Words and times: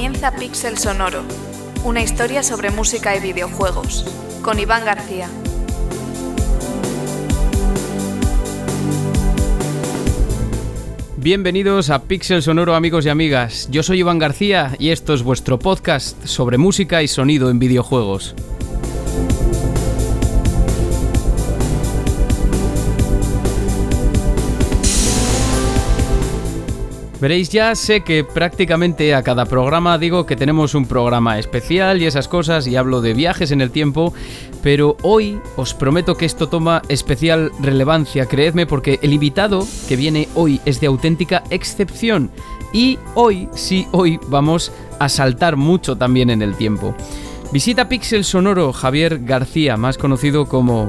Comienza 0.00 0.34
Pixel 0.34 0.78
Sonoro, 0.78 1.22
una 1.84 2.00
historia 2.00 2.42
sobre 2.42 2.70
música 2.70 3.14
y 3.14 3.20
videojuegos, 3.20 4.06
con 4.40 4.58
Iván 4.58 4.82
García. 4.86 5.28
Bienvenidos 11.18 11.90
a 11.90 12.04
Pixel 12.04 12.42
Sonoro 12.42 12.74
amigos 12.74 13.04
y 13.04 13.10
amigas. 13.10 13.68
Yo 13.70 13.82
soy 13.82 13.98
Iván 13.98 14.18
García 14.18 14.74
y 14.78 14.88
esto 14.88 15.12
es 15.12 15.22
vuestro 15.22 15.58
podcast 15.58 16.24
sobre 16.24 16.56
música 16.56 17.02
y 17.02 17.06
sonido 17.06 17.50
en 17.50 17.58
videojuegos. 17.58 18.34
Veréis, 27.20 27.50
ya 27.50 27.74
sé 27.74 28.00
que 28.00 28.24
prácticamente 28.24 29.14
a 29.14 29.22
cada 29.22 29.44
programa 29.44 29.98
digo 29.98 30.24
que 30.24 30.36
tenemos 30.36 30.74
un 30.74 30.86
programa 30.86 31.38
especial 31.38 32.00
y 32.00 32.06
esas 32.06 32.28
cosas 32.28 32.66
y 32.66 32.76
hablo 32.76 33.02
de 33.02 33.12
viajes 33.12 33.50
en 33.50 33.60
el 33.60 33.70
tiempo, 33.70 34.14
pero 34.62 34.96
hoy 35.02 35.38
os 35.56 35.74
prometo 35.74 36.16
que 36.16 36.24
esto 36.24 36.48
toma 36.48 36.80
especial 36.88 37.52
relevancia, 37.60 38.24
creedme, 38.24 38.64
porque 38.64 38.98
el 39.02 39.12
invitado 39.12 39.66
que 39.86 39.96
viene 39.96 40.28
hoy 40.34 40.62
es 40.64 40.80
de 40.80 40.86
auténtica 40.86 41.44
excepción 41.50 42.30
y 42.72 42.98
hoy, 43.14 43.50
sí, 43.52 43.86
hoy 43.92 44.18
vamos 44.28 44.72
a 44.98 45.10
saltar 45.10 45.56
mucho 45.56 45.96
también 45.96 46.30
en 46.30 46.40
el 46.40 46.54
tiempo. 46.54 46.94
Visita 47.52 47.86
Pixel 47.86 48.24
Sonoro 48.24 48.72
Javier 48.72 49.18
García, 49.24 49.76
más 49.76 49.98
conocido 49.98 50.46
como 50.46 50.88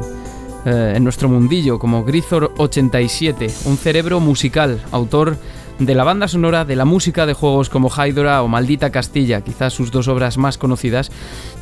eh, 0.64 0.94
en 0.96 1.04
nuestro 1.04 1.28
mundillo 1.28 1.78
como 1.78 2.06
Grizor87, 2.06 3.66
un 3.66 3.76
cerebro 3.76 4.22
musical, 4.22 4.80
autor 4.92 5.38
de 5.86 5.96
la 5.96 6.04
banda 6.04 6.28
sonora 6.28 6.64
de 6.64 6.76
la 6.76 6.86
música 6.86 7.26
de 7.26 7.34
juegos 7.34 7.70
como 7.70 7.90
Hydra 7.90 8.44
o 8.44 8.48
Maldita 8.48 8.92
Castilla, 8.92 9.42
quizás 9.42 9.74
sus 9.74 9.90
dos 9.90 10.08
obras 10.08 10.38
más 10.38 10.60
conocidas, 10.60 11.12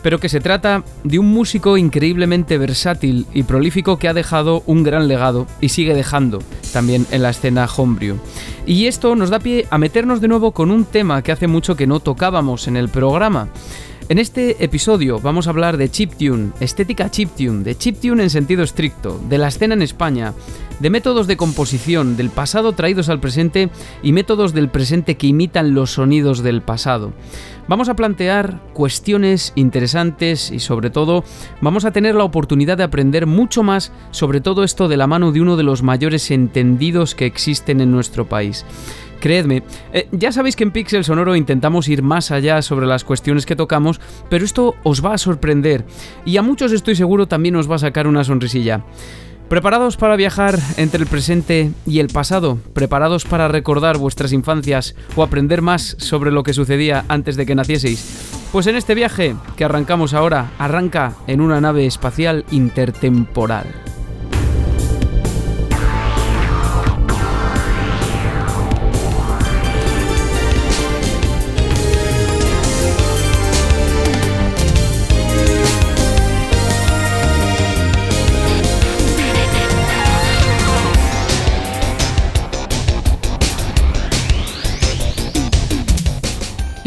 pero 0.03 0.19
que 0.19 0.27
se 0.27 0.41
trata 0.41 0.83
de 1.05 1.19
un 1.19 1.31
músico 1.31 1.77
increíblemente 1.77 2.57
versátil 2.57 3.27
y 3.33 3.43
prolífico 3.43 3.97
que 3.97 4.09
ha 4.09 4.13
dejado 4.13 4.61
un 4.65 4.83
gran 4.83 5.07
legado 5.07 5.47
y 5.61 5.69
sigue 5.69 5.93
dejando 5.93 6.43
también 6.73 7.07
en 7.11 7.21
la 7.21 7.29
escena 7.29 7.65
homebrew. 7.65 8.17
Y 8.65 8.87
esto 8.87 9.15
nos 9.15 9.29
da 9.29 9.39
pie 9.39 9.67
a 9.69 9.77
meternos 9.77 10.19
de 10.19 10.27
nuevo 10.27 10.51
con 10.51 10.69
un 10.69 10.83
tema 10.83 11.21
que 11.21 11.31
hace 11.31 11.47
mucho 11.47 11.77
que 11.77 11.87
no 11.87 12.01
tocábamos 12.01 12.67
en 12.67 12.75
el 12.75 12.89
programa. 12.89 13.47
En 14.09 14.17
este 14.17 14.63
episodio 14.63 15.19
vamos 15.19 15.45
a 15.45 15.51
hablar 15.51 15.77
de 15.77 15.91
chiptune, 15.91 16.51
estética 16.59 17.11
chiptune, 17.11 17.63
de 17.63 17.77
chiptune 17.77 18.23
en 18.23 18.31
sentido 18.31 18.63
estricto, 18.63 19.21
de 19.29 19.37
la 19.37 19.49
escena 19.49 19.75
en 19.75 19.83
España, 19.83 20.33
de 20.79 20.89
métodos 20.89 21.27
de 21.27 21.37
composición 21.37 22.17
del 22.17 22.31
pasado 22.31 22.71
traídos 22.71 23.09
al 23.09 23.19
presente 23.19 23.69
y 24.01 24.11
métodos 24.11 24.55
del 24.55 24.69
presente 24.69 25.15
que 25.15 25.27
imitan 25.27 25.75
los 25.75 25.91
sonidos 25.91 26.41
del 26.41 26.63
pasado. 26.63 27.13
Vamos 27.67 27.87
a 27.87 27.95
plantear 27.95 28.59
cuestiones 28.73 29.53
interesantes 29.53 30.49
y 30.49 30.57
sobre 30.57 30.89
todo 30.89 31.23
vamos 31.61 31.85
a 31.85 31.91
tener 31.91 32.15
la 32.15 32.23
oportunidad 32.23 32.77
de 32.77 32.85
aprender 32.85 33.27
mucho 33.27 33.61
más 33.61 33.91
sobre 34.09 34.41
todo 34.41 34.63
esto 34.63 34.87
de 34.87 34.97
la 34.97 35.05
mano 35.05 35.31
de 35.31 35.41
uno 35.41 35.55
de 35.55 35.61
los 35.61 35.83
mayores 35.83 36.31
entendidos 36.31 37.13
que 37.13 37.27
existen 37.27 37.79
en 37.79 37.91
nuestro 37.91 38.27
país. 38.27 38.65
Creedme, 39.19 39.63
eh, 39.93 40.07
ya 40.11 40.31
sabéis 40.31 40.55
que 40.55 40.63
en 40.63 40.71
Pixel 40.71 41.03
Sonoro 41.03 41.35
intentamos 41.35 41.87
ir 41.87 42.01
más 42.01 42.31
allá 42.31 42.61
sobre 42.61 42.87
las 42.87 43.03
cuestiones 43.03 43.45
que 43.45 43.55
tocamos, 43.55 43.99
pero 44.29 44.45
esto 44.45 44.75
os 44.83 45.03
va 45.03 45.13
a 45.13 45.17
sorprender 45.17 45.85
y 46.25 46.37
a 46.37 46.41
muchos 46.41 46.71
estoy 46.71 46.95
seguro 46.95 47.27
también 47.27 47.55
os 47.55 47.69
va 47.69 47.75
a 47.75 47.79
sacar 47.79 48.07
una 48.07 48.23
sonrisilla. 48.23 48.83
¿Preparados 49.49 49.97
para 49.97 50.15
viajar 50.15 50.59
entre 50.77 51.01
el 51.01 51.07
presente 51.07 51.71
y 51.87 51.99
el 51.99 52.07
pasado? 52.07 52.59
¿Preparados 52.73 53.25
para 53.25 53.47
recordar 53.47 53.97
vuestras 53.97 54.31
infancias 54.31 54.95
o 55.15 55.23
aprender 55.23 55.63
más 55.63 55.95
sobre 55.97 56.31
lo 56.31 56.43
que 56.43 56.53
sucedía 56.53 57.03
antes 57.07 57.35
de 57.35 57.47
que 57.47 57.55
nacieseis? 57.55 58.29
Pues 58.51 58.67
en 58.67 58.75
este 58.75 58.93
viaje 58.93 59.35
que 59.57 59.65
arrancamos 59.65 60.13
ahora, 60.13 60.51
arranca 60.59 61.15
en 61.25 61.41
una 61.41 61.59
nave 61.59 61.87
espacial 61.87 62.45
intertemporal. 62.51 63.88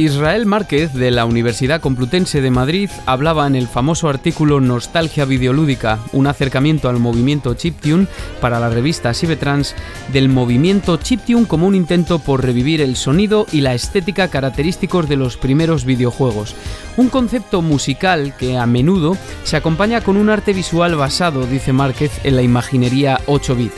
Israel 0.02 0.46
Márquez 0.46 0.92
de 0.94 1.12
la 1.12 1.24
Universidad 1.24 1.80
Complutense 1.80 2.40
de 2.40 2.50
Madrid 2.50 2.90
hablaba 3.06 3.46
en 3.46 3.54
el 3.54 3.68
famoso 3.68 4.08
artículo 4.08 4.60
Nostalgia 4.60 5.24
Videolúdica, 5.24 6.00
un 6.10 6.26
acercamiento 6.26 6.88
al 6.88 6.98
movimiento 6.98 7.54
chiptune 7.54 8.08
para 8.40 8.58
la 8.58 8.68
revista 8.68 9.14
Cybertrans, 9.14 9.76
del 10.12 10.28
movimiento 10.28 10.96
chiptune 10.96 11.46
como 11.46 11.68
un 11.68 11.76
intento 11.76 12.18
por 12.18 12.42
revivir 12.42 12.80
el 12.80 12.96
sonido 12.96 13.46
y 13.52 13.60
la 13.60 13.74
estética 13.74 14.26
característicos 14.26 15.08
de 15.08 15.14
los 15.14 15.36
primeros 15.36 15.84
videojuegos. 15.84 16.56
Un 16.96 17.08
concepto 17.08 17.62
musical 17.62 18.34
que 18.36 18.58
a 18.58 18.66
menudo 18.66 19.16
se 19.44 19.56
acompaña 19.56 20.00
con 20.00 20.16
un 20.16 20.30
arte 20.30 20.52
visual 20.52 20.96
basado, 20.96 21.46
dice 21.46 21.72
Márquez, 21.72 22.10
en 22.24 22.34
la 22.34 22.42
imaginería 22.42 23.20
8-bit. 23.26 23.72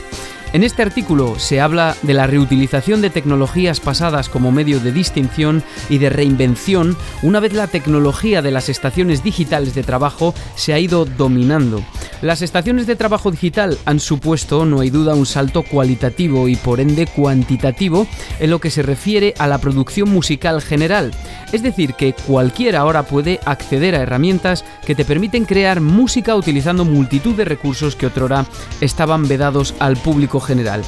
En 0.55 0.63
este 0.63 0.83
artículo 0.83 1.37
se 1.37 1.59
habla 1.59 1.97
de 2.01 2.13
la 2.13 2.27
reutilización 2.27 3.01
de 3.01 3.09
tecnologías 3.09 3.81
pasadas 3.81 4.29
como 4.29 4.53
medio 4.53 4.79
de 4.79 4.93
distinción 4.93 5.61
y 5.89 5.97
de 5.97 6.09
reinvención 6.09 6.95
una 7.23 7.41
vez 7.41 7.51
la 7.51 7.67
tecnología 7.67 8.41
de 8.41 8.51
las 8.51 8.69
estaciones 8.69 9.21
digitales 9.21 9.75
de 9.75 9.83
trabajo 9.83 10.33
se 10.55 10.71
ha 10.71 10.79
ido 10.79 11.03
dominando. 11.03 11.83
Las 12.21 12.41
estaciones 12.41 12.87
de 12.87 12.95
trabajo 12.95 13.31
digital 13.31 13.77
han 13.83 13.99
supuesto, 13.99 14.65
no 14.65 14.79
hay 14.79 14.89
duda, 14.89 15.13
un 15.13 15.25
salto 15.25 15.61
cualitativo 15.61 16.47
y 16.47 16.55
por 16.55 16.79
ende 16.79 17.05
cuantitativo 17.05 18.07
en 18.39 18.49
lo 18.49 18.59
que 18.59 18.71
se 18.71 18.81
refiere 18.81 19.33
a 19.37 19.47
la 19.47 19.57
producción 19.57 20.09
musical 20.09 20.61
general. 20.61 21.11
Es 21.51 21.63
decir, 21.63 21.93
que 21.93 22.13
cualquiera 22.13 22.79
ahora 22.79 23.03
puede 23.03 23.41
acceder 23.45 23.95
a 23.95 24.01
herramientas 24.01 24.63
que 24.85 24.95
te 24.95 25.03
permiten 25.03 25.43
crear 25.43 25.81
música 25.81 26.35
utilizando 26.35 26.85
multitud 26.85 27.35
de 27.35 27.45
recursos 27.45 27.97
que 27.97 28.07
otrora 28.07 28.45
estaban 28.79 29.27
vedados 29.27 29.75
al 29.79 29.97
público 29.97 30.39
general. 30.45 30.83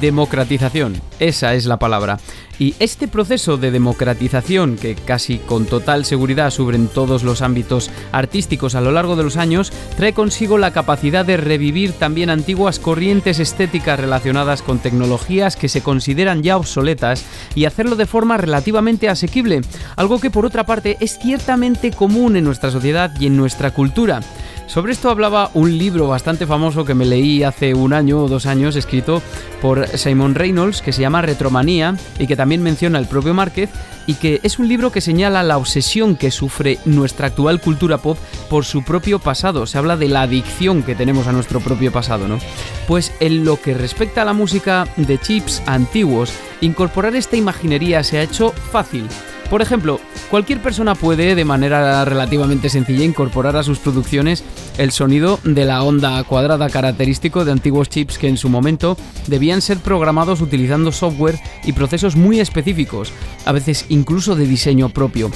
Democratización, 0.00 1.00
esa 1.18 1.54
es 1.54 1.66
la 1.66 1.78
palabra. 1.78 2.18
Y 2.60 2.74
este 2.78 3.08
proceso 3.08 3.56
de 3.56 3.70
democratización, 3.70 4.76
que 4.76 4.94
casi 4.96 5.38
con 5.38 5.64
total 5.64 6.04
seguridad 6.04 6.50
sube 6.50 6.74
en 6.74 6.88
todos 6.88 7.22
los 7.22 7.40
ámbitos 7.40 7.90
artísticos 8.12 8.74
a 8.74 8.80
lo 8.80 8.92
largo 8.92 9.16
de 9.16 9.22
los 9.22 9.36
años, 9.36 9.72
trae 9.96 10.12
consigo 10.12 10.58
la 10.58 10.72
capacidad 10.72 11.24
de 11.24 11.36
revivir 11.36 11.92
también 11.92 12.30
antiguas 12.30 12.78
corrientes 12.78 13.38
estéticas 13.38 13.98
relacionadas 13.98 14.62
con 14.62 14.78
tecnologías 14.78 15.56
que 15.56 15.68
se 15.68 15.82
consideran 15.82 16.42
ya 16.42 16.56
obsoletas 16.56 17.24
y 17.54 17.64
hacerlo 17.64 17.96
de 17.96 18.06
forma 18.06 18.36
relativamente 18.36 19.08
asequible, 19.08 19.62
algo 19.96 20.20
que 20.20 20.30
por 20.30 20.44
otra 20.44 20.66
parte 20.66 20.96
es 21.00 21.18
ciertamente 21.18 21.92
común 21.92 22.36
en 22.36 22.44
nuestra 22.44 22.70
sociedad 22.70 23.12
y 23.18 23.26
en 23.26 23.36
nuestra 23.36 23.70
cultura. 23.72 24.20
Sobre 24.68 24.92
esto 24.92 25.08
hablaba 25.08 25.50
un 25.54 25.78
libro 25.78 26.08
bastante 26.08 26.46
famoso 26.46 26.84
que 26.84 26.92
me 26.92 27.06
leí 27.06 27.42
hace 27.42 27.72
un 27.72 27.94
año 27.94 28.18
o 28.18 28.28
dos 28.28 28.44
años, 28.44 28.76
escrito 28.76 29.22
por 29.62 29.88
Simon 29.88 30.34
Reynolds, 30.34 30.82
que 30.82 30.92
se 30.92 31.00
llama 31.00 31.22
Retromanía 31.22 31.96
y 32.18 32.26
que 32.26 32.36
también 32.36 32.62
menciona 32.62 32.98
el 32.98 33.06
propio 33.06 33.32
Márquez, 33.32 33.70
y 34.06 34.14
que 34.14 34.40
es 34.42 34.58
un 34.58 34.68
libro 34.68 34.92
que 34.92 35.00
señala 35.00 35.42
la 35.42 35.56
obsesión 35.56 36.16
que 36.16 36.30
sufre 36.30 36.78
nuestra 36.84 37.28
actual 37.28 37.62
cultura 37.62 37.96
pop 37.96 38.18
por 38.50 38.66
su 38.66 38.84
propio 38.84 39.18
pasado. 39.18 39.66
Se 39.66 39.78
habla 39.78 39.96
de 39.96 40.08
la 40.08 40.22
adicción 40.22 40.82
que 40.82 40.94
tenemos 40.94 41.26
a 41.28 41.32
nuestro 41.32 41.60
propio 41.60 41.90
pasado, 41.90 42.28
¿no? 42.28 42.38
Pues 42.86 43.12
en 43.20 43.46
lo 43.46 43.58
que 43.58 43.72
respecta 43.72 44.20
a 44.20 44.26
la 44.26 44.34
música 44.34 44.86
de 44.96 45.18
chips 45.18 45.62
antiguos, 45.64 46.30
incorporar 46.60 47.16
esta 47.16 47.36
imaginería 47.36 48.04
se 48.04 48.18
ha 48.18 48.22
hecho 48.22 48.52
fácil. 48.70 49.06
Por 49.50 49.62
ejemplo, 49.62 49.98
cualquier 50.30 50.60
persona 50.60 50.94
puede 50.94 51.34
de 51.34 51.44
manera 51.46 52.04
relativamente 52.04 52.68
sencilla 52.68 53.04
incorporar 53.04 53.56
a 53.56 53.62
sus 53.62 53.78
producciones 53.78 54.44
el 54.76 54.92
sonido 54.92 55.40
de 55.42 55.64
la 55.64 55.82
onda 55.82 56.22
cuadrada 56.24 56.68
característico 56.68 57.46
de 57.46 57.52
antiguos 57.52 57.88
chips 57.88 58.18
que 58.18 58.28
en 58.28 58.36
su 58.36 58.50
momento 58.50 58.98
debían 59.26 59.62
ser 59.62 59.78
programados 59.78 60.42
utilizando 60.42 60.92
software 60.92 61.40
y 61.64 61.72
procesos 61.72 62.14
muy 62.14 62.40
específicos, 62.40 63.10
a 63.46 63.52
veces 63.52 63.86
incluso 63.88 64.36
de 64.36 64.46
diseño 64.46 64.90
propio. 64.90 65.30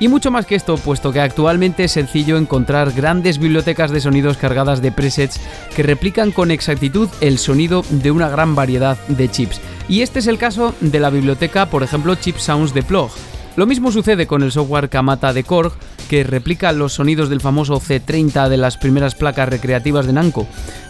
Y 0.00 0.08
mucho 0.08 0.30
más 0.30 0.46
que 0.46 0.54
esto, 0.54 0.78
puesto 0.78 1.12
que 1.12 1.20
actualmente 1.20 1.84
es 1.84 1.92
sencillo 1.92 2.38
encontrar 2.38 2.92
grandes 2.92 3.38
bibliotecas 3.38 3.90
de 3.90 4.00
sonidos 4.00 4.38
cargadas 4.38 4.80
de 4.80 4.92
presets 4.92 5.40
que 5.76 5.82
replican 5.82 6.32
con 6.32 6.50
exactitud 6.50 7.10
el 7.20 7.36
sonido 7.36 7.84
de 7.90 8.12
una 8.12 8.30
gran 8.30 8.54
variedad 8.54 8.96
de 9.08 9.30
chips. 9.30 9.60
Y 9.90 10.00
este 10.00 10.20
es 10.20 10.26
el 10.26 10.38
caso 10.38 10.74
de 10.80 11.00
la 11.00 11.10
biblioteca, 11.10 11.66
por 11.66 11.82
ejemplo, 11.82 12.14
Chip 12.14 12.38
Sounds 12.38 12.72
de 12.72 12.82
Plog 12.82 13.10
lo 13.58 13.66
mismo 13.66 13.90
sucede 13.90 14.28
con 14.28 14.44
el 14.44 14.52
software 14.52 14.88
Kamata 14.88 15.32
de 15.32 15.42
Korg, 15.42 15.72
que 16.08 16.22
replica 16.22 16.70
los 16.70 16.92
sonidos 16.92 17.28
del 17.28 17.40
famoso 17.40 17.80
C30 17.80 18.48
de 18.48 18.56
las 18.56 18.76
primeras 18.76 19.16
placas 19.16 19.48
recreativas 19.48 20.06
de 20.06 20.12
Namco, 20.12 20.46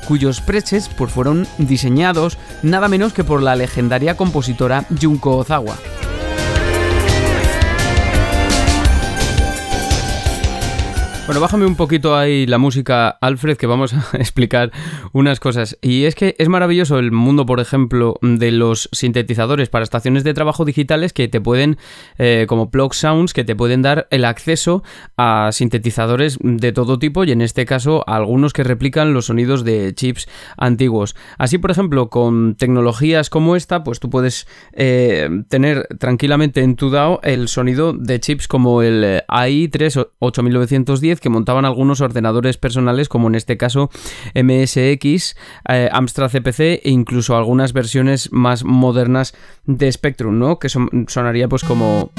cuyos 0.07 0.43
presets 0.43 0.91
pues, 0.91 1.11
fueron 1.11 1.47
diseñados 1.57 2.37
nada 2.63 2.89
menos 2.89 3.15
que 3.15 3.25
por 3.25 3.43
la 3.43 3.57
legendaria 3.57 4.19
compositora 4.19 4.85
Junko 5.01 5.39
Ozawa. 5.39 5.77
Bueno, 11.29 11.43
bájame 11.43 11.67
un 11.67 11.77
poquito 11.77 12.17
ahí 12.17 12.47
la 12.47 12.57
música, 12.57 13.11
Alfred, 13.11 13.59
que 13.59 13.67
vamos 13.67 13.93
a 13.93 13.99
explicar 14.17 14.73
unas 15.13 15.41
cosas. 15.41 15.77
Y 15.83 16.05
es 16.05 16.15
que 16.15 16.35
es 16.39 16.49
maravilloso 16.49 16.99
el 16.99 17.13
mundo, 17.13 17.45
por 17.45 17.61
ejemplo, 17.61 18.19
de 18.23 18.51
los 18.51 18.89
sintetizadores 18.93 19.69
para 19.69 19.83
estaciones 19.83 20.25
de 20.25 20.33
trabajo 20.33 20.65
digitales 20.65 21.13
que 21.13 21.29
te 21.29 21.39
pueden, 21.39 21.77
eh, 22.17 22.47
como 22.49 22.71
Plug 22.71 22.95
Sounds, 22.95 23.35
que 23.35 23.45
te 23.45 23.55
pueden 23.55 23.83
dar 23.83 24.09
el 24.11 24.25
acceso 24.25 24.83
a 25.19 25.51
sintetizadores 25.53 26.39
de 26.41 26.73
todo 26.73 26.99
tipo 26.99 27.25
y 27.25 27.33
en 27.33 27.43
este 27.43 27.67
caso 27.67 28.05
algunos 28.09 28.55
que 28.55 28.65
replican 28.65 29.13
los 29.13 29.27
sonidos 29.27 29.65
de 29.65 29.95
chips 29.95 30.29
antiguos. 30.57 31.15
Así, 31.37 31.59
por 31.59 31.71
ejemplo, 31.71 32.09
con 32.09 32.55
tecnologías 32.55 33.29
como 33.29 33.55
esta, 33.55 33.85
pues 33.85 34.01
tú 34.01 34.09
puedes 34.09 34.49
eh, 34.73 35.29
tener 35.51 35.89
tranquilamente 35.99 36.63
en 36.63 36.75
tu 36.75 36.89
DAO 36.89 37.21
el 37.23 37.49
sonido 37.49 37.93
de 37.93 38.19
chips 38.19 38.49
como 38.49 38.81
el 38.81 39.23
AI3 39.29 40.09
8910 40.21 41.18
que 41.21 41.29
montaban 41.29 41.65
algunos 41.65 42.01
ordenadores 42.01 42.57
personales, 42.59 43.09
como 43.09 43.29
en 43.29 43.35
este 43.35 43.57
caso 43.57 43.91
MSX, 44.35 45.37
eh, 45.69 45.89
Amstrad 45.93 46.31
CPC 46.31 46.81
e 46.85 46.91
incluso 46.91 47.37
algunas 47.37 47.73
versiones 47.73 48.33
más 48.33 48.65
modernas 48.65 49.35
de 49.65 49.91
Spectrum, 49.91 50.39
¿no? 50.39 50.59
Que 50.59 50.69
sonaría 50.69 51.49
pues 51.49 51.65
como... 51.65 52.11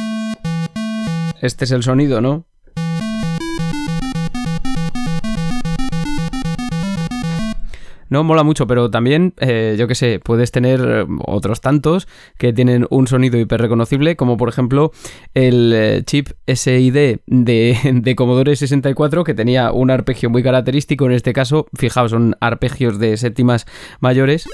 Este 1.42 1.64
es 1.66 1.72
el 1.72 1.84
sonido, 1.84 2.20
¿no? 2.20 2.49
No 8.10 8.24
mola 8.24 8.44
mucho, 8.44 8.68
pero 8.68 8.90
también, 8.90 9.34
eh, 9.38 9.76
yo 9.78 9.88
que 9.88 9.96
sé, 9.96 10.20
puedes 10.20 10.52
tener 10.52 10.82
eh, 10.82 11.06
otros 11.26 11.62
tantos 11.62 12.08
que 12.38 12.54
tienen 12.54 12.88
un 12.90 13.08
sonido 13.08 13.40
hiper 13.40 13.62
reconocible, 13.62 14.16
como 14.16 14.38
por 14.38 14.50
ejemplo 14.50 14.92
el 15.34 15.72
eh, 15.74 16.04
chip 16.06 16.30
SID 16.48 17.20
de, 17.28 17.78
de 17.94 18.16
Commodore 18.16 18.56
64, 18.56 19.24
que 19.24 19.34
tenía 19.34 19.72
un 19.72 19.92
arpegio 19.92 20.30
muy 20.30 20.44
característico, 20.44 21.06
en 21.06 21.14
este 21.14 21.34
caso, 21.34 21.68
fijaos, 21.74 22.12
son 22.12 22.36
arpegios 22.40 23.00
de 23.00 23.18
séptimas 23.18 23.66
mayores. 24.00 24.48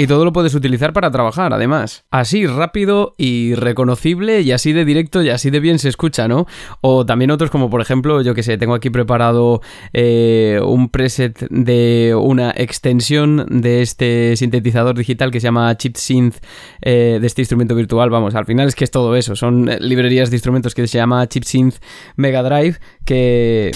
Y 0.00 0.06
todo 0.06 0.24
lo 0.24 0.32
puedes 0.32 0.54
utilizar 0.54 0.94
para 0.94 1.10
trabajar, 1.10 1.52
además. 1.52 2.06
Así 2.10 2.46
rápido 2.46 3.14
y 3.18 3.54
reconocible 3.54 4.40
y 4.40 4.50
así 4.50 4.72
de 4.72 4.86
directo 4.86 5.22
y 5.22 5.28
así 5.28 5.50
de 5.50 5.60
bien 5.60 5.78
se 5.78 5.90
escucha, 5.90 6.26
¿no? 6.26 6.46
O 6.80 7.04
también 7.04 7.30
otros 7.30 7.50
como 7.50 7.68
por 7.68 7.82
ejemplo, 7.82 8.22
yo 8.22 8.34
que 8.34 8.42
sé, 8.42 8.56
tengo 8.56 8.72
aquí 8.72 8.88
preparado 8.88 9.60
eh, 9.92 10.58
un 10.64 10.88
preset 10.88 11.46
de 11.50 12.16
una 12.18 12.50
extensión 12.56 13.44
de 13.50 13.82
este 13.82 14.38
sintetizador 14.38 14.96
digital 14.96 15.30
que 15.30 15.38
se 15.38 15.48
llama 15.48 15.76
Chip 15.76 15.96
Synth 15.96 16.36
eh, 16.80 17.18
de 17.20 17.26
este 17.26 17.42
instrumento 17.42 17.74
virtual. 17.74 18.08
Vamos, 18.08 18.34
al 18.34 18.46
final 18.46 18.68
es 18.68 18.74
que 18.74 18.84
es 18.84 18.90
todo 18.90 19.14
eso. 19.16 19.36
Son 19.36 19.66
librerías 19.80 20.30
de 20.30 20.36
instrumentos 20.36 20.74
que 20.74 20.86
se 20.86 20.96
llama 20.96 21.28
Chip 21.28 21.44
Synth 21.44 21.74
Mega 22.16 22.42
Drive 22.42 22.78
que... 23.04 23.70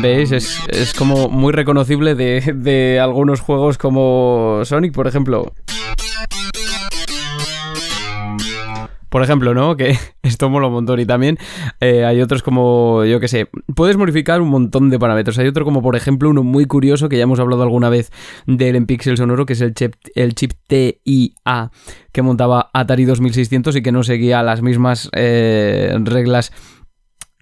¿Veis? 0.00 0.32
Es, 0.32 0.94
como 0.94 1.28
muy 1.28 1.52
reconocible 1.52 2.14
de, 2.14 2.52
de 2.54 3.00
algunos 3.00 3.40
juegos 3.40 3.78
como 3.78 4.60
Sonic, 4.64 4.94
por 4.94 5.06
ejemplo. 5.06 5.52
Por 9.12 9.22
ejemplo, 9.22 9.52
¿no? 9.52 9.76
Que 9.76 9.98
esto 10.22 10.48
mola 10.48 10.68
un 10.68 10.72
montón. 10.72 10.98
Y 10.98 11.04
también 11.04 11.36
eh, 11.80 12.06
hay 12.06 12.22
otros 12.22 12.42
como, 12.42 13.04
yo 13.04 13.20
qué 13.20 13.28
sé, 13.28 13.50
puedes 13.76 13.98
modificar 13.98 14.40
un 14.40 14.48
montón 14.48 14.88
de 14.88 14.98
parámetros. 14.98 15.38
Hay 15.38 15.46
otro 15.46 15.66
como, 15.66 15.82
por 15.82 15.96
ejemplo, 15.96 16.30
uno 16.30 16.42
muy 16.42 16.64
curioso 16.64 17.10
que 17.10 17.18
ya 17.18 17.24
hemos 17.24 17.38
hablado 17.38 17.62
alguna 17.62 17.90
vez 17.90 18.10
del 18.46 18.74
en 18.74 18.86
Pixel 18.86 19.18
Sonoro, 19.18 19.44
que 19.44 19.52
es 19.52 19.60
el 19.60 19.74
chip, 19.74 19.96
el 20.14 20.34
chip 20.34 20.52
TIA 20.66 21.70
que 22.10 22.22
montaba 22.22 22.70
Atari 22.72 23.04
2600 23.04 23.76
y 23.76 23.82
que 23.82 23.92
no 23.92 24.02
seguía 24.02 24.42
las 24.42 24.62
mismas 24.62 25.10
eh, 25.12 25.94
reglas 26.04 26.52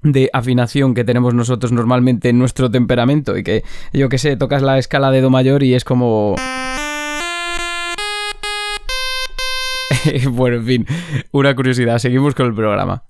de 0.02 0.30
afinación 0.32 0.94
que 0.94 1.04
tenemos 1.04 1.34
nosotros 1.34 1.72
normalmente 1.72 2.28
en 2.28 2.38
nuestro 2.38 2.70
temperamento 2.70 3.36
y 3.36 3.42
que 3.42 3.64
yo 3.92 4.08
que 4.08 4.18
sé, 4.18 4.36
tocas 4.36 4.62
la 4.62 4.78
escala 4.78 5.10
de 5.10 5.20
do 5.20 5.30
mayor 5.30 5.62
y 5.62 5.74
es 5.74 5.84
como 5.84 6.36
bueno, 10.30 10.56
en 10.56 10.64
fin, 10.64 10.86
una 11.32 11.54
curiosidad, 11.54 11.98
seguimos 11.98 12.34
con 12.34 12.46
el 12.46 12.54
programa. 12.54 13.09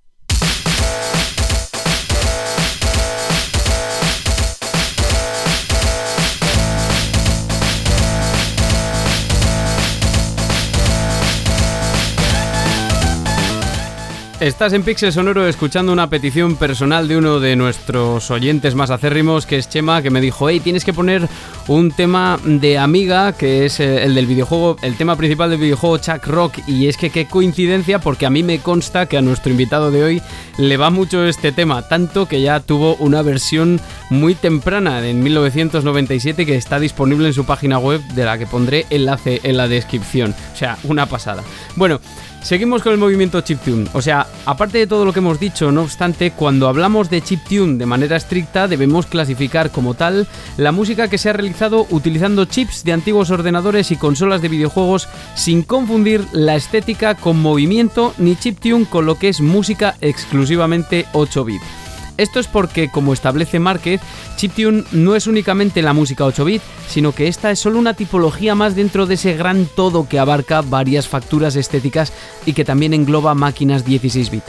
Estás 14.40 14.72
en 14.72 14.82
Pixel 14.82 15.12
Sonoro 15.12 15.46
escuchando 15.46 15.92
una 15.92 16.08
petición 16.08 16.56
personal 16.56 17.06
de 17.08 17.18
uno 17.18 17.40
de 17.40 17.56
nuestros 17.56 18.30
oyentes 18.30 18.74
más 18.74 18.88
acérrimos, 18.88 19.44
que 19.44 19.58
es 19.58 19.68
Chema, 19.68 20.00
que 20.00 20.08
me 20.08 20.22
dijo, 20.22 20.48
hey, 20.48 20.60
tienes 20.60 20.82
que 20.82 20.94
poner 20.94 21.28
un 21.68 21.90
tema 21.90 22.40
de 22.42 22.78
Amiga, 22.78 23.34
que 23.34 23.66
es 23.66 23.80
eh, 23.80 24.02
el 24.02 24.14
del 24.14 24.24
videojuego, 24.24 24.78
el 24.80 24.96
tema 24.96 25.16
principal 25.16 25.50
del 25.50 25.60
videojuego 25.60 25.98
Chuck 25.98 26.26
Rock, 26.26 26.54
y 26.66 26.86
es 26.86 26.96
que 26.96 27.10
qué 27.10 27.26
coincidencia, 27.26 27.98
porque 27.98 28.24
a 28.24 28.30
mí 28.30 28.42
me 28.42 28.60
consta 28.60 29.04
que 29.04 29.18
a 29.18 29.20
nuestro 29.20 29.52
invitado 29.52 29.90
de 29.90 30.04
hoy 30.04 30.22
le 30.56 30.78
va 30.78 30.88
mucho 30.88 31.26
este 31.26 31.52
tema, 31.52 31.86
tanto 31.86 32.24
que 32.24 32.40
ya 32.40 32.60
tuvo 32.60 32.94
una 32.94 33.20
versión 33.20 33.78
muy 34.08 34.34
temprana 34.34 35.06
en 35.06 35.22
1997 35.22 36.46
que 36.46 36.56
está 36.56 36.80
disponible 36.80 37.26
en 37.26 37.34
su 37.34 37.44
página 37.44 37.78
web, 37.78 38.00
de 38.14 38.24
la 38.24 38.38
que 38.38 38.46
pondré 38.46 38.86
enlace 38.88 39.40
en 39.42 39.58
la 39.58 39.68
descripción. 39.68 40.34
O 40.54 40.56
sea, 40.56 40.78
una 40.84 41.04
pasada. 41.04 41.44
Bueno, 41.76 42.00
Seguimos 42.42 42.82
con 42.82 42.92
el 42.92 42.98
movimiento 42.98 43.40
chiptune. 43.42 43.88
O 43.92 44.02
sea, 44.02 44.26
aparte 44.46 44.78
de 44.78 44.86
todo 44.86 45.04
lo 45.04 45.12
que 45.12 45.18
hemos 45.18 45.38
dicho, 45.38 45.70
no 45.70 45.82
obstante, 45.82 46.30
cuando 46.30 46.68
hablamos 46.68 47.10
de 47.10 47.20
chiptune 47.20 47.76
de 47.78 47.86
manera 47.86 48.16
estricta, 48.16 48.66
debemos 48.66 49.06
clasificar 49.06 49.70
como 49.70 49.94
tal 49.94 50.26
la 50.56 50.72
música 50.72 51.08
que 51.08 51.18
se 51.18 51.28
ha 51.28 51.34
realizado 51.34 51.86
utilizando 51.90 52.46
chips 52.46 52.82
de 52.82 52.92
antiguos 52.92 53.30
ordenadores 53.30 53.90
y 53.90 53.96
consolas 53.96 54.42
de 54.42 54.48
videojuegos 54.48 55.08
sin 55.34 55.62
confundir 55.62 56.24
la 56.32 56.56
estética 56.56 57.14
con 57.14 57.40
movimiento 57.40 58.14
ni 58.18 58.36
chiptune 58.36 58.86
con 58.86 59.06
lo 59.06 59.16
que 59.16 59.28
es 59.28 59.40
música 59.40 59.96
exclusivamente 60.00 61.06
8 61.12 61.44
bit. 61.44 61.79
Esto 62.20 62.38
es 62.38 62.48
porque, 62.48 62.90
como 62.90 63.14
establece 63.14 63.58
Márquez, 63.58 64.02
chiptune 64.36 64.84
no 64.92 65.16
es 65.16 65.26
únicamente 65.26 65.80
la 65.80 65.94
música 65.94 66.26
8 66.26 66.44
bit, 66.44 66.60
sino 66.86 67.12
que 67.12 67.28
esta 67.28 67.50
es 67.50 67.58
solo 67.58 67.78
una 67.78 67.94
tipología 67.94 68.54
más 68.54 68.76
dentro 68.76 69.06
de 69.06 69.14
ese 69.14 69.34
gran 69.34 69.64
todo 69.64 70.06
que 70.06 70.18
abarca 70.18 70.60
varias 70.60 71.08
facturas 71.08 71.56
estéticas 71.56 72.12
y 72.44 72.52
que 72.52 72.66
también 72.66 72.92
engloba 72.92 73.34
máquinas 73.34 73.86
16 73.86 74.30
bit. 74.30 74.44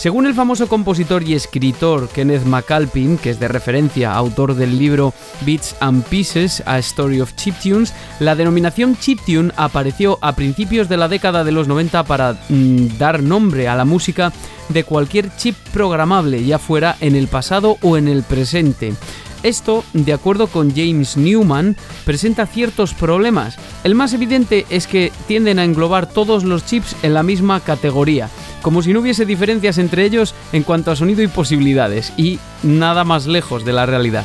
Según 0.00 0.24
el 0.24 0.32
famoso 0.32 0.66
compositor 0.66 1.22
y 1.24 1.34
escritor 1.34 2.08
Kenneth 2.08 2.46
McAlpin, 2.46 3.18
que 3.18 3.28
es 3.28 3.38
de 3.38 3.48
referencia 3.48 4.14
autor 4.14 4.54
del 4.54 4.78
libro 4.78 5.12
Beats 5.42 5.76
and 5.80 6.02
Pieces, 6.04 6.62
A 6.64 6.78
Story 6.78 7.20
of 7.20 7.36
Chiptunes, 7.36 7.92
la 8.18 8.34
denominación 8.34 8.96
chiptune 8.96 9.52
apareció 9.58 10.18
a 10.22 10.34
principios 10.34 10.88
de 10.88 10.96
la 10.96 11.06
década 11.06 11.44
de 11.44 11.52
los 11.52 11.68
90 11.68 12.04
para 12.04 12.32
mm, 12.48 12.96
dar 12.96 13.22
nombre 13.22 13.68
a 13.68 13.76
la 13.76 13.84
música 13.84 14.32
de 14.70 14.84
cualquier 14.84 15.36
chip 15.36 15.54
programable, 15.70 16.42
ya 16.46 16.58
fuera 16.58 16.96
en 17.02 17.14
el 17.14 17.28
pasado 17.28 17.76
o 17.82 17.98
en 17.98 18.08
el 18.08 18.22
presente. 18.22 18.94
Esto, 19.42 19.84
de 19.92 20.14
acuerdo 20.14 20.46
con 20.46 20.74
James 20.74 21.18
Newman, 21.18 21.76
presenta 22.06 22.46
ciertos 22.46 22.92
problemas. 22.94 23.58
El 23.84 23.94
más 23.94 24.12
evidente 24.12 24.66
es 24.68 24.86
que 24.86 25.12
tienden 25.26 25.58
a 25.58 25.64
englobar 25.64 26.06
todos 26.06 26.44
los 26.44 26.64
chips 26.64 26.96
en 27.02 27.14
la 27.14 27.22
misma 27.22 27.60
categoría, 27.60 28.30
como 28.62 28.82
si 28.82 28.92
no 28.92 29.00
hubiese 29.00 29.26
diferencias 29.26 29.78
entre 29.78 30.04
ellos 30.04 30.34
en 30.52 30.62
cuanto 30.62 30.90
a 30.90 30.96
sonido 30.96 31.22
y 31.22 31.28
posibilidades, 31.28 32.12
y 32.16 32.38
nada 32.62 33.04
más 33.04 33.26
lejos 33.26 33.64
de 33.64 33.72
la 33.72 33.86
realidad. 33.86 34.24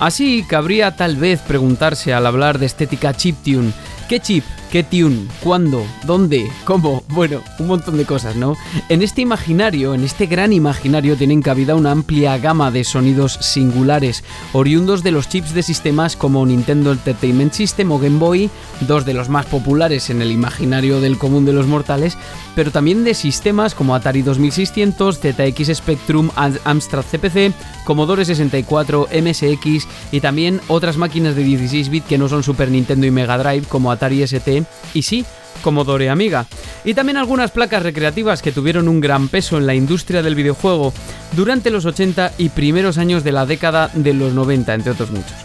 Así 0.00 0.44
cabría 0.48 0.94
tal 0.94 1.16
vez 1.16 1.40
preguntarse 1.40 2.14
al 2.14 2.26
hablar 2.26 2.58
de 2.58 2.66
estética 2.66 3.14
chiptune, 3.14 3.72
¿qué 4.08 4.20
chip 4.20 4.44
¿Qué 4.70 4.82
tune? 4.82 5.28
¿Cuándo? 5.42 5.86
¿Dónde? 6.04 6.46
¿Cómo? 6.66 7.02
Bueno, 7.08 7.40
un 7.58 7.68
montón 7.68 7.96
de 7.96 8.04
cosas, 8.04 8.36
¿no? 8.36 8.54
En 8.90 9.00
este 9.00 9.22
imaginario, 9.22 9.94
en 9.94 10.04
este 10.04 10.26
gran 10.26 10.52
imaginario, 10.52 11.16
tienen 11.16 11.40
cabida 11.40 11.74
una 11.74 11.90
amplia 11.90 12.36
gama 12.36 12.70
de 12.70 12.84
sonidos 12.84 13.38
singulares, 13.40 14.24
oriundos 14.52 15.02
de 15.02 15.10
los 15.10 15.26
chips 15.26 15.54
de 15.54 15.62
sistemas 15.62 16.16
como 16.16 16.44
Nintendo 16.44 16.92
Entertainment 16.92 17.54
System 17.54 17.92
o 17.92 17.98
Game 17.98 18.18
Boy, 18.18 18.50
dos 18.82 19.06
de 19.06 19.14
los 19.14 19.30
más 19.30 19.46
populares 19.46 20.10
en 20.10 20.20
el 20.20 20.30
imaginario 20.30 21.00
del 21.00 21.16
común 21.16 21.46
de 21.46 21.54
los 21.54 21.66
mortales, 21.66 22.18
pero 22.54 22.70
también 22.70 23.04
de 23.04 23.14
sistemas 23.14 23.74
como 23.74 23.94
Atari 23.94 24.20
2600, 24.20 25.18
ZX 25.18 25.76
Spectrum, 25.76 26.28
Amstrad 26.64 27.04
CPC, 27.10 27.54
Commodore 27.86 28.26
64, 28.26 29.08
MSX 29.10 29.88
y 30.12 30.20
también 30.20 30.60
otras 30.68 30.98
máquinas 30.98 31.34
de 31.36 31.44
16 31.44 31.88
bit 31.88 32.04
que 32.04 32.18
no 32.18 32.28
son 32.28 32.42
Super 32.42 32.70
Nintendo 32.70 33.06
y 33.06 33.10
Mega 33.10 33.38
Drive 33.38 33.66
como 33.66 33.90
Atari 33.90 34.22
ST 34.22 34.57
y 34.94 35.02
sí, 35.02 35.24
Commodore 35.62 36.10
Amiga. 36.10 36.46
Y 36.84 36.94
también 36.94 37.16
algunas 37.16 37.50
placas 37.50 37.82
recreativas 37.82 38.42
que 38.42 38.52
tuvieron 38.52 38.88
un 38.88 39.00
gran 39.00 39.28
peso 39.28 39.58
en 39.58 39.66
la 39.66 39.74
industria 39.74 40.22
del 40.22 40.34
videojuego 40.34 40.92
durante 41.36 41.70
los 41.70 41.84
80 41.84 42.32
y 42.38 42.48
primeros 42.50 42.98
años 42.98 43.24
de 43.24 43.32
la 43.32 43.46
década 43.46 43.90
de 43.94 44.14
los 44.14 44.32
90, 44.32 44.74
entre 44.74 44.92
otros 44.92 45.10
muchos. 45.10 45.36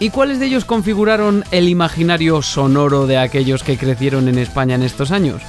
¿Y 0.00 0.10
cuáles 0.10 0.40
de 0.40 0.46
ellos 0.46 0.64
configuraron 0.64 1.44
el 1.52 1.68
imaginario 1.68 2.42
sonoro 2.42 3.06
de 3.06 3.18
aquellos 3.18 3.62
que 3.62 3.78
crecieron 3.78 4.28
en 4.28 4.38
España 4.38 4.74
en 4.74 4.82
estos 4.82 5.12
años? 5.12 5.42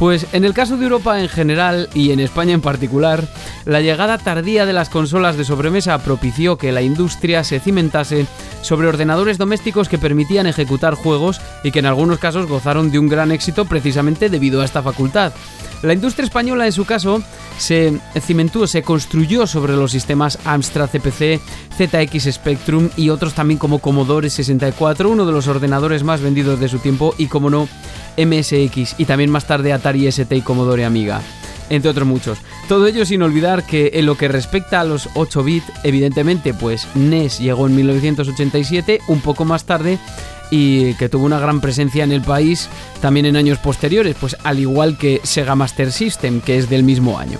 Pues 0.00 0.28
en 0.32 0.46
el 0.46 0.54
caso 0.54 0.78
de 0.78 0.84
Europa 0.84 1.20
en 1.20 1.28
general 1.28 1.90
y 1.92 2.12
en 2.12 2.20
España 2.20 2.54
en 2.54 2.62
particular, 2.62 3.28
la 3.66 3.82
llegada 3.82 4.16
tardía 4.16 4.64
de 4.64 4.72
las 4.72 4.88
consolas 4.88 5.36
de 5.36 5.44
sobremesa 5.44 5.98
propició 5.98 6.56
que 6.56 6.72
la 6.72 6.80
industria 6.80 7.44
se 7.44 7.60
cimentase 7.60 8.26
sobre 8.62 8.88
ordenadores 8.88 9.36
domésticos 9.36 9.90
que 9.90 9.98
permitían 9.98 10.46
ejecutar 10.46 10.94
juegos 10.94 11.42
y 11.64 11.70
que 11.70 11.80
en 11.80 11.86
algunos 11.86 12.18
casos 12.18 12.46
gozaron 12.46 12.90
de 12.90 12.98
un 12.98 13.10
gran 13.10 13.30
éxito 13.30 13.66
precisamente 13.66 14.30
debido 14.30 14.62
a 14.62 14.64
esta 14.64 14.82
facultad. 14.82 15.34
La 15.82 15.92
industria 15.92 16.24
española 16.24 16.64
en 16.64 16.72
su 16.72 16.86
caso 16.86 17.22
se 17.58 17.98
cimentó, 18.20 18.66
se 18.66 18.82
construyó 18.82 19.46
sobre 19.46 19.76
los 19.76 19.92
sistemas 19.92 20.38
Amstrad 20.46 20.88
CPC, 20.88 21.40
ZX 21.76 22.32
Spectrum 22.32 22.88
y 22.96 23.10
otros 23.10 23.34
también 23.34 23.58
como 23.58 23.80
Commodore 23.80 24.30
64, 24.30 25.10
uno 25.10 25.26
de 25.26 25.32
los 25.32 25.46
ordenadores 25.46 26.04
más 26.04 26.22
vendidos 26.22 26.58
de 26.58 26.68
su 26.68 26.78
tiempo 26.78 27.14
y 27.18 27.26
como 27.26 27.50
no 27.50 27.68
MSX 28.24 28.94
y 28.98 29.04
también 29.04 29.30
más 29.30 29.46
tarde 29.46 29.72
Atari 29.72 30.06
ST 30.06 30.36
y 30.36 30.42
Commodore 30.42 30.84
Amiga 30.84 31.20
entre 31.70 31.90
otros 31.90 32.06
muchos. 32.06 32.38
Todo 32.68 32.86
ello 32.86 33.06
sin 33.06 33.22
olvidar 33.22 33.64
que 33.64 33.92
en 33.94 34.06
lo 34.06 34.16
que 34.16 34.28
respecta 34.28 34.80
a 34.80 34.84
los 34.84 35.08
8 35.14 35.42
bits, 35.42 35.72
evidentemente, 35.84 36.52
pues 36.52 36.86
NES 36.94 37.38
llegó 37.38 37.66
en 37.66 37.76
1987, 37.76 39.00
un 39.06 39.20
poco 39.20 39.44
más 39.44 39.64
tarde, 39.64 39.98
y 40.50 40.94
que 40.94 41.08
tuvo 41.08 41.24
una 41.24 41.38
gran 41.38 41.60
presencia 41.60 42.04
en 42.04 42.12
el 42.12 42.22
país 42.22 42.68
también 43.00 43.26
en 43.26 43.36
años 43.36 43.58
posteriores, 43.58 44.16
pues 44.20 44.36
al 44.42 44.58
igual 44.58 44.98
que 44.98 45.20
Sega 45.22 45.54
Master 45.54 45.92
System, 45.92 46.40
que 46.40 46.58
es 46.58 46.68
del 46.68 46.82
mismo 46.82 47.18
año. 47.18 47.38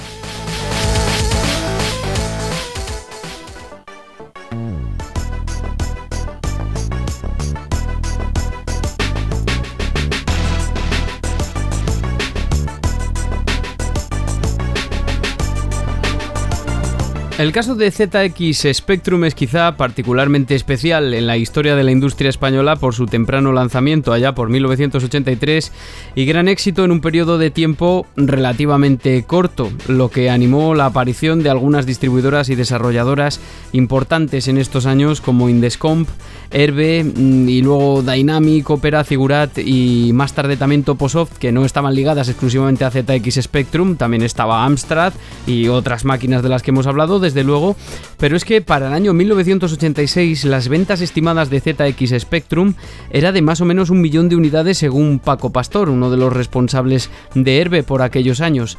El 17.40 17.52
caso 17.52 17.74
de 17.74 17.90
ZX 17.90 18.66
Spectrum 18.70 19.24
es 19.24 19.34
quizá 19.34 19.74
particularmente 19.78 20.54
especial 20.54 21.14
en 21.14 21.26
la 21.26 21.38
historia 21.38 21.74
de 21.74 21.82
la 21.82 21.90
industria 21.90 22.28
española 22.28 22.76
por 22.76 22.94
su 22.94 23.06
temprano 23.06 23.50
lanzamiento 23.54 24.12
allá 24.12 24.34
por 24.34 24.50
1983 24.50 25.72
y 26.16 26.26
gran 26.26 26.48
éxito 26.48 26.84
en 26.84 26.90
un 26.90 27.00
periodo 27.00 27.38
de 27.38 27.50
tiempo 27.50 28.06
relativamente 28.14 29.24
corto, 29.24 29.70
lo 29.88 30.10
que 30.10 30.28
animó 30.28 30.74
la 30.74 30.84
aparición 30.84 31.42
de 31.42 31.48
algunas 31.48 31.86
distribuidoras 31.86 32.50
y 32.50 32.56
desarrolladoras 32.56 33.40
importantes 33.72 34.46
en 34.46 34.58
estos 34.58 34.84
años 34.84 35.22
como 35.22 35.48
Indescomp, 35.48 36.10
Herbe 36.50 37.04
mm, 37.04 37.48
y 37.48 37.62
luego 37.62 38.02
Dynamic, 38.02 38.68
Opera, 38.68 39.02
Figurat 39.02 39.56
y 39.56 40.10
más 40.12 40.34
tarde 40.34 40.58
también 40.58 40.82
Toposoft 40.82 41.38
que 41.38 41.52
no 41.52 41.64
estaban 41.64 41.94
ligadas 41.94 42.28
exclusivamente 42.28 42.84
a 42.84 42.90
ZX 42.90 43.40
Spectrum, 43.40 43.96
también 43.96 44.24
estaba 44.24 44.66
Amstrad 44.66 45.14
y 45.46 45.68
otras 45.68 46.04
máquinas 46.04 46.42
de 46.42 46.50
las 46.50 46.62
que 46.62 46.70
hemos 46.70 46.86
hablado 46.86 47.18
desde 47.32 47.44
luego, 47.44 47.76
pero 48.18 48.36
es 48.36 48.44
que 48.44 48.60
para 48.60 48.88
el 48.88 48.92
año 48.92 49.12
1986 49.12 50.44
las 50.44 50.68
ventas 50.68 51.00
estimadas 51.00 51.50
de 51.50 51.60
ZX 51.60 52.20
Spectrum 52.20 52.74
era 53.10 53.32
de 53.32 53.42
más 53.42 53.60
o 53.60 53.64
menos 53.64 53.90
un 53.90 54.00
millón 54.00 54.28
de 54.28 54.36
unidades 54.36 54.78
según 54.78 55.20
Paco 55.20 55.50
Pastor, 55.50 55.88
uno 55.88 56.10
de 56.10 56.16
los 56.16 56.32
responsables 56.32 57.10
de 57.34 57.60
Herbe 57.60 57.82
por 57.82 58.02
aquellos 58.02 58.40
años. 58.40 58.78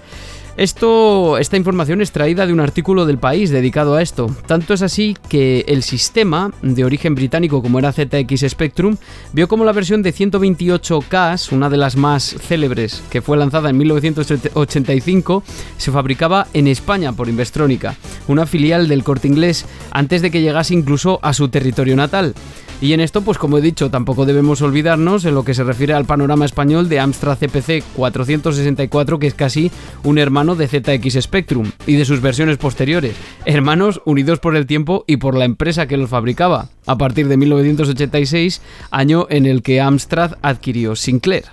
Esto, 0.57 1.37
esta 1.37 1.55
información 1.55 2.01
es 2.01 2.11
traída 2.11 2.45
de 2.45 2.51
un 2.51 2.59
artículo 2.59 3.05
del 3.05 3.17
país 3.17 3.49
dedicado 3.51 3.95
a 3.95 4.01
esto. 4.01 4.27
Tanto 4.47 4.73
es 4.73 4.81
así 4.81 5.17
que 5.29 5.63
el 5.67 5.81
sistema, 5.81 6.51
de 6.61 6.83
origen 6.83 7.15
británico 7.15 7.61
como 7.61 7.79
era 7.79 7.93
ZX 7.93 8.49
Spectrum, 8.49 8.97
vio 9.31 9.47
como 9.47 9.63
la 9.63 9.71
versión 9.71 10.03
de 10.03 10.13
128K, 10.13 11.53
una 11.53 11.69
de 11.69 11.77
las 11.77 11.95
más 11.95 12.35
célebres 12.39 13.01
que 13.09 13.21
fue 13.21 13.37
lanzada 13.37 13.69
en 13.69 13.77
1985, 13.77 15.43
se 15.77 15.91
fabricaba 15.91 16.47
en 16.53 16.67
España 16.67 17.13
por 17.13 17.29
Investronica, 17.29 17.95
una 18.27 18.45
filial 18.45 18.87
del 18.89 19.03
corte 19.03 19.29
inglés, 19.29 19.65
antes 19.91 20.21
de 20.21 20.31
que 20.31 20.41
llegase 20.41 20.73
incluso 20.73 21.19
a 21.21 21.33
su 21.33 21.47
territorio 21.47 21.95
natal. 21.95 22.35
Y 22.81 22.93
en 22.93 22.99
esto, 22.99 23.21
pues 23.21 23.37
como 23.37 23.59
he 23.59 23.61
dicho, 23.61 23.91
tampoco 23.91 24.25
debemos 24.25 24.63
olvidarnos 24.63 25.23
en 25.25 25.35
lo 25.35 25.45
que 25.45 25.53
se 25.53 25.63
refiere 25.63 25.93
al 25.93 26.05
panorama 26.05 26.45
español 26.45 26.89
de 26.89 26.99
Amstrad 26.99 27.37
CPC 27.37 27.83
464, 27.95 29.19
que 29.19 29.27
es 29.27 29.35
casi 29.35 29.71
un 30.03 30.17
hermano 30.17 30.55
de 30.55 30.67
ZX 30.67 31.21
Spectrum 31.21 31.71
y 31.85 31.95
de 31.95 32.05
sus 32.05 32.21
versiones 32.21 32.57
posteriores, 32.57 33.15
hermanos 33.45 34.01
unidos 34.05 34.39
por 34.39 34.55
el 34.55 34.65
tiempo 34.65 35.03
y 35.05 35.17
por 35.17 35.37
la 35.37 35.45
empresa 35.45 35.87
que 35.87 35.97
los 35.97 36.09
fabricaba, 36.09 36.69
a 36.87 36.97
partir 36.97 37.27
de 37.27 37.37
1986, 37.37 38.61
año 38.89 39.27
en 39.29 39.45
el 39.45 39.61
que 39.61 39.79
Amstrad 39.79 40.37
adquirió 40.41 40.95
Sinclair. 40.95 41.45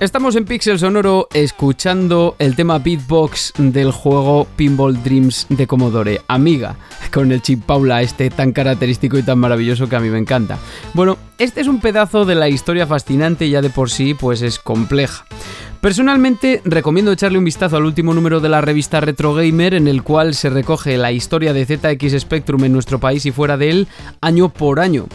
Estamos 0.00 0.34
en 0.34 0.44
Pixel 0.44 0.78
Sonoro 0.78 1.28
escuchando 1.32 2.34
el 2.40 2.56
tema 2.56 2.78
beatbox 2.78 3.52
del 3.56 3.92
juego 3.92 4.44
Pinball 4.56 5.00
Dreams 5.04 5.46
de 5.48 5.68
Commodore, 5.68 6.20
Amiga, 6.26 6.74
con 7.12 7.30
el 7.30 7.40
chip 7.40 7.62
Paula 7.64 8.02
este 8.02 8.28
tan 8.28 8.52
característico 8.52 9.16
y 9.18 9.22
tan 9.22 9.38
maravilloso 9.38 9.88
que 9.88 9.94
a 9.94 10.00
mí 10.00 10.10
me 10.10 10.18
encanta. 10.18 10.58
Bueno, 10.94 11.16
este 11.38 11.60
es 11.60 11.68
un 11.68 11.80
pedazo 11.80 12.24
de 12.24 12.34
la 12.34 12.48
historia 12.48 12.88
fascinante 12.88 13.48
ya 13.48 13.62
de 13.62 13.70
por 13.70 13.88
sí 13.88 14.14
pues 14.14 14.42
es 14.42 14.58
compleja. 14.58 15.24
Personalmente 15.80 16.60
recomiendo 16.64 17.12
echarle 17.12 17.38
un 17.38 17.44
vistazo 17.44 17.76
al 17.76 17.84
último 17.84 18.14
número 18.14 18.40
de 18.40 18.48
la 18.48 18.62
revista 18.62 19.00
Retro 19.00 19.34
Gamer 19.34 19.74
en 19.74 19.86
el 19.86 20.02
cual 20.02 20.34
se 20.34 20.48
recoge 20.48 20.96
la 20.96 21.12
historia 21.12 21.52
de 21.52 21.66
ZX 21.66 22.20
Spectrum 22.20 22.64
en 22.64 22.72
nuestro 22.72 22.98
país 22.98 23.26
y 23.26 23.32
fuera 23.32 23.56
de 23.56 23.70
él 23.70 23.88
año 24.22 24.48
por 24.48 24.80
año. 24.80 25.06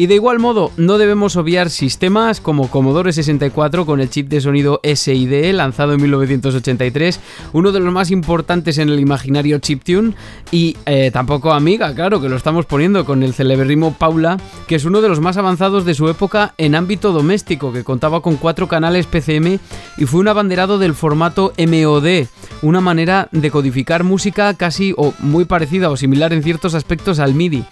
Y 0.00 0.06
de 0.06 0.14
igual 0.14 0.38
modo, 0.38 0.70
no 0.76 0.96
debemos 0.96 1.34
obviar 1.34 1.70
sistemas 1.70 2.40
como 2.40 2.70
Commodore 2.70 3.12
64 3.12 3.84
con 3.84 4.00
el 4.00 4.08
chip 4.08 4.28
de 4.28 4.40
sonido 4.40 4.80
SID 4.84 5.52
lanzado 5.52 5.92
en 5.92 6.00
1983, 6.00 7.18
uno 7.52 7.72
de 7.72 7.80
los 7.80 7.92
más 7.92 8.12
importantes 8.12 8.78
en 8.78 8.90
el 8.90 9.00
imaginario 9.00 9.58
chiptune, 9.58 10.14
y 10.52 10.76
eh, 10.86 11.10
tampoco 11.12 11.52
Amiga, 11.52 11.92
claro, 11.96 12.20
que 12.20 12.28
lo 12.28 12.36
estamos 12.36 12.64
poniendo 12.64 13.04
con 13.04 13.24
el 13.24 13.34
celeberrimo 13.34 13.92
Paula, 13.92 14.38
que 14.68 14.76
es 14.76 14.84
uno 14.84 15.00
de 15.00 15.08
los 15.08 15.18
más 15.18 15.36
avanzados 15.36 15.84
de 15.84 15.94
su 15.94 16.08
época 16.08 16.54
en 16.58 16.76
ámbito 16.76 17.10
doméstico, 17.10 17.72
que 17.72 17.82
contaba 17.82 18.22
con 18.22 18.36
cuatro 18.36 18.68
canales 18.68 19.06
PCM 19.06 19.58
y 19.96 20.06
fue 20.06 20.20
un 20.20 20.28
abanderado 20.28 20.78
del 20.78 20.94
formato 20.94 21.52
MOD, 21.58 22.28
una 22.62 22.80
manera 22.80 23.28
de 23.32 23.50
codificar 23.50 24.04
música 24.04 24.54
casi 24.54 24.94
o 24.96 25.12
muy 25.18 25.44
parecida 25.44 25.90
o 25.90 25.96
similar 25.96 26.32
en 26.32 26.44
ciertos 26.44 26.74
aspectos 26.74 27.18
al 27.18 27.34
MIDI. 27.34 27.64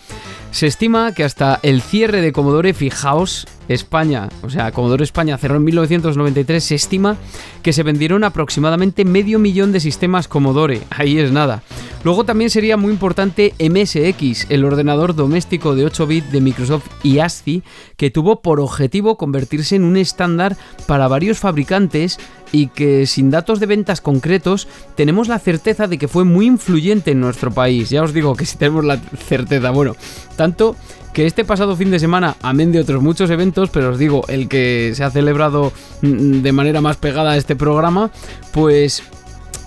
Se 0.57 0.67
estima 0.67 1.13
que 1.13 1.23
hasta 1.23 1.61
el 1.63 1.83
cierre 1.83 2.23
de 2.23 2.33
Commodore, 2.33 2.73
fijaos, 2.73 3.47
España, 3.69 4.29
o 4.43 4.51
sea, 4.51 4.73
Commodore 4.73 5.05
España 5.05 5.39
cerró 5.39 5.57
en 5.57 5.65
1993, 5.65 6.63
se 6.63 6.75
estima 6.75 7.17
que 7.63 7.73
se 7.73 7.83
vendieron 7.83 8.25
aproximadamente 8.25 9.05
medio 9.05 9.39
millón 9.39 9.73
de 9.73 9.81
sistemas 9.81 10.29
Commodore, 10.29 10.83
ahí 10.91 11.19
es 11.19 11.33
nada. 11.33 11.63
Luego 12.05 12.25
también 12.25 12.51
sería 12.51 12.77
muy 12.77 12.93
importante 12.93 13.53
MSX, 13.59 14.49
el 14.51 14.65
ordenador 14.65 15.17
doméstico 15.17 15.75
de 15.75 15.85
8 15.87 16.07
bits 16.07 16.31
de 16.31 16.41
Microsoft 16.41 16.87
y 17.03 17.19
ASCII, 17.19 17.65
que 17.97 18.11
tuvo 18.11 18.43
por 18.43 18.61
objetivo 18.61 19.17
convertirse 19.17 19.75
en 19.75 19.83
un 19.83 19.97
estándar 19.97 20.57
para 20.87 21.09
varios 21.09 21.41
fabricantes 21.41 22.21
y 22.53 22.69
que 22.69 23.07
sin 23.07 23.31
datos 23.31 23.59
de 23.59 23.67
ventas 23.67 24.01
concretos 24.01 24.69
tenemos 24.95 25.27
la 25.27 25.41
certeza 25.41 25.89
de 25.89 25.99
que 25.99 26.07
fue 26.07 26.25
muy 26.25 26.47
influyente 26.47 27.11
en 27.11 27.21
nuestro 27.21 27.51
país. 27.51 27.91
Ya 27.91 28.05
os 28.05 28.13
digo 28.13 28.37
que 28.37 28.47
si 28.47 28.57
tenemos 28.57 28.85
la 28.85 28.99
certeza, 28.99 29.71
bueno, 29.71 29.97
tanto 30.37 30.77
que 31.17 31.25
este 31.25 31.47
pasado 31.47 31.77
fin 31.77 31.91
de 31.91 31.99
semana, 31.99 32.37
amén 32.43 32.73
de 32.73 32.81
otros 32.81 33.01
muchos 33.03 33.31
eventos, 33.31 33.71
pero 33.71 33.89
os 33.89 33.99
digo, 33.99 34.27
el 34.29 34.51
que 34.51 34.93
se 34.95 35.03
ha 35.03 35.11
celebrado 35.11 35.73
mm, 36.03 36.43
de 36.43 36.53
manera 36.53 36.83
más 36.83 36.99
pegada 36.99 37.31
a 37.31 37.37
este 37.39 37.57
programa, 37.57 38.11
pues 38.53 39.03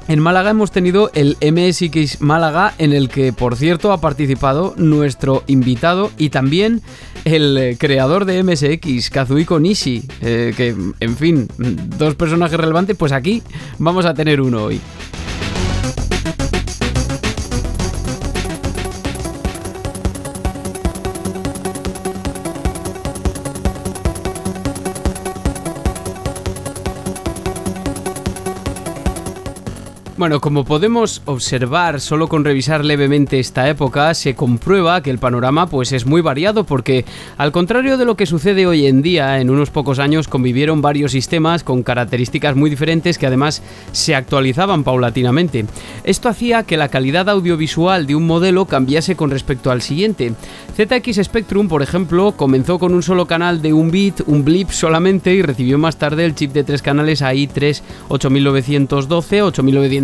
en 0.07 0.19
Málaga 0.19 0.51
hemos 0.51 0.69
tenido 0.69 1.09
el 1.15 1.37
MSX 1.41 2.21
Málaga 2.21 2.75
en 2.77 2.93
el 2.93 3.09
que 3.09 3.33
por 3.33 3.55
cierto 3.55 3.91
ha 3.91 3.99
participado 3.99 4.75
nuestro 4.77 5.43
invitado 5.47 6.11
y 6.19 6.29
también 6.29 6.83
el 7.25 7.77
creador 7.79 8.25
de 8.25 8.43
MSX, 8.43 9.09
Kazuhiko 9.09 9.59
Nishi, 9.59 10.03
eh, 10.21 10.53
que 10.55 10.75
en 10.99 11.17
fin, 11.17 11.47
dos 11.97 12.13
personajes 12.13 12.59
relevantes, 12.59 12.95
pues 12.95 13.11
aquí 13.11 13.41
vamos 13.79 14.05
a 14.05 14.13
tener 14.13 14.39
uno 14.39 14.65
hoy. 14.65 14.79
Bueno, 30.19 30.41
como 30.41 30.65
podemos 30.65 31.21
observar 31.23 32.01
solo 32.01 32.27
con 32.27 32.43
revisar 32.43 32.83
levemente 32.83 33.39
esta 33.39 33.69
época, 33.69 34.13
se 34.13 34.35
comprueba 34.35 35.01
que 35.01 35.11
el 35.11 35.17
panorama 35.17 35.67
pues 35.67 35.93
es 35.93 36.05
muy 36.05 36.19
variado 36.19 36.65
porque 36.65 37.05
al 37.37 37.53
contrario 37.53 37.97
de 37.97 38.03
lo 38.03 38.17
que 38.17 38.25
sucede 38.25 38.67
hoy 38.67 38.85
en 38.85 39.01
día, 39.01 39.39
en 39.39 39.49
unos 39.49 39.69
pocos 39.69 39.97
años 39.97 40.27
convivieron 40.27 40.81
varios 40.81 41.13
sistemas 41.13 41.63
con 41.63 41.83
características 41.83 42.57
muy 42.57 42.69
diferentes 42.69 43.17
que 43.17 43.27
además 43.27 43.63
se 43.93 44.13
actualizaban 44.13 44.83
paulatinamente. 44.83 45.65
Esto 46.03 46.27
hacía 46.27 46.63
que 46.63 46.75
la 46.75 46.89
calidad 46.89 47.29
audiovisual 47.29 48.05
de 48.05 48.15
un 48.15 48.27
modelo 48.27 48.65
cambiase 48.65 49.15
con 49.15 49.31
respecto 49.31 49.71
al 49.71 49.81
siguiente. 49.81 50.33
ZX 50.75 51.23
Spectrum, 51.23 51.69
por 51.69 51.81
ejemplo, 51.81 52.33
comenzó 52.33 52.77
con 52.77 52.93
un 52.93 53.03
solo 53.03 53.25
canal 53.25 53.61
de 53.61 53.71
un 53.71 53.89
bit, 53.89 54.19
un 54.27 54.43
blip 54.43 54.71
solamente 54.71 55.33
y 55.33 55.41
recibió 55.43 55.77
más 55.77 55.95
tarde 55.95 56.25
el 56.25 56.35
chip 56.35 56.51
de 56.51 56.65
tres 56.65 56.81
canales 56.81 57.21
AI3 57.21 57.81
8912, 58.09 59.43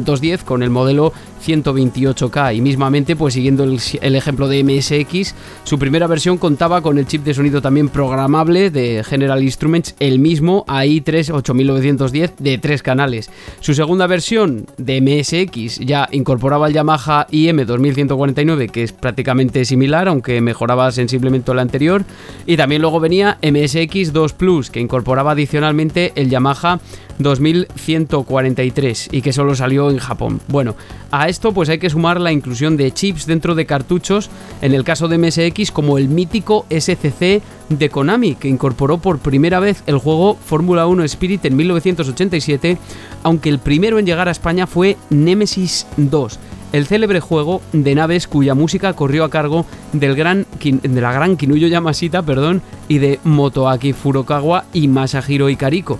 8910 0.06 0.44
con 0.44 0.64
el 0.64 0.70
modelo 0.70 1.14
128K 1.46 2.56
y 2.56 2.62
mismamente 2.62 3.16
pues 3.16 3.34
siguiendo 3.34 3.64
el, 3.64 4.16
ejemplo 4.16 4.48
de 4.48 4.64
MSX, 4.64 5.36
su 5.64 5.78
primera 5.78 6.08
versión 6.08 6.38
contaba 6.38 6.82
con 6.82 6.98
el 6.98 7.06
chip 7.06 7.24
de 7.24 7.34
sonido 7.34 7.62
también 7.62 7.90
programable 7.90 8.72
de 8.72 9.04
General 9.04 9.42
Instruments, 9.44 9.96
el 10.00 10.20
mismo 10.20 10.66
AI3 10.68 11.32
8910 11.32 12.34
de 12.40 12.58
tres 12.58 12.82
canales. 12.82 13.30
Su 13.60 13.74
segunda 13.74 14.08
versión 14.08 14.66
de 14.78 15.02
MSX 15.02 15.80
ya 15.80 16.08
incorporaba 16.12 16.68
el 16.68 16.74
Yamaha 16.74 17.28
IM 17.32 17.66
2149 17.66 18.70
que 18.70 18.84
es 18.84 18.92
prácticamente 18.92 19.66
similar 19.66 20.08
aunque 20.08 20.42
mejoraba 20.42 20.92
sensiblemente 20.92 21.52
el 21.52 21.60
anterior 21.60 22.06
y 22.46 22.58
también 22.58 22.82
luego 22.82 23.00
venía 23.00 23.38
MSX 23.42 24.14
2 24.14 24.34
Plus 24.34 24.70
que 24.70 24.80
incorporaba 24.80 25.32
adicionalmente 25.32 26.12
el 26.16 26.30
Yamaha 26.30 26.80
2143 27.20 29.10
y 29.12 29.22
que 29.22 29.34
solo 29.34 29.56
salió 29.56 29.90
en 29.90 29.95
Japón. 30.00 30.42
Bueno, 30.48 30.76
a 31.12 31.28
esto 31.28 31.52
pues 31.52 31.70
hay 31.70 31.80
que 31.80 31.90
sumar 31.90 32.20
la 32.20 32.32
inclusión 32.32 32.78
de 32.78 32.92
chips 32.92 33.26
dentro 33.26 33.56
de 33.56 33.66
cartuchos, 33.66 34.30
en 34.62 34.74
el 34.74 34.84
caso 34.84 35.08
de 35.08 35.18
MSX 35.18 35.72
como 35.72 35.98
el 35.98 36.10
mítico 36.10 36.66
SCC 36.70 37.42
de 37.70 37.90
Konami, 37.90 38.36
que 38.36 38.48
incorporó 38.48 38.98
por 38.98 39.20
primera 39.20 39.60
vez 39.60 39.84
el 39.88 39.98
juego 39.98 40.36
Fórmula 40.36 40.88
1 40.88 41.04
Spirit 41.04 41.46
en 41.46 41.56
1987, 41.56 42.78
aunque 43.24 43.50
el 43.50 43.60
primero 43.60 44.00
en 44.00 44.06
llegar 44.06 44.28
a 44.28 44.32
España 44.32 44.68
fue 44.68 44.98
Nemesis 45.10 45.88
2 45.98 46.40
el 46.76 46.88
célebre 46.88 47.22
juego 47.22 47.62
de 47.72 47.96
naves 47.96 48.28
cuya 48.28 48.54
música 48.54 48.92
corrió 48.92 49.24
a 49.24 49.30
cargo 49.30 49.66
del 49.94 50.14
gran, 50.14 50.46
de 50.62 51.02
la 51.02 51.14
gran 51.14 51.38
Kinuyo 51.38 51.68
Yamashita 51.70 52.22
perdón, 52.24 52.62
y 52.90 52.98
de 52.98 53.20
Motoaki 53.24 53.94
Furukawa 53.94 54.66
y 54.74 54.90
Masahiro 54.90 55.50
Ikariko. 55.50 55.98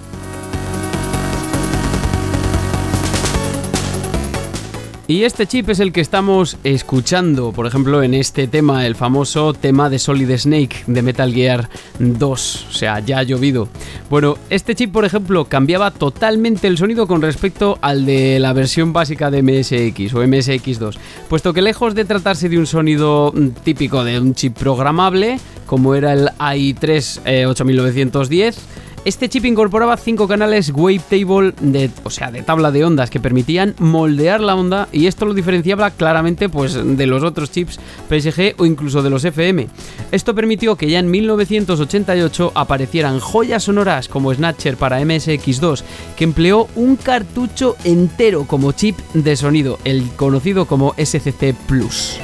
Y 5.08 5.24
este 5.24 5.46
chip 5.46 5.70
es 5.70 5.80
el 5.80 5.92
que 5.92 6.02
estamos 6.02 6.58
escuchando, 6.64 7.52
por 7.52 7.68
ejemplo, 7.68 8.02
en 8.02 8.16
este 8.16 8.48
tema, 8.48 8.88
el 8.88 8.96
famoso 8.96 9.54
tema 9.54 9.88
de 9.88 10.00
Solid 10.00 10.36
Snake 10.36 10.78
de 10.88 11.04
Metal 11.04 11.32
Gear 11.32 11.70
2, 12.00 12.68
o 12.68 12.74
sea, 12.74 13.00
ya 13.02 13.20
ha 13.20 13.24
llovido. 13.24 13.68
Bueno, 14.10 14.36
este 14.50 14.74
chip, 14.74 14.92
por 14.92 15.06
ejemplo, 15.06 15.46
cambiaba 15.46 15.92
totalmente 15.92 16.66
el 16.66 16.80
sonido 16.80 17.06
con 17.06 17.22
respecto 17.22 17.78
al 17.82 18.08
de 18.08 18.40
la 18.40 18.54
versión 18.54 18.94
básica 18.94 19.30
de 19.30 19.44
MSX 19.44 20.12
o 20.16 20.24
MSX2, 20.24 20.96
puesto 21.30 21.54
que 21.54 21.62
lejos 21.62 21.94
de 21.94 22.06
tratarse 22.06 22.50
de 22.50 22.58
un 22.58 22.66
sonido 22.66 23.32
mm, 23.32 23.50
típico 23.64 24.04
de 24.04 24.20
un 24.20 24.34
chip 24.34 24.58
programable, 24.58 25.40
como 25.68 25.94
era 25.94 26.14
el 26.14 26.30
AI3 26.40 27.46
8910, 27.46 28.58
este 29.06 29.30
chip 29.30 29.46
incorporaba 29.46 29.98
cinco 29.98 30.28
canales 30.28 30.72
wavetable, 30.74 31.54
de, 31.62 31.92
o 32.04 32.10
sea, 32.10 32.32
de 32.32 32.42
tabla 32.42 32.72
de 32.72 32.84
ondas 32.84 33.12
que 33.12 33.20
permitían 33.20 33.76
moldear 33.78 34.42
la 34.42 34.56
onda 34.56 34.88
y 34.92 35.06
esto 35.06 35.26
lo 35.26 35.36
diferenciaba 35.36 35.92
claramente 35.92 36.50
pues, 36.50 36.74
de 36.74 37.06
los 37.06 37.24
otros 37.24 37.52
chips 37.52 37.80
PSG 38.10 38.56
o 38.58 38.66
incluso 38.66 39.04
de 39.04 39.12
los 39.12 39.24
FM. 39.24 39.68
Esto 40.12 40.34
permitió 40.34 40.76
que 40.76 40.90
ya 40.90 41.00
en 41.00 41.12
1988 41.12 42.52
aparecieran 42.56 43.20
joyas 43.20 43.64
sonoras 43.64 44.08
como 44.08 44.34
Snatcher 44.34 44.76
para 44.76 45.00
MSX2, 45.02 45.84
que 46.18 46.24
empleó 46.24 46.68
un 46.76 46.96
cartucho 46.96 47.76
entero 47.84 48.46
como 48.46 48.72
chip 48.72 48.98
de 49.14 49.36
sonido, 49.36 49.78
el 49.86 50.10
conocido 50.16 50.66
como 50.66 50.96
SCC 50.98 51.54
Plus. 51.68 52.20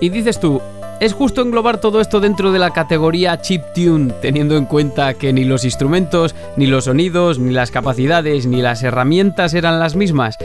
Y 0.00 0.10
dices 0.10 0.38
tú, 0.38 0.62
¿es 1.00 1.12
justo 1.12 1.42
englobar 1.42 1.78
todo 1.78 2.00
esto 2.00 2.20
dentro 2.20 2.52
de 2.52 2.60
la 2.60 2.70
categoría 2.70 3.40
chip 3.40 3.64
tune, 3.74 4.12
teniendo 4.20 4.56
en 4.56 4.64
cuenta 4.64 5.14
que 5.14 5.32
ni 5.32 5.44
los 5.44 5.64
instrumentos, 5.64 6.36
ni 6.56 6.66
los 6.66 6.84
sonidos, 6.84 7.38
ni 7.38 7.52
las 7.52 7.70
capacidades, 7.72 8.46
ni 8.46 8.62
las 8.62 8.82
herramientas 8.84 9.54
eran 9.54 9.80
las 9.80 9.96
mismas? 9.96 10.38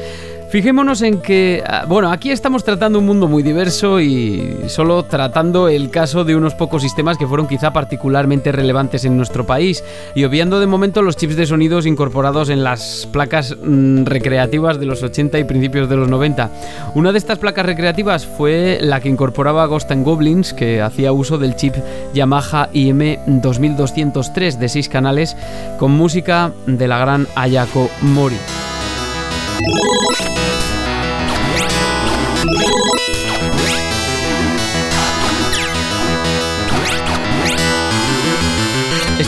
Fijémonos 0.53 1.01
en 1.01 1.19
que, 1.19 1.63
ah, 1.65 1.85
bueno, 1.87 2.11
aquí 2.11 2.29
estamos 2.29 2.63
tratando 2.63 2.99
un 2.99 3.07
mundo 3.07 3.27
muy 3.27 3.41
diverso 3.41 3.99
y 3.99 4.55
solo 4.67 5.01
tratando 5.01 5.67
el 5.67 5.89
caso 5.89 6.25
de 6.25 6.35
unos 6.35 6.53
pocos 6.53 6.83
sistemas 6.83 7.17
que 7.17 7.25
fueron 7.25 7.47
quizá 7.47 7.73
particularmente 7.73 8.51
relevantes 8.51 9.03
en 9.03 9.17
nuestro 9.17 9.47
país 9.47 9.83
y 10.13 10.25
obviando 10.25 10.59
de 10.59 10.67
momento 10.67 11.01
los 11.01 11.17
chips 11.17 11.37
de 11.37 11.47
sonidos 11.47 11.87
incorporados 11.87 12.49
en 12.49 12.63
las 12.63 13.09
placas 13.11 13.57
mm, 13.63 14.03
recreativas 14.03 14.79
de 14.79 14.85
los 14.85 15.01
80 15.01 15.39
y 15.39 15.43
principios 15.43 15.89
de 15.89 15.95
los 15.95 16.07
90. 16.07 16.51
Una 16.93 17.11
de 17.11 17.17
estas 17.17 17.39
placas 17.39 17.65
recreativas 17.65 18.27
fue 18.27 18.77
la 18.79 18.99
que 18.99 19.09
incorporaba 19.09 19.65
Ghost 19.65 19.89
and 19.89 20.05
Goblins, 20.05 20.53
que 20.53 20.83
hacía 20.83 21.13
uso 21.13 21.39
del 21.39 21.55
chip 21.55 21.73
Yamaha 22.13 22.69
IM 22.73 23.17
2203 23.25 24.59
de 24.59 24.69
6 24.69 24.87
canales 24.87 25.35
con 25.79 25.89
música 25.89 26.51
de 26.67 26.87
la 26.87 26.99
gran 26.99 27.25
Ayako 27.33 27.89
Mori. 28.03 28.37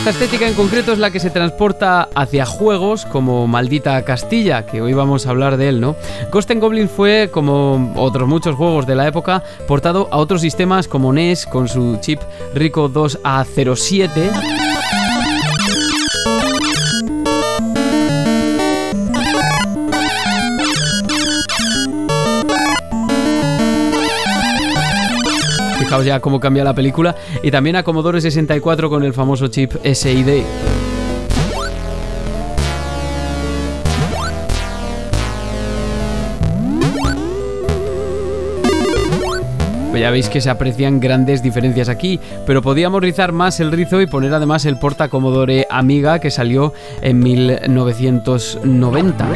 Esta 0.06 0.22
estética 0.22 0.46
en 0.46 0.54
concreto 0.54 0.92
es 0.92 1.00
la 1.00 1.10
que 1.10 1.18
se 1.18 1.30
transporta 1.30 2.08
hacia 2.14 2.46
juegos 2.46 3.04
como 3.04 3.48
Maldita 3.48 4.00
Castilla, 4.04 4.64
que 4.64 4.80
hoy 4.80 4.92
vamos 4.92 5.26
a 5.26 5.30
hablar 5.30 5.56
de 5.56 5.68
él, 5.68 5.80
¿no? 5.80 5.96
Ghost 6.30 6.48
Goblin 6.54 6.88
fue, 6.88 7.28
como 7.32 7.92
otros 7.96 8.28
muchos 8.28 8.54
juegos 8.54 8.86
de 8.86 8.94
la 8.94 9.08
época, 9.08 9.42
portado 9.66 10.06
a 10.12 10.18
otros 10.18 10.42
sistemas 10.42 10.86
como 10.86 11.12
NES 11.12 11.46
con 11.46 11.66
su 11.66 11.98
chip 12.00 12.20
Rico 12.54 12.88
2A07 12.88 14.75
Fijaos 25.86 26.04
ya 26.04 26.18
cómo 26.18 26.40
cambia 26.40 26.64
la 26.64 26.74
película. 26.74 27.14
Y 27.44 27.52
también 27.52 27.76
a 27.76 27.84
Commodore 27.84 28.20
64 28.20 28.90
con 28.90 29.04
el 29.04 29.12
famoso 29.12 29.46
chip 29.46 29.72
SID. 29.84 30.42
Pues 39.90 40.02
ya 40.02 40.10
veis 40.10 40.28
que 40.28 40.40
se 40.40 40.50
aprecian 40.50 40.98
grandes 40.98 41.40
diferencias 41.40 41.88
aquí, 41.88 42.18
pero 42.46 42.62
podíamos 42.62 43.00
rizar 43.00 43.30
más 43.30 43.60
el 43.60 43.70
rizo 43.70 44.00
y 44.00 44.08
poner 44.08 44.34
además 44.34 44.66
el 44.66 44.80
porta 44.80 45.08
Commodore 45.08 45.68
Amiga 45.70 46.18
que 46.18 46.32
salió 46.32 46.74
en 47.00 47.20
1990. 47.20 49.28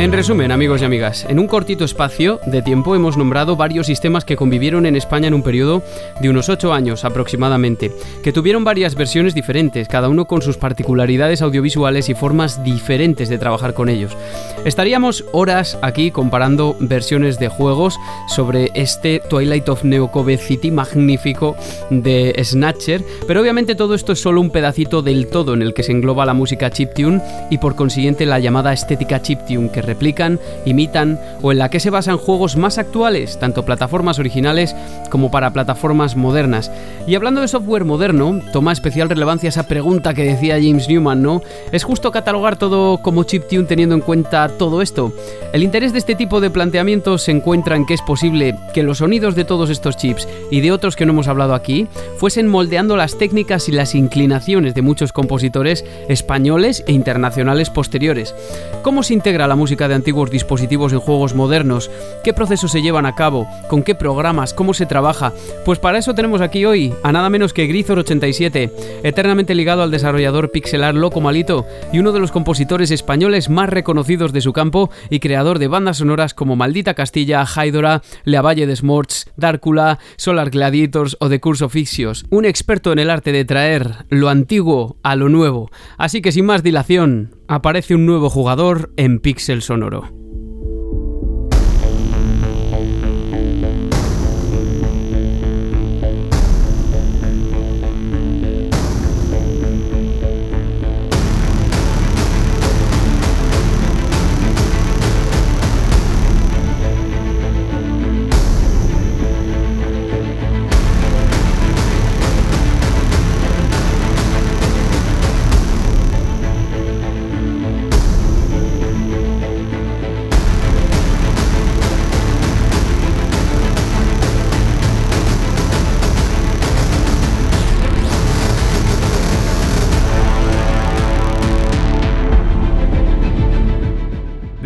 En 0.00 0.12
resumen, 0.12 0.52
amigos 0.52 0.80
y 0.80 0.84
amigas, 0.84 1.26
en 1.28 1.40
un 1.40 1.48
cortito 1.48 1.84
espacio 1.84 2.38
de 2.46 2.62
tiempo 2.62 2.94
hemos 2.94 3.16
nombrado 3.16 3.56
varios 3.56 3.88
sistemas 3.88 4.24
que 4.24 4.36
convivieron 4.36 4.86
en 4.86 4.94
España 4.94 5.26
en 5.26 5.34
un 5.34 5.42
periodo 5.42 5.82
de 6.20 6.30
unos 6.30 6.48
8 6.48 6.72
años 6.72 7.04
aproximadamente, 7.04 7.90
que 8.22 8.32
tuvieron 8.32 8.62
varias 8.62 8.94
versiones 8.94 9.34
diferentes, 9.34 9.88
cada 9.88 10.08
uno 10.08 10.26
con 10.26 10.40
sus 10.40 10.56
particularidades 10.56 11.42
audiovisuales 11.42 12.08
y 12.08 12.14
formas 12.14 12.62
diferentes 12.62 13.28
de 13.28 13.38
trabajar 13.38 13.74
con 13.74 13.88
ellos. 13.88 14.16
Estaríamos 14.64 15.24
horas 15.32 15.76
aquí 15.82 16.12
comparando 16.12 16.76
versiones 16.78 17.40
de 17.40 17.48
juegos 17.48 17.98
sobre 18.28 18.70
este 18.74 19.20
Twilight 19.28 19.68
of 19.68 19.82
Neocobe 19.82 20.38
City 20.38 20.70
magnífico 20.70 21.56
de 21.90 22.40
Snatcher, 22.44 23.02
pero 23.26 23.40
obviamente 23.40 23.74
todo 23.74 23.96
esto 23.96 24.12
es 24.12 24.20
solo 24.22 24.40
un 24.40 24.50
pedacito 24.50 25.02
del 25.02 25.26
todo 25.26 25.54
en 25.54 25.62
el 25.62 25.74
que 25.74 25.82
se 25.82 25.90
engloba 25.90 26.24
la 26.24 26.34
música 26.34 26.70
chiptune 26.70 27.20
y 27.50 27.58
por 27.58 27.74
consiguiente 27.74 28.26
la 28.26 28.38
llamada 28.38 28.72
estética 28.72 29.20
chiptune 29.20 29.72
que 29.72 29.87
replican, 29.88 30.38
imitan 30.64 31.18
o 31.42 31.50
en 31.50 31.58
la 31.58 31.70
que 31.70 31.80
se 31.80 31.90
basan 31.90 32.18
juegos 32.18 32.56
más 32.56 32.78
actuales, 32.78 33.38
tanto 33.40 33.64
plataformas 33.64 34.18
originales 34.18 34.76
como 35.10 35.30
para 35.30 35.52
plataformas 35.52 36.14
modernas. 36.14 36.70
Y 37.06 37.14
hablando 37.14 37.40
de 37.40 37.48
software 37.48 37.84
moderno, 37.84 38.40
toma 38.52 38.72
especial 38.72 39.08
relevancia 39.08 39.48
esa 39.48 39.66
pregunta 39.66 40.14
que 40.14 40.24
decía 40.24 40.60
James 40.62 40.88
Newman, 40.88 41.22
¿no? 41.22 41.42
¿Es 41.72 41.84
justo 41.84 42.12
catalogar 42.12 42.56
todo 42.56 42.98
como 42.98 43.24
chiptune 43.24 43.64
teniendo 43.64 43.94
en 43.94 44.02
cuenta 44.02 44.48
todo 44.48 44.82
esto? 44.82 45.12
El 45.52 45.62
interés 45.62 45.92
de 45.92 45.98
este 45.98 46.14
tipo 46.14 46.40
de 46.40 46.50
planteamientos 46.50 47.22
se 47.22 47.32
encuentra 47.32 47.76
en 47.76 47.86
que 47.86 47.94
es 47.94 48.02
posible 48.02 48.54
que 48.74 48.82
los 48.82 48.98
sonidos 48.98 49.34
de 49.34 49.44
todos 49.44 49.70
estos 49.70 49.96
chips 49.96 50.28
y 50.50 50.60
de 50.60 50.72
otros 50.72 50.94
que 50.94 51.06
no 51.06 51.12
hemos 51.12 51.28
hablado 51.28 51.54
aquí 51.54 51.88
fuesen 52.18 52.48
moldeando 52.48 52.96
las 52.96 53.16
técnicas 53.16 53.68
y 53.68 53.72
las 53.72 53.94
inclinaciones 53.94 54.74
de 54.74 54.82
muchos 54.82 55.12
compositores 55.12 55.84
españoles 56.08 56.84
e 56.86 56.92
internacionales 56.92 57.70
posteriores. 57.70 58.34
¿Cómo 58.82 59.02
se 59.02 59.14
integra 59.14 59.46
la 59.46 59.56
música 59.56 59.77
de 59.86 59.94
antiguos 59.94 60.30
dispositivos 60.30 60.92
en 60.92 60.98
juegos 60.98 61.34
modernos? 61.34 61.90
¿Qué 62.24 62.32
procesos 62.32 62.72
se 62.72 62.82
llevan 62.82 63.06
a 63.06 63.14
cabo? 63.14 63.46
¿Con 63.68 63.84
qué 63.84 63.94
programas? 63.94 64.54
¿Cómo 64.54 64.74
se 64.74 64.86
trabaja? 64.86 65.32
Pues 65.64 65.78
para 65.78 65.98
eso 65.98 66.14
tenemos 66.14 66.40
aquí 66.40 66.64
hoy 66.64 66.92
a 67.04 67.12
nada 67.12 67.30
menos 67.30 67.52
que 67.52 67.68
Grizor87, 67.68 68.72
eternamente 69.04 69.54
ligado 69.54 69.82
al 69.82 69.90
desarrollador 69.90 70.50
pixelar 70.50 70.94
Loco 70.94 71.20
Malito 71.20 71.66
y 71.92 71.98
uno 71.98 72.12
de 72.12 72.20
los 72.20 72.32
compositores 72.32 72.90
españoles 72.90 73.50
más 73.50 73.68
reconocidos 73.68 74.32
de 74.32 74.40
su 74.40 74.52
campo 74.52 74.90
y 75.10 75.20
creador 75.20 75.58
de 75.58 75.68
bandas 75.68 75.98
sonoras 75.98 76.34
como 76.34 76.56
Maldita 76.56 76.94
Castilla, 76.94 77.44
Haidora, 77.44 78.02
La 78.24 78.42
Valle 78.42 78.66
de 78.66 78.76
Smorts, 78.76 79.30
Dárcula, 79.36 79.98
Solar 80.16 80.50
Gladiators 80.50 81.16
o 81.20 81.28
The 81.28 81.40
Curse 81.40 81.64
of 81.66 81.76
Ixios. 81.76 82.24
Un 82.30 82.44
experto 82.44 82.92
en 82.92 82.98
el 82.98 83.10
arte 83.10 83.32
de 83.32 83.44
traer 83.44 84.06
lo 84.08 84.28
antiguo 84.28 84.96
a 85.02 85.16
lo 85.16 85.28
nuevo. 85.28 85.70
Así 85.96 86.22
que 86.22 86.32
sin 86.32 86.46
más 86.46 86.62
dilación, 86.62 87.37
aparece 87.48 87.94
un 87.94 88.06
nuevo 88.06 88.30
jugador 88.30 88.92
en 88.96 89.18
Pixel 89.18 89.62
Sonoro. 89.62 90.27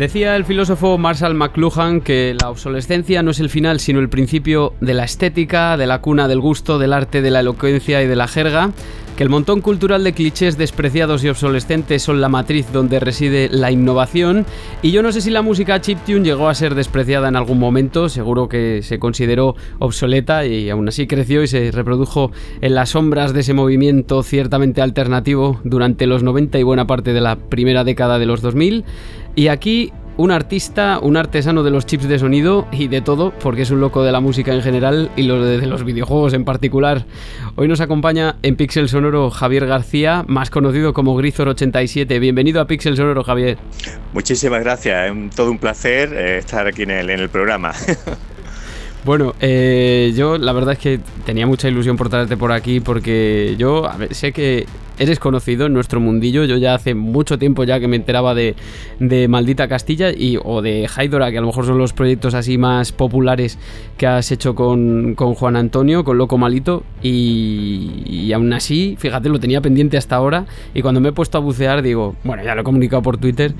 Decía 0.03 0.35
el 0.35 0.43
filósofo 0.43 0.97
Marshall 0.97 1.33
McLuhan 1.33 2.01
que 2.01 2.35
la 2.37 2.49
obsolescencia 2.49 3.23
no 3.23 3.31
es 3.31 3.39
el 3.39 3.49
final, 3.49 3.79
sino 3.79 4.01
el 4.01 4.09
principio 4.09 4.73
de 4.81 4.93
la 4.93 5.05
estética, 5.05 5.77
de 5.77 5.87
la 5.87 6.01
cuna 6.01 6.27
del 6.27 6.41
gusto, 6.41 6.77
del 6.77 6.91
arte, 6.91 7.21
de 7.21 7.31
la 7.31 7.39
elocuencia 7.39 8.03
y 8.03 8.07
de 8.07 8.17
la 8.17 8.27
jerga, 8.27 8.71
que 9.15 9.23
el 9.23 9.29
montón 9.29 9.61
cultural 9.61 10.03
de 10.03 10.11
clichés 10.11 10.57
despreciados 10.57 11.23
y 11.23 11.29
obsolescentes 11.29 12.01
son 12.01 12.19
la 12.19 12.27
matriz 12.27 12.65
donde 12.73 12.99
reside 12.99 13.47
la 13.49 13.71
innovación, 13.71 14.45
y 14.81 14.91
yo 14.91 15.03
no 15.03 15.13
sé 15.13 15.21
si 15.21 15.29
la 15.29 15.41
música 15.41 15.79
chiptune 15.79 16.25
llegó 16.25 16.49
a 16.49 16.55
ser 16.55 16.75
despreciada 16.75 17.29
en 17.29 17.37
algún 17.37 17.59
momento, 17.59 18.09
seguro 18.09 18.49
que 18.49 18.81
se 18.81 18.99
consideró 18.99 19.55
obsoleta 19.79 20.45
y 20.45 20.69
aún 20.69 20.87
así 20.89 21.07
creció 21.07 21.43
y 21.43 21.47
se 21.47 21.71
reprodujo 21.71 22.31
en 22.59 22.75
las 22.75 22.89
sombras 22.89 23.33
de 23.33 23.39
ese 23.39 23.53
movimiento 23.53 24.21
ciertamente 24.21 24.81
alternativo 24.81 25.61
durante 25.63 26.07
los 26.07 26.23
90 26.23 26.59
y 26.59 26.63
buena 26.63 26.87
parte 26.87 27.13
de 27.13 27.21
la 27.21 27.37
primera 27.37 27.85
década 27.85 28.19
de 28.19 28.25
los 28.25 28.41
2000. 28.41 28.83
Y 29.35 29.47
aquí 29.47 29.91
un 30.15 30.29
artista, 30.29 30.99
un 31.01 31.17
artesano 31.17 31.63
de 31.63 31.71
los 31.71 31.87
chips 31.87 32.07
de 32.07 32.19
sonido 32.19 32.67
y 32.71 32.87
de 32.87 33.01
todo, 33.01 33.31
porque 33.31 33.63
es 33.63 33.71
un 33.71 33.79
loco 33.79 34.03
de 34.03 34.11
la 34.11 34.19
música 34.19 34.53
en 34.53 34.61
general 34.61 35.09
y 35.15 35.23
lo 35.23 35.43
de 35.43 35.65
los 35.65 35.83
videojuegos 35.83 36.33
en 36.33 36.45
particular. 36.45 37.05
Hoy 37.55 37.67
nos 37.67 37.81
acompaña 37.81 38.35
en 38.43 38.55
Pixel 38.55 38.89
Sonoro 38.89 39.31
Javier 39.31 39.65
García, 39.65 40.23
más 40.27 40.51
conocido 40.51 40.93
como 40.93 41.19
Grizor87. 41.19 42.19
Bienvenido 42.19 42.61
a 42.61 42.67
Pixel 42.67 42.95
Sonoro, 42.95 43.23
Javier. 43.23 43.57
Muchísimas 44.13 44.63
gracias, 44.63 45.11
es 45.11 45.35
todo 45.35 45.49
un 45.49 45.57
placer 45.57 46.13
eh, 46.13 46.37
estar 46.37 46.67
aquí 46.67 46.83
en 46.83 46.91
el, 46.91 47.09
en 47.09 47.19
el 47.19 47.29
programa. 47.29 47.73
Bueno, 49.05 49.35
eh, 49.41 50.13
yo 50.15 50.37
la 50.37 50.53
verdad 50.53 50.75
es 50.75 50.79
que 50.79 50.97
tenía 51.25 51.45
mucha 51.45 51.67
ilusión 51.67 51.97
por 51.97 52.07
traerte 52.07 52.37
por 52.37 52.53
aquí 52.53 52.79
porque 52.79 53.55
yo 53.57 53.89
sé 54.11 54.31
que 54.31 54.65
eres 55.03 55.19
conocido 55.19 55.67
en 55.67 55.73
nuestro 55.73 55.99
mundillo. 55.99 56.45
Yo 56.45 56.57
ya 56.57 56.73
hace 56.73 56.95
mucho 56.95 57.37
tiempo 57.37 57.63
ya 57.63 57.79
que 57.79 57.87
me 57.87 57.95
enteraba 57.95 58.33
de, 58.33 58.55
Maldita 59.29 59.67
Castilla 59.67 60.11
y, 60.11 60.37
o 60.41 60.61
de 60.61 60.89
Haidora, 60.93 61.31
que 61.31 61.37
a 61.37 61.41
lo 61.41 61.47
mejor 61.47 61.65
son 61.65 61.77
los 61.77 61.93
proyectos 61.93 62.33
así 62.33 62.57
más 62.57 62.91
populares 62.91 63.59
que 63.97 64.07
has 64.07 64.31
hecho 64.31 64.55
con, 64.55 65.15
Juan 65.15 65.55
Antonio, 65.55 66.03
con 66.03 66.17
Loco 66.17 66.37
Malito. 66.37 66.83
Y, 67.01 68.03
y, 68.05 68.33
aún 68.33 68.51
así, 68.53 68.95
fíjate, 68.97 69.29
lo 69.29 69.39
tenía 69.39 69.61
pendiente 69.61 69.97
hasta 69.97 70.15
ahora. 70.15 70.45
Y 70.73 70.81
cuando 70.81 71.01
me 71.01 71.09
he 71.09 71.13
puesto 71.13 71.37
a 71.37 71.41
bucear, 71.41 71.81
digo, 71.81 72.15
bueno, 72.23 72.43
ya 72.43 72.55
lo 72.55 72.61
he 72.61 72.63
comunicado 72.63 73.01
por 73.01 73.17
Twitter. 73.17 73.53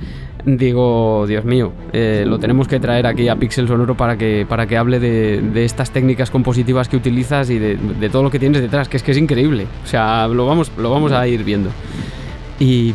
Digo, 0.46 1.24
Dios 1.26 1.44
mío, 1.44 1.72
eh, 1.92 2.24
lo 2.26 2.38
tenemos 2.38 2.68
que 2.68 2.78
traer 2.78 3.06
aquí 3.06 3.28
a 3.28 3.36
Pixel 3.36 3.66
Sonoro 3.66 3.96
para 3.96 4.18
que, 4.18 4.44
para 4.46 4.66
que 4.66 4.76
hable 4.76 5.00
de, 5.00 5.64
estas 5.64 5.90
técnicas 5.90 6.30
compositivas 6.30 6.86
que 6.88 6.98
utilizas 6.98 7.48
y 7.48 7.58
de, 7.58 7.76
de, 7.76 8.10
todo 8.10 8.22
lo 8.22 8.30
que 8.30 8.38
tienes 8.38 8.60
detrás, 8.60 8.88
que 8.88 8.98
es 8.98 9.02
que 9.02 9.12
es 9.12 9.18
increíble. 9.18 9.66
O 9.84 9.86
sea, 9.86 10.28
lo 10.28 10.46
vamos, 10.46 10.70
lo 10.76 10.90
vamos 10.90 11.12
a 11.12 11.26
ir 11.26 11.44
viendo. 11.44 11.70
Y 12.60 12.94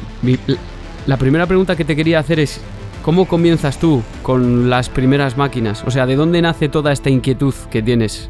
la 1.07 1.17
primera 1.17 1.47
pregunta 1.47 1.75
que 1.75 1.85
te 1.85 1.95
quería 1.95 2.19
hacer 2.19 2.39
es, 2.39 2.61
¿cómo 3.01 3.25
comienzas 3.25 3.79
tú 3.79 4.03
con 4.21 4.69
las 4.69 4.89
primeras 4.89 5.35
máquinas? 5.35 5.83
O 5.87 5.91
sea, 5.91 6.05
¿de 6.05 6.15
dónde 6.15 6.43
nace 6.43 6.69
toda 6.69 6.91
esta 6.91 7.09
inquietud 7.09 7.55
que 7.71 7.81
tienes? 7.81 8.29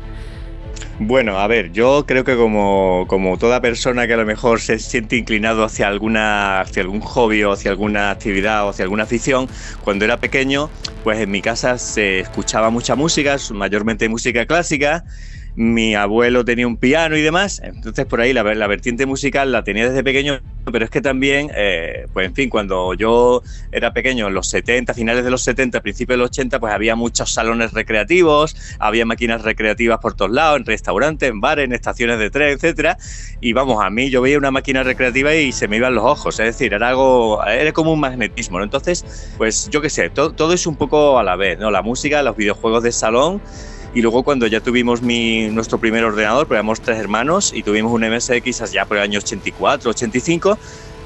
Bueno, 1.02 1.40
a 1.40 1.48
ver, 1.48 1.72
yo 1.72 2.06
creo 2.06 2.24
que 2.24 2.36
como, 2.36 3.06
como, 3.08 3.38
toda 3.38 3.62
persona 3.62 4.06
que 4.06 4.14
a 4.14 4.18
lo 4.18 4.26
mejor 4.26 4.60
se 4.60 4.80
siente 4.80 5.16
inclinado 5.16 5.64
hacia 5.64 5.88
alguna, 5.88 6.60
hacia 6.60 6.82
algún 6.84 7.00
hobby 7.00 7.44
o 7.44 7.54
hacia 7.54 7.72
alguna 7.72 8.12
actividad 8.12 8.66
o 8.66 8.70
hacia 8.70 8.84
alguna 8.84 9.04
afición, 9.04 9.48
cuando 9.82 10.04
era 10.04 10.18
pequeño, 10.18 10.70
pues 11.04 11.20
en 11.20 11.32
mi 11.32 11.42
casa 11.42 11.78
se 11.78 12.20
escuchaba 12.20 12.70
mucha 12.70 12.96
música, 12.96 13.38
mayormente 13.54 14.10
música 14.10 14.46
clásica, 14.46 15.06
mi 15.56 15.96
abuelo 15.96 16.46
tenía 16.46 16.68
un 16.68 16.78
piano 16.78 17.18
y 17.18 17.22
demás, 17.22 17.62
entonces 17.64 18.06
por 18.06 18.22
ahí 18.22 18.34
la, 18.34 18.44
vertiente 18.44 19.06
musical 19.06 19.52
la 19.52 19.64
tenía 19.64 19.88
desde 19.88 20.04
pequeño, 20.04 20.40
pero 20.72 20.86
es 20.86 20.92
que 20.92 21.02
también, 21.02 21.52
eh, 21.56 22.06
pues 22.14 22.28
en 22.28 22.36
fin, 22.36 22.50
cuando 22.50 22.94
yo 22.94 23.42
era 23.72 23.94
pequeño, 23.94 24.28
en 24.28 24.34
los 24.34 24.48
70, 24.50 24.94
finales 24.94 25.24
de 25.24 25.32
los 25.32 25.42
70, 25.42 25.82
principios 25.82 26.16
de 26.16 26.18
los 26.20 26.30
80, 26.30 26.60
pues 26.60 26.74
había 26.74 26.96
muchos 26.96 27.34
salones 27.34 27.74
recreativos, 27.74 28.56
había 28.80 29.06
máquinas 29.06 29.42
recreativas 29.42 30.00
por 30.00 30.14
todos 30.14 30.32
lados, 30.32 30.60
en 30.60 30.66
restaurantes, 30.66 31.30
en 31.30 31.42
bares, 31.42 31.66
en 31.66 31.74
estaciones 31.74 32.20
de 32.20 32.30
tren, 32.30 32.54
etcétera, 32.54 32.98
y 33.42 33.54
vamos, 33.54 33.84
a 33.84 33.90
mí 33.90 34.10
yo 34.10 34.22
veía 34.22 34.38
una 34.38 34.52
máquina 34.52 34.84
recreativa 34.84 35.36
y 35.36 35.52
se 35.52 35.68
me 35.68 35.78
iban 35.78 35.96
los 35.96 36.06
ojos, 36.06 36.40
es 36.40 36.46
decir, 36.46 36.74
era 36.74 36.90
algo, 36.90 37.44
era 37.46 37.72
como 37.72 37.94
un 37.94 38.00
magnetismo. 38.00 38.62
Entonces, 38.62 39.34
pues 39.38 39.70
yo 39.70 39.82
qué 39.82 39.90
sé, 39.90 40.10
todo 40.10 40.54
es 40.54 40.68
un 40.68 40.76
poco 40.76 41.20
a 41.20 41.24
la 41.24 41.36
vez, 41.36 41.60
¿no? 41.60 41.72
La 41.72 41.82
música, 41.82 42.22
los 42.24 42.36
videojuegos 42.36 42.84
de 42.84 42.92
salón, 42.92 43.42
y 43.94 44.02
luego 44.02 44.24
cuando 44.24 44.48
ya 44.48 44.62
tuvimos 44.62 45.02
nuestro 45.02 45.80
primer 45.80 46.04
ordenador, 46.04 46.46
porque 46.46 46.58
éramos 46.58 46.82
tres 46.82 46.98
hermanos 46.98 47.52
y 47.54 47.64
tuvimos 47.64 47.92
un 47.92 48.02
MSX 48.02 48.72
ya 48.72 48.86
por 48.86 48.98
el 48.98 49.04
año 49.04 49.20
84, 49.20 49.90
85, 49.90 50.58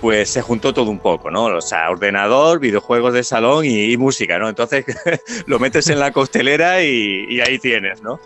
pues 0.02 0.30
se 0.30 0.42
juntó 0.42 0.74
todo 0.74 0.92
un 0.92 1.00
poco, 1.00 1.32
¿no? 1.32 1.46
O 1.46 1.62
sea, 1.62 1.90
ordenador, 1.90 2.60
videojuegos 2.60 3.14
de 3.14 3.24
salón 3.24 3.64
y, 3.66 3.96
música, 3.96 4.38
¿no? 4.38 4.50
Entonces 4.50 4.86
lo 5.46 5.60
metes 5.60 5.88
en 5.88 6.00
la 6.00 6.12
costelera 6.12 6.84
y, 6.84 7.26
y 7.30 7.40
ahí 7.40 7.58
tienes, 7.58 8.02
¿no? 8.02 8.20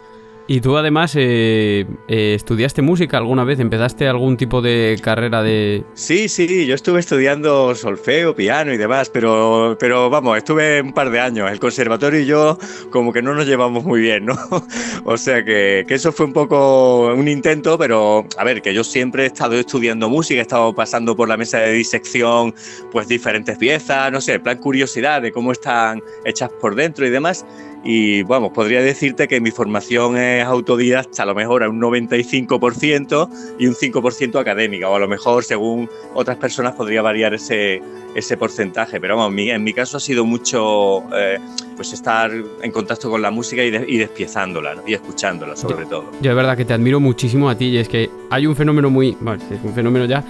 Y 0.49 0.61
tú 0.61 0.77
además 0.77 1.13
eh, 1.17 1.85
eh, 2.07 2.33
estudiaste 2.33 2.81
música 2.81 3.17
alguna 3.17 3.43
vez, 3.43 3.59
empezaste 3.59 4.07
algún 4.07 4.37
tipo 4.37 4.61
de 4.61 4.97
carrera 5.03 5.43
de... 5.43 5.83
Sí, 5.93 6.29
sí, 6.29 6.65
yo 6.65 6.73
estuve 6.73 7.01
estudiando 7.01 7.75
solfeo, 7.75 8.33
piano 8.33 8.73
y 8.73 8.77
demás, 8.77 9.09
pero, 9.09 9.75
pero 9.77 10.09
vamos, 10.09 10.37
estuve 10.37 10.81
un 10.81 10.93
par 10.93 11.09
de 11.11 11.19
años. 11.19 11.51
El 11.51 11.59
conservatorio 11.59 12.21
y 12.21 12.25
yo 12.25 12.57
como 12.91 13.11
que 13.11 13.21
no 13.21 13.35
nos 13.35 13.45
llevamos 13.45 13.83
muy 13.83 13.99
bien, 13.99 14.25
¿no? 14.25 14.37
o 15.03 15.17
sea 15.17 15.43
que, 15.43 15.83
que 15.85 15.95
eso 15.95 16.13
fue 16.13 16.25
un 16.25 16.33
poco 16.33 17.13
un 17.13 17.27
intento, 17.27 17.77
pero 17.77 18.25
a 18.37 18.43
ver, 18.45 18.61
que 18.61 18.73
yo 18.73 18.85
siempre 18.85 19.23
he 19.23 19.27
estado 19.27 19.55
estudiando 19.55 20.07
música, 20.07 20.39
he 20.39 20.43
estado 20.43 20.73
pasando 20.73 21.13
por 21.13 21.27
la 21.27 21.35
mesa 21.35 21.59
de 21.59 21.73
disección, 21.73 22.55
pues 22.93 23.09
diferentes 23.09 23.57
piezas, 23.57 24.13
no 24.13 24.21
sé, 24.21 24.39
plan 24.39 24.59
curiosidad 24.59 25.21
de 25.21 25.33
cómo 25.33 25.51
están 25.51 26.01
hechas 26.23 26.49
por 26.61 26.75
dentro 26.75 27.05
y 27.05 27.09
demás. 27.09 27.45
Y 27.89 28.21
vamos, 28.23 28.51
podría 28.51 28.81
decirte 28.81 29.29
que 29.29 29.39
mi 29.39 29.49
formación 29.49 30.17
es 30.17 30.43
autodidacta 30.43 31.23
a 31.23 31.25
lo 31.25 31.33
mejor 31.33 31.63
a 31.63 31.69
un 31.69 31.79
95% 31.79 33.29
y 33.57 33.65
un 33.65 33.75
5% 33.75 34.41
académica, 34.41 34.89
o 34.89 34.95
a 34.95 34.99
lo 34.99 35.07
mejor 35.07 35.45
según 35.45 35.89
otras 36.13 36.35
personas 36.35 36.75
podría 36.75 37.01
variar 37.01 37.33
ese, 37.33 37.81
ese 38.13 38.35
porcentaje, 38.35 38.99
pero 38.99 39.15
vamos, 39.15 39.39
en 39.39 39.63
mi, 39.63 39.71
caso 39.71 39.95
ha 39.95 39.99
sido 40.01 40.25
mucho 40.25 41.03
eh, 41.15 41.39
pues 41.77 41.93
estar 41.93 42.29
en 42.61 42.71
contacto 42.71 43.09
con 43.09 43.21
la 43.21 43.31
música 43.31 43.63
y, 43.63 43.97
despiezándola 43.97 44.75
y 44.85 44.93
escuchándola 44.93 45.55
sobre 45.55 45.85
todo. 45.85 46.11
Yo 46.19 46.31
de 46.31 46.35
verdad 46.35 46.57
que 46.57 46.65
te 46.65 46.73
admiro 46.73 46.99
muchísimo 46.99 47.49
a 47.49 47.57
ti 47.57 47.67
y 47.67 47.77
es 47.77 47.87
que 47.87 48.09
hay 48.29 48.47
un 48.47 48.57
fenómeno 48.57 48.89
muy, 48.89 49.15
bueno, 49.21 49.41
es 49.49 49.63
un 49.63 49.73
fenómeno 49.73 50.03
ya 50.03 50.25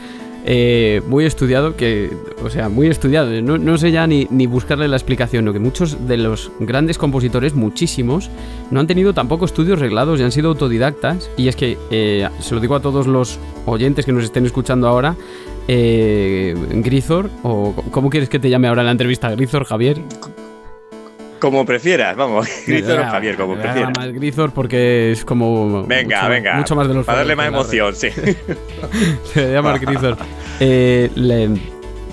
eh, 0.49 1.01
muy 1.07 1.25
estudiado, 1.25 1.75
que, 1.75 2.09
o 2.41 2.49
sea, 2.49 2.69
muy 2.69 2.87
estudiado, 2.87 3.29
no, 3.41 3.77
sé 3.77 3.91
ya 3.91 4.07
ni, 4.07 4.27
ni, 4.31 4.47
buscarle 4.47 4.87
la 4.87 4.95
explicación, 4.95 5.43
lo 5.43 5.51
que 5.51 5.59
muchos 5.59 6.07
de 6.07 6.15
los 6.15 6.53
grandes 6.61 6.97
compositores, 6.97 7.53
muchísimos, 7.53 8.29
no 8.71 8.79
han 8.79 8.87
tenido 8.87 9.13
tampoco 9.13 9.43
estudios 9.43 9.77
reglados 9.77 10.21
y 10.21 10.23
han 10.23 10.31
sido 10.31 10.47
autodidactas, 10.47 11.29
y 11.35 11.49
es 11.49 11.57
que, 11.57 11.77
eh, 11.91 12.29
se 12.39 12.55
lo 12.55 12.61
digo 12.61 12.75
a 12.75 12.79
todos 12.79 13.07
los 13.07 13.39
oyentes 13.65 14.05
que 14.05 14.13
nos 14.13 14.23
estén 14.23 14.45
escuchando 14.45 14.87
ahora, 14.87 15.17
eh, 15.67 16.55
Grizor, 16.75 17.29
o 17.43 17.75
¿cómo 17.91 18.09
quieres 18.09 18.29
que 18.29 18.39
te 18.39 18.49
llame 18.49 18.69
ahora 18.69 18.83
en 18.83 18.85
la 18.85 18.91
entrevista? 18.93 19.29
Grizor, 19.31 19.65
Javier. 19.65 20.01
Como 21.39 21.65
prefieras, 21.65 22.15
vamos. 22.15 22.47
Grizor 22.67 22.99
o 22.99 23.03
Javier, 23.03 23.35
como 23.35 23.55
prefieras. 23.55 23.91
más 23.97 24.13
Grizor 24.13 24.51
porque 24.51 25.11
es 25.11 25.25
como. 25.25 25.85
Venga, 25.85 26.17
mucho, 26.21 26.29
venga. 26.29 26.55
Mucho 26.55 26.75
más 26.75 26.87
de 26.87 26.93
los 26.93 27.05
Para 27.05 27.19
darle 27.19 27.35
más 27.35 27.47
emoción, 27.47 27.95
sí. 27.95 28.09
Se 29.33 29.51
llama 29.51 29.77
Grizor. 29.77 30.17
Eh, 30.59 31.09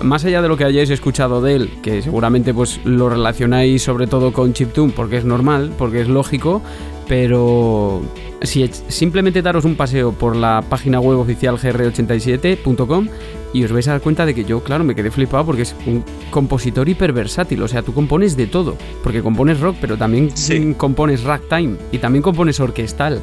más 0.01 0.25
allá 0.25 0.41
de 0.41 0.47
lo 0.47 0.57
que 0.57 0.65
hayáis 0.65 0.89
escuchado 0.89 1.41
de 1.41 1.55
él, 1.55 1.69
que 1.81 2.01
seguramente 2.01 2.53
pues 2.53 2.79
lo 2.83 3.09
relacionáis 3.09 3.81
sobre 3.81 4.07
todo 4.07 4.33
con 4.33 4.53
Chiptune, 4.53 4.93
porque 4.95 5.17
es 5.17 5.25
normal, 5.25 5.71
porque 5.77 6.01
es 6.01 6.07
lógico, 6.07 6.61
pero 7.07 8.01
si 8.41 8.69
simplemente 8.87 9.41
daros 9.41 9.65
un 9.65 9.75
paseo 9.75 10.11
por 10.11 10.35
la 10.35 10.63
página 10.67 10.99
web 10.99 11.19
oficial 11.19 11.57
gr87.com 11.57 13.07
y 13.53 13.63
os 13.63 13.71
vais 13.71 13.87
a 13.87 13.91
dar 13.91 14.01
cuenta 14.01 14.25
de 14.25 14.35
que 14.35 14.43
yo, 14.43 14.61
claro, 14.61 14.83
me 14.83 14.95
quedé 14.95 15.11
flipado 15.11 15.45
porque 15.45 15.61
es 15.61 15.75
un 15.85 16.03
compositor 16.29 16.89
hiperversátil, 16.89 17.61
o 17.61 17.67
sea, 17.67 17.83
tú 17.83 17.93
compones 17.93 18.35
de 18.35 18.47
todo, 18.47 18.75
porque 19.01 19.21
compones 19.21 19.61
rock, 19.61 19.77
pero 19.79 19.97
también 19.97 20.29
compones 20.77 21.23
ragtime 21.23 21.77
y 21.91 21.99
también 21.99 22.21
compones 22.21 22.59
orquestal. 22.59 23.21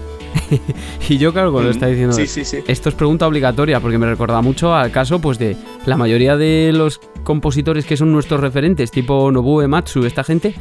y 1.08 1.18
yo, 1.18 1.34
claro, 1.34 1.52
cuando 1.52 1.68
mm, 1.68 1.74
está 1.74 1.86
diciendo 1.86 2.16
esto 2.18 2.88
es 2.88 2.94
pregunta 2.94 3.26
obligatoria, 3.26 3.80
porque 3.80 3.98
me 3.98 4.06
recuerda 4.06 4.40
mucho 4.40 4.74
al 4.74 4.90
caso 4.90 5.20
pues 5.20 5.38
de 5.38 5.54
la 5.84 5.98
mayoría 5.98 6.38
de 6.38 6.70
los 6.72 6.98
compositores 7.24 7.84
que 7.84 7.98
son 7.98 8.10
nuestros 8.10 8.40
referentes, 8.40 8.90
tipo 8.90 9.30
Nobuo 9.30 9.60
Ematsu, 9.60 10.06
esta 10.06 10.24
gente, 10.24 10.54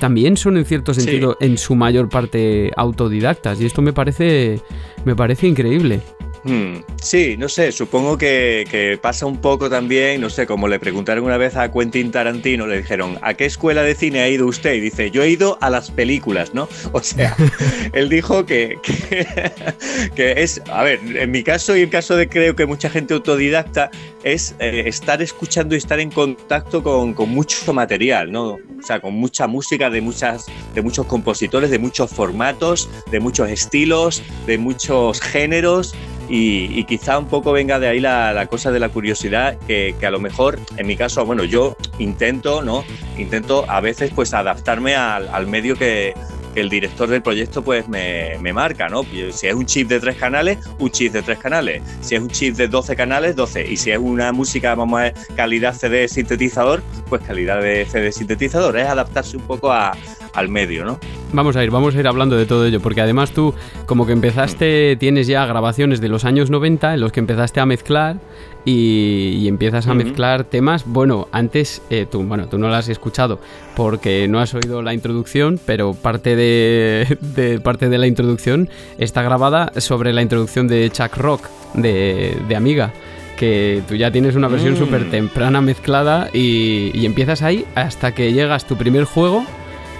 también 0.00 0.36
son 0.36 0.56
en 0.56 0.64
cierto 0.64 0.94
sentido 0.94 1.36
en 1.40 1.58
su 1.58 1.74
mayor 1.74 2.08
parte 2.08 2.70
autodidactas 2.76 3.60
y 3.60 3.66
esto 3.66 3.82
me 3.82 3.92
parece 3.92 4.60
me 5.04 5.14
parece 5.16 5.46
increíble. 5.46 6.00
Hmm, 6.44 6.80
sí, 7.00 7.36
no 7.38 7.48
sé, 7.48 7.72
supongo 7.72 8.18
que, 8.18 8.98
pasa 9.00 9.24
un 9.24 9.38
poco 9.38 9.70
también, 9.70 10.20
no 10.20 10.28
sé, 10.28 10.46
como 10.46 10.68
le 10.68 10.78
preguntaron 10.78 11.24
una 11.24 11.38
vez 11.38 11.56
a 11.56 11.72
Quentin 11.72 12.10
Tarantino, 12.10 12.66
le 12.66 12.78
dijeron, 12.78 13.18
¿a 13.22 13.32
qué 13.32 13.46
escuela 13.46 13.82
de 13.82 13.94
cine 13.94 14.20
ha 14.20 14.28
ido 14.28 14.46
usted? 14.46 14.74
Y 14.74 14.80
dice, 14.80 15.10
yo 15.10 15.22
he 15.22 15.30
ido 15.30 15.56
a 15.62 15.70
las 15.70 15.90
películas, 15.90 16.52
¿no? 16.52 16.68
O 16.92 17.00
sea, 17.00 17.34
él 17.94 18.10
dijo 18.10 18.44
que, 18.44 18.78
que, 20.14 20.34
es, 20.36 20.60
a 20.70 20.82
ver, 20.82 21.00
en 21.16 21.30
mi 21.30 21.42
caso 21.42 21.76
y 21.76 21.82
en 21.82 21.88
caso 21.88 22.14
de 22.14 22.28
creo 22.28 22.54
que 22.54 22.66
mucha 22.66 22.90
gente 22.90 23.14
autodidacta, 23.14 23.90
es 24.24 24.54
eh, 24.58 24.84
estar 24.86 25.20
escuchando 25.22 25.74
y 25.74 25.78
estar 25.78 26.00
en 26.00 26.10
contacto 26.10 26.82
con, 26.82 27.12
con, 27.12 27.28
mucho 27.28 27.72
material, 27.72 28.32
¿no? 28.32 28.54
O 28.54 28.82
sea, 28.82 29.00
con 29.00 29.14
mucha 29.14 29.46
música 29.46 29.90
de, 29.90 30.00
muchas, 30.00 30.46
de 30.74 30.82
muchos 30.82 31.06
compositores, 31.06 31.70
de 31.70 31.78
muchos 31.78 32.10
formatos, 32.10 32.88
de 33.10 33.20
muchos 33.20 33.50
estilos, 33.50 34.22
de 34.46 34.56
muchos 34.56 35.20
géneros. 35.20 35.94
Y, 36.28 36.84
quizá 36.84 37.18
un 37.18 37.26
poco 37.26 37.52
venga 37.52 37.78
de 37.78 37.88
ahí 37.88 38.00
la, 38.00 38.46
cosa 38.48 38.70
de 38.70 38.78
la 38.78 38.88
curiosidad, 38.88 39.58
que, 39.66 39.94
a 40.02 40.10
lo 40.10 40.20
mejor, 40.20 40.58
en 40.76 40.86
mi 40.86 40.96
caso, 40.96 41.24
bueno, 41.24 41.44
yo 41.44 41.76
intento, 41.98 42.62
¿no? 42.62 42.84
Intento 43.18 43.64
a 43.68 43.80
veces 43.80 44.10
pues 44.14 44.32
adaptarme 44.34 44.94
al, 44.94 45.46
medio 45.46 45.76
que, 45.76 46.14
el 46.54 46.68
director 46.68 47.08
del 47.08 47.20
proyecto 47.20 47.64
pues 47.64 47.88
me, 47.88 48.38
marca, 48.52 48.88
¿no? 48.88 49.02
Si 49.32 49.48
es 49.48 49.54
un 49.54 49.66
chip 49.66 49.88
de 49.88 49.98
tres 49.98 50.16
canales, 50.16 50.58
un 50.78 50.88
chip 50.88 51.12
de 51.12 51.22
tres 51.22 51.38
canales. 51.38 51.82
Si 52.00 52.14
es 52.14 52.20
un 52.20 52.28
chip 52.28 52.54
de 52.54 52.68
12 52.68 52.94
canales, 52.94 53.34
12. 53.34 53.72
Y 53.72 53.76
si 53.76 53.90
es 53.90 53.98
una 53.98 54.30
música, 54.30 54.74
vamos 54.76 55.00
a 55.00 55.02
ver, 55.02 55.14
calidad 55.34 55.74
CD 55.74 56.06
sintetizador, 56.06 56.80
pues 57.08 57.22
calidad 57.22 57.60
de 57.60 57.84
CD 57.86 58.12
sintetizador. 58.12 58.78
Es 58.78 58.86
adaptarse 58.86 59.36
un 59.36 59.42
poco 59.42 59.72
a, 59.72 59.96
al 60.34 60.48
medio, 60.48 60.84
¿no? 60.84 61.00
Vamos 61.34 61.56
a 61.56 61.64
ir, 61.64 61.70
vamos 61.72 61.96
a 61.96 61.98
ir 61.98 62.06
hablando 62.06 62.36
de 62.36 62.46
todo 62.46 62.64
ello, 62.64 62.78
porque 62.78 63.00
además 63.00 63.32
tú, 63.32 63.54
como 63.86 64.06
que 64.06 64.12
empezaste, 64.12 64.94
tienes 65.00 65.26
ya 65.26 65.44
grabaciones 65.46 66.00
de 66.00 66.08
los 66.08 66.24
años 66.24 66.48
90 66.48 66.94
en 66.94 67.00
los 67.00 67.10
que 67.10 67.18
empezaste 67.18 67.58
a 67.58 67.66
mezclar 67.66 68.18
y, 68.64 69.48
empiezas 69.48 69.88
a 69.88 69.94
mezclar 69.94 70.44
temas. 70.44 70.84
Bueno, 70.86 71.26
antes 71.32 71.82
eh, 71.90 72.06
tú, 72.08 72.22
bueno, 72.22 72.46
tú 72.46 72.56
no 72.56 72.68
lo 72.68 72.76
has 72.76 72.88
escuchado 72.88 73.40
porque 73.74 74.28
no 74.28 74.38
has 74.38 74.54
oído 74.54 74.80
la 74.80 74.94
introducción, 74.94 75.58
pero 75.66 75.94
parte 75.94 76.36
de, 76.36 77.60
parte 77.64 77.88
de 77.88 77.98
la 77.98 78.06
introducción 78.06 78.68
está 78.98 79.22
grabada 79.22 79.72
sobre 79.78 80.12
la 80.12 80.22
introducción 80.22 80.68
de 80.68 80.88
Chuck 80.88 81.16
Rock 81.16 81.48
de, 81.74 82.54
Amiga 82.56 82.92
que 83.36 83.82
tú 83.88 83.96
ya 83.96 84.12
tienes 84.12 84.36
una 84.36 84.46
versión 84.46 84.74
mm. 84.74 84.76
súper 84.76 85.10
temprana 85.10 85.60
mezclada 85.60 86.30
y, 86.32 86.92
y, 86.94 87.04
empiezas 87.04 87.42
ahí 87.42 87.64
hasta 87.74 88.14
que 88.14 88.32
llegas 88.32 88.64
tu 88.64 88.76
primer 88.76 89.02
juego 89.02 89.44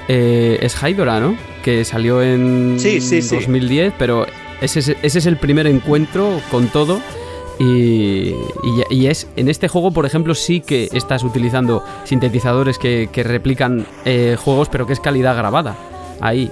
eh, 0.08 0.58
es 0.60 0.76
Hydora, 0.82 1.20
¿no? 1.20 1.36
Que 1.62 1.84
salió 1.84 2.22
en 2.22 2.76
2010, 2.76 3.94
pero 3.98 4.26
ese 4.60 4.96
es, 5.02 5.26
el 5.26 5.36
primer 5.36 5.66
encuentro 5.66 6.40
con 6.50 6.68
todo. 6.68 7.00
Y, 7.58 8.34
es 9.06 9.28
en 9.36 9.48
este 9.48 9.68
juego, 9.68 9.92
por 9.92 10.06
ejemplo, 10.06 10.34
sí 10.34 10.60
que 10.60 10.88
estás 10.92 11.22
utilizando 11.22 11.84
sintetizadores 12.04 12.78
que, 12.78 13.08
replican 13.24 13.86
eh, 14.04 14.36
juegos, 14.38 14.68
pero 14.68 14.86
que 14.86 14.92
es 14.92 15.00
calidad 15.00 15.36
grabada. 15.36 15.76
Ahí. 16.20 16.50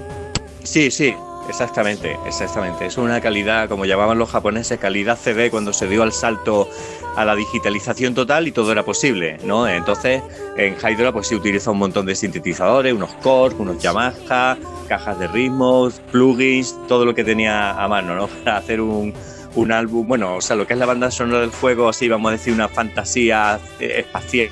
Sí, 0.62 0.91
sí, 0.91 1.15
exactamente, 1.53 2.19
exactamente. 2.25 2.87
Es 2.87 2.97
una 2.97 3.21
calidad, 3.21 3.69
como 3.69 3.85
llamaban 3.85 4.19
los 4.19 4.31
japoneses, 4.31 4.79
calidad 4.79 5.19
CD 5.19 5.51
cuando 5.51 5.75
se 5.75 5.87
dio 5.87 6.03
al 6.03 6.11
salto 6.11 6.67
a 7.15 7.27
la 7.27 7.37
digitalización 7.37 8.15
total 8.15 8.49
y 8.49 8.53
todo 8.53 8.73
era 8.73 8.85
posible, 8.85 9.37
¿no? 9.45 9.69
Entonces, 9.69 10.23
en 10.57 10.75
Hydra 10.77 11.12
pues 11.12 11.27
se 11.27 11.37
utiliza 11.37 11.71
un 11.71 11.77
montón 11.77 12.07
de 12.07 12.15
sintetizadores, 12.15 12.95
unos 12.95 13.12
Korg, 13.17 13.61
unos 13.61 13.83
Yamaha, 13.83 14.57
cajas 14.88 15.19
de 15.19 15.29
ritmos, 15.29 16.01
plugins, 16.11 16.75
todo 16.88 17.05
lo 17.05 17.15
que 17.15 17.23
tenía 17.23 17.73
a 17.73 17.87
mano, 17.87 18.17
¿no? 18.17 18.29
Para 18.45 18.57
hacer 18.57 18.81
un, 18.81 19.12
un 19.55 19.73
álbum, 19.73 20.09
bueno, 20.09 20.37
o 20.37 20.41
sea, 20.41 20.57
lo 20.57 20.67
que 20.67 20.73
es 20.73 20.79
la 20.79 20.87
banda 20.87 21.11
sonora 21.11 21.41
del 21.41 21.51
juego, 21.51 21.91
así 21.91 22.09
vamos 22.09 22.31
a 22.31 22.33
decir 22.33 22.55
una 22.55 22.69
fantasía 22.69 23.61
eh, 23.79 24.07
espacial 24.07 24.49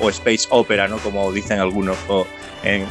o 0.00 0.10
space 0.10 0.48
opera, 0.50 0.86
¿no? 0.86 0.98
Como 0.98 1.32
dicen 1.32 1.60
algunos, 1.60 1.96
o 2.08 2.26
en 2.62 2.84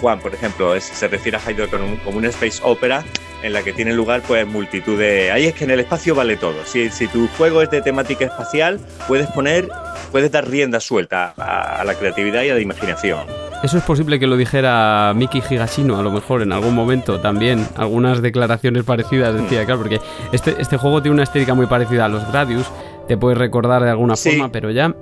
Juan, 0.00 0.20
por 0.20 0.34
ejemplo, 0.34 0.78
se 0.80 1.08
refiere 1.08 1.38
a 1.38 1.50
Hydra 1.50 1.66
como, 1.66 1.98
como 2.04 2.18
una 2.18 2.28
space 2.28 2.60
opera 2.62 3.04
en 3.42 3.52
la 3.52 3.62
que 3.62 3.72
tiene 3.72 3.92
lugar 3.92 4.22
pues 4.26 4.46
multitud 4.46 4.98
de... 4.98 5.30
Ahí 5.30 5.46
es 5.46 5.54
que 5.54 5.64
en 5.64 5.70
el 5.70 5.80
espacio 5.80 6.14
vale 6.14 6.36
todo. 6.36 6.64
Si, 6.64 6.90
si 6.90 7.06
tu 7.08 7.28
juego 7.38 7.62
es 7.62 7.70
de 7.70 7.82
temática 7.82 8.26
espacial, 8.26 8.80
puedes 9.08 9.28
poner, 9.28 9.68
puedes 10.12 10.30
dar 10.30 10.48
rienda 10.48 10.80
suelta 10.80 11.34
a, 11.36 11.82
la 11.84 11.94
creatividad 11.94 12.42
y 12.42 12.50
a 12.50 12.54
la 12.54 12.60
imaginación. 12.60 13.20
Eso 13.62 13.76
es 13.76 13.84
posible 13.84 14.18
que 14.18 14.26
lo 14.26 14.36
dijera 14.36 15.12
Miki 15.14 15.42
Higashino, 15.48 15.98
a 15.98 16.02
lo 16.02 16.10
mejor 16.10 16.42
en 16.42 16.52
algún 16.52 16.74
momento 16.74 17.20
también. 17.20 17.66
Algunas 17.76 18.22
declaraciones 18.22 18.84
parecidas 18.84 19.34
decía, 19.34 19.64
claro, 19.66 19.80
porque 19.80 20.00
este, 20.32 20.56
este 20.58 20.78
juego 20.78 21.02
tiene 21.02 21.14
una 21.14 21.24
estética 21.24 21.54
muy 21.54 21.66
parecida 21.66 22.06
a 22.06 22.08
los 22.08 22.26
Gradius, 22.28 22.66
te 23.06 23.18
puedes 23.18 23.36
recordar 23.36 23.82
de 23.82 23.90
alguna 23.90 24.16
forma, 24.16 24.50
pero 24.50 24.70
ya 24.70 24.94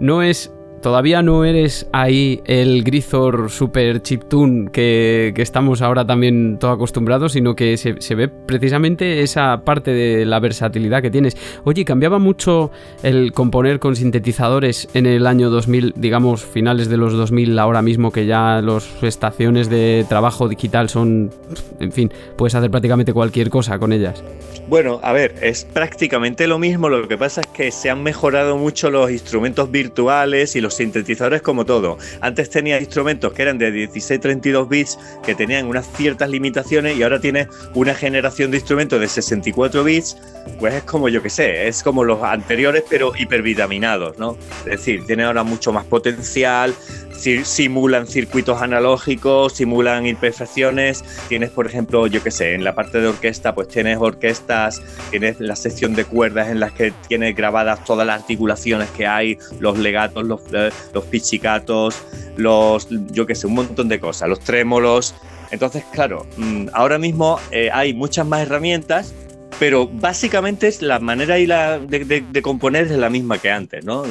no 0.00 0.22
es 0.22 0.50
todavía 0.86 1.20
no 1.20 1.44
eres 1.44 1.88
ahí 1.90 2.40
el 2.44 2.84
Grizor 2.84 3.50
super 3.50 4.02
chiptune 4.02 4.70
que, 4.70 5.32
que 5.34 5.42
estamos 5.42 5.82
ahora 5.82 6.06
también 6.06 6.58
todo 6.60 6.70
acostumbrados, 6.70 7.32
sino 7.32 7.56
que 7.56 7.76
se, 7.76 8.14
ve 8.14 8.28
precisamente 8.28 9.22
esa 9.22 9.64
parte 9.64 9.90
de 9.90 10.24
la 10.24 10.38
versatilidad 10.38 11.02
que 11.02 11.10
tienes. 11.10 11.36
Oye, 11.64 11.84
¿cambiaba 11.84 12.20
mucho 12.20 12.70
el 13.02 13.32
componer 13.32 13.80
con 13.80 13.96
sintetizadores 13.96 14.88
en 14.94 15.06
el 15.06 15.26
año 15.26 15.50
2000, 15.50 15.94
digamos, 15.96 16.44
finales 16.44 16.88
de 16.88 16.98
los 16.98 17.14
2000, 17.14 17.58
ahora 17.58 17.82
mismo 17.82 18.12
que 18.12 18.26
ya 18.26 18.62
las 18.62 18.88
estaciones 19.02 19.68
de 19.68 20.06
trabajo 20.08 20.48
digital 20.48 20.88
son, 20.88 21.32
en 21.80 21.90
fin, 21.90 22.12
puedes 22.36 22.54
hacer 22.54 22.70
prácticamente 22.70 23.12
cualquier 23.12 23.50
cosa 23.50 23.76
con 23.80 23.92
ellas? 23.92 24.22
Bueno, 24.68 25.00
a 25.02 25.12
ver, 25.12 25.34
es 25.42 25.64
prácticamente 25.64 26.46
lo 26.46 26.58
mismo, 26.58 26.88
lo 26.88 27.06
que 27.06 27.16
pasa 27.18 27.40
es 27.40 27.46
que 27.48 27.70
se 27.72 27.88
han 27.90 28.02
mejorado 28.02 28.56
mucho 28.56 28.90
los 28.90 29.10
instrumentos 29.10 29.70
virtuales 29.70 30.54
y 30.56 30.60
los 30.60 30.75
sintetizadores 30.76 31.42
como 31.42 31.64
todo. 31.64 31.98
Antes 32.20 32.50
tenía 32.50 32.78
instrumentos 32.80 33.32
que 33.32 33.42
eran 33.42 33.58
de 33.58 33.72
16-32 33.88 34.68
bits 34.68 34.98
que 35.24 35.34
tenían 35.34 35.66
unas 35.66 35.86
ciertas 35.96 36.30
limitaciones 36.30 36.96
y 36.96 37.02
ahora 37.02 37.20
tiene 37.20 37.48
una 37.74 37.94
generación 37.94 38.50
de 38.50 38.58
instrumentos 38.58 39.00
de 39.00 39.08
64 39.08 39.84
bits, 39.84 40.16
pues 40.58 40.74
es 40.74 40.82
como 40.84 41.08
yo 41.08 41.22
que 41.22 41.30
sé, 41.30 41.68
es 41.68 41.82
como 41.82 42.04
los 42.04 42.22
anteriores 42.22 42.84
pero 42.88 43.12
hipervitaminados, 43.16 44.18
¿no? 44.18 44.36
Es 44.60 44.78
decir, 44.78 45.04
tiene 45.06 45.24
ahora 45.24 45.42
mucho 45.42 45.72
más 45.72 45.84
potencial, 45.84 46.74
simulan 47.16 48.06
circuitos 48.06 48.62
analógicos, 48.62 49.54
simulan 49.54 50.06
imperfecciones. 50.06 51.04
Tienes, 51.28 51.50
por 51.50 51.66
ejemplo, 51.66 52.06
yo 52.06 52.22
qué 52.22 52.30
sé, 52.30 52.54
en 52.54 52.64
la 52.64 52.74
parte 52.74 53.00
de 53.00 53.08
orquesta, 53.08 53.54
pues 53.54 53.68
tienes 53.68 53.98
orquestas, 53.98 54.82
tienes 55.10 55.40
la 55.40 55.56
sección 55.56 55.94
de 55.94 56.04
cuerdas 56.04 56.48
en 56.48 56.60
las 56.60 56.72
que 56.72 56.92
tienes 57.08 57.34
grabadas 57.34 57.84
todas 57.84 58.06
las 58.06 58.20
articulaciones 58.20 58.90
que 58.90 59.06
hay, 59.06 59.38
los 59.60 59.78
legatos, 59.78 60.24
los, 60.24 60.40
eh, 60.52 60.70
los 60.92 61.04
pichicatos, 61.04 61.96
los, 62.36 62.88
yo 63.10 63.26
qué 63.26 63.34
sé, 63.34 63.46
un 63.46 63.54
montón 63.54 63.88
de 63.88 64.00
cosas, 64.00 64.28
los 64.28 64.40
trémolos. 64.40 65.14
Entonces, 65.50 65.84
claro, 65.92 66.26
mm, 66.36 66.68
ahora 66.72 66.98
mismo 66.98 67.38
eh, 67.50 67.70
hay 67.72 67.94
muchas 67.94 68.26
más 68.26 68.42
herramientas 68.42 69.14
pero 69.58 69.86
básicamente 69.86 70.68
es 70.68 70.82
la 70.82 70.98
manera 70.98 71.38
y 71.38 71.46
la 71.46 71.78
de, 71.78 72.42
componer 72.42 72.84
es 72.84 72.90
la 72.90 73.10
misma 73.10 73.38
que 73.38 73.50
antes, 73.50 73.84
¿no? 73.84 74.04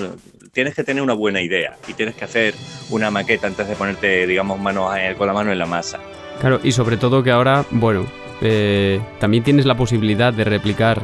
Tienes 0.56 0.74
que 0.74 0.86
tener 0.86 1.04
una 1.04 1.14
buena 1.14 1.42
idea 1.42 1.76
y 1.86 1.94
tienes 1.96 2.16
que 2.16 2.24
hacer 2.24 2.56
una 2.90 3.12
maqueta 3.12 3.46
antes 3.46 3.68
de 3.68 3.76
ponerte, 3.76 4.26
digamos, 4.26 4.58
manos 4.58 4.90
con 5.18 5.28
la 5.28 5.34
mano 5.34 5.52
en 5.52 5.60
la 5.60 5.66
masa. 5.66 6.00
Claro, 6.40 6.62
y 6.64 6.72
sobre 6.72 6.96
todo 6.96 7.22
que 7.22 7.30
ahora, 7.30 7.66
bueno, 7.72 8.06
eh, 8.40 9.02
también 9.20 9.44
tienes 9.44 9.66
la 9.66 9.76
posibilidad 9.76 10.32
de 10.32 10.46
replicar, 10.46 11.02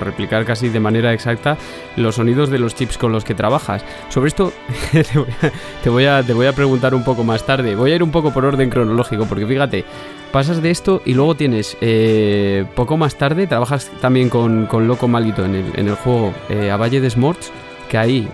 replicar 0.00 0.46
casi 0.46 0.70
de 0.70 0.80
manera 0.80 1.12
exacta 1.12 1.58
los 1.96 2.14
sonidos 2.14 2.48
de 2.48 2.58
los 2.58 2.74
chips 2.74 2.96
con 2.96 3.12
los 3.12 3.26
que 3.26 3.34
trabajas. 3.34 3.84
Sobre 4.08 4.28
esto 4.28 4.54
te, 5.84 5.90
voy 5.90 6.06
a, 6.06 6.22
preguntar 6.56 6.94
un 6.94 7.04
poco 7.04 7.24
más 7.24 7.44
tarde. 7.44 7.74
Voy 7.76 7.92
a 7.92 7.96
ir 7.96 8.02
un 8.02 8.10
poco 8.10 8.32
por 8.32 8.46
orden 8.46 8.70
cronológico, 8.70 9.26
porque 9.26 9.46
fíjate, 9.46 9.84
pasas 10.32 10.62
de 10.62 10.70
esto 10.70 11.02
y 11.04 11.12
luego 11.12 11.34
tienes 11.34 11.76
eh, 11.82 12.64
poco 12.74 12.96
más 12.96 13.16
tarde, 13.16 13.46
trabajas 13.46 13.90
también 14.00 14.30
con, 14.30 14.66
Loco 14.88 15.10
el, 15.14 15.72
en 15.74 15.88
el 15.88 15.94
juego 15.94 16.32
eh, 16.48 16.70
A 16.70 16.78
Valle 16.78 17.02
de 17.02 17.10
Smorts, 17.10 17.52
que 17.90 17.98
ahí... 17.98 18.26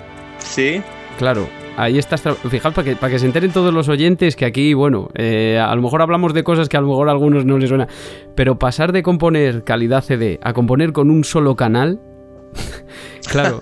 Sí. 0.44 0.82
Claro, 1.18 1.48
ahí 1.76 1.98
estás. 1.98 2.22
Fijaos 2.48 2.74
para 2.74 2.84
que, 2.84 2.96
para 2.96 3.12
que 3.12 3.18
se 3.18 3.26
enteren 3.26 3.52
todos 3.52 3.72
los 3.72 3.88
oyentes 3.88 4.36
que 4.36 4.44
aquí, 4.44 4.74
bueno, 4.74 5.08
eh, 5.14 5.58
a 5.58 5.74
lo 5.74 5.82
mejor 5.82 6.02
hablamos 6.02 6.34
de 6.34 6.44
cosas 6.44 6.68
que 6.68 6.76
a 6.76 6.80
lo 6.80 6.88
mejor 6.88 7.08
a 7.08 7.12
algunos 7.12 7.44
no 7.44 7.58
les 7.58 7.68
suena. 7.68 7.88
Pero 8.34 8.58
pasar 8.58 8.92
de 8.92 9.02
componer 9.02 9.64
calidad 9.64 10.02
CD 10.02 10.38
a 10.42 10.52
componer 10.52 10.92
con 10.92 11.10
un 11.10 11.24
solo 11.24 11.56
canal. 11.56 12.00
claro. 13.30 13.60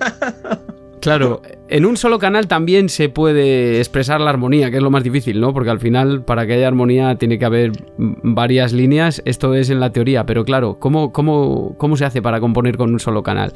Claro, 1.01 1.43
en 1.69 1.85
un 1.85 1.97
solo 1.97 2.21
canal 2.21 2.47
también 2.47 2.89
se 2.89 3.09
puede 3.09 3.79
expresar 3.79 4.21
la 4.21 4.31
armonía, 4.31 4.71
que 4.71 4.77
es 4.77 4.83
lo 4.85 4.91
más 4.91 5.03
difícil, 5.03 5.41
¿no? 5.41 5.53
Porque 5.53 5.71
al 5.71 5.81
final, 5.81 6.23
para 6.23 6.47
que 6.47 6.53
haya 6.53 6.69
armonía, 6.69 7.17
tiene 7.17 7.41
que 7.41 7.45
haber 7.45 7.73
varias 7.97 8.73
líneas. 8.73 9.21
Esto 9.25 9.53
es 9.55 9.69
en 9.69 9.81
la 9.81 9.91
teoría, 9.91 10.27
pero 10.27 10.45
claro, 10.45 10.79
¿cómo, 10.79 11.13
cómo, 11.13 11.75
cómo 11.77 11.97
se 11.97 12.05
hace 12.05 12.23
para 12.23 12.39
componer 12.39 12.77
con 12.77 12.93
un 12.93 13.01
solo 13.01 13.25
canal? 13.25 13.53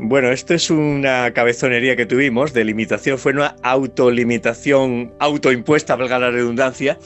Bueno, 0.00 0.30
esto 0.30 0.54
es 0.54 0.70
una 0.70 1.32
cabezonería 1.32 1.96
que 1.96 2.06
tuvimos 2.06 2.52
de 2.52 2.64
limitación, 2.64 3.18
fue 3.18 3.32
una 3.32 3.56
autolimitación 3.62 5.12
autoimpuesta, 5.18 5.96
valga 5.96 6.20
la 6.20 6.30
redundancia, 6.30 7.00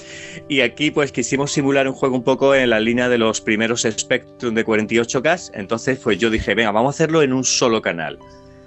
y 0.47 0.61
aquí 0.61 0.91
pues 0.91 1.11
quisimos 1.11 1.51
simular 1.53 1.89
un 1.89 1.95
juego 1.95 2.17
un 2.17 2.23
poco 2.23 2.55
en 2.55 2.69
la 2.69 2.81
línea 2.81 3.09
de 3.09 3.17
los 3.17 3.41
primeros 3.41 3.87
Spectrum 3.91 4.55
de 4.55 4.67
48K, 4.67 5.53
entonces 5.55 6.01
pues 6.01 6.19
yo 6.19 6.29
dije, 6.29 6.55
venga, 6.55 6.71
vamos 6.71 6.95
a 6.95 6.97
hacerlo 6.97 7.23
en 7.23 7.33
un 7.33 7.45
solo 7.45 7.81
canal. 7.81 8.19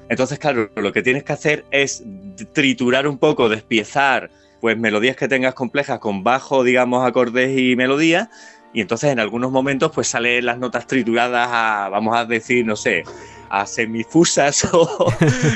Entonces, 0.09 0.39
claro, 0.39 0.71
lo 0.75 0.91
que 0.91 1.03
tienes 1.03 1.23
que 1.23 1.33
hacer 1.33 1.65
es 1.69 2.03
triturar 2.53 3.07
un 3.07 3.19
poco, 3.19 3.47
despiezar, 3.47 4.31
pues 4.59 4.75
melodías 4.75 5.15
que 5.15 5.27
tengas 5.27 5.53
complejas 5.53 5.99
con 5.99 6.23
bajo, 6.23 6.63
digamos, 6.63 7.07
acordes 7.07 7.55
y 7.57 7.75
melodía. 7.75 8.31
Y 8.75 8.81
entonces 8.81 9.09
en 9.09 9.21
algunos 9.21 9.53
momentos 9.53 9.89
pues 9.95 10.09
salen 10.09 10.45
las 10.45 10.59
notas 10.59 10.85
trituradas 10.85 11.47
a, 11.49 11.87
vamos 11.87 12.13
a 12.15 12.25
decir, 12.25 12.65
no 12.65 12.75
sé, 12.75 13.03
a 13.49 13.65
semifusas 13.65 14.67
o 14.73 15.07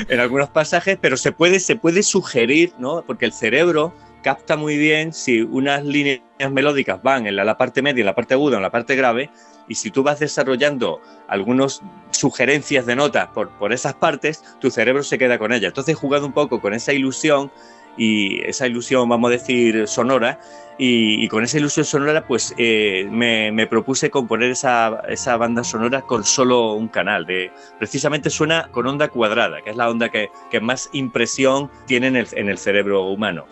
en 0.08 0.18
algunos 0.18 0.48
pasajes, 0.48 0.96
pero 0.98 1.18
se 1.18 1.30
puede, 1.30 1.60
se 1.60 1.76
puede 1.76 2.02
sugerir, 2.02 2.72
¿no? 2.78 3.04
Porque 3.06 3.26
el 3.26 3.34
cerebro 3.34 3.94
capta 4.22 4.56
muy 4.56 4.78
bien 4.78 5.12
si 5.12 5.42
unas 5.42 5.84
líneas 5.84 6.22
melódicas 6.50 7.02
van 7.02 7.26
en 7.26 7.36
la, 7.36 7.58
parte 7.58 7.82
media, 7.82 8.00
en 8.00 8.06
la 8.06 8.14
parte 8.14 8.32
aguda, 8.32 8.56
en 8.56 8.62
la 8.62 8.70
parte 8.70 8.96
grave, 8.96 9.28
y 9.68 9.74
si 9.74 9.90
tú 9.90 10.02
vas 10.02 10.18
desarrollando 10.18 11.02
algunas 11.28 11.82
sugerencias 12.12 12.86
de 12.86 12.96
notas 12.96 13.28
por, 13.28 13.50
por 13.58 13.74
esas 13.74 13.92
partes, 13.92 14.42
tu 14.60 14.70
cerebro 14.70 15.02
se 15.02 15.18
queda 15.18 15.38
con 15.38 15.52
ellas. 15.52 15.68
Entonces 15.68 15.92
he 15.92 15.98
jugado 15.98 16.24
un 16.24 16.32
poco 16.32 16.62
con 16.62 16.72
esa 16.72 16.94
ilusión 16.94 17.52
y 17.98 18.42
esa 18.46 18.66
ilusión, 18.66 19.08
vamos 19.10 19.28
a 19.28 19.32
decir, 19.32 19.86
sonora, 19.86 20.40
y, 20.82 21.28
con 21.28 21.44
esa 21.44 21.58
ilusión 21.58 21.84
sonora, 21.84 22.26
pues 22.26 22.54
eh, 22.56 23.06
me, 23.10 23.66
propuse 23.66 24.08
componer 24.08 24.50
esa, 24.50 25.02
esa, 25.10 25.36
banda 25.36 25.62
sonora 25.62 26.00
con 26.00 26.24
solo 26.24 26.72
un 26.72 26.88
canal. 26.88 27.26
De, 27.26 27.52
precisamente 27.78 28.30
suena 28.30 28.68
con 28.70 28.86
onda 28.86 29.08
cuadrada, 29.08 29.60
que 29.60 29.70
es 29.70 29.76
la 29.76 29.90
onda 29.90 30.08
que, 30.08 30.30
que 30.50 30.58
más 30.58 30.88
impresión 30.94 31.70
tiene 31.86 32.06
en 32.06 32.16
el, 32.16 32.26
en 32.32 32.48
el 32.48 32.56
cerebro 32.56 33.04
humano. 33.04 33.44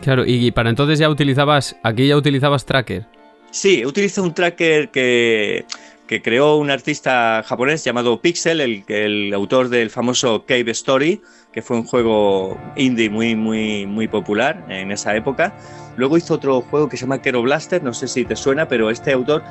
Claro, 0.00 0.24
y 0.26 0.50
para 0.50 0.70
entonces 0.70 0.98
ya 0.98 1.10
utilizabas, 1.10 1.76
aquí 1.82 2.08
ya 2.08 2.16
utilizabas 2.16 2.64
tracker. 2.64 3.06
Sí, 3.52 3.84
utilizo 3.84 4.22
un 4.22 4.32
tracker 4.32 4.88
que, 4.88 5.66
creó 6.20 6.56
un 6.56 6.70
artista 6.70 7.42
japonés 7.46 7.84
llamado 7.84 8.20
Pixel, 8.20 8.60
el, 8.60 8.84
el 8.88 9.32
autor 9.32 9.68
del 9.68 9.88
famoso 9.88 10.44
Cave 10.44 10.72
Story, 10.72 11.22
que 11.52 11.62
fue 11.62 11.76
un 11.76 11.84
juego 11.84 12.58
indie 12.76 13.08
muy, 13.08 13.36
muy, 13.36 13.86
muy 13.86 14.08
popular 14.08 14.64
en 14.68 14.90
esa 14.90 15.14
época. 15.14 15.54
Luego 15.96 16.16
hizo 16.16 16.34
otro 16.34 16.60
juego 16.62 16.88
que 16.88 16.96
se 16.96 17.02
llama 17.04 17.22
Kero 17.22 17.42
Blaster, 17.42 17.82
no 17.82 17.94
sé 17.94 18.08
si 18.08 18.24
te 18.24 18.34
suena, 18.34 18.66
pero 18.66 18.90
este 18.90 19.12
autor 19.12 19.42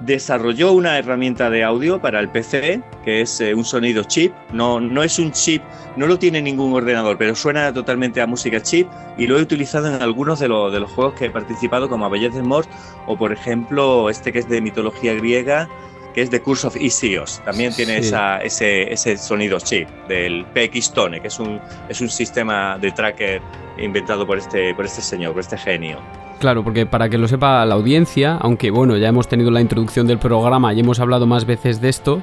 desarrolló 0.00 0.72
una 0.72 0.98
herramienta 0.98 1.50
de 1.50 1.62
audio 1.62 2.00
para 2.00 2.20
el 2.20 2.28
PC, 2.28 2.82
que 3.04 3.20
es 3.20 3.40
eh, 3.40 3.54
un 3.54 3.64
sonido 3.64 4.02
chip. 4.04 4.32
No, 4.52 4.80
no 4.80 5.02
es 5.02 5.18
un 5.18 5.32
chip, 5.32 5.62
no 5.96 6.06
lo 6.06 6.18
tiene 6.18 6.40
ningún 6.40 6.72
ordenador, 6.72 7.18
pero 7.18 7.34
suena 7.34 7.72
totalmente 7.72 8.20
a 8.20 8.26
música 8.26 8.62
chip 8.62 8.88
y 9.18 9.26
lo 9.26 9.38
he 9.38 9.42
utilizado 9.42 9.94
en 9.94 10.00
algunos 10.00 10.40
de, 10.40 10.48
los 10.48 10.90
juegos 10.92 11.14
que 11.14 11.26
he 11.26 11.30
participado, 11.30 11.88
como 11.88 12.06
Abellez 12.06 12.34
de 12.34 12.42
Mort 12.42 12.68
o, 13.06 13.16
por 13.16 13.32
ejemplo, 13.32 14.08
este 14.08 14.32
que 14.32 14.38
es 14.40 14.48
de 14.48 14.60
mitología 14.60 15.14
griega, 15.14 15.68
que 16.14 16.22
es 16.22 16.30
de 16.30 16.40
Curse 16.40 16.66
of 16.66 16.76
Isios. 16.76 17.40
También 17.44 17.72
tiene 17.74 17.98
esa, 17.98 18.38
ese, 18.38 18.92
ese, 18.92 19.16
sonido 19.16 19.58
chip 19.60 19.88
del 20.08 20.44
PX 20.46 20.92
Tone, 20.92 21.20
que 21.20 21.28
es 21.28 21.38
un, 21.38 21.60
es 21.88 22.00
un 22.00 22.08
sistema 22.08 22.78
de 22.78 22.92
tracker 22.92 23.40
inventado 23.78 24.26
por 24.26 24.38
este, 24.38 24.74
por 24.74 24.84
este 24.84 25.02
señor, 25.02 25.32
por 25.32 25.40
este 25.40 25.56
genio. 25.56 25.98
Claro, 26.40 26.64
porque 26.64 26.86
para 26.86 27.08
que 27.08 27.18
lo 27.18 27.28
sepa 27.28 27.64
la 27.66 27.74
audiencia, 27.74 28.38
aunque 28.40 28.70
bueno, 28.70 28.96
ya 28.96 29.08
hemos 29.08 29.28
tenido 29.28 29.50
la 29.50 29.60
introducción 29.60 30.06
del 30.06 30.18
programa 30.18 30.72
y 30.72 30.80
hemos 30.80 30.98
hablado 30.98 31.26
más 31.26 31.44
veces 31.44 31.80
de 31.82 31.90
esto, 31.90 32.22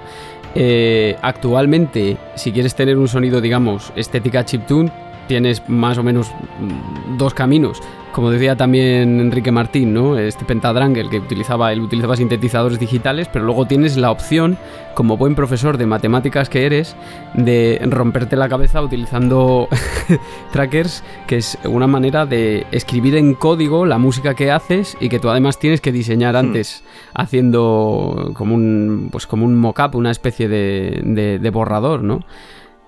eh, 0.55 1.15
actualmente, 1.21 2.17
si 2.35 2.51
quieres 2.51 2.73
tener 2.73 2.97
un 2.97 3.07
sonido, 3.07 3.41
digamos, 3.41 3.93
estética 3.95 4.43
chiptune, 4.43 4.91
tienes 5.27 5.67
más 5.69 5.97
o 5.99 6.03
menos 6.03 6.31
mm, 6.31 7.17
dos 7.17 7.33
caminos 7.33 7.81
como 8.17 8.31
decía 8.31 8.55
también 8.55 9.19
Enrique 9.19 9.51
Martín, 9.51 9.93
¿no? 9.93 10.17
Este 10.17 10.43
Pentadrangle 10.43 11.07
que 11.07 11.19
utilizaba, 11.19 11.71
él 11.71 11.81
utilizaba 11.81 12.15
sintetizadores 12.15 12.79
digitales, 12.79 13.29
pero 13.31 13.45
luego 13.45 13.67
tienes 13.67 13.95
la 13.95 14.09
opción, 14.09 14.57
como 14.95 15.17
buen 15.17 15.35
profesor 15.35 15.77
de 15.77 15.85
matemáticas 15.85 16.49
que 16.49 16.65
eres, 16.65 16.95
de 17.35 17.79
romperte 17.83 18.35
la 18.35 18.49
cabeza 18.49 18.81
utilizando 18.81 19.67
trackers, 20.51 21.03
que 21.27 21.37
es 21.37 21.59
una 21.63 21.85
manera 21.85 22.25
de 22.25 22.65
escribir 22.71 23.15
en 23.17 23.35
código 23.35 23.85
la 23.85 23.99
música 23.99 24.33
que 24.33 24.49
haces 24.49 24.97
y 24.99 25.09
que 25.09 25.19
tú 25.19 25.29
además 25.29 25.59
tienes 25.59 25.79
que 25.79 25.91
diseñar 25.91 26.33
hmm. 26.33 26.37
antes, 26.37 26.83
haciendo 27.13 28.31
como 28.33 28.55
un, 28.55 29.09
pues 29.11 29.27
como 29.27 29.45
un 29.45 29.53
mock-up, 29.53 29.95
una 29.95 30.09
especie 30.09 30.49
de, 30.49 31.49
borrador, 31.53 32.01
¿no? 32.01 32.21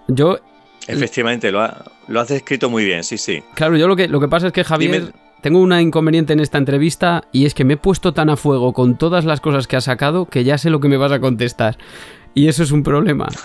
Yo 0.08 0.40
Efectivamente, 0.90 1.52
lo, 1.52 1.68
lo 2.08 2.20
has 2.20 2.28
descrito 2.28 2.70
muy 2.70 2.86
bien, 2.86 3.04
sí, 3.04 3.18
sí. 3.18 3.44
Claro, 3.56 3.78
yo 3.78 3.88
lo 3.88 3.96
que, 3.96 4.08
lo 4.08 4.20
que 4.20 4.28
pasa 4.28 4.48
es 4.48 4.54
que 4.54 4.64
Javier... 4.64 5.14
Tengo 5.42 5.62
una 5.62 5.82
inconveniente 5.82 6.34
en 6.34 6.42
esta 6.42 6.58
entrevista 6.58 7.24
y 7.32 7.46
es 7.46 7.54
que 7.54 7.64
me 7.64 7.76
he 7.76 7.78
puesto 7.78 8.14
tan 8.14 8.30
a 8.30 8.36
fuego 8.36 8.74
con 8.74 8.98
todas 8.98 9.24
las 9.24 9.40
cosas 9.40 9.68
que 9.68 9.78
has 9.78 9.86
sacado 9.86 10.26
que 10.26 10.44
ya 10.44 10.58
sé 10.58 10.70
lo 10.70 10.82
que 10.82 10.90
me 10.90 10.98
vas 10.98 11.14
a 11.14 11.22
contestar. 11.22 11.78
Y 12.36 12.48
eso 12.48 12.64
es 12.64 12.72
un 12.72 12.84
problema. 12.84 13.28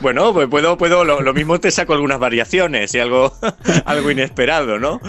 Bueno, 0.00 0.32
pues 0.32 0.48
puedo, 0.48 0.76
puedo 0.76 1.04
lo, 1.04 1.34
mismo 1.34 1.58
te 1.58 1.70
saco 1.70 1.94
algunas 1.94 2.18
variaciones 2.18 2.94
y 2.94 2.98
algo, 2.98 3.32
algo 3.86 4.10
inesperado, 4.10 4.78
¿no? 4.78 5.00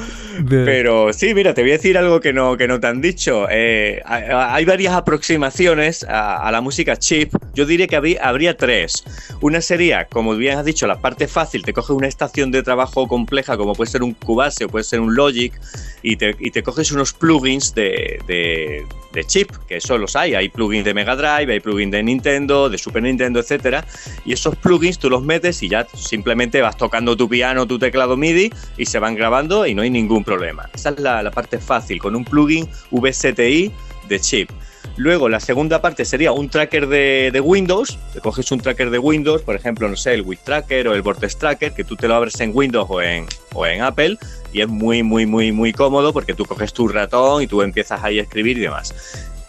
Pero 0.48 1.12
sí, 1.14 1.34
mira, 1.34 1.54
te 1.54 1.62
voy 1.62 1.72
a 1.72 1.74
decir 1.74 1.98
algo 1.98 2.22
que 2.22 2.34
no, 2.34 2.58
que 2.58 2.68
no 2.68 2.80
te 2.80 2.88
han 2.88 3.02
dicho. 3.02 3.48
Eh, 3.50 4.02
hay 4.06 4.66
varias 4.66 4.94
aproximaciones 4.94 6.06
a, 6.08 6.50
la 6.52 6.62
música 6.62 6.98
chip. 6.98 7.34
Yo 7.54 7.66
diría 7.66 7.88
que 7.88 7.96
habría, 7.96 8.24
habría, 8.24 8.58
tres. 8.58 9.04
Una 9.42 9.62
sería, 9.62 10.06
como 10.06 10.36
bien 10.36 10.58
has 10.58 10.66
dicho, 10.66 10.88
la 10.88 11.00
parte 11.00 11.28
fácil. 11.28 11.64
Te 11.64 11.74
coges 11.74 11.92
una 11.92 12.08
estación 12.08 12.52
de 12.52 12.64
trabajo 12.64 13.08
compleja, 13.08 13.58
como 13.58 13.74
puede 13.74 13.92
ser 13.92 14.04
un 14.04 14.14
Cubase 14.14 14.66
o 14.66 14.70
puede 14.70 14.86
ser 14.86 15.02
un 15.02 15.16
Logic, 15.16 15.54
y 16.02 16.16
te, 16.16 16.36
y 16.40 16.52
te 16.52 16.64
coges 16.64 16.92
unos 16.92 17.14
plugins 17.14 17.76
de, 17.76 18.20
de, 18.26 18.86
de 19.12 19.24
chip, 19.26 19.52
que 19.68 19.78
eso 19.78 19.98
los 19.98 20.16
hay. 20.16 20.36
Hay 20.36 20.50
plugins 20.50 20.86
de 20.86 20.94
Mega 20.94 21.16
Drive, 21.16 21.52
hay 21.52 21.59
plugins 21.62 21.92
de 21.92 22.04
Nintendo, 22.04 22.70
de 22.70 22.78
Super 22.78 23.04
Nintendo, 23.04 23.40
etcétera. 23.40 23.86
Y 24.26 24.34
esos 24.34 24.56
plugins 24.56 25.00
tú 25.00 25.10
los 25.10 25.24
metes 25.24 25.62
y 25.64 25.70
ya 25.70 25.88
simplemente 25.94 26.62
vas 26.62 26.78
tocando 26.78 27.16
tu 27.16 27.28
piano, 27.30 27.68
tu 27.68 27.80
teclado 27.80 28.18
MIDI 28.18 28.52
y 28.78 28.86
se 28.86 29.00
van 29.00 29.16
grabando 29.16 29.66
y 29.66 29.74
no 29.74 29.82
hay 29.82 29.90
ningún 29.90 30.24
problema. 30.24 30.70
Esa 30.74 30.90
es 30.90 31.00
la, 31.00 31.30
parte 31.32 31.60
fácil, 31.60 32.00
con 32.00 32.16
un 32.16 32.26
plugin 32.26 32.68
VSTI 32.92 33.72
de 34.08 34.20
chip. 34.20 34.50
Luego 34.98 35.30
la 35.30 35.40
segunda 35.40 35.82
parte 35.82 36.04
sería 36.04 36.32
un 36.32 36.50
tracker 36.50 36.88
de, 36.88 37.42
Windows. 37.42 37.98
Te 38.14 38.20
coges 38.20 38.52
un 38.52 38.60
tracker 38.60 38.90
de 38.90 39.00
Windows, 39.00 39.42
por 39.44 39.56
ejemplo, 39.56 39.88
no 39.88 39.96
sé, 39.96 40.14
el 40.14 40.24
With 40.24 40.40
Tracker 40.44 40.88
o 40.88 40.94
el 40.94 41.02
Vortex 41.02 41.38
Tracker, 41.38 41.74
que 41.74 41.84
tú 41.84 41.96
te 41.96 42.08
lo 42.08 42.16
abres 42.16 42.40
en 42.42 42.52
Windows 42.54 42.88
o 42.90 43.02
en, 43.02 43.26
o 43.54 43.66
en 43.66 43.82
Apple 43.82 44.18
y 44.52 44.62
es 44.62 44.68
muy, 44.68 45.04
muy, 45.04 45.26
muy, 45.26 45.52
muy 45.52 45.74
cómodo 45.74 46.12
porque 46.12 46.34
tú 46.34 46.46
coges 46.46 46.74
tu 46.74 46.88
ratón 46.88 47.44
y 47.44 47.48
tú 47.48 47.62
empiezas 47.62 48.04
ahí 48.04 48.20
a 48.20 48.24
escribir 48.24 48.58
y 48.58 48.62
demás. 48.62 48.94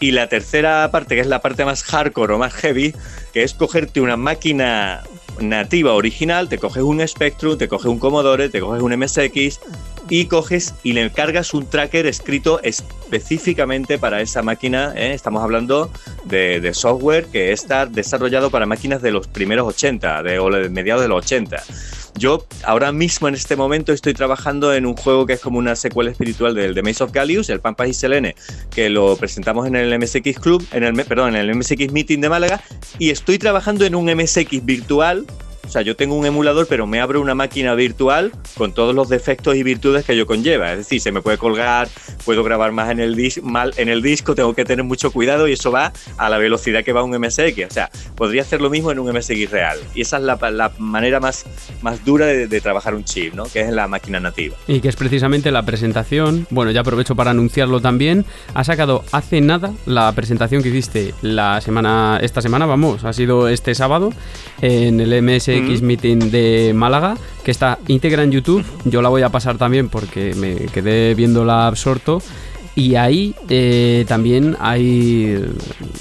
Y 0.01 0.11
la 0.11 0.27
tercera 0.27 0.89
parte, 0.91 1.15
que 1.15 1.21
es 1.21 1.27
la 1.27 1.41
parte 1.41 1.63
más 1.63 1.83
hardcore 1.83 2.33
o 2.33 2.39
más 2.39 2.53
heavy, 2.53 2.93
que 3.33 3.43
es 3.43 3.53
cogerte 3.53 4.01
una 4.01 4.17
máquina 4.17 5.03
nativa 5.39 5.93
original, 5.93 6.49
te 6.49 6.57
coges 6.57 6.83
un 6.83 7.07
Spectrum, 7.07 7.57
te 7.57 7.67
coges 7.67 7.85
un 7.85 7.99
Commodore, 7.99 8.49
te 8.49 8.59
coges 8.59 8.81
un 8.81 8.97
MSX 8.97 9.59
y 10.09 10.25
coges 10.25 10.73
y 10.83 10.93
le 10.93 11.09
cargas 11.11 11.53
un 11.53 11.67
tracker 11.67 12.05
escrito 12.07 12.59
específicamente 12.63 13.97
para 13.99 14.21
esa 14.21 14.41
máquina. 14.41 14.91
¿eh? 14.95 15.13
Estamos 15.13 15.43
hablando 15.43 15.91
de, 16.25 16.71
software 16.73 17.27
que 17.27 17.51
está 17.51 17.85
desarrollado 17.85 18.49
para 18.49 18.65
máquinas 18.65 19.01
de 19.01 19.11
los 19.11 19.27
primeros 19.27 19.67
80, 19.67 20.23
de, 20.23 20.39
o 20.39 20.49
de 20.49 20.69
mediados 20.69 21.03
de 21.03 21.09
los 21.09 21.23
80. 21.25 21.63
Yo 22.15 22.45
ahora 22.63 22.91
mismo 22.91 23.27
en 23.27 23.35
este 23.35 23.55
momento 23.55 23.93
estoy 23.93 24.13
trabajando 24.13 24.73
en 24.73 24.85
un 24.85 24.95
juego 24.95 25.25
que 25.25 25.33
es 25.33 25.39
como 25.39 25.57
una 25.57 25.75
secuela 25.75 26.11
espiritual 26.11 26.53
del 26.53 26.73
The 26.73 26.83
Maze 26.83 27.03
of 27.03 27.11
Gallius, 27.11 27.49
el 27.49 27.59
Pampas 27.59 27.89
y 27.89 27.93
Selene, 27.93 28.35
que 28.69 28.89
lo 28.89 29.15
presentamos 29.15 29.67
en 29.67 29.75
el 29.75 29.97
MSX 29.97 30.39
Club, 30.39 30.65
en 30.71 30.83
el, 30.83 30.93
perdón, 31.05 31.35
en 31.35 31.49
el 31.49 31.55
MSX 31.55 31.91
Meeting 31.91 32.19
de 32.19 32.29
Málaga, 32.29 32.61
y 32.99 33.09
estoy 33.09 33.39
trabajando 33.39 33.85
en 33.85 33.95
un 33.95 34.05
MSX 34.05 34.63
virtual 34.63 35.25
sea, 35.71 35.81
yo 35.81 35.95
tengo 35.95 36.15
un 36.15 36.25
emulador, 36.25 36.67
pero 36.67 36.85
me 36.85 36.99
abro 36.99 37.21
una 37.21 37.35
máquina 37.35 37.73
virtual 37.75 38.31
con 38.57 38.73
todos 38.73 38.93
los 38.93 39.09
defectos 39.09 39.55
y 39.55 39.63
virtudes 39.63 40.05
que 40.05 40.17
yo 40.17 40.25
conlleva. 40.25 40.71
Es 40.71 40.79
decir, 40.79 40.99
se 41.01 41.11
me 41.11 41.21
puede 41.21 41.37
colgar, 41.37 41.87
puedo 42.25 42.43
grabar 42.43 42.71
más 42.71 42.91
en 42.91 42.99
el, 42.99 43.15
mal 43.43 43.73
en 43.77 43.89
el 43.89 44.01
disco, 44.01 44.35
tengo 44.35 44.53
que 44.53 44.65
tener 44.65 44.83
mucho 44.83 45.11
cuidado 45.11 45.47
y 45.47 45.53
eso 45.53 45.71
va 45.71 45.93
a 46.17 46.29
la 46.29 46.37
velocidad 46.37 46.83
que 46.83 46.93
va 46.93 47.03
un 47.03 47.17
MSX. 47.17 47.65
O 47.69 47.73
sea, 47.73 47.89
podría 48.15 48.41
hacer 48.41 48.61
lo 48.61 48.69
mismo 48.69 48.91
en 48.91 48.99
un 48.99 49.11
MSX 49.15 49.49
real. 49.49 49.79
Y 49.95 50.01
esa 50.01 50.17
es 50.17 50.23
la, 50.23 50.71
manera 50.77 51.19
más, 51.19 51.45
más 51.81 52.03
dura 52.03 52.25
de, 52.25 52.61
trabajar 52.61 52.93
un 52.93 53.03
chip, 53.03 53.33
¿no? 53.33 53.45
Que 53.45 53.61
es 53.61 53.69
en 53.69 53.75
la 53.75 53.87
máquina 53.87 54.19
nativa. 54.19 54.55
Y 54.67 54.81
que 54.81 54.89
es 54.89 54.95
precisamente 54.95 55.51
la 55.51 55.63
presentación. 55.63 56.47
Bueno, 56.49 56.71
ya 56.71 56.81
aprovecho 56.81 57.15
para 57.15 57.31
anunciarlo 57.31 57.79
también. 57.79 58.25
Ha 58.53 58.63
sacado 58.63 59.03
hace 59.11 59.41
nada 59.41 59.73
la 59.85 60.11
presentación 60.11 60.61
que 60.61 60.69
hiciste 60.69 61.13
la 61.21 61.61
semana, 61.61 62.19
esta 62.21 62.41
semana, 62.41 62.65
vamos, 62.65 63.03
ha 63.03 63.13
sido 63.13 63.47
este 63.47 63.73
sábado 63.73 64.11
en 64.61 64.99
el 64.99 65.21
MSX 65.21 65.60
X 65.65 65.81
Meeting 65.81 66.31
de 66.31 66.73
Málaga, 66.75 67.15
que 67.43 67.51
está 67.51 67.79
íntegra 67.87 68.23
en 68.23 68.31
YouTube. 68.31 68.65
Yo 68.85 69.01
la 69.01 69.09
voy 69.09 69.21
a 69.21 69.29
pasar 69.29 69.57
también 69.57 69.89
porque 69.89 70.33
me 70.35 70.55
quedé 70.67 71.15
viéndola 71.15 71.67
absorto. 71.67 72.21
Y 72.73 72.95
ahí 72.95 73.35
eh, 73.49 74.05
también 74.07 74.55
hay, 74.59 75.43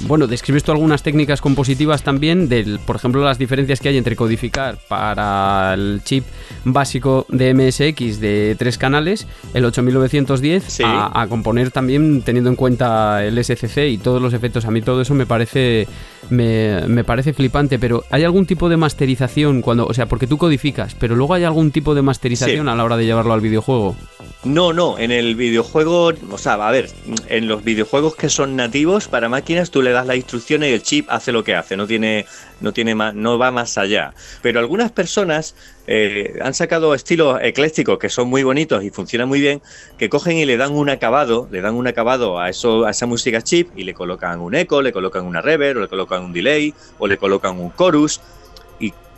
bueno, 0.07 0.29
describes 0.29 0.63
tú 0.63 0.71
algunas 0.71 1.03
técnicas 1.03 1.41
compositivas 1.41 2.05
también, 2.05 2.49
del, 2.49 2.79
por 2.79 2.97
ejemplo, 2.97 3.25
las 3.25 3.39
diferencias 3.39 3.81
que 3.81 3.89
hay 3.89 3.97
entre 3.97 4.15
codificar 4.15 4.79
para 4.89 5.75
el 5.75 6.01
chip 6.05 6.25
básico 6.65 7.27
de 7.29 7.55
MSX 7.55 8.21
de 8.21 8.55
tres 8.57 8.79
canales, 8.79 9.27
el 9.53 9.65
8910, 9.65 10.81
a, 10.83 11.21
a, 11.21 11.27
componer 11.27 11.73
también 11.73 12.23
teniendo 12.23 12.51
en 12.51 12.57
cuenta 12.57 13.25
el 13.25 13.43
SCC 13.43 13.89
y 13.89 13.99
todos 13.99 14.23
los 14.23 14.33
efectos. 14.33 14.65
A 14.65 14.71
mí 14.71 14.81
todo 14.81 15.01
eso 15.03 15.15
me 15.15 15.27
parece, 15.27 15.89
me, 16.31 16.83
me 16.87 17.03
parece 17.03 17.33
flipante, 17.33 17.81
pero 17.81 18.05
¿hay 18.11 18.23
algún 18.23 18.47
tipo 18.47 18.69
de 18.69 18.77
masterización 18.77 19.61
cuando, 19.61 19.87
o 19.87 19.95
sea, 19.95 20.07
porque 20.07 20.29
tú 20.29 20.39
codificas, 20.39 20.95
pero 20.95 21.17
luego 21.17 21.35
hay 21.35 21.43
algún 21.43 21.73
tipo 21.73 21.97
de 21.97 22.03
masterización 22.03 22.69
a 22.69 22.77
la 22.77 22.85
hora 22.85 22.97
de 22.97 23.07
llevarlo 23.07 23.33
al 23.33 23.41
videojuego? 23.41 23.97
No, 24.43 24.73
no, 24.73 24.99
en 24.99 25.11
el 25.11 25.35
videojuego, 25.35 26.15
o 26.31 26.39
sea, 26.39 26.55
a 26.55 26.71
ver, 26.71 26.89
en 27.29 27.47
los 27.47 27.63
videojuegos 27.63 28.17
que 28.17 28.31
son 28.31 28.57
nativos 28.57 29.07
para 29.07 29.29
máquinas 29.29 29.71
tú 29.71 29.83
le 29.83 29.91
das 29.91 30.07
la 30.07 30.17
instrucción 30.17 30.63
y 30.63 30.69
el 30.69 30.83
chip 30.83 31.11
hace 31.11 31.31
lo 31.31 31.45
que 31.45 31.55
hace, 31.55 31.77
no 31.77 31.87
tiene, 31.87 32.25
no 32.63 32.73
tiene 32.73 32.95
más, 32.95 33.15
no 33.15 33.37
va 33.37 33.51
más 33.51 33.77
allá. 33.77 34.15
Pero 34.41 34.59
algunas 34.59 34.93
personas 34.93 35.55
eh, 35.87 36.39
han 36.41 36.55
sacado 36.55 36.95
estilos 36.95 37.39
eclécticos 37.43 37.99
que 37.99 38.09
son 38.09 38.31
muy 38.31 38.43
bonitos 38.43 38.83
y 38.83 38.89
funcionan 38.89 39.29
muy 39.29 39.43
bien, 39.43 39.61
que 39.99 40.09
cogen 40.09 40.39
y 40.39 40.47
le 40.47 40.57
dan 40.57 40.73
un 40.73 40.89
acabado, 40.89 41.47
le 41.51 41.61
dan 41.61 41.75
un 41.75 41.87
acabado 41.87 42.41
a 42.41 42.49
eso, 42.49 42.87
a 42.87 42.93
esa 42.93 43.05
música 43.05 43.43
chip 43.43 43.69
y 43.77 43.85
le 43.85 43.93
colocan 43.93 44.41
un 44.41 44.55
eco, 44.55 44.81
le 44.81 44.95
colocan 44.95 45.27
una 45.27 45.43
reverb, 45.43 45.77
o 45.77 45.81
le 45.83 45.89
colocan 45.89 46.25
un 46.25 46.33
delay, 46.33 46.73
o 46.99 47.07
le 47.07 47.19
colocan 47.19 47.61
un 47.61 47.75
chorus 47.77 48.23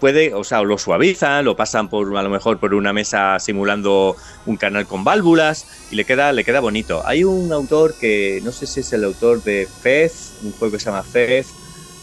puede, 0.03 0.35
o 0.35 0.43
sea, 0.43 0.61
lo 0.63 0.79
suavizan, 0.79 1.45
lo 1.45 1.55
pasan 1.55 1.89
por 1.89 2.17
a 2.17 2.23
lo 2.25 2.29
mejor 2.29 2.59
por 2.59 2.75
una 2.75 2.93
mesa 2.93 3.39
simulando 3.39 4.17
un 4.47 4.57
canal 4.57 4.85
con 4.85 5.05
válvulas 5.05 5.65
y 5.93 5.95
le 5.95 6.05
queda, 6.05 6.33
le 6.33 6.43
queda 6.43 6.59
bonito. 6.59 7.07
Hay 7.07 7.23
un 7.23 7.53
autor 7.53 7.95
que 8.01 8.41
no 8.43 8.51
sé 8.51 8.67
si 8.67 8.81
es 8.81 8.93
el 8.93 9.05
autor 9.05 9.45
de 9.45 9.69
Fez, 9.81 10.33
un 10.43 10.51
juego 10.55 10.73
que 10.73 10.81
se 10.81 10.87
llama 10.87 11.05
Fez, 11.05 11.47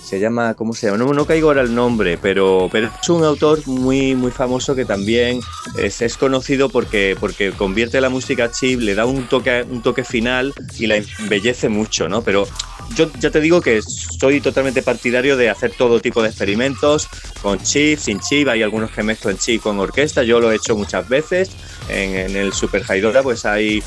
se 0.10 0.20
llama, 0.20 0.56
¿cómo 0.56 0.74
se 0.74 0.88
llama? 0.88 0.98
No, 0.98 1.14
no 1.14 1.26
caigo 1.26 1.50
ahora 1.50 1.62
el 1.62 1.76
nombre, 1.76 2.18
pero, 2.18 2.68
pero 2.72 2.90
es 3.00 3.10
un 3.10 3.24
autor 3.24 3.68
muy, 3.68 4.16
muy 4.16 4.32
famoso 4.32 4.74
que 4.74 4.84
también 4.84 5.40
es, 5.78 6.02
es, 6.02 6.18
conocido 6.18 6.68
porque, 6.70 7.16
porque 7.20 7.52
convierte 7.52 8.02
la 8.02 8.10
música 8.10 8.50
chip, 8.50 8.80
le 8.80 8.96
da 8.96 9.06
un 9.06 9.28
toque, 9.28 9.64
un 9.70 9.84
toque 9.84 10.04
final 10.04 10.52
y 10.80 10.88
la 10.88 10.96
embellece 10.96 11.70
mucho, 11.70 12.10
¿no? 12.10 12.24
Pero 12.24 12.48
yo 12.96 13.12
ya 13.20 13.30
te 13.30 13.40
digo 13.40 13.62
que 13.62 13.84
soy 13.84 14.42
totalmente 14.42 14.82
partidario 14.82 15.38
de 15.38 15.52
hacer 15.52 15.74
todo 15.78 16.00
tipo 16.00 16.24
de 16.24 16.30
experimentos 16.30 17.08
con 17.44 17.60
chip, 17.60 18.00
sin 18.00 18.20
chip. 18.20 18.48
Hay 18.48 18.64
algunos 18.64 18.90
que 18.90 19.04
mezclan 19.04 19.38
chip 19.38 19.62
con 19.62 19.80
orquesta. 19.80 20.24
Yo 20.24 20.40
lo 20.40 20.52
he 20.52 20.56
hecho 20.56 20.76
muchas 20.76 21.08
veces. 21.08 21.52
En, 21.90 22.36
el 22.36 22.54
Super 22.54 22.84
Haidora 22.88 23.24
pues 23.24 23.46
hay 23.46 23.84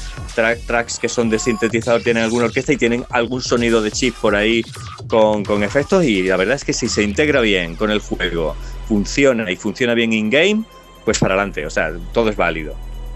tracks 0.67 0.99
que 0.99 1.09
son 1.09 1.31
de 1.31 1.39
sintetizador, 1.39 2.03
tienen 2.03 2.25
alguna 2.25 2.47
orquesta 2.47 2.73
y 2.73 2.77
tienen 2.77 3.05
algún 3.11 3.41
sonido 3.41 3.81
de 3.81 3.91
chip 3.91 4.15
por 4.17 4.35
ahí 4.35 4.63
con, 5.09 5.45
con 5.45 5.63
efectos. 5.63 6.05
Y 6.05 6.23
la 6.23 6.37
verdad 6.37 6.57
es 6.57 6.65
que 6.65 6.73
si 6.73 6.89
se 6.89 7.03
integra 7.03 7.41
bien 7.41 7.77
con 7.77 7.91
el 7.91 8.01
juego, 8.01 8.57
funciona 8.89 9.51
y 9.51 9.57
funciona 9.57 9.95
bien 9.95 10.13
in-game, 10.13 10.65
pues 11.05 11.19
para 11.19 11.35
adelante. 11.35 11.65
O 11.67 11.71
sea, 11.71 11.93
todo 12.13 12.31
es 12.31 12.37
válido. 12.37 12.75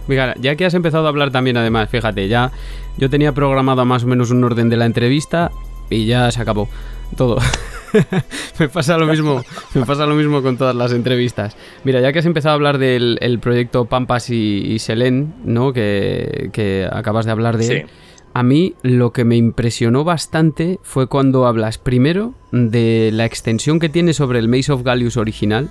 Mira, 0.08 0.34
ya 0.38 0.54
que 0.54 0.64
has 0.64 0.74
empezado 0.74 1.06
a 1.06 1.08
hablar 1.08 1.32
también, 1.32 1.56
además, 1.56 1.90
fíjate, 1.90 2.28
ya 2.28 2.52
yo 2.96 3.10
tenía 3.10 3.32
programado 3.32 3.84
más 3.84 4.04
o 4.04 4.06
menos 4.06 4.30
un 4.30 4.44
orden 4.44 4.68
de 4.68 4.76
la 4.76 4.86
entrevista 4.86 5.50
y 5.90 6.06
ya 6.06 6.30
se 6.30 6.40
acabó 6.40 6.68
todo. 7.16 7.38
me 8.58 8.68
pasa 8.68 8.98
lo 8.98 9.06
mismo, 9.06 9.42
me 9.74 9.84
pasa 9.84 10.06
lo 10.06 10.14
mismo 10.14 10.42
con 10.42 10.56
todas 10.56 10.74
las 10.74 10.92
entrevistas. 10.92 11.56
Mira, 11.84 12.00
ya 12.00 12.12
que 12.12 12.18
has 12.18 12.26
empezado 12.26 12.52
a 12.52 12.54
hablar 12.54 12.78
del 12.78 13.38
proyecto 13.40 13.84
Pampas 13.86 14.30
y, 14.30 14.78
Selén, 14.78 15.34
¿no? 15.44 15.72
Que, 15.72 16.88
acabas 16.90 17.26
de 17.26 17.32
hablar 17.32 17.56
de 17.58 17.66
él. 17.66 17.86
A 18.34 18.42
mí 18.42 18.74
lo 18.82 19.12
que 19.12 19.24
me 19.24 19.36
impresionó 19.36 20.04
bastante 20.04 20.78
fue 20.82 21.06
cuando 21.06 21.46
hablas 21.46 21.78
primero 21.78 22.34
de 22.52 23.10
la 23.12 23.24
extensión 23.24 23.78
que 23.78 23.88
tiene 23.88 24.12
sobre 24.12 24.38
el 24.38 24.48
Maze 24.48 24.72
of 24.72 24.82
Gallius 24.82 25.16
original, 25.16 25.70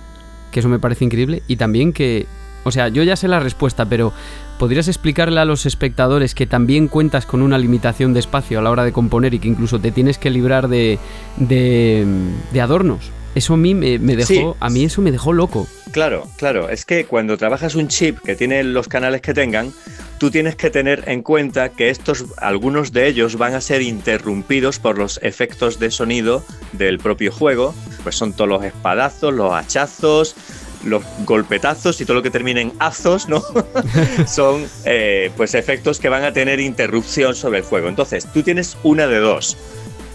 que 0.50 0.60
eso 0.60 0.68
me 0.68 0.80
parece 0.80 1.04
increíble, 1.04 1.42
y 1.46 1.56
también 1.56 1.92
que 1.92 2.26
o 2.66 2.72
sea, 2.72 2.88
yo 2.88 3.04
ya 3.04 3.14
sé 3.14 3.28
la 3.28 3.38
respuesta, 3.38 3.84
pero 3.84 4.12
¿podrías 4.58 4.88
explicarle 4.88 5.40
a 5.40 5.44
los 5.44 5.66
espectadores 5.66 6.34
que 6.34 6.46
también 6.46 6.88
cuentas 6.88 7.26
con 7.26 7.42
una 7.42 7.58
limitación 7.58 8.14
de 8.14 8.20
espacio 8.20 8.58
a 8.58 8.62
la 8.62 8.70
hora 8.70 8.84
de 8.84 8.92
componer 8.92 9.34
y 9.34 9.38
que 9.38 9.48
incluso 9.48 9.78
te 9.78 9.90
tienes 9.90 10.18
que 10.18 10.30
librar 10.30 10.68
de, 10.68 10.98
de, 11.36 12.60
adornos? 12.60 13.10
Eso 13.34 13.54
a 13.54 13.56
mí 13.58 13.74
me, 13.74 13.98
dejó, 13.98 14.56
a 14.60 14.70
mí 14.70 14.84
eso 14.84 15.02
me 15.02 15.12
dejó 15.12 15.34
loco. 15.34 15.66
Claro, 15.92 16.26
claro. 16.38 16.70
Es 16.70 16.86
que 16.86 17.04
cuando 17.04 17.36
trabajas 17.36 17.74
un 17.74 17.88
chip 17.88 18.18
que 18.20 18.34
tiene 18.34 18.64
los 18.64 18.88
canales 18.88 19.20
que 19.20 19.34
tengan, 19.34 19.72
tú 20.18 20.30
tienes 20.30 20.56
que 20.56 20.70
tener 20.70 21.04
en 21.06 21.22
cuenta 21.22 21.68
que 21.68 21.90
estos, 21.90 22.24
algunos 22.38 22.92
de 22.92 23.08
ellos 23.08 23.36
van 23.36 23.54
a 23.54 23.60
ser 23.60 23.82
interrumpidos 23.82 24.78
por 24.78 24.96
los 24.96 25.20
efectos 25.22 25.78
de 25.78 25.90
sonido 25.90 26.42
del 26.72 26.98
propio 26.98 27.30
juego. 27.30 27.74
Pues 28.02 28.16
son 28.16 28.32
todos 28.32 28.48
los 28.48 28.64
espadazos, 28.64 29.34
los 29.34 29.52
hachazos, 29.52 30.34
los 30.86 31.02
golpetazos 31.24 32.00
y 32.00 32.04
todo 32.04 32.16
lo 32.16 32.22
que 32.22 32.30
termine 32.30 32.60
en 32.60 32.72
azos, 32.78 33.28
¿no? 33.28 33.42
Son 34.26 34.64
eh, 34.84 35.30
pues 35.36 35.54
efectos 35.54 35.98
que 35.98 36.08
van 36.08 36.24
a 36.24 36.32
tener 36.32 36.60
interrupción 36.60 37.34
sobre 37.34 37.58
el 37.58 37.64
juego. 37.64 37.88
Entonces, 37.88 38.26
tú 38.32 38.42
tienes 38.42 38.76
una 38.82 39.06
de 39.06 39.18
dos. 39.18 39.56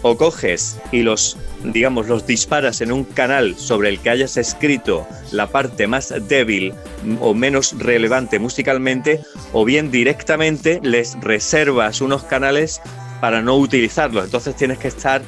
O 0.04 0.16
coges 0.16 0.78
y 0.90 1.02
los, 1.02 1.36
digamos, 1.62 2.08
los 2.08 2.26
disparas 2.26 2.80
en 2.80 2.90
un 2.90 3.04
canal 3.04 3.56
sobre 3.56 3.88
el 3.88 4.00
que 4.00 4.10
hayas 4.10 4.36
escrito 4.36 5.06
la 5.30 5.46
parte 5.46 5.86
más 5.86 6.12
débil 6.26 6.74
o 7.20 7.34
menos 7.34 7.78
relevante 7.78 8.40
musicalmente, 8.40 9.20
o 9.52 9.64
bien 9.64 9.92
directamente 9.92 10.80
les 10.82 11.14
reservas 11.20 12.00
unos 12.00 12.24
canales 12.24 12.80
para 13.20 13.42
no 13.42 13.56
utilizarlos. 13.56 14.24
Entonces 14.24 14.56
tienes 14.56 14.78
que 14.78 14.88
estar, 14.88 15.22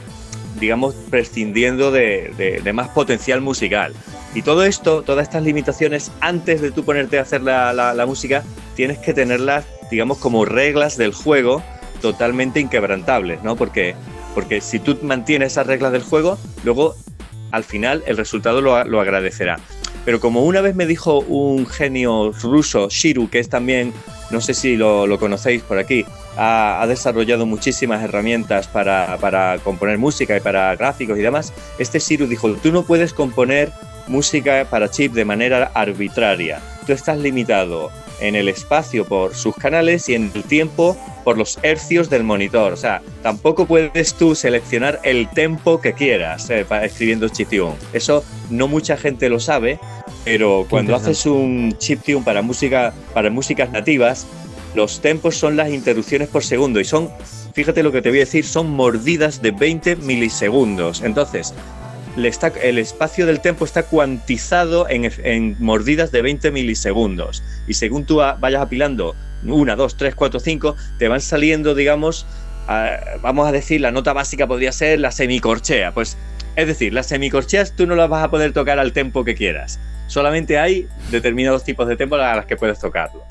digamos, 0.58 0.96
prescindiendo 1.08 1.92
de 1.92 2.72
más 2.74 2.88
potencial 2.88 3.40
musical. 3.40 3.94
Y 4.34 4.42
todo 4.42 4.64
esto, 4.64 5.02
todas 5.02 5.22
estas 5.22 5.44
limitaciones, 5.44 6.10
antes 6.20 6.60
de 6.60 6.72
tú 6.72 6.84
ponerte 6.84 7.18
a 7.18 7.22
hacer 7.22 7.42
la, 7.42 8.04
música, 8.06 8.42
tienes 8.74 8.98
que 8.98 9.14
tenerlas, 9.14 9.64
digamos, 9.90 10.18
como 10.18 10.44
reglas 10.44 10.96
del 10.96 11.14
juego 11.14 11.62
totalmente 12.02 12.58
inquebrantables, 12.58 13.42
¿no? 13.44 13.54
Porque, 13.54 13.94
porque 14.34 14.60
si 14.60 14.80
tú 14.80 14.98
mantienes 15.02 15.52
esas 15.52 15.68
reglas 15.68 15.92
del 15.92 16.02
juego, 16.02 16.36
luego 16.64 16.96
al 17.52 17.62
final 17.62 18.02
el 18.06 18.16
resultado 18.16 18.60
lo, 18.60 19.00
agradecerá. 19.00 19.60
Pero 20.04 20.20
como 20.20 20.44
una 20.44 20.60
vez 20.60 20.74
me 20.74 20.84
dijo 20.84 21.20
un 21.20 21.66
genio 21.66 22.32
ruso, 22.32 22.88
Shiru, 22.90 23.30
que 23.30 23.38
es 23.38 23.48
también 23.48 23.94
no 24.30 24.40
sé 24.40 24.52
si 24.52 24.76
lo, 24.76 25.18
conocéis 25.18 25.62
por 25.62 25.78
aquí, 25.78 26.04
ha, 26.36 26.84
desarrollado 26.88 27.46
muchísimas 27.46 28.02
herramientas 28.02 28.66
para, 28.66 29.16
para, 29.18 29.58
componer 29.60 29.96
música 29.96 30.36
y 30.36 30.40
para 30.40 30.74
gráficos 30.74 31.16
y 31.18 31.22
demás. 31.22 31.52
Este 31.78 32.00
Cyrus 32.00 32.28
dijo, 32.28 32.52
tú 32.54 32.72
no 32.72 32.82
puedes 32.82 33.14
componer 33.14 33.72
música 34.06 34.66
para 34.70 34.90
chip 34.90 35.12
de 35.12 35.24
manera 35.24 35.70
arbitraria. 35.74 36.60
Tú 36.86 36.92
estás 36.92 37.18
limitado 37.18 37.90
en 38.20 38.36
el 38.36 38.48
espacio 38.48 39.04
por 39.04 39.34
sus 39.34 39.54
canales 39.56 40.08
y 40.08 40.14
en 40.14 40.30
el 40.34 40.44
tiempo 40.44 40.96
por 41.24 41.38
los 41.38 41.58
hercios 41.62 42.10
del 42.10 42.22
monitor. 42.22 42.72
O 42.72 42.76
sea, 42.76 43.02
tampoco 43.22 43.66
puedes 43.66 44.14
tú 44.14 44.34
seleccionar 44.34 45.00
el 45.02 45.28
tempo 45.30 45.80
que 45.80 45.94
quieras 45.94 46.48
eh, 46.50 46.64
para 46.68 46.84
escribiendo 46.84 47.28
chiptune. 47.28 47.74
Eso 47.92 48.24
no 48.50 48.68
mucha 48.68 48.96
gente 48.96 49.28
lo 49.28 49.40
sabe, 49.40 49.78
pero 50.24 50.66
cuando 50.68 50.94
haces 50.94 51.26
un 51.26 51.74
chiptune 51.78 52.22
para 52.24 52.42
música 52.42 52.92
para 53.12 53.30
músicas 53.30 53.70
nativas, 53.70 54.26
los 54.74 55.00
tempos 55.00 55.36
son 55.36 55.56
las 55.56 55.70
interrupciones 55.70 56.28
por 56.28 56.44
segundo 56.44 56.80
y 56.80 56.84
son, 56.84 57.08
fíjate 57.52 57.82
lo 57.82 57.92
que 57.92 58.02
te 58.02 58.08
voy 58.08 58.18
a 58.18 58.22
decir, 58.22 58.44
son 58.44 58.70
mordidas 58.70 59.40
de 59.40 59.52
20 59.52 59.96
milisegundos. 59.96 61.02
Entonces, 61.02 61.54
el 62.16 62.78
espacio 62.78 63.26
del 63.26 63.40
tempo 63.40 63.64
está 63.64 63.82
cuantizado 63.82 64.86
en, 64.88 65.56
mordidas 65.58 66.12
de 66.12 66.22
20 66.22 66.50
milisegundos. 66.50 67.42
Y 67.66 67.74
según 67.74 68.04
tú 68.04 68.16
vayas 68.16 68.62
apilando 68.62 69.16
una, 69.44 69.76
dos, 69.76 69.96
tres, 69.96 70.14
cuatro, 70.14 70.40
cinco, 70.40 70.76
te 70.98 71.08
van 71.08 71.20
saliendo, 71.20 71.74
digamos, 71.74 72.26
vamos 73.20 73.48
a 73.48 73.52
decir, 73.52 73.80
la 73.80 73.90
nota 73.90 74.12
básica 74.12 74.46
podría 74.46 74.72
ser 74.72 75.00
la 75.00 75.10
semicorchea. 75.10 75.92
Pues, 75.92 76.16
es 76.56 76.66
decir, 76.66 76.92
las 76.92 77.06
semicorcheas 77.06 77.74
tú 77.74 77.86
no 77.86 77.96
las 77.96 78.08
vas 78.08 78.24
a 78.24 78.30
poder 78.30 78.52
tocar 78.52 78.78
al 78.78 78.92
tempo 78.92 79.24
que 79.24 79.34
quieras. 79.34 79.80
Solamente 80.06 80.58
hay 80.58 80.86
determinados 81.10 81.64
tipos 81.64 81.88
de 81.88 81.96
tempo 81.96 82.14
a 82.14 82.36
las 82.36 82.46
que 82.46 82.56
puedes 82.56 82.78
tocarlo. 82.78 83.24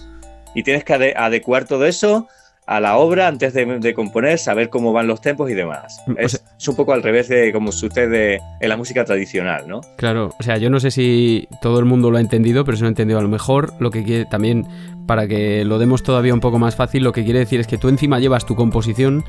Y 0.56 0.64
tienes 0.64 0.84
que 0.84 1.14
adecuar 1.16 1.66
todo 1.66 1.86
eso 1.86 2.28
a 2.76 2.80
la 2.80 2.98
obra 2.98 3.28
antes 3.28 3.54
de, 3.54 3.94
componer, 3.94 4.40
saber 4.40 4.70
cómo 4.70 4.94
van 4.94 5.06
los 5.06 5.22
tempos 5.22 5.50
y 5.52 5.54
demás. 5.54 6.02
Es, 6.18 6.44
un 6.68 6.76
poco 6.76 6.94
al 6.94 7.04
revés 7.04 7.28
de 7.28 7.52
como 7.52 7.72
sucede 7.72 8.40
en 8.60 8.70
la 8.70 8.78
música 8.78 9.06
tradicional, 9.06 9.68
¿no? 9.68 9.82
Claro, 9.98 10.32
o 10.40 10.44
sea, 10.44 10.58
yo 10.58 10.70
no 10.70 10.80
sé 10.80 10.90
si 10.90 11.48
todo 11.62 11.78
el 11.80 11.86
mundo 11.86 12.10
lo 12.10 12.18
ha 12.18 12.22
entendido, 12.22 12.66
pero 12.66 12.76
si 12.76 12.82
no 12.82 12.88
ha 12.88 12.90
entendido 12.90 13.20
a 13.20 13.22
lo 13.22 13.28
mejor 13.28 13.74
lo 13.80 13.92
que 13.92 14.04
quiere 14.04 14.26
también, 14.26 14.66
para 15.06 15.28
que 15.28 15.66
lo 15.66 15.78
demos 15.78 16.02
todavía 16.02 16.34
un 16.34 16.40
poco 16.40 16.58
más 16.58 16.76
fácil, 16.76 17.04
lo 17.04 17.12
que 17.12 17.24
quiere 17.24 17.40
decir 17.40 17.60
es 17.60 17.68
que 17.68 17.78
tú 17.78 17.90
encima 17.90 18.20
llevas 18.20 18.46
tu 18.46 18.56
composición 18.56 19.24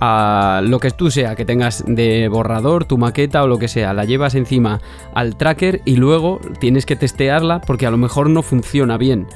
a 0.00 0.60
lo 0.64 0.78
que 0.78 0.90
tú 0.90 1.10
sea, 1.10 1.36
que 1.36 1.44
tengas 1.44 1.84
de 1.86 2.28
borrador, 2.28 2.84
tu 2.84 2.98
maqueta 2.98 3.42
o 3.42 3.46
lo 3.46 3.58
que 3.58 3.68
sea, 3.68 3.94
la 3.94 4.04
llevas 4.04 4.34
encima 4.34 4.80
al 5.14 5.36
tracker 5.36 5.80
y 5.84 5.96
luego 5.96 6.40
tienes 6.58 6.84
que 6.84 6.96
testearla 6.96 7.60
porque 7.60 7.86
a 7.86 7.90
lo 7.90 7.96
mejor 7.96 8.28
no 8.28 8.42
funciona 8.42 8.96
bien 8.96 9.26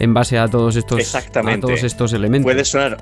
en 0.00 0.14
base 0.14 0.38
a 0.38 0.48
todos 0.48 0.74
estos, 0.76 1.14
a 1.14 1.60
todos 1.60 1.84
estos 1.84 2.12
elementos. 2.12 2.44
Puede 2.44 2.64
sonar 2.64 2.98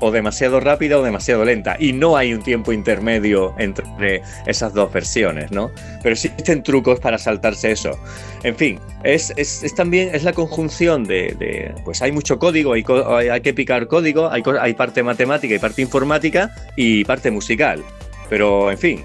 o 0.00 0.10
demasiado 0.10 0.60
rápida 0.60 0.98
o 0.98 1.02
demasiado 1.02 1.44
lenta. 1.44 1.76
Y 1.78 1.92
no 1.92 2.16
hay 2.16 2.32
un 2.32 2.42
tiempo 2.42 2.72
intermedio 2.72 3.54
entre 3.58 4.22
esas 4.46 4.72
dos 4.74 4.92
versiones, 4.92 5.50
¿no? 5.50 5.70
Pero 6.02 6.12
existen 6.12 6.62
trucos 6.62 7.00
para 7.00 7.18
saltarse 7.18 7.72
eso. 7.72 7.98
En 8.42 8.54
fin, 8.54 8.78
es, 9.02 9.32
también 9.74 10.10
es 10.12 10.24
la 10.24 10.32
conjunción 10.32 11.04
de, 11.04 11.74
Pues 11.84 12.02
hay 12.02 12.12
mucho 12.12 12.38
código, 12.38 12.74
hay, 12.74 12.84
hay 13.28 13.40
que 13.40 13.54
picar 13.54 13.88
código, 13.88 14.30
hay, 14.30 14.42
hay 14.60 14.74
parte 14.74 15.02
matemática 15.02 15.54
y 15.54 15.58
parte 15.58 15.82
informática 15.82 16.50
y 16.76 17.04
parte 17.04 17.30
musical. 17.30 17.82
Pero, 18.28 18.70
en 18.70 18.78
fin, 18.78 19.04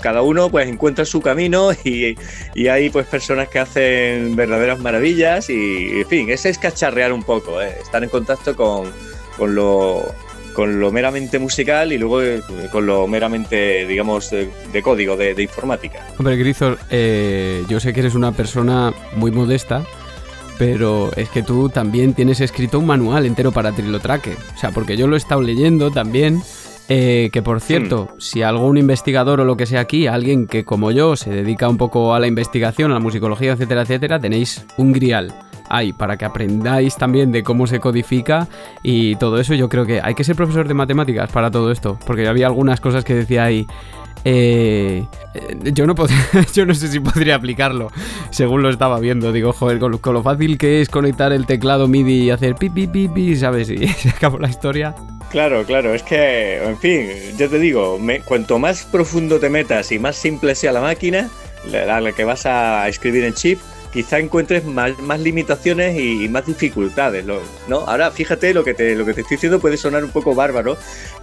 cada 0.00 0.22
uno 0.22 0.50
pues 0.50 0.68
encuentra 0.68 1.04
su 1.04 1.20
camino 1.20 1.70
y, 1.84 2.16
hay 2.68 2.90
pues 2.90 3.06
personas 3.06 3.48
que 3.48 3.58
hacen 3.58 4.36
verdaderas 4.36 4.78
maravillas 4.80 5.50
y 5.50 6.00
en 6.00 6.06
fin, 6.06 6.30
ese 6.30 6.48
es 6.48 6.58
cacharrear 6.58 7.12
un 7.12 7.22
poco, 7.22 7.60
¿eh? 7.60 7.76
estar 7.80 8.02
en 8.02 8.10
contacto 8.10 8.56
con, 8.56 8.90
con, 9.36 9.54
lo, 9.54 10.04
con 10.52 10.80
lo 10.80 10.90
meramente 10.90 11.38
musical 11.38 11.92
y 11.92 11.98
luego 11.98 12.22
eh, 12.22 12.42
con 12.72 12.86
lo 12.86 13.06
meramente, 13.06 13.86
digamos, 13.86 14.30
de, 14.30 14.82
código, 14.82 15.16
de, 15.16 15.40
informática. 15.42 16.06
Hombre, 16.18 16.36
Grisor, 16.36 16.78
eh, 16.90 17.64
yo 17.68 17.80
sé 17.80 17.92
que 17.92 18.00
eres 18.00 18.14
una 18.14 18.32
persona 18.32 18.92
muy 19.14 19.30
modesta, 19.30 19.84
pero 20.58 21.10
es 21.16 21.28
que 21.28 21.42
tú 21.42 21.68
también 21.68 22.14
tienes 22.14 22.40
escrito 22.40 22.78
un 22.78 22.86
manual 22.86 23.26
entero 23.26 23.52
para 23.52 23.72
Trilotracker. 23.72 24.36
O 24.54 24.58
sea, 24.58 24.70
porque 24.70 24.96
yo 24.96 25.06
lo 25.06 25.14
he 25.14 25.18
estado 25.18 25.42
leyendo 25.42 25.90
también 25.90 26.42
eh, 26.88 27.30
que 27.32 27.42
por 27.42 27.60
cierto, 27.60 28.08
hmm. 28.14 28.20
si 28.20 28.42
algún 28.42 28.78
investigador 28.78 29.40
o 29.40 29.44
lo 29.44 29.56
que 29.56 29.66
sea 29.66 29.80
aquí, 29.80 30.06
alguien 30.06 30.46
que 30.46 30.64
como 30.64 30.90
yo 30.90 31.16
se 31.16 31.30
dedica 31.30 31.68
un 31.68 31.76
poco 31.76 32.14
a 32.14 32.20
la 32.20 32.26
investigación, 32.26 32.90
a 32.90 32.94
la 32.94 33.00
musicología, 33.00 33.52
etcétera, 33.52 33.82
etcétera, 33.82 34.18
tenéis 34.20 34.64
un 34.76 34.92
grial 34.92 35.34
ahí 35.68 35.92
para 35.92 36.16
que 36.16 36.24
aprendáis 36.24 36.96
también 36.96 37.32
de 37.32 37.42
cómo 37.42 37.66
se 37.66 37.80
codifica 37.80 38.48
y 38.82 39.16
todo 39.16 39.40
eso. 39.40 39.54
Yo 39.54 39.68
creo 39.68 39.84
que 39.84 40.00
hay 40.02 40.14
que 40.14 40.24
ser 40.24 40.36
profesor 40.36 40.68
de 40.68 40.74
matemáticas 40.74 41.30
para 41.30 41.50
todo 41.50 41.70
esto, 41.70 41.98
porque 42.06 42.28
había 42.28 42.46
algunas 42.46 42.80
cosas 42.80 43.04
que 43.04 43.14
decía 43.14 43.44
ahí. 43.44 43.66
Eh, 44.28 45.06
yo 45.72 45.86
no 45.86 45.94
yo 46.52 46.66
no 46.66 46.74
sé 46.74 46.88
si 46.88 46.98
podría 46.98 47.36
aplicarlo 47.36 47.92
según 48.30 48.60
lo 48.60 48.70
estaba 48.70 48.98
viendo. 48.98 49.30
Digo, 49.30 49.52
joder, 49.52 49.78
con, 49.78 50.14
lo 50.14 50.22
fácil 50.24 50.58
que 50.58 50.80
es 50.80 50.88
conectar 50.88 51.32
el 51.32 51.46
teclado 51.46 51.86
MIDI 51.86 52.24
y 52.24 52.30
hacer 52.30 52.56
pi 52.56 52.68
pi 52.68 52.88
pi 52.88 53.06
pi, 53.06 53.36
¿sabes? 53.36 53.70
Y 53.76 53.86
se 53.86 54.08
acabó 54.08 54.38
la 54.38 54.48
historia. 54.48 54.96
Claro, 55.30 55.64
claro, 55.64 55.94
es 55.94 56.02
que, 56.02 56.56
en 56.62 56.76
fin, 56.78 57.08
yo 57.36 57.48
te 57.48 57.58
digo, 57.58 58.00
cuanto 58.24 58.58
más 58.58 58.84
profundo 58.84 59.38
te 59.38 59.48
metas 59.48 59.92
y 59.92 59.98
más 59.98 60.16
simple 60.16 60.54
sea 60.54 60.72
la 60.72 60.80
máquina, 60.80 61.28
la 61.70 62.12
que 62.12 62.24
vas 62.24 62.46
a 62.46 62.88
escribir 62.88 63.24
en 63.24 63.34
chip, 63.34 63.60
quizá 63.92 64.18
encuentres 64.18 64.64
más, 64.64 65.20
limitaciones 65.20 65.98
y, 65.98 66.28
más 66.28 66.46
dificultades, 66.46 67.24
¿no? 67.24 67.78
Ahora, 67.86 68.10
fíjate, 68.10 68.52
lo 68.54 68.64
que, 68.64 68.74
te, 68.74 68.94
lo 68.94 69.04
que 69.04 69.14
te 69.14 69.22
estoy 69.22 69.36
diciendo 69.36 69.60
puede 69.60 69.76
sonar 69.76 70.04
un 70.04 70.10
poco 70.10 70.34
bárbaro, 70.34 70.76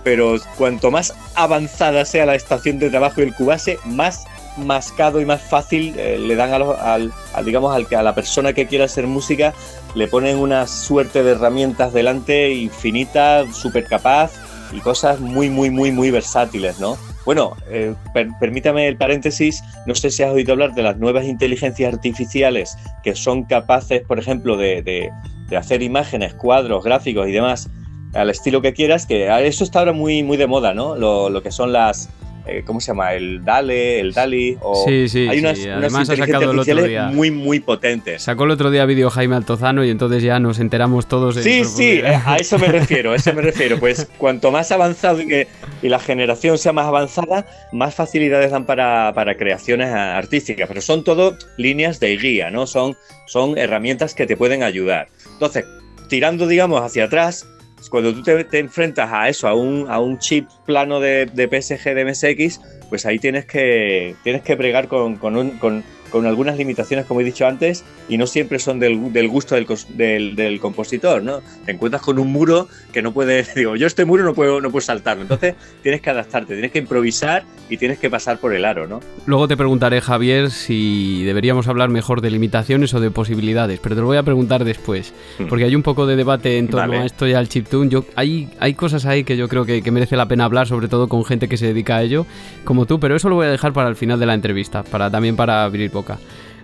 pero 0.04 0.36
cuanto 0.58 0.92
más 0.92 1.14
avanzada 1.36 2.06
sea 2.06 2.26
la 2.26 2.36
estación 2.36 2.80
de 2.80 2.90
trabajo 2.90 3.22
del 3.22 3.34
Cubase, 3.34 3.80
más 3.86 4.26
mascado 4.58 5.20
y 5.20 5.26
más 5.26 5.42
fácil 5.42 5.96
eh, 5.98 6.18
le 6.20 6.36
dan 6.36 6.54
a, 6.54 6.94
al, 6.94 7.14
digamos 7.44 7.76
al 7.76 7.88
que 7.88 7.96
a 7.96 8.04
la 8.04 8.14
persona 8.14 8.54
que 8.54 8.68
quiera 8.68 8.86
hacer 8.86 9.08
música 9.08 9.54
le 9.96 10.08
ponen 10.08 10.38
una 10.38 10.68
suerte 10.68 11.24
de 11.24 11.32
herramientas 11.32 11.94
delante 11.94 12.52
infinita, 12.54 13.52
súper 13.52 13.86
capaz 13.86 14.32
y 14.72 14.80
cosas 14.80 15.20
muy 15.20 15.50
muy 15.50 15.70
muy 15.70 15.92
muy 15.92 16.12
versátiles, 16.12 16.80
¿no? 16.80 16.98
Bueno, 17.26 17.56
eh, 17.70 17.96
permítame 18.40 18.88
el 18.88 18.98
paréntesis, 18.98 19.64
no 19.86 19.96
sé 19.96 20.12
si 20.12 20.24
has 20.24 20.32
oído 20.32 20.54
hablar 20.54 20.74
de 20.74 20.84
las 20.84 20.98
nuevas 20.98 21.26
inteligencias 21.26 21.94
artificiales 21.94 22.78
que 23.04 23.16
son 23.16 23.44
capaces, 23.44 24.02
por 24.02 24.20
ejemplo, 24.20 24.58
de, 24.58 25.10
hacer 25.58 25.84
imágenes, 25.84 26.34
cuadros, 26.34 26.84
gráficos 26.84 27.28
y 27.28 27.32
demás 27.32 27.70
al 28.14 28.30
estilo 28.30 28.62
que 28.62 28.74
quieras, 28.74 29.06
que 29.06 29.28
eso 29.48 29.64
está 29.64 29.80
ahora 29.80 29.94
muy, 29.94 30.24
muy 30.24 30.38
de 30.38 30.48
moda, 30.48 30.74
¿no? 30.74 30.96
lo 30.96 31.44
que 31.44 31.52
son 31.52 31.72
las, 31.72 32.10
eh, 32.46 32.64
¿cómo 32.66 32.82
se 32.82 32.88
llama? 32.88 33.14
El 33.14 33.44
Dale, 33.44 34.00
el 34.00 34.14
Dali. 34.14 34.58
O... 34.62 34.86
Sí, 34.86 35.08
sí, 35.08 35.28
Hay 35.30 35.40
unas, 35.40 35.58
sí. 35.58 35.70
Además 35.70 36.10
ha 36.10 36.16
sacado 36.16 36.52
el 36.52 36.60
otro 36.60 36.84
día. 36.84 37.08
Muy, 37.08 37.32
muy 37.32 37.60
potentes. 37.60 38.24
Sacó 38.24 38.44
el 38.44 38.52
otro 38.52 38.70
día 38.70 38.86
vídeo 38.86 39.10
Jaime 39.10 39.36
Altozano 39.36 39.84
y 39.86 39.90
entonces 39.90 40.24
ya 40.24 40.40
nos 40.40 40.60
enteramos 40.60 41.08
todos. 41.08 41.36
Sí, 41.36 41.64
sí, 41.64 42.02
a 42.02 42.36
eso 42.38 42.60
me 42.60 42.68
refiero, 42.72 43.14
a 43.14 43.16
eso 43.16 43.34
me 43.34 43.42
refiero. 43.42 43.80
Pues 43.80 44.08
cuanto 44.18 44.52
más 44.52 44.72
avanzado 44.72 45.22
y, 45.22 45.48
la 45.82 46.00
generación 46.00 46.58
sea 46.58 46.74
más 46.74 46.88
avanzada, 46.88 47.46
más 47.72 47.96
facilidades 47.96 48.52
dan 48.52 48.66
para, 48.66 49.14
para 49.14 49.38
creaciones 49.38 49.90
artísticas. 49.90 50.68
Pero 50.68 50.82
son 50.82 51.04
todo 51.04 51.38
líneas 51.58 52.00
de 52.00 52.18
guía, 52.18 52.50
¿no? 52.52 52.68
Son, 52.68 52.98
son 53.28 53.58
herramientas 53.58 54.14
que 54.14 54.26
te 54.26 54.36
pueden 54.36 54.64
ayudar. 54.64 55.08
Entonces, 55.34 55.66
tirando, 56.10 56.48
digamos, 56.48 56.82
hacia 56.82 57.06
atrás, 57.06 57.48
cuando 57.90 58.14
tú 58.14 58.24
te, 58.24 58.60
enfrentas 58.60 59.10
a 59.12 59.30
eso, 59.30 59.48
a 59.48 59.54
un, 59.54 59.86
a 59.90 60.00
un 60.00 60.20
chip 60.20 60.48
plano 60.66 61.00
de, 61.00 61.26
de, 61.26 61.48
PSG 61.48 61.94
de 61.94 62.06
MSX, 62.06 62.62
pues 62.90 63.06
ahí 63.06 63.20
tienes 63.20 63.46
que, 63.46 64.16
tienes 64.24 64.42
que 64.42 64.56
bregar 64.56 64.88
con, 64.88 65.18
con, 65.18 65.36
un, 65.38 65.58
con, 65.58 65.84
con 66.14 66.28
algunas 66.28 66.58
limitaciones, 66.58 67.08
como 67.08 67.22
he 67.22 67.24
dicho 67.24 67.48
antes, 67.48 67.84
y 68.08 68.20
no 68.20 68.28
siempre 68.28 68.60
son 68.60 68.78
del, 68.78 69.12
del 69.12 69.28
gusto 69.28 69.56
del, 69.56 70.36
del, 70.36 70.60
compositor, 70.60 71.24
¿no? 71.24 71.42
Te 71.66 71.72
encuentras 71.72 72.04
con 72.04 72.20
un 72.20 72.32
muro 72.32 72.68
que 72.92 73.02
no 73.02 73.14
puedes, 73.14 73.56
digo, 73.56 73.76
yo 73.76 73.88
este 73.88 74.06
muro 74.06 74.24
no 74.24 74.36
puedo, 74.36 74.62
no 74.62 74.70
puedo 74.70 74.86
saltarlo, 74.86 75.24
entonces 75.24 75.56
tienes 75.82 76.02
que 76.02 76.12
adaptarte, 76.12 76.54
tienes 76.54 76.72
que 76.72 76.78
improvisar 76.78 77.46
y 77.68 77.78
tienes 77.78 77.98
que 77.98 78.12
pasar 78.12 78.38
por 78.38 78.54
el 78.54 78.64
aro, 78.64 78.86
¿no? 78.86 79.00
Luego 79.26 79.48
te 79.48 79.58
preguntaré, 79.58 80.02
Javier, 80.02 80.52
si 80.52 81.24
deberíamos 81.24 81.68
hablar 81.68 81.90
mejor 81.90 82.22
de 82.22 82.30
limitaciones 82.30 82.94
o 82.94 83.00
de 83.00 83.10
posibilidades, 83.10 83.80
pero 83.80 83.96
te 83.96 84.02
lo 84.02 84.06
voy 84.06 84.18
a 84.18 84.24
preguntar 84.24 84.66
después, 84.66 85.16
hmm. 85.40 85.48
porque 85.48 85.64
hay 85.64 85.76
un 85.76 85.82
poco 85.82 86.06
de 86.06 86.16
debate 86.16 86.60
en 86.60 86.68
torno 86.68 86.94
a 86.94 87.06
esto 87.06 87.28
y 87.28 87.34
al 87.34 87.50
chiptune. 87.50 87.90
Yo, 87.90 88.06
hay, 88.16 88.50
hay 88.60 88.76
cosas 88.76 89.08
ahí 89.08 89.24
que 89.24 89.36
yo 89.36 89.50
creo 89.50 89.66
que, 89.66 89.82
que 89.82 89.90
merece 89.90 90.16
la 90.16 90.28
pena 90.28 90.46
hablar, 90.46 90.68
sobre 90.68 90.88
todo 90.88 91.08
con 91.08 91.26
gente 91.26 91.50
que 91.50 91.58
se 91.58 91.66
dedica 91.66 91.96
a 91.96 92.04
ello, 92.04 92.28
como 92.66 92.86
tú, 92.86 93.00
pero 93.00 93.16
eso 93.16 93.30
lo 93.30 93.36
voy 93.36 93.48
a 93.48 93.50
dejar 93.50 93.74
para 93.74 93.90
el 93.90 93.96
final 93.96 94.20
de 94.20 94.28
la 94.28 94.36
entrevista, 94.36 94.84
para 94.84 95.10
también 95.10 95.36
para 95.36 95.64
abrir 95.64 95.90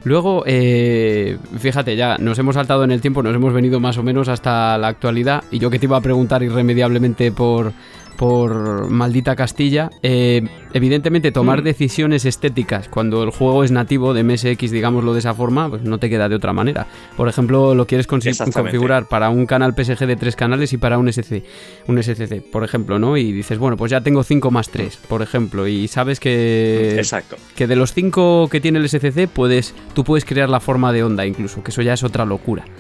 Luego, 0.04 0.44
eh, 0.46 1.38
fíjate, 1.58 1.96
ya 1.96 2.18
nos 2.18 2.40
hemos 2.40 2.56
saltado 2.56 2.84
en 2.84 2.92
el 2.92 3.02
tiempo, 3.02 3.22
nos 3.22 3.36
hemos 3.36 3.54
venido 3.54 3.80
más 3.80 3.98
o 3.98 4.04
menos 4.04 4.30
hasta 4.30 4.78
la 4.78 4.88
actualidad. 4.88 5.44
Y 5.52 5.60
yo 5.60 5.70
que 5.70 5.80
te 5.80 5.88
iba 5.88 5.98
a 5.98 6.02
preguntar 6.02 6.42
irremediablemente 6.42 7.32
por, 7.32 7.74
por 8.20 8.90
maldita 8.90 9.34
Castilla. 9.38 9.90
Eh, 10.04 10.46
evidentemente, 10.74 11.32
tomar 11.32 11.62
mm. 11.62 11.64
decisiones 11.64 12.26
estéticas 12.26 12.90
cuando 12.90 13.24
el 13.24 13.30
juego 13.30 13.64
es 13.64 13.72
nativo 13.72 14.14
de 14.14 14.26
MSX, 14.26 14.72
digámoslo 14.72 15.14
de 15.14 15.20
esa 15.20 15.34
forma, 15.34 15.70
pues 15.70 15.84
no 15.84 16.00
te 16.00 16.10
queda 16.10 16.28
de 16.28 16.36
otra 16.36 16.52
manera. 16.52 16.86
Por 17.16 17.30
ejemplo, 17.30 17.74
lo 17.74 17.88
quieres 17.88 18.08
configurar 18.08 19.08
para 19.08 19.30
un 19.30 19.46
canal 19.46 19.74
PSG 19.74 20.06
de 20.06 20.18
tres 20.18 20.36
canales 20.36 20.74
y 20.74 20.78
para 20.78 20.98
un 20.98 21.08
SC, 21.08 21.46
un 21.88 22.04
SCC, 22.04 22.42
por 22.52 22.66
ejemplo, 22.66 23.00
¿no? 23.00 23.16
Y 23.16 23.32
dices, 23.32 23.58
bueno, 23.58 23.78
pues 23.78 23.90
ya 23.90 24.02
tengo 24.02 24.22
5 24.22 24.52
más 24.52 24.70
3, 24.70 24.98
por 25.08 25.22
ejemplo, 25.22 25.66
y 25.66 25.88
sabes 25.88 26.20
que. 26.20 26.96
Exacto. 26.98 27.38
Que 27.56 27.68
de 27.68 27.78
los 27.78 27.94
5 27.94 28.50
que 28.52 28.60
tiene 28.60 28.80
el 28.80 28.90
SCC, 28.90 29.30
puedes, 29.30 29.74
tú 29.94 30.04
puedes 30.04 30.26
crear 30.26 30.50
la 30.50 30.60
forma 30.60 30.92
de 30.92 31.04
onda 31.04 31.26
incluso, 31.26 31.64
que 31.64 31.72
eso 31.72 31.82
ya 31.82 31.94
es 31.94 32.04
otra 32.04 32.26
locura. 32.26 32.66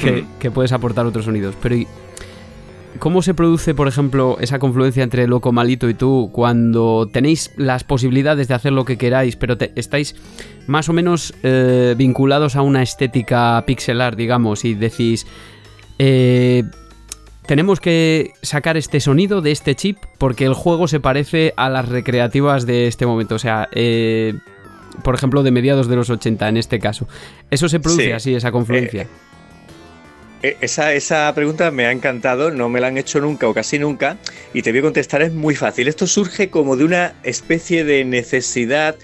Que, 0.00 0.22
mm. 0.22 0.26
que 0.40 0.50
puedes 0.50 0.72
aportar 0.72 1.06
otros 1.06 1.26
sonidos. 1.26 1.54
Pero 1.62 1.76
¿Cómo 2.98 3.22
se 3.22 3.34
produce, 3.34 3.74
por 3.74 3.88
ejemplo, 3.88 4.38
esa 4.40 4.58
confluencia 4.58 5.02
entre 5.02 5.26
Loco 5.26 5.52
Malito 5.52 5.88
y 5.88 5.94
tú 5.94 6.30
cuando 6.32 7.08
tenéis 7.12 7.50
las 7.56 7.84
posibilidades 7.84 8.48
de 8.48 8.54
hacer 8.54 8.72
lo 8.72 8.84
que 8.84 8.96
queráis, 8.96 9.36
pero 9.36 9.56
estáis 9.74 10.14
más 10.66 10.88
o 10.88 10.92
menos 10.92 11.34
eh, 11.42 11.94
vinculados 11.98 12.56
a 12.56 12.62
una 12.62 12.82
estética 12.82 13.62
pixelar, 13.66 14.16
digamos, 14.16 14.64
y 14.64 14.74
decís, 14.74 15.26
eh, 15.98 16.62
tenemos 17.46 17.80
que 17.80 18.32
sacar 18.42 18.76
este 18.76 19.00
sonido 19.00 19.42
de 19.42 19.50
este 19.50 19.74
chip 19.74 19.98
porque 20.18 20.44
el 20.44 20.54
juego 20.54 20.88
se 20.88 21.00
parece 21.00 21.52
a 21.56 21.68
las 21.68 21.88
recreativas 21.88 22.64
de 22.64 22.86
este 22.86 23.06
momento, 23.06 23.34
o 23.34 23.38
sea, 23.40 23.68
eh, 23.72 24.34
por 25.02 25.14
ejemplo, 25.14 25.42
de 25.42 25.50
mediados 25.50 25.88
de 25.88 25.96
los 25.96 26.08
80 26.10 26.48
en 26.48 26.56
este 26.56 26.78
caso. 26.78 27.08
¿Eso 27.50 27.68
se 27.68 27.80
produce 27.80 28.14
así, 28.14 28.34
esa 28.34 28.52
confluencia? 28.52 29.08
E, 30.44 30.58
esa, 30.60 30.92
esa, 30.92 31.32
pregunta 31.34 31.70
me 31.70 31.86
ha 31.86 31.90
encantado, 31.90 32.50
no 32.50 32.68
me 32.68 32.78
la 32.78 32.88
han 32.88 32.98
hecho 32.98 33.18
nunca 33.18 33.48
o 33.48 33.54
casi 33.54 33.78
nunca, 33.78 34.18
y 34.52 34.60
te 34.60 34.72
voy 34.72 34.80
a 34.80 34.82
contestar, 34.82 35.22
es 35.22 35.32
muy 35.32 35.54
fácil. 35.54 35.88
Esto 35.88 36.06
surge 36.06 36.50
como 36.50 36.76
de 36.76 36.84
una 36.84 37.14
especie 37.22 37.82
de 37.82 38.04
necesidad. 38.04 38.94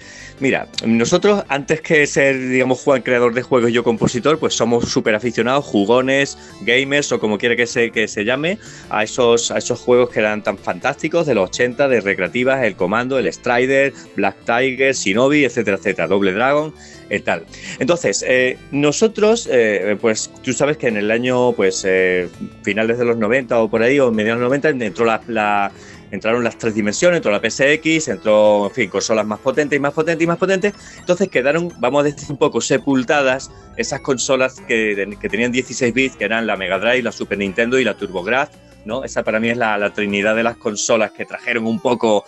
Mira, 0.41 0.67
nosotros 0.85 1.43
antes 1.49 1.81
que 1.81 2.07
ser, 2.07 2.49
digamos, 2.49 2.81
Juan 2.81 3.03
creador 3.03 3.35
de 3.35 3.43
juegos 3.43 3.69
y 3.69 3.73
yo 3.73 3.83
compositor, 3.83 4.39
pues 4.39 4.55
somos 4.55 4.89
súper 4.89 5.13
aficionados, 5.13 5.63
jugones, 5.65 6.35
gamers 6.61 7.11
o 7.11 7.19
como 7.19 7.37
quiera 7.37 7.55
que 7.55 7.67
se, 7.67 7.91
que 7.91 8.07
se 8.07 8.25
llame, 8.25 8.57
a 8.89 9.03
esos, 9.03 9.51
a 9.51 9.59
esos 9.59 9.79
juegos 9.79 10.09
que 10.09 10.19
eran 10.19 10.43
tan 10.43 10.57
fantásticos 10.57 11.27
de 11.27 11.35
los 11.35 11.49
80, 11.49 11.87
de 11.87 12.01
recreativas, 12.01 12.63
el 12.63 12.75
Comando, 12.75 13.19
el 13.19 13.31
Strider, 13.31 13.93
Black 14.15 14.35
Tiger, 14.43 14.95
Shinobi, 14.95 15.45
etcétera, 15.45 15.77
etcétera, 15.77 16.07
Doble 16.07 16.33
Dragon 16.33 16.73
tal. 17.19 17.45
Entonces, 17.79 18.23
eh, 18.25 18.57
nosotros, 18.71 19.47
eh, 19.51 19.97
pues 19.99 20.31
tú 20.43 20.53
sabes 20.53 20.77
que 20.77 20.87
en 20.87 20.97
el 20.97 21.11
año, 21.11 21.51
pues, 21.53 21.83
eh, 21.85 22.29
finales 22.63 22.97
de 22.97 23.05
los 23.05 23.17
90 23.17 23.59
o 23.59 23.69
por 23.69 23.83
ahí, 23.83 23.99
o 23.99 24.11
mediados 24.11 24.39
de 24.39 24.43
los 24.45 24.49
90, 24.49 24.85
entró 24.85 25.05
la, 25.05 25.71
entraron 26.11 26.43
las 26.43 26.57
tres 26.57 26.75
dimensiones, 26.75 27.17
entró 27.17 27.31
la 27.31 27.39
PSX, 27.39 28.09
entró, 28.09 28.67
en 28.67 28.71
fin, 28.71 28.89
consolas 28.89 29.25
más 29.25 29.39
potentes 29.39 29.77
y 29.77 29.79
más 29.79 29.93
potentes 29.93 30.23
y 30.23 30.27
más 30.27 30.37
potentes. 30.37 30.73
Entonces 30.99 31.29
quedaron, 31.29 31.73
vamos 31.79 32.01
a 32.01 32.03
decir, 32.03 32.29
un 32.29 32.37
poco 32.37 32.61
sepultadas 32.61 33.49
esas 33.77 34.01
consolas 34.01 34.61
que, 34.67 35.17
que 35.19 35.29
tenían 35.29 35.51
16 35.51 35.93
bits, 35.93 36.15
que 36.17 36.25
eran 36.25 36.45
la 36.45 36.57
Mega 36.57 36.77
Drive, 36.79 37.01
la 37.01 37.11
Super 37.11 37.37
Nintendo 37.37 37.79
y 37.79 37.83
la 37.83 37.95
TurboGrafx, 37.95 38.57
¿no? 38.85 39.03
Esa 39.03 39.23
para 39.23 39.39
mí 39.39 39.49
es 39.49 39.57
la, 39.57 39.77
la 39.77 39.93
trinidad 39.93 40.35
de 40.35 40.43
las 40.43 40.57
consolas 40.57 41.11
que 41.11 41.25
trajeron 41.25 41.65
un 41.65 41.79
poco 41.79 42.25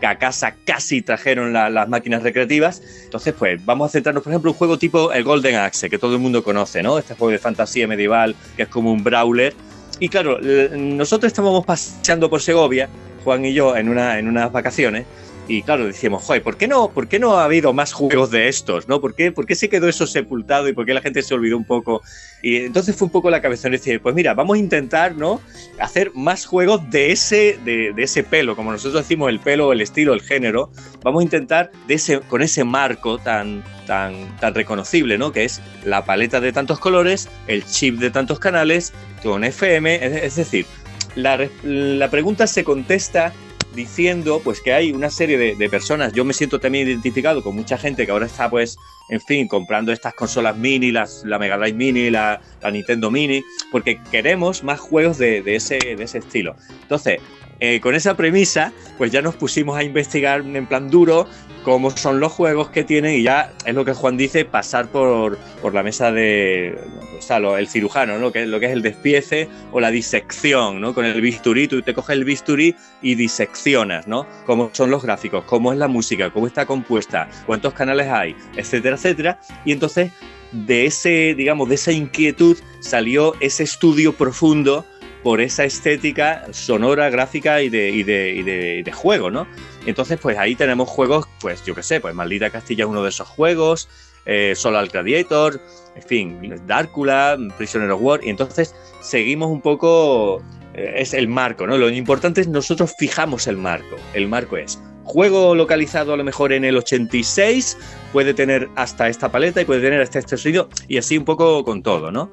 que 0.00 0.06
a 0.06 0.18
casa 0.18 0.54
casi 0.64 1.02
trajeron 1.02 1.52
las 1.52 1.88
máquinas 1.88 2.22
recreativas. 2.22 2.82
Entonces, 3.04 3.34
pues 3.38 3.64
vamos 3.64 3.88
a 3.88 3.92
centrarnos, 3.92 4.22
por 4.22 4.32
ejemplo, 4.32 4.50
en 4.50 4.54
un 4.54 4.58
juego 4.58 4.78
tipo 4.78 5.12
el 5.12 5.24
Golden 5.24 5.56
Axe, 5.56 5.88
que 5.88 5.98
todo 5.98 6.14
el 6.14 6.20
mundo 6.20 6.42
conoce, 6.42 6.82
¿no? 6.82 6.98
Este 6.98 7.14
juego 7.14 7.30
de 7.30 7.38
fantasía 7.38 7.86
medieval 7.86 8.34
que 8.56 8.64
es 8.64 8.68
como 8.68 8.92
un 8.92 9.02
brawler. 9.02 9.54
Y 10.00 10.08
claro, 10.08 10.40
nosotros 10.40 11.30
estábamos 11.30 11.64
paseando 11.64 12.28
por 12.28 12.42
Segovia, 12.42 12.88
Juan 13.24 13.44
y 13.44 13.54
yo, 13.54 13.76
en, 13.76 13.88
una, 13.88 14.18
en 14.18 14.28
unas 14.28 14.52
vacaciones, 14.52 15.06
y 15.46 15.62
claro, 15.62 15.86
decíamos, 15.86 16.22
joder, 16.22 16.42
¿por 16.42 16.56
qué 16.56 16.66
no, 16.66 16.88
por 16.90 17.06
qué 17.06 17.18
no 17.18 17.36
ha 17.36 17.44
habido 17.44 17.72
más 17.74 17.92
juegos 17.92 18.30
de 18.30 18.48
estos? 18.48 18.88
¿no? 18.88 19.00
¿Por, 19.00 19.14
qué, 19.14 19.30
¿Por 19.30 19.46
qué 19.46 19.54
se 19.54 19.68
quedó 19.68 19.88
eso 19.88 20.06
sepultado 20.06 20.68
y 20.68 20.72
por 20.72 20.86
qué 20.86 20.94
la 20.94 21.02
gente 21.02 21.22
se 21.22 21.34
olvidó 21.34 21.58
un 21.58 21.66
poco? 21.66 22.02
Y 22.42 22.56
entonces 22.56 22.96
fue 22.96 23.06
un 23.06 23.12
poco 23.12 23.30
la 23.30 23.42
cabeza 23.42 23.68
de 23.68 23.72
decir, 23.72 24.00
pues 24.00 24.14
mira, 24.14 24.32
vamos 24.32 24.56
a 24.56 24.58
intentar 24.58 25.14
¿no? 25.14 25.40
hacer 25.78 26.12
más 26.14 26.46
juegos 26.46 26.88
de 26.90 27.12
ese, 27.12 27.58
de, 27.64 27.92
ese 27.98 28.24
pelo, 28.24 28.56
como 28.56 28.72
nosotros 28.72 29.02
decimos 29.02 29.28
el 29.28 29.40
pelo, 29.40 29.72
el 29.72 29.82
estilo, 29.82 30.14
el 30.14 30.22
género. 30.22 30.70
Vamos 31.02 31.20
a 31.20 31.24
intentar 31.24 31.70
de 31.88 31.94
ese, 31.94 32.20
con 32.20 32.40
ese 32.40 32.64
marco 32.64 33.18
tan, 33.18 33.62
tan, 33.86 34.34
tan 34.38 34.54
reconocible, 34.54 35.18
¿no? 35.18 35.30
Que 35.32 35.44
es 35.44 35.60
la 35.84 36.06
paleta 36.06 36.40
de 36.40 36.52
tantos 36.52 36.78
colores, 36.78 37.28
el 37.48 37.66
chip 37.66 37.98
de 37.98 38.10
tantos 38.10 38.38
canales, 38.38 38.94
con 39.22 39.42
FM, 39.42 40.24
es, 40.24 40.36
decir, 40.36 40.66
la, 41.14 41.48
la 41.62 42.10
pregunta 42.10 42.46
se 42.46 42.64
contesta 42.64 43.32
diciendo 43.74 44.40
pues 44.42 44.60
que 44.60 44.72
hay 44.72 44.92
una 44.92 45.10
serie 45.10 45.36
de, 45.36 45.68
personas, 45.68 46.12
yo 46.12 46.24
me 46.24 46.32
siento 46.32 46.60
también 46.60 46.86
identificado 46.86 47.42
con 47.42 47.54
mucha 47.54 47.76
gente 47.76 48.06
que 48.06 48.12
ahora 48.12 48.26
está 48.26 48.48
pues, 48.48 48.76
en 49.08 49.20
fin, 49.20 49.48
comprando 49.48 49.92
estas 49.92 50.14
consolas 50.14 50.56
mini, 50.56 50.92
las, 50.92 51.24
la 51.24 51.38
Mega 51.38 51.58
Drive 51.58 51.76
Mini, 51.76 52.10
la, 52.10 52.40
Nintendo 52.70 53.10
Mini, 53.10 53.42
porque 53.70 54.00
queremos 54.10 54.62
más 54.62 54.80
juegos 54.80 55.18
de, 55.18 55.42
ese, 55.46 55.78
de 55.78 56.02
ese 56.02 56.18
estilo. 56.18 56.56
Entonces, 56.82 57.20
eh, 57.64 57.80
con 57.80 57.94
esa 57.94 58.14
premisa, 58.14 58.72
pues 58.98 59.10
ya 59.10 59.22
nos 59.22 59.36
pusimos 59.36 59.76
a 59.78 59.82
investigar 59.82 60.40
en 60.40 60.66
plan 60.66 60.90
duro 60.90 61.26
cómo 61.62 61.90
son 61.90 62.20
los 62.20 62.30
juegos 62.30 62.68
que 62.68 62.84
tienen 62.84 63.14
y 63.14 63.22
ya 63.22 63.54
es 63.64 63.74
lo 63.74 63.86
que 63.86 63.94
Juan 63.94 64.18
dice, 64.18 64.44
pasar 64.44 64.88
por, 64.88 65.38
la 65.72 65.82
mesa 65.82 66.12
de, 66.12 66.78
o 67.18 67.22
sea, 67.22 67.38
el 67.38 67.66
cirujano, 67.68 68.18
¿no? 68.18 68.32
Que, 68.32 68.44
lo 68.44 68.60
que 68.60 68.66
es 68.66 68.72
el 68.72 68.82
despiece 68.82 69.48
o 69.72 69.80
la 69.80 69.90
disección, 69.90 70.80
¿no? 70.80 70.92
Con 70.94 71.06
el 71.06 71.20
bisturí, 71.22 71.66
tú 71.66 71.80
te 71.80 71.94
coges 71.94 72.16
el 72.16 72.24
bisturí 72.24 72.76
y 73.00 73.14
diseccionas, 73.14 74.06
¿no? 74.06 74.26
Cómo 74.44 74.68
son 74.74 74.90
los 74.90 75.02
gráficos, 75.02 75.44
cómo 75.44 75.72
es 75.72 75.78
la 75.78 75.88
música, 75.88 76.28
cómo 76.30 76.46
está 76.46 76.66
compuesta, 76.66 77.30
cuántos 77.46 77.72
canales 77.72 78.08
hay, 78.08 78.36
etcétera, 78.56 78.96
etcétera. 78.96 79.40
Y 79.64 79.72
entonces 79.72 80.12
de 80.54 80.86
ese, 80.86 81.34
digamos, 81.34 81.68
de 81.68 81.74
esa 81.74 81.92
inquietud 81.92 82.56
salió 82.80 83.34
ese 83.40 83.64
estudio 83.64 84.12
profundo 84.12 84.84
por 85.24 85.40
esa 85.40 85.64
estética 85.64 86.44
sonora, 86.52 87.08
gráfica 87.08 87.62
y 87.62 87.70
de, 87.70 87.88
y 87.88 88.02
de, 88.02 88.82
de, 88.84 88.92
juego, 88.92 89.30
¿no? 89.30 89.46
Entonces, 89.86 90.18
pues 90.20 90.36
ahí 90.36 90.54
tenemos 90.54 90.86
juegos, 90.86 91.26
pues 91.40 91.64
yo 91.64 91.74
qué 91.74 91.82
sé, 91.82 91.98
pues 91.98 92.14
Maldita 92.14 92.50
Castilla 92.50 92.84
es 92.84 92.90
uno 92.90 93.02
de 93.02 93.08
esos 93.08 93.26
juegos, 93.26 93.88
eh, 94.26 94.52
Solar 94.54 94.86
Gladiator, 94.88 95.60
en 95.96 96.02
fin, 96.02 96.62
Dárcula, 96.66 97.38
Prisoner 97.56 97.90
of 97.90 98.02
War, 98.02 98.20
y 98.22 98.28
entonces 98.28 98.74
seguimos 99.00 99.50
un 99.50 99.62
poco, 99.62 100.42
eh, 100.74 100.96
es 100.98 101.14
el 101.14 101.26
marco, 101.26 101.66
¿no? 101.66 101.78
Lo 101.78 101.88
importante 101.88 102.42
es 102.42 102.48
nosotros 102.48 102.94
fijamos 102.98 103.46
el 103.46 103.56
marco, 103.56 103.96
el 104.12 104.28
marco 104.28 104.58
es 104.58 104.78
juego 105.04 105.54
localizado 105.54 106.12
a 106.12 106.16
lo 106.18 106.24
mejor 106.24 106.52
en 106.52 106.66
el 106.66 106.76
86, 106.76 107.78
puede 108.12 108.34
tener 108.34 108.68
hasta 108.74 109.08
esta 109.08 109.30
paleta 109.32 109.62
y 109.62 109.64
puede 109.64 109.80
tener 109.80 110.02
hasta 110.02 110.18
este 110.18 110.36
sonido, 110.36 110.68
y 110.86 110.98
así 110.98 111.16
un 111.16 111.24
poco 111.24 111.64
con 111.64 111.82
todo, 111.82 112.10
¿no? 112.10 112.30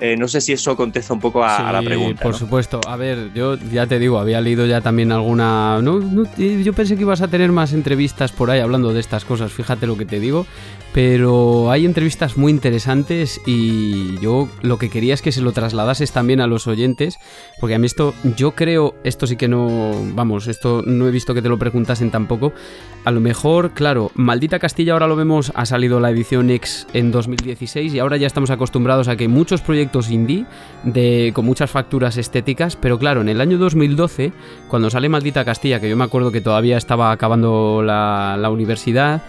Eh, 0.00 0.16
no 0.16 0.28
sé 0.28 0.40
si 0.40 0.52
eso 0.52 0.76
contesta 0.76 1.12
un 1.12 1.20
poco 1.20 1.42
a, 1.42 1.72
la 1.72 1.82
pregunta. 1.82 2.22
Por 2.22 2.34
supuesto. 2.34 2.80
A 2.86 2.96
ver, 2.96 3.30
yo 3.34 3.56
ya 3.56 3.86
te 3.86 3.98
digo, 3.98 4.18
había 4.18 4.40
leído 4.40 4.64
ya 4.66 4.80
también 4.80 5.10
alguna. 5.10 5.80
yo 5.82 6.72
pensé 6.72 6.96
que 6.96 7.02
ibas 7.02 7.20
a 7.20 7.28
tener 7.28 7.50
más 7.50 7.72
entrevistas 7.72 8.30
por 8.30 8.50
ahí 8.50 8.60
hablando 8.60 8.92
de 8.92 9.00
estas 9.00 9.24
cosas, 9.24 9.52
fíjate 9.52 9.86
lo 9.86 9.96
que 9.96 10.04
te 10.04 10.20
digo. 10.20 10.46
Pero 10.98 11.70
hay 11.70 11.86
entrevistas 11.86 12.36
muy 12.36 12.50
interesantes 12.50 13.40
y 13.46 14.18
yo 14.18 14.48
lo 14.62 14.78
que 14.78 14.90
quería 14.90 15.14
es 15.14 15.22
que 15.22 15.30
se 15.30 15.40
lo 15.40 15.52
trasladases 15.52 16.10
también 16.10 16.40
a 16.40 16.48
los 16.48 16.66
oyentes, 16.66 17.20
porque 17.60 17.76
a 17.76 17.78
mí 17.78 17.86
esto, 17.86 18.14
yo 18.36 18.56
creo, 18.56 18.96
esto 19.04 19.28
sí 19.28 19.36
que 19.36 19.46
no, 19.46 19.92
vamos, 20.14 20.48
esto 20.48 20.82
no 20.84 21.06
he 21.06 21.12
visto 21.12 21.34
que 21.34 21.40
te 21.40 21.48
lo 21.48 21.56
preguntasen 21.56 22.10
tampoco. 22.10 22.52
A 23.04 23.12
lo 23.12 23.20
mejor, 23.20 23.74
claro, 23.74 24.10
Maldita 24.16 24.58
Castilla 24.58 24.94
ahora 24.94 25.06
lo 25.06 25.14
vemos, 25.14 25.52
ha 25.54 25.66
salido 25.66 26.00
la 26.00 26.10
edición 26.10 26.50
X 26.50 26.88
en 26.92 27.12
2016 27.12 27.94
y 27.94 28.00
ahora 28.00 28.16
ya 28.16 28.26
estamos 28.26 28.50
acostumbrados 28.50 29.06
a 29.06 29.14
que 29.14 29.28
muchos 29.28 29.60
proyectos 29.60 30.10
indie 30.10 30.46
de, 30.82 31.30
con 31.32 31.44
muchas 31.44 31.70
facturas 31.70 32.16
estéticas, 32.16 32.74
pero 32.74 32.98
claro, 32.98 33.20
en 33.20 33.28
el 33.28 33.40
año 33.40 33.56
2012, 33.58 34.32
cuando 34.66 34.90
sale 34.90 35.08
Maldita 35.08 35.44
Castilla, 35.44 35.78
que 35.78 35.88
yo 35.88 35.96
me 35.96 36.02
acuerdo 36.02 36.32
que 36.32 36.40
todavía 36.40 36.76
estaba 36.76 37.12
acabando 37.12 37.84
la, 37.84 38.36
la 38.36 38.50
universidad, 38.50 39.22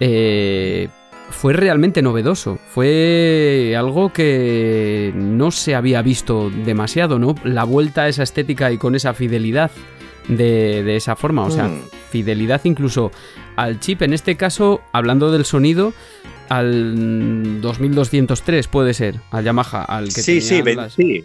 eh, 0.00 0.88
fue 1.30 1.52
realmente 1.52 2.02
novedoso. 2.02 2.58
Fue 2.72 3.74
algo 3.76 4.12
que 4.12 5.12
no 5.14 5.50
se 5.50 5.74
había 5.74 6.02
visto 6.02 6.50
demasiado, 6.50 7.18
¿no? 7.18 7.34
La 7.44 7.64
vuelta 7.64 8.02
a 8.02 8.08
esa 8.08 8.22
estética 8.22 8.70
y 8.72 8.78
con 8.78 8.94
esa 8.94 9.14
fidelidad 9.14 9.70
de, 10.28 10.96
esa 10.96 11.16
forma. 11.16 11.44
O 11.44 11.50
sea, 11.50 11.68
mm. 11.68 11.82
fidelidad 12.10 12.60
incluso 12.64 13.10
al 13.56 13.80
chip. 13.80 14.02
En 14.02 14.12
este 14.12 14.36
caso, 14.36 14.80
hablando 14.92 15.32
del 15.32 15.44
sonido, 15.44 15.92
al 16.48 17.60
2203 17.60 18.68
puede 18.68 18.94
ser, 18.94 19.16
al 19.30 19.44
Yamaha, 19.44 19.82
al 19.82 20.06
que 20.06 20.22
sí, 20.22 20.40
sí, 20.40 20.62
sí. 20.94 21.24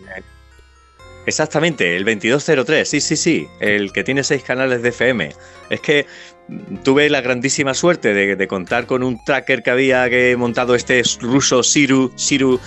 Exactamente, 1.27 1.95
el 1.95 2.03
2203, 2.03 2.89
sí, 2.89 2.99
sí, 2.99 3.15
sí, 3.15 3.47
el 3.59 3.93
que 3.93 4.03
tiene 4.03 4.23
seis 4.23 4.43
canales 4.43 4.81
de 4.81 4.89
FM. 4.89 5.29
Es 5.69 5.79
que 5.79 6.07
tuve 6.83 7.09
la 7.09 7.21
grandísima 7.21 7.73
suerte 7.73 8.13
de, 8.13 8.47
contar 8.47 8.85
con 8.85 9.03
un 9.03 9.23
tracker 9.23 9.63
que 9.63 9.71
había 9.71 10.09
que 10.09 10.35
montado 10.37 10.75
este 10.75 11.01
ruso 11.21 11.63
Siru, 11.63 12.11
Siru 12.15 12.59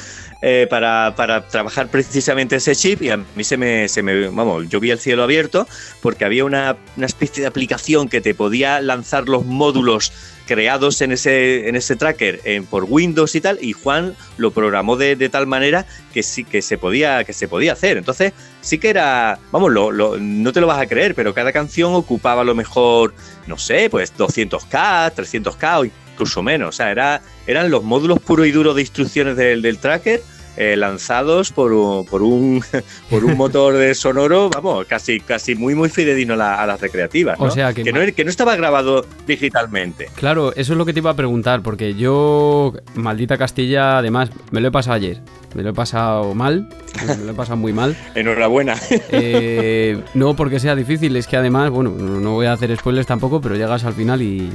eh, 0.43 0.67
para, 0.69 1.15
para, 1.17 1.47
trabajar 1.49 1.89
precisamente 1.89 2.57
ese 2.57 2.75
chip 2.75 3.03
y 3.03 3.11
a 3.11 3.17
mí 3.17 3.45
se 3.45 3.57
me, 3.57 3.89
se 3.89 4.03
me, 4.03 4.29
vamos, 4.29 4.69
yo 4.69 4.81
vi 4.81 4.91
el 4.91 4.99
cielo 4.99 5.23
abierto 5.23 5.67
porque 6.03 6.25
había 6.25 6.45
una, 6.45 6.77
una 6.97 7.07
especie 7.07 7.43
de 7.43 7.47
aplicación 7.47 8.09
que 8.09 8.21
te 8.21 8.35
podía 8.35 8.81
lanzar 8.81 9.29
los 9.29 9.45
módulos 9.47 10.13
creados 10.47 11.01
en 11.01 11.13
ese, 11.13 11.69
en 11.69 11.77
ese 11.77 11.97
tracker 11.97 12.41
en, 12.45 12.67
por 12.67 12.85
Windows 12.85 13.35
y 13.35 13.41
tal, 13.41 13.59
y 13.61 13.73
Juan 13.73 14.17
lo 14.37 14.51
programó 14.51 14.97
de, 14.97 15.17
tal 15.29 15.47
manera 15.47 15.87
que 16.13 16.23
sí 16.23 16.45
que 16.45 16.63
se 16.63 16.79
podía, 16.79 17.25
que 17.25 17.33
se 17.33 17.49
podía 17.49 17.73
hacer. 17.73 17.97
Entonces, 17.97 18.33
sí 18.61 18.79
que 18.79 18.91
era, 18.91 19.39
vamos, 19.51 19.73
lo, 19.73 19.91
lo, 19.91 20.19
no 20.19 20.53
te 20.53 20.61
lo 20.61 20.67
vas 20.67 20.81
a 20.81 20.87
creer, 20.87 21.15
pero 21.15 21.35
cada 21.35 21.53
canción 21.53 21.95
ocupaba 21.95 22.43
a 22.43 22.45
lo 22.45 22.55
mejor, 22.55 23.15
no 23.47 23.59
sé, 23.59 23.89
pues 23.91 24.15
200K, 24.17 25.15
300K 25.15 25.81
o 25.81 25.85
incluso 25.85 26.43
menos. 26.43 26.69
O 26.69 26.73
sea, 26.73 26.91
era, 26.91 27.23
eran 27.47 27.71
los 27.71 27.83
módulos 27.83 28.21
puro 28.21 28.45
y 28.45 28.53
duro 28.53 28.75
de 28.75 28.83
instrucciones 28.83 29.37
del, 29.37 29.63
del 29.63 29.79
tracker 29.79 30.23
eh, 30.57 30.77
lanzados 30.77 31.53
por 31.53 31.73
un, 31.73 32.05
por 32.07 32.23
un, 32.23 32.63
por 33.11 33.25
un 33.25 33.37
motor 33.37 33.75
de 33.77 33.95
sonoro, 33.95 34.51
vamos, 34.51 34.87
casi, 34.87 35.21
casi 35.21 35.55
muy, 35.55 35.75
muy 35.75 35.89
fidedigno 35.89 36.35
a, 36.35 36.37
la, 36.37 36.63
a 36.63 36.67
las 36.67 36.81
recreativas. 36.81 37.39
¿no? 37.39 37.47
O 37.47 37.51
sea, 37.51 37.73
que, 37.73 37.83
que, 37.83 37.93
no, 37.93 38.01
que 38.15 38.25
no 38.25 38.31
estaba 38.31 38.57
grabado 38.57 39.05
digitalmente. 39.27 40.09
Claro, 40.17 40.53
eso 40.55 40.73
es 40.73 40.79
lo 40.79 40.85
que 40.85 40.93
te 40.93 41.01
iba 41.01 41.11
a 41.11 41.17
preguntar, 41.17 41.63
porque 41.63 41.95
yo, 41.95 42.73
maldita 42.95 43.39
Castilla, 43.39 43.99
además, 43.99 44.31
me 44.51 44.61
lo 44.61 44.69
he 44.69 44.73
pasado 44.73 44.95
ayer. 44.97 45.21
Me 45.55 45.63
lo 45.63 45.71
he 45.71 45.73
pasado 45.73 46.35
mal, 46.35 46.69
me 47.07 47.25
lo 47.25 47.31
he 47.31 47.35
pasado 47.35 47.57
muy 47.57 47.73
mal. 47.73 47.97
Enhorabuena. 48.17 48.77
Eh, 48.91 50.03
no 50.15 50.35
porque 50.35 50.59
sea 50.59 50.75
difícil, 50.75 51.15
es 51.17 51.29
que 51.29 51.37
además, 51.37 51.71
bueno, 51.71 51.91
no 51.91 52.33
voy 52.33 52.47
a 52.47 52.53
hacer 52.53 52.77
spoilers 52.77 53.07
tampoco, 53.07 53.41
pero 53.41 53.55
llegas 53.55 53.85
al 53.85 53.95
final 53.95 54.21
y, 54.21 54.51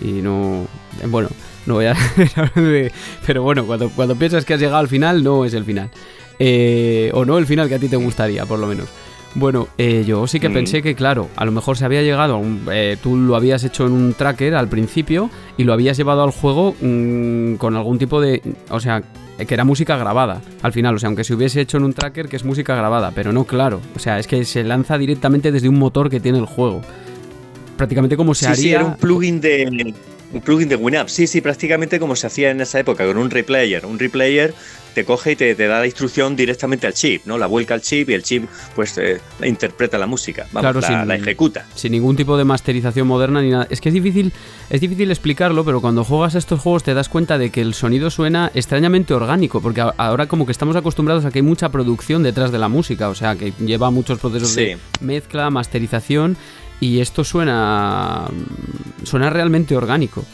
y 0.00 0.12
no... 0.22 0.66
Bueno, 1.06 1.28
no 1.68 1.74
voy 1.74 1.86
a 1.86 1.94
pero 3.26 3.42
bueno, 3.42 3.64
cuando, 3.66 3.90
cuando 3.90 4.16
piensas 4.16 4.44
que 4.44 4.54
has 4.54 4.60
llegado 4.60 4.78
al 4.78 4.88
final, 4.88 5.22
no 5.22 5.44
es 5.44 5.54
el 5.54 5.64
final. 5.64 5.90
Eh, 6.38 7.10
o 7.14 7.24
no 7.24 7.38
el 7.38 7.46
final 7.46 7.68
que 7.68 7.74
a 7.74 7.78
ti 7.78 7.88
te 7.88 7.96
gustaría, 7.96 8.46
por 8.46 8.58
lo 8.58 8.66
menos. 8.66 8.88
Bueno, 9.34 9.68
eh, 9.76 10.04
yo 10.06 10.26
sí 10.26 10.40
que 10.40 10.48
mm. 10.48 10.54
pensé 10.54 10.82
que, 10.82 10.94
claro, 10.94 11.28
a 11.36 11.44
lo 11.44 11.52
mejor 11.52 11.76
se 11.76 11.84
había 11.84 12.02
llegado 12.02 12.34
a 12.34 12.38
un, 12.38 12.66
eh, 12.72 12.96
tú 13.02 13.16
lo 13.16 13.36
habías 13.36 13.62
hecho 13.62 13.86
en 13.86 13.92
un 13.92 14.14
tracker 14.14 14.54
al 14.54 14.68
principio 14.68 15.30
y 15.56 15.64
lo 15.64 15.72
habías 15.72 15.96
llevado 15.96 16.22
al 16.22 16.30
juego 16.30 16.74
mmm, 16.80 17.54
con 17.54 17.76
algún 17.76 17.98
tipo 17.98 18.20
de. 18.20 18.40
O 18.70 18.80
sea, 18.80 19.02
que 19.36 19.54
era 19.54 19.64
música 19.64 19.96
grabada 19.96 20.40
al 20.62 20.72
final. 20.72 20.94
O 20.94 20.98
sea, 20.98 21.08
aunque 21.08 21.24
se 21.24 21.34
hubiese 21.34 21.60
hecho 21.60 21.76
en 21.76 21.84
un 21.84 21.92
tracker 21.92 22.28
que 22.28 22.36
es 22.36 22.44
música 22.44 22.74
grabada, 22.74 23.12
pero 23.14 23.32
no, 23.32 23.44
claro. 23.44 23.80
O 23.94 23.98
sea, 23.98 24.18
es 24.18 24.26
que 24.26 24.44
se 24.44 24.64
lanza 24.64 24.96
directamente 24.96 25.52
desde 25.52 25.68
un 25.68 25.78
motor 25.78 26.08
que 26.08 26.20
tiene 26.20 26.38
el 26.38 26.46
juego. 26.46 26.80
Prácticamente 27.76 28.16
como 28.16 28.34
se 28.34 28.46
sí, 28.46 28.50
haría. 28.50 28.62
Sí, 28.62 28.70
era 28.70 28.84
un 28.84 28.96
plugin 28.96 29.40
de 29.40 29.94
un 30.32 30.40
plugin 30.40 30.68
de 30.68 30.76
WinUp, 30.76 31.08
sí, 31.08 31.26
sí, 31.26 31.40
prácticamente 31.40 31.98
como 31.98 32.16
se 32.16 32.26
hacía 32.26 32.50
en 32.50 32.60
esa 32.60 32.78
época 32.78 33.06
con 33.06 33.16
un 33.16 33.30
replayer. 33.30 33.86
Un 33.86 33.98
replayer 33.98 34.54
te 34.94 35.04
coge 35.04 35.32
y 35.32 35.36
te, 35.36 35.54
te 35.54 35.66
da 35.66 35.78
la 35.80 35.86
instrucción 35.86 36.34
directamente 36.36 36.86
al 36.86 36.92
chip, 36.92 37.22
¿no? 37.24 37.38
La 37.38 37.46
vuelca 37.46 37.74
al 37.74 37.80
chip 37.80 38.10
y 38.10 38.14
el 38.14 38.22
chip 38.22 38.44
pues 38.74 38.98
eh, 38.98 39.20
interpreta 39.44 39.96
la 39.96 40.06
música, 40.06 40.46
vamos, 40.52 40.62
claro, 40.62 40.80
la, 40.80 40.86
sin, 40.86 41.08
la, 41.08 41.16
ejecuta. 41.16 41.66
Sin 41.74 41.92
ningún 41.92 42.16
tipo 42.16 42.36
de 42.36 42.44
masterización 42.44 43.06
moderna 43.06 43.40
ni 43.40 43.50
nada. 43.50 43.66
Es 43.70 43.80
que 43.80 43.90
es 43.90 43.94
difícil, 43.94 44.32
es 44.70 44.80
difícil 44.80 45.10
explicarlo, 45.10 45.64
pero 45.64 45.80
cuando 45.80 46.04
juegas 46.04 46.34
a 46.34 46.38
estos 46.38 46.60
juegos 46.60 46.82
te 46.82 46.94
das 46.94 47.08
cuenta 47.08 47.38
de 47.38 47.50
que 47.50 47.60
el 47.60 47.74
sonido 47.74 48.10
suena 48.10 48.50
extrañamente 48.54 49.14
orgánico, 49.14 49.60
porque 49.60 49.82
ahora 49.96 50.26
como 50.26 50.46
que 50.46 50.52
estamos 50.52 50.76
acostumbrados 50.76 51.24
a 51.24 51.30
que 51.30 51.38
hay 51.38 51.42
mucha 51.44 51.68
producción 51.70 52.22
detrás 52.22 52.50
de 52.52 52.58
la 52.58 52.68
música, 52.68 53.08
o 53.08 53.14
sea, 53.14 53.36
que 53.36 53.52
lleva 53.60 53.90
muchos 53.90 54.18
procesos 54.18 54.50
sí. 54.50 54.64
de 54.64 54.78
mezcla, 55.00 55.48
masterización 55.50 56.36
y 56.80 57.00
esto 57.00 57.24
suena 57.24 58.26
suena 59.04 59.30
realmente 59.30 59.76
orgánico. 59.76 60.24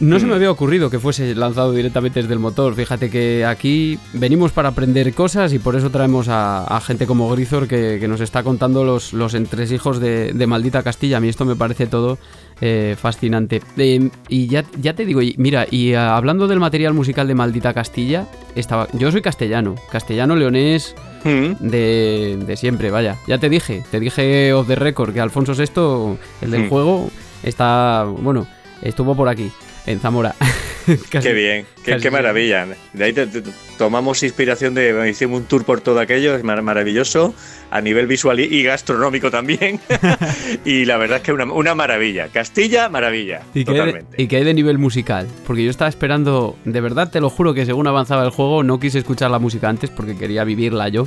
No 0.00 0.16
mm. 0.16 0.20
se 0.20 0.26
me 0.26 0.34
había 0.34 0.50
ocurrido 0.50 0.90
que 0.90 0.98
fuese 0.98 1.34
lanzado 1.34 1.72
directamente 1.72 2.20
desde 2.20 2.34
el 2.34 2.40
motor. 2.40 2.74
Fíjate 2.74 3.10
que 3.10 3.44
aquí 3.44 3.98
venimos 4.12 4.50
para 4.50 4.70
aprender 4.70 5.14
cosas 5.14 5.52
y 5.52 5.60
por 5.60 5.76
eso 5.76 5.90
traemos 5.90 6.28
a, 6.28 6.64
a 6.64 6.80
gente 6.80 7.06
como 7.06 7.30
Grizor 7.30 7.68
que, 7.68 7.98
que, 8.00 8.08
nos 8.08 8.20
está 8.20 8.42
contando 8.42 8.84
los, 8.84 9.12
los 9.12 9.34
entresijos 9.34 10.00
de, 10.00 10.32
de, 10.32 10.46
Maldita 10.46 10.82
Castilla. 10.82 11.18
A 11.18 11.20
mí 11.20 11.28
esto 11.28 11.44
me 11.44 11.54
parece 11.54 11.86
todo 11.86 12.18
eh, 12.60 12.96
fascinante. 12.98 13.62
Eh, 13.76 14.10
y 14.28 14.48
ya, 14.48 14.64
ya, 14.80 14.94
te 14.94 15.04
digo, 15.06 15.22
y, 15.22 15.36
mira, 15.38 15.66
y 15.70 15.94
uh, 15.94 15.98
hablando 15.98 16.48
del 16.48 16.58
material 16.58 16.92
musical 16.92 17.28
de 17.28 17.36
Maldita 17.36 17.72
Castilla, 17.72 18.26
estaba, 18.56 18.88
yo 18.94 19.12
soy 19.12 19.22
castellano, 19.22 19.76
castellano 19.92 20.34
leonés 20.34 20.96
mm. 21.24 21.56
de, 21.58 22.38
de, 22.46 22.56
siempre, 22.56 22.90
vaya. 22.90 23.16
Ya 23.26 23.38
te 23.38 23.48
dije, 23.48 23.82
te 23.90 24.00
dije 24.00 24.52
off 24.52 24.66
the 24.66 24.76
record 24.76 25.12
que 25.12 25.20
Alfonso 25.20 25.54
VI, 25.54 26.18
el 26.42 26.50
del 26.50 26.64
mm. 26.64 26.68
juego, 26.68 27.10
está, 27.42 28.04
bueno, 28.04 28.46
estuvo 28.82 29.14
por 29.14 29.28
aquí 29.28 29.50
en 29.86 30.00
Zamora. 30.00 30.34
casi, 31.10 31.28
qué 31.28 31.34
bien, 31.34 31.66
qué, 31.84 31.96
qué, 31.98 32.10
maravilla. 32.10 32.66
De 32.92 33.04
ahí 33.04 33.12
te, 33.12 33.26
te, 33.26 33.42
tomamos 33.78 34.22
inspiración 34.22 34.74
de, 34.74 35.08
hicimos 35.10 35.40
un 35.40 35.46
tour 35.46 35.64
por 35.64 35.80
todo 35.80 36.00
aquello, 36.00 36.34
es 36.34 36.44
mar 36.44 36.60
maravilloso, 36.62 37.34
a 37.70 37.80
nivel 37.80 38.06
visual 38.06 38.40
y, 38.40 38.44
y 38.44 38.62
gastronómico 38.62 39.30
también. 39.30 39.80
y 40.64 40.84
la 40.84 40.96
verdad 40.96 41.18
es 41.18 41.22
que 41.22 41.32
una, 41.32 41.44
una 41.44 41.74
maravilla. 41.74 42.28
Castilla, 42.28 42.88
maravilla. 42.88 43.42
¿Y 43.54 43.64
totalmente. 43.64 44.16
Que 44.16 44.22
¿Y 44.22 44.26
qué 44.26 44.36
hay 44.36 44.44
de 44.44 44.54
nivel 44.54 44.78
musical? 44.78 45.26
Porque 45.46 45.64
yo 45.64 45.70
estaba 45.70 45.88
esperando, 45.88 46.56
de 46.64 46.80
verdad 46.80 47.10
te 47.10 47.20
lo 47.20 47.30
juro 47.30 47.54
que 47.54 47.66
según 47.66 47.86
avanzaba 47.86 48.24
el 48.24 48.30
juego 48.30 48.62
no 48.62 48.78
quise 48.78 48.98
escuchar 48.98 49.30
la 49.30 49.38
música 49.38 49.68
antes 49.68 49.90
porque 49.90 50.16
quería 50.16 50.44
vivirla 50.44 50.88
yo. 50.88 51.06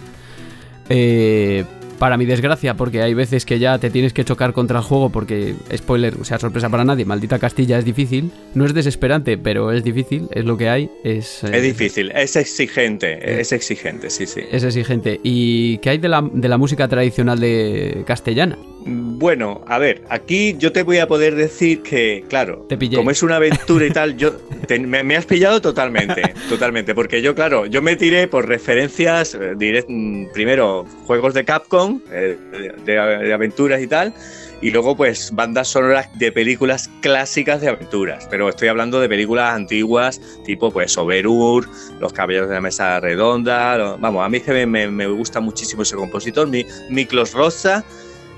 Eh, 0.89 1.65
para 1.98 2.18
mi 2.18 2.26
desgracia, 2.26 2.76
porque 2.76 3.02
hay 3.02 3.14
veces 3.14 3.45
que 3.45 3.60
ya 3.60 3.78
te 3.80 3.89
tienes 3.89 4.14
que 4.14 4.24
chocar 4.24 4.54
contra 4.54 4.80
el 4.80 4.84
juego 4.84 5.10
porque, 5.10 5.56
spoiler, 5.76 6.16
o 6.20 6.24
sea, 6.24 6.39
sorpresa 6.39 6.70
para 6.70 6.84
nadie, 6.84 7.06
maldita 7.06 7.39
Castilla 7.39 7.78
es 7.78 7.86
difícil. 7.86 8.32
No 8.54 8.66
es 8.66 8.74
desesperante, 8.74 9.38
pero 9.38 9.72
es 9.72 9.84
difícil, 9.84 10.28
es 10.32 10.45
lo 10.45 10.58
que 10.58 10.70
hay. 10.70 10.89
Es, 11.04 11.43
eh, 11.43 11.50
es 11.54 11.64
difícil, 11.64 12.12
es 12.12 12.36
exigente, 12.36 13.14
eh, 13.14 13.41
es 13.41 13.52
exigente, 13.52 14.10
sí, 14.10 14.26
sí. 14.26 14.41
Es 14.52 14.64
exigente. 14.64 15.20
¿Y 15.24 15.78
qué 15.80 15.91
hay 15.91 15.98
de 15.98 16.10
la, 16.10 16.28
de 16.32 16.50
la 16.50 16.58
música 16.58 16.88
tradicional 16.88 17.39
de 17.39 18.04
castellana? 18.06 18.58
Bueno, 18.90 19.62
a 19.68 19.80
ver, 19.80 20.04
aquí 20.10 20.56
yo 20.58 20.72
te 20.72 20.84
voy 20.84 21.00
a 21.00 21.08
poder 21.08 21.36
decir 21.36 21.82
que, 21.82 22.24
claro, 22.30 22.66
te 22.70 22.78
pillé. 22.78 22.96
como 22.96 23.12
es 23.12 23.22
una 23.22 23.36
aventura 23.36 23.86
y 23.86 23.92
tal, 23.92 24.16
yo 24.16 24.38
te, 24.66 24.80
me, 24.80 25.04
me, 25.04 25.18
has 25.18 25.26
pillado 25.26 25.62
totalmente, 25.62 26.22
totalmente, 26.50 26.96
porque 26.96 27.22
yo, 27.22 27.36
claro, 27.36 27.66
yo 27.66 27.82
me 27.82 27.98
tiré 27.98 28.30
por 28.30 28.48
referencias, 28.48 29.36
eh, 29.36 29.56
direct, 29.58 29.90
primero 30.34 30.86
juegos 31.06 31.34
de 31.34 31.44
Capcom, 31.44 32.00
eh, 32.12 32.38
de, 32.86 32.94
de, 32.94 33.34
aventuras 33.34 33.82
y 33.82 33.88
tal, 33.88 34.14
y 34.62 34.72
luego 34.72 34.96
pues 34.96 35.32
bandas 35.34 35.68
sonoras 35.68 36.08
de 36.18 36.32
películas 36.32 36.90
clásicas 37.02 37.60
de 37.60 37.68
aventuras, 37.68 38.26
pero 38.30 38.48
estoy 38.48 38.70
hablando 38.70 39.02
de 39.02 39.10
películas 39.10 39.54
antiguas, 39.54 40.22
tipo 40.46 40.72
pues 40.72 40.98
Oberur, 40.98 41.68
Los 42.00 42.14
Caballeros 42.14 42.48
de 42.48 42.56
la 42.56 42.62
Mesa 42.62 43.02
Redonda, 43.02 43.78
lo, 43.78 43.98
vamos, 43.98 44.26
a 44.26 44.30
mí 44.30 44.40
que 44.40 44.66
me, 44.66 44.88
me, 44.88 45.08
gusta 45.08 45.42
muchísimo 45.42 45.84
ese 45.84 45.96
compositor, 45.96 46.48
mi, 46.48 46.66
Miklos 46.90 47.34
Rosa, 47.34 47.84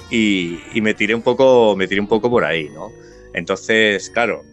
y, 0.09 0.59
y, 0.73 0.81
me 0.81 0.93
tiré 0.93 1.13
un 1.15 1.21
poco 1.21 1.75
me 1.75 1.87
tiré 1.87 2.01
un 2.01 2.07
poco 2.07 2.29
por 2.29 2.43
ahí 2.43 2.69
no 2.69 2.91
entonces 3.33 4.09
claro 4.09 4.43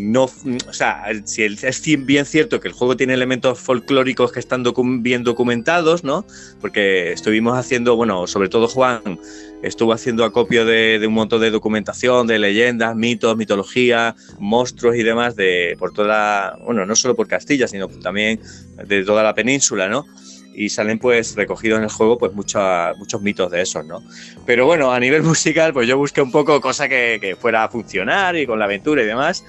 no 0.00 0.24
o 0.24 0.72
sea 0.72 1.04
si 1.24 1.44
es 1.44 2.04
bien 2.04 2.26
cierto 2.26 2.60
que 2.60 2.68
el 2.68 2.74
juego 2.74 2.96
tiene 2.96 3.14
elementos 3.14 3.58
folclóricos 3.58 4.32
que 4.32 4.40
están 4.40 4.62
docu 4.62 4.84
bien 5.00 5.24
documentados 5.24 6.04
no 6.04 6.26
porque 6.60 7.12
estuvimos 7.12 7.56
haciendo 7.56 7.96
bueno 7.96 8.26
sobre 8.26 8.48
todo 8.48 8.68
Juan 8.68 9.18
estuvo 9.62 9.92
haciendo 9.92 10.24
acopio 10.24 10.64
de, 10.64 10.98
de, 10.98 11.06
un 11.06 11.14
montón 11.14 11.40
de 11.40 11.50
documentación 11.50 12.26
de 12.26 12.38
leyendas 12.38 12.94
mitos 12.94 13.36
mitología 13.36 14.14
monstruos 14.38 14.96
y 14.96 15.02
demás 15.02 15.36
de 15.36 15.74
por 15.78 15.92
toda 15.92 16.56
bueno 16.64 16.84
no 16.84 16.94
solo 16.94 17.16
por 17.16 17.26
Castilla 17.26 17.66
sino 17.66 17.88
también 17.88 18.40
de 18.86 19.04
toda 19.04 19.22
la 19.22 19.34
península 19.34 19.88
no 19.88 20.06
y 20.54 20.68
salen 20.68 20.98
pues 20.98 21.34
recogidos 21.36 21.78
en 21.78 21.84
el 21.84 21.90
juego 21.90 22.18
pues 22.18 22.32
mucha, 22.32 22.92
muchos 22.94 23.20
mitos 23.22 23.50
de 23.50 23.62
esos, 23.62 23.84
¿no? 23.84 24.02
Pero 24.46 24.66
bueno, 24.66 24.92
a 24.92 25.00
nivel 25.00 25.22
musical 25.24 25.72
pues 25.72 25.88
yo 25.88 25.96
busqué 25.96 26.22
un 26.22 26.30
poco 26.30 26.60
cosa 26.60 26.88
que, 26.88 27.18
que 27.20 27.36
fuera 27.36 27.64
a 27.64 27.68
funcionar 27.68 28.36
y 28.36 28.46
con 28.46 28.58
la 28.58 28.66
aventura 28.66 29.02
y 29.02 29.06
demás 29.06 29.44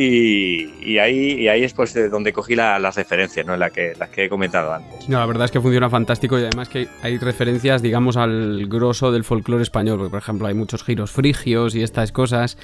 y, 0.00 0.70
y, 0.80 0.98
ahí, 0.98 1.32
y 1.40 1.48
ahí 1.48 1.64
es 1.64 1.74
pues 1.74 1.92
donde 2.08 2.32
cogí 2.32 2.54
la, 2.54 2.78
las 2.78 2.94
referencias, 2.94 3.44
¿no? 3.44 3.56
La 3.56 3.70
que, 3.70 3.94
las 3.98 4.08
que 4.10 4.26
he 4.26 4.28
comentado 4.28 4.72
antes. 4.72 5.08
No, 5.08 5.18
la 5.18 5.26
verdad 5.26 5.46
es 5.46 5.50
que 5.50 5.60
funciona 5.60 5.90
fantástico 5.90 6.38
y 6.38 6.42
además 6.42 6.68
que 6.68 6.86
hay 7.02 7.18
referencias, 7.18 7.82
digamos, 7.82 8.16
al 8.16 8.68
grosso 8.68 9.10
del 9.10 9.24
folclore 9.24 9.64
español, 9.64 9.98
porque 9.98 10.10
por 10.10 10.20
ejemplo 10.20 10.46
hay 10.46 10.54
muchos 10.54 10.84
giros 10.84 11.10
frigios 11.10 11.74
y 11.74 11.82
estas 11.82 12.12
cosas 12.12 12.56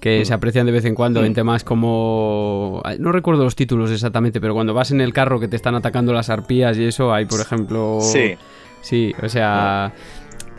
que 0.00 0.20
mm. 0.20 0.24
se 0.26 0.34
aprecian 0.34 0.66
de 0.66 0.72
vez 0.72 0.84
en 0.84 0.94
cuando 0.94 1.22
mm. 1.22 1.24
en 1.24 1.34
temas 1.34 1.64
como... 1.64 2.82
No 2.98 3.10
recuerdo 3.10 3.44
los 3.44 3.56
títulos 3.56 3.90
exactamente, 3.90 4.38
pero 4.38 4.52
cuando 4.52 4.74
vas 4.74 4.90
en 4.90 5.00
el 5.00 5.14
carro 5.14 5.40
que 5.40 5.48
te 5.48 5.56
están 5.56 5.74
atacando 5.74 6.12
las 6.12 6.28
arpías 6.28 6.76
y 6.76 6.84
eso, 6.84 7.14
hay 7.14 7.24
por 7.24 7.40
ejemplo... 7.40 8.00
Sí. 8.02 8.36
Sí, 8.82 9.14
o 9.22 9.30
sea... 9.30 9.94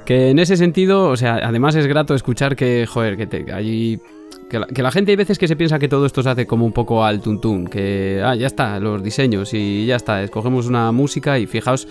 Que 0.03 0.31
en 0.31 0.39
ese 0.39 0.57
sentido, 0.57 1.07
o 1.07 1.15
sea, 1.15 1.36
además 1.36 1.75
es 1.75 1.88
grato 1.88 2.13
escuchar 2.13 2.57
que, 2.57 2.86
joder, 2.86 3.15
que 3.15 3.25
te, 3.25 3.53
allí 3.53 4.01
que 4.49 4.81
la, 4.84 4.91
gente 4.91 5.11
hay 5.11 5.15
veces 5.15 5.38
que 5.38 5.47
se 5.47 5.55
piensa 5.55 5.79
que 5.79 5.88
todo 5.88 6.05
esto 6.05 6.21
se 6.21 6.29
hace 6.29 6.45
como 6.45 6.65
un 6.65 6.73
poco 6.73 7.03
al 7.03 7.21
tuntún, 7.21 7.67
que 7.67 8.21
ah, 8.23 8.36
ya 8.36 8.47
está, 8.47 8.79
los 8.79 9.01
diseños 9.03 9.53
y 9.53 9.86
ya 9.86 9.95
está, 9.95 10.23
escogemos 10.23 10.67
una 10.67 10.91
música 10.91 11.39
y 11.39 11.47
fijaos 11.47 11.88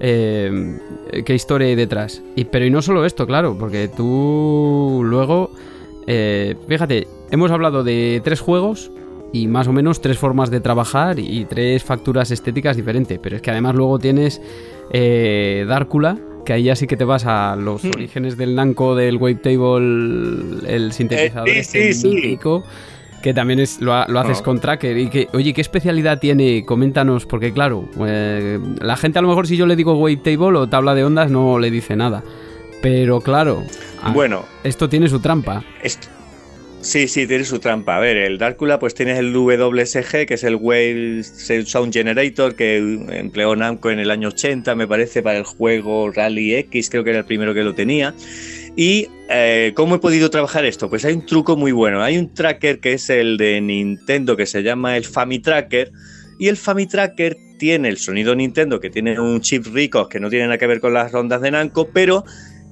eh, 0.00 0.78
qué 1.24 1.34
historia 1.34 1.68
hay 1.68 1.74
detrás. 1.74 2.22
Y, 2.36 2.44
pero 2.44 2.64
y 2.64 2.70
no 2.70 2.82
solo 2.82 3.04
esto, 3.04 3.26
claro, 3.26 3.56
porque 3.58 3.88
tú 3.88 5.02
luego, 5.04 5.50
eh, 6.06 6.56
fíjate, 6.68 7.06
hemos 7.30 7.50
hablado 7.50 7.84
de 7.84 8.20
tres 8.24 8.40
juegos 8.40 8.90
y 9.32 9.48
más 9.48 9.66
o 9.66 9.72
menos 9.72 10.00
tres 10.00 10.18
formas 10.18 10.50
de 10.50 10.60
trabajar 10.60 11.18
y 11.18 11.44
tres 11.44 11.82
facturas 11.82 12.30
estéticas 12.30 12.76
diferentes. 12.76 13.18
Pero 13.20 13.36
es 13.36 13.42
que 13.42 13.50
además 13.50 13.74
luego 13.74 13.98
tienes 13.98 14.40
eh, 14.90 15.64
Dárcula, 15.68 16.18
que 16.44 16.52
ahí 16.52 16.64
ya 16.64 16.76
sí 16.76 16.86
que 16.86 16.96
te 16.96 17.04
vas 17.04 17.24
a 17.26 17.56
los 17.56 17.82
Hmm. 17.84 17.90
orígenes 17.94 18.36
del 18.36 18.54
Nanco, 18.54 18.94
del 18.94 19.16
Wavetable, 19.16 20.74
el 20.74 20.92
sintetizador 20.92 21.48
Eh, 21.48 21.64
sí, 21.64 21.78
este 21.78 21.92
sí, 21.94 22.00
sí. 22.00 22.08
mítico, 22.14 22.64
que 23.22 23.32
también 23.32 23.58
es, 23.60 23.80
lo, 23.80 23.94
ha- 23.94 24.06
lo 24.08 24.20
haces 24.20 24.38
Ah. 24.40 24.44
con 24.44 24.60
Tracker. 24.60 24.96
Y 24.98 25.08
que, 25.08 25.28
oye, 25.32 25.52
¿qué 25.54 25.60
especialidad 25.60 26.18
tiene? 26.20 26.64
Coméntanos, 26.66 27.24
porque 27.26 27.52
claro, 27.52 27.88
eh, 28.06 28.58
la 28.80 28.96
gente 28.96 29.18
a 29.18 29.22
lo 29.22 29.28
mejor 29.28 29.46
si 29.46 29.56
yo 29.56 29.66
le 29.66 29.76
digo 29.76 29.94
Wavetable 29.94 30.58
o 30.58 30.66
tabla 30.68 30.94
de 30.94 31.04
ondas 31.04 31.30
no 31.30 31.58
le 31.58 31.70
dice 31.70 31.96
nada. 31.96 32.22
Pero 32.82 33.20
claro, 33.20 33.62
Bueno, 34.12 34.44
esto 34.62 34.90
tiene 34.90 35.08
su 35.08 35.20
trampa. 35.20 35.64
Esto- 35.82 36.08
Sí, 36.84 37.08
sí, 37.08 37.26
tiene 37.26 37.44
su 37.44 37.60
trampa. 37.60 37.96
A 37.96 38.00
ver, 38.00 38.18
el 38.18 38.36
Drácula, 38.36 38.78
pues 38.78 38.94
tienes 38.94 39.18
el 39.18 39.34
WSG, 39.34 40.26
que 40.26 40.34
es 40.34 40.44
el 40.44 40.56
Wave 40.56 41.22
Sound 41.22 41.94
Generator, 41.94 42.54
que 42.54 42.76
empleó 42.76 43.56
Namco 43.56 43.90
en 43.90 44.00
el 44.00 44.10
año 44.10 44.28
80, 44.28 44.74
me 44.74 44.86
parece, 44.86 45.22
para 45.22 45.38
el 45.38 45.44
juego 45.44 46.10
Rally 46.10 46.54
X, 46.56 46.90
creo 46.90 47.02
que 47.02 47.10
era 47.10 47.20
el 47.20 47.24
primero 47.24 47.54
que 47.54 47.64
lo 47.64 47.74
tenía. 47.74 48.14
Y 48.76 49.08
eh, 49.30 49.72
¿cómo 49.74 49.94
he 49.94 49.98
podido 49.98 50.28
trabajar 50.28 50.66
esto? 50.66 50.90
Pues 50.90 51.06
hay 51.06 51.14
un 51.14 51.24
truco 51.24 51.56
muy 51.56 51.72
bueno. 51.72 52.02
Hay 52.02 52.18
un 52.18 52.34
tracker 52.34 52.80
que 52.80 52.92
es 52.92 53.08
el 53.08 53.38
de 53.38 53.62
Nintendo, 53.62 54.36
que 54.36 54.44
se 54.44 54.62
llama 54.62 54.98
el 54.98 55.06
Famitracker. 55.06 55.90
Y 56.38 56.48
el 56.48 56.58
Famitracker 56.58 57.38
tiene 57.58 57.88
el 57.88 57.96
sonido 57.96 58.34
Nintendo, 58.34 58.78
que 58.78 58.90
tiene 58.90 59.18
un 59.18 59.40
chip 59.40 59.64
rico 59.72 60.06
que 60.10 60.20
no 60.20 60.28
tiene 60.28 60.44
nada 60.44 60.58
que 60.58 60.66
ver 60.66 60.80
con 60.80 60.92
las 60.92 61.12
rondas 61.12 61.40
de 61.40 61.50
Namco, 61.50 61.88
pero 61.94 62.24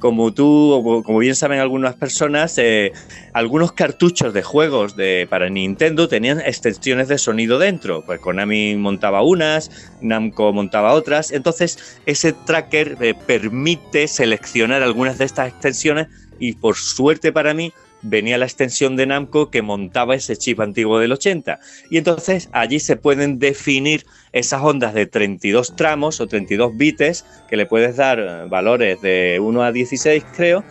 como 0.02 0.34
tú, 0.34 0.72
o 0.72 1.04
como 1.04 1.20
bien 1.20 1.36
saben 1.36 1.60
algunas 1.60 1.94
personas, 1.94 2.58
eh, 2.58 2.90
algunos 3.34 3.70
cartuchos 3.70 4.34
de 4.34 4.42
juegos 4.42 4.96
de, 4.96 5.28
para 5.30 5.48
Nintendo 5.48 6.08
tenían 6.08 6.40
extensiones 6.40 7.06
de 7.06 7.18
sonido 7.18 7.60
dentro. 7.60 8.02
Pues 8.04 8.18
Konami 8.18 8.74
montaba 8.74 9.22
unas, 9.22 9.70
Namco 10.00 10.52
montaba 10.52 10.94
otras. 10.94 11.30
Entonces, 11.30 12.00
ese 12.04 12.32
tracker 12.32 12.96
eh, 13.00 13.14
permite 13.14 14.08
seleccionar 14.08 14.82
algunas 14.82 15.18
de 15.18 15.24
estas 15.24 15.46
extensiones 15.50 16.08
y 16.40 16.54
por 16.54 16.74
suerte 16.74 17.30
para 17.30 17.54
mí 17.54 17.72
venía 18.02 18.38
la 18.38 18.46
extensión 18.46 18.96
de 18.96 19.06
Namco 19.06 19.50
que 19.50 19.62
montaba 19.62 20.16
ese 20.16 20.36
chip 20.36 20.58
antiguo 20.58 20.98
del 20.98 21.12
80. 21.12 21.60
Y 21.90 21.98
entonces 21.98 22.48
allí 22.50 22.80
se 22.80 22.96
pueden 22.96 23.38
definir 23.38 24.04
esas 24.32 24.62
ondas 24.62 24.94
de 24.94 25.06
32 25.06 25.76
tramos 25.76 26.20
o 26.20 26.26
32 26.26 26.76
bits 26.76 27.24
que 27.48 27.56
le 27.56 27.66
puedes 27.66 27.96
dar 27.96 28.18
eh, 28.18 28.46
valores 28.48 29.00
de 29.02 29.38
1 29.40 29.62
a 29.62 29.72
16 29.72 30.24
creo 30.36 30.64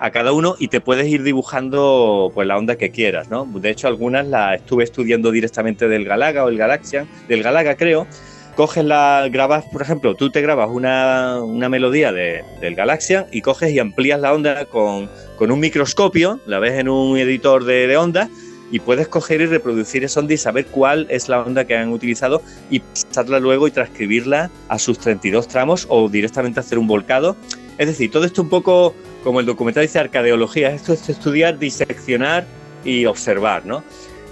a 0.00 0.10
cada 0.12 0.30
uno 0.32 0.54
y 0.60 0.68
te 0.68 0.80
puedes 0.80 1.08
ir 1.08 1.24
dibujando 1.24 2.30
pues 2.32 2.46
la 2.46 2.56
onda 2.56 2.76
que 2.76 2.90
quieras, 2.90 3.30
¿no? 3.30 3.44
De 3.46 3.70
hecho 3.70 3.88
algunas 3.88 4.26
las 4.26 4.60
estuve 4.60 4.84
estudiando 4.84 5.32
directamente 5.32 5.88
del 5.88 6.04
Galaga 6.04 6.44
o 6.44 6.48
el 6.48 6.56
Galaxian, 6.56 7.08
del 7.26 7.42
Galaga 7.42 7.76
creo. 7.76 8.06
Coges 8.54 8.84
la, 8.84 9.28
grabas, 9.30 9.64
por 9.72 9.82
ejemplo, 9.82 10.14
tú 10.16 10.30
te 10.30 10.40
grabas 10.40 10.68
una, 10.70 11.40
una 11.42 11.68
melodía 11.68 12.10
de- 12.12 12.42
del 12.60 12.74
Galaxian 12.74 13.26
y 13.32 13.40
coges 13.40 13.70
y 13.72 13.78
amplías 13.78 14.20
la 14.20 14.32
onda 14.32 14.64
con, 14.66 15.08
con 15.36 15.50
un 15.52 15.60
microscopio, 15.60 16.40
la 16.46 16.58
ves 16.58 16.72
en 16.78 16.88
un 16.88 17.16
editor 17.18 17.64
de, 17.64 17.86
de 17.86 17.96
ondas 17.96 18.28
y 18.70 18.80
puedes 18.80 19.08
coger 19.08 19.40
y 19.40 19.46
reproducir 19.46 20.04
esa 20.04 20.20
onda 20.20 20.34
y 20.34 20.38
saber 20.38 20.66
cuál 20.66 21.06
es 21.10 21.28
la 21.28 21.40
onda 21.40 21.64
que 21.64 21.76
han 21.76 21.90
utilizado 21.90 22.42
y 22.70 22.80
pasarla 22.80 23.40
luego 23.40 23.66
y 23.66 23.70
transcribirla 23.70 24.50
a 24.68 24.78
sus 24.78 24.98
32 24.98 25.48
tramos 25.48 25.86
o 25.88 26.08
directamente 26.08 26.60
hacer 26.60 26.78
un 26.78 26.86
volcado. 26.86 27.36
Es 27.78 27.86
decir, 27.86 28.10
todo 28.10 28.24
esto 28.24 28.42
un 28.42 28.48
poco 28.48 28.94
como 29.22 29.40
el 29.40 29.46
documental 29.46 29.82
dice 29.82 29.98
arcadeología, 29.98 30.70
esto 30.70 30.92
es 30.92 31.08
estudiar, 31.08 31.58
diseccionar 31.58 32.46
y 32.84 33.06
observar, 33.06 33.66
¿no? 33.66 33.82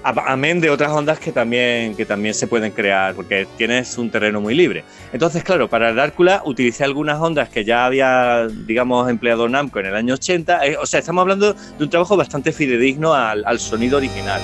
Amén 0.07 0.61
de 0.61 0.71
otras 0.71 0.93
ondas 0.93 1.19
que 1.19 1.33
también, 1.33 1.97
que 1.97 2.07
también 2.07 2.33
se 2.33 2.47
pueden 2.47 2.71
crear, 2.71 3.13
porque 3.17 3.49
tienes 3.57 3.99
un 3.99 4.09
terreno 4.09 4.41
muy 4.41 4.55
libre. 4.55 4.85
Entonces, 5.13 5.43
claro, 5.43 5.69
para 5.69 5.89
el 5.89 5.97
Drácula 5.97 6.43
utilicé 6.45 6.85
algunas 6.85 7.19
ondas 7.19 7.49
que 7.49 7.65
ya 7.65 7.87
había, 7.87 8.47
digamos, 8.47 9.11
empleado 9.11 9.49
Namco 9.49 9.81
en 9.81 9.87
el 9.87 9.97
año 9.97 10.15
80. 10.15 10.65
Eh, 10.65 10.77
o 10.77 10.87
sea, 10.87 11.01
estamos 11.01 11.23
hablando 11.23 11.55
de 11.55 11.83
un 11.85 11.91
trabajo 11.91 12.17
bastante 12.17 12.53
fidedigno 12.53 13.15
al, 13.15 13.45
al 13.45 13.59
sonido 13.59 13.97
original. 13.97 14.41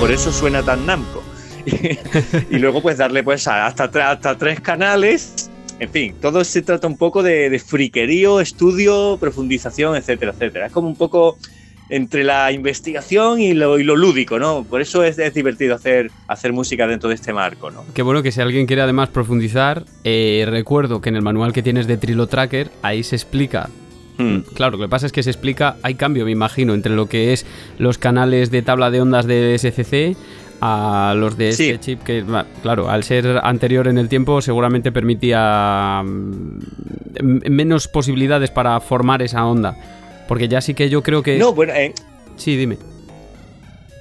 Por 0.00 0.10
eso 0.10 0.32
suena 0.32 0.62
tan 0.62 0.86
Namco. 0.86 1.22
y 2.50 2.58
luego 2.58 2.80
pues 2.80 2.96
darle 2.96 3.22
pues 3.22 3.46
hasta, 3.46 3.84
hasta 4.10 4.38
tres 4.38 4.60
canales. 4.60 5.47
En 5.80 5.90
fin, 5.90 6.14
todo 6.20 6.42
se 6.44 6.62
trata 6.62 6.86
un 6.86 6.96
poco 6.96 7.22
de, 7.22 7.50
de 7.50 7.58
friquerío, 7.58 8.40
estudio, 8.40 9.16
profundización, 9.20 9.96
etcétera, 9.96 10.32
etcétera. 10.32 10.66
Es 10.66 10.72
como 10.72 10.88
un 10.88 10.96
poco 10.96 11.38
entre 11.88 12.24
la 12.24 12.52
investigación 12.52 13.40
y 13.40 13.54
lo, 13.54 13.78
y 13.78 13.84
lo 13.84 13.96
lúdico, 13.96 14.38
¿no? 14.38 14.64
Por 14.64 14.80
eso 14.80 15.02
es, 15.04 15.18
es 15.18 15.32
divertido 15.32 15.74
hacer, 15.74 16.10
hacer 16.26 16.52
música 16.52 16.86
dentro 16.86 17.08
de 17.08 17.14
este 17.14 17.32
marco, 17.32 17.70
¿no? 17.70 17.84
Qué 17.94 18.02
bueno 18.02 18.22
que 18.22 18.32
si 18.32 18.40
alguien 18.40 18.66
quiere 18.66 18.82
además 18.82 19.08
profundizar, 19.08 19.84
eh, 20.04 20.44
recuerdo 20.48 21.00
que 21.00 21.08
en 21.08 21.16
el 21.16 21.22
manual 21.22 21.52
que 21.52 21.62
tienes 21.62 21.86
de 21.86 21.96
Trilo 21.96 22.26
Tracker, 22.26 22.70
ahí 22.82 23.02
se 23.02 23.16
explica. 23.16 23.70
Hmm. 24.18 24.40
Claro, 24.54 24.72
lo 24.76 24.84
que 24.84 24.88
pasa 24.88 25.06
es 25.06 25.12
que 25.12 25.22
se 25.22 25.30
explica, 25.30 25.76
hay 25.82 25.94
cambio, 25.94 26.24
me 26.24 26.32
imagino, 26.32 26.74
entre 26.74 26.94
lo 26.94 27.06
que 27.06 27.32
es 27.32 27.46
los 27.78 27.98
canales 27.98 28.50
de 28.50 28.62
tabla 28.62 28.90
de 28.90 29.00
ondas 29.00 29.26
de 29.26 29.56
SCC 29.56 30.16
a 30.60 31.14
los 31.16 31.36
de 31.36 31.50
este 31.50 31.72
Sí. 31.74 31.78
chip 31.78 32.02
que, 32.02 32.24
claro, 32.62 32.90
al 32.90 33.04
ser 33.04 33.40
anterior 33.42 33.86
en 33.88 33.98
el 33.98 34.08
tiempo 34.08 34.40
seguramente 34.40 34.90
permitía 34.92 36.02
mm, 36.04 36.58
menos 37.50 37.88
posibilidades 37.88 38.50
para 38.50 38.78
formar 38.80 39.22
esa 39.22 39.46
onda. 39.46 39.76
Porque 40.26 40.48
ya 40.48 40.60
sí 40.60 40.74
que 40.74 40.90
yo 40.90 41.02
creo 41.02 41.22
que... 41.22 41.38
No, 41.38 41.52
bueno, 41.54 41.72
eh, 41.74 41.94
Sí, 42.36 42.56
dime. 42.56 42.76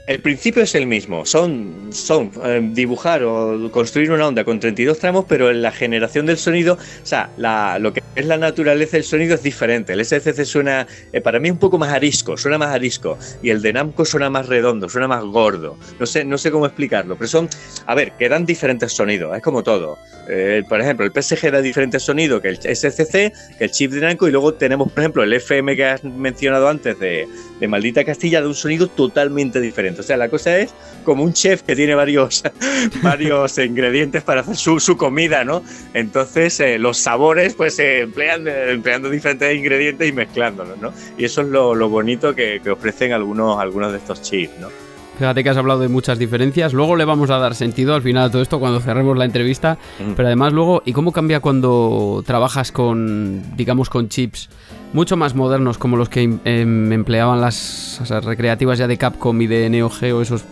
El 0.07 0.21
principio 0.21 0.63
es 0.63 0.73
el 0.73 0.87
mismo, 0.87 1.25
son, 1.25 1.89
son 1.91 2.31
eh, 2.45 2.61
dibujar 2.71 3.23
o 3.25 3.69
construir 3.71 4.09
una 4.09 4.25
onda 4.25 4.45
con 4.45 4.57
32 4.57 4.97
tramos, 4.99 5.25
pero 5.27 5.51
en 5.51 5.61
la 5.61 5.69
generación 5.73 6.25
del 6.25 6.37
sonido, 6.37 6.75
o 6.75 7.05
sea, 7.05 7.29
la- 7.35 7.77
lo 7.77 7.91
que 7.91 8.01
es 8.15 8.25
la 8.25 8.37
naturaleza 8.37 8.95
del 8.95 9.03
sonido 9.03 9.35
es 9.35 9.43
diferente. 9.43 9.91
El 9.91 9.99
SCC 9.99 10.45
suena, 10.45 10.87
eh, 11.11 11.19
para 11.19 11.41
mí, 11.41 11.51
un 11.51 11.57
poco 11.57 11.77
más 11.77 11.91
arisco, 11.91 12.37
suena 12.37 12.57
más 12.57 12.73
arisco, 12.73 13.17
y 13.43 13.49
el 13.49 13.61
de 13.61 13.73
Namco 13.73 14.05
suena 14.05 14.29
más 14.29 14.47
redondo, 14.47 14.87
suena 14.87 15.09
más 15.09 15.25
gordo. 15.25 15.77
No 15.99 16.05
sé, 16.05 16.23
no 16.23 16.37
sé 16.37 16.51
cómo 16.51 16.65
explicarlo, 16.65 17.17
pero 17.17 17.27
son, 17.27 17.49
a 17.85 17.93
ver, 17.93 18.13
quedan 18.13 18.45
diferentes 18.45 18.93
sonidos, 18.93 19.35
es 19.35 19.43
como 19.43 19.61
todo. 19.61 19.97
Eh, 20.29 20.63
por 20.67 20.81
ejemplo, 20.81 21.05
el 21.05 21.11
PSG 21.11 21.51
da 21.51 21.61
diferente 21.61 21.99
sonido 21.99 22.41
que 22.41 22.49
el 22.49 22.57
SCC, 22.57 23.33
que 23.57 23.63
el 23.63 23.71
chip 23.71 23.91
de 23.91 24.01
Namco, 24.01 24.27
y 24.27 24.31
luego 24.31 24.53
tenemos, 24.53 24.91
por 24.91 25.01
ejemplo, 25.01 25.23
el 25.23 25.33
FM 25.33 25.75
que 25.75 25.85
has 25.85 26.03
mencionado 26.03 26.67
antes 26.67 26.99
de, 26.99 27.27
Maldita 27.67 28.03
Castilla, 28.03 28.41
de 28.41 28.47
un 28.47 28.55
sonido 28.55 28.87
totalmente 28.87 29.59
diferente. 29.59 30.01
O 30.01 30.03
sea, 30.03 30.17
la 30.17 30.29
cosa 30.29 30.57
es 30.59 30.73
como 31.03 31.23
un 31.23 31.33
chef 31.33 31.63
que 31.63 31.75
tiene 31.75 31.95
varios, 31.95 32.43
varios 33.01 33.57
ingredientes 33.57 34.23
para 34.23 34.41
hacer 34.41 34.55
su, 34.55 34.79
su 34.79 34.97
comida, 34.97 35.43
¿no? 35.43 35.63
Entonces, 35.93 36.59
eh, 36.59 36.77
los 36.77 36.97
sabores, 36.97 37.55
pues 37.55 37.75
se 37.75 38.01
emplean 38.01 38.47
empleando 38.47 39.09
diferentes 39.09 39.55
ingredientes 39.55 40.07
y 40.07 40.11
mezclándolos, 40.11 40.77
¿no? 40.79 40.93
Y 41.17 41.25
eso 41.25 41.41
es 41.41 41.47
lo, 41.47 41.73
lo 41.73 41.89
bonito 41.89 42.35
que, 42.35 42.59
que 42.63 42.69
ofrecen 42.69 43.13
algunos, 43.13 43.59
algunos 43.59 43.91
de 43.91 43.97
estos 43.97 44.21
chips, 44.21 44.59
¿no? 44.59 44.86
Fíjate 45.17 45.43
que 45.43 45.49
has 45.49 45.57
hablado 45.57 45.79
de 45.79 45.87
muchas 45.87 46.19
diferencias. 46.19 46.73
Luego 46.73 46.95
le 46.95 47.03
vamos 47.05 47.29
a 47.31 47.37
dar 47.39 47.55
sentido 47.55 47.95
al 47.95 48.01
final 48.03 48.25
a 48.25 48.29
todo 48.31 48.41
esto 48.41 48.59
cuando 48.59 48.79
cerremos 48.79 49.17
la 49.17 49.25
entrevista. 49.25 49.77
Mm. 49.99 50.11
Pero 50.15 50.27
además 50.27 50.53
luego, 50.53 50.83
¿y 50.85 50.93
cómo 50.93 51.11
cambia 51.11 51.39
cuando 51.39 52.23
trabajas 52.25 52.71
con, 52.71 53.41
digamos, 53.55 53.89
con 53.89 54.09
chips 54.09 54.49
mucho 54.93 55.17
más 55.17 55.35
modernos 55.35 55.77
como 55.77 55.97
los 55.97 56.07
que 56.09 56.21
em- 56.21 56.39
em, 56.45 56.91
empleaban 56.93 57.41
las 57.41 58.01
recreativas 58.23 58.77
ya 58.77 58.87
de 58.87 58.97
Capcom 58.97 59.41
y 59.41 59.47
de 59.47 59.69
Neo 59.69 59.89
Geo, 59.89 60.21
esos 60.21 60.45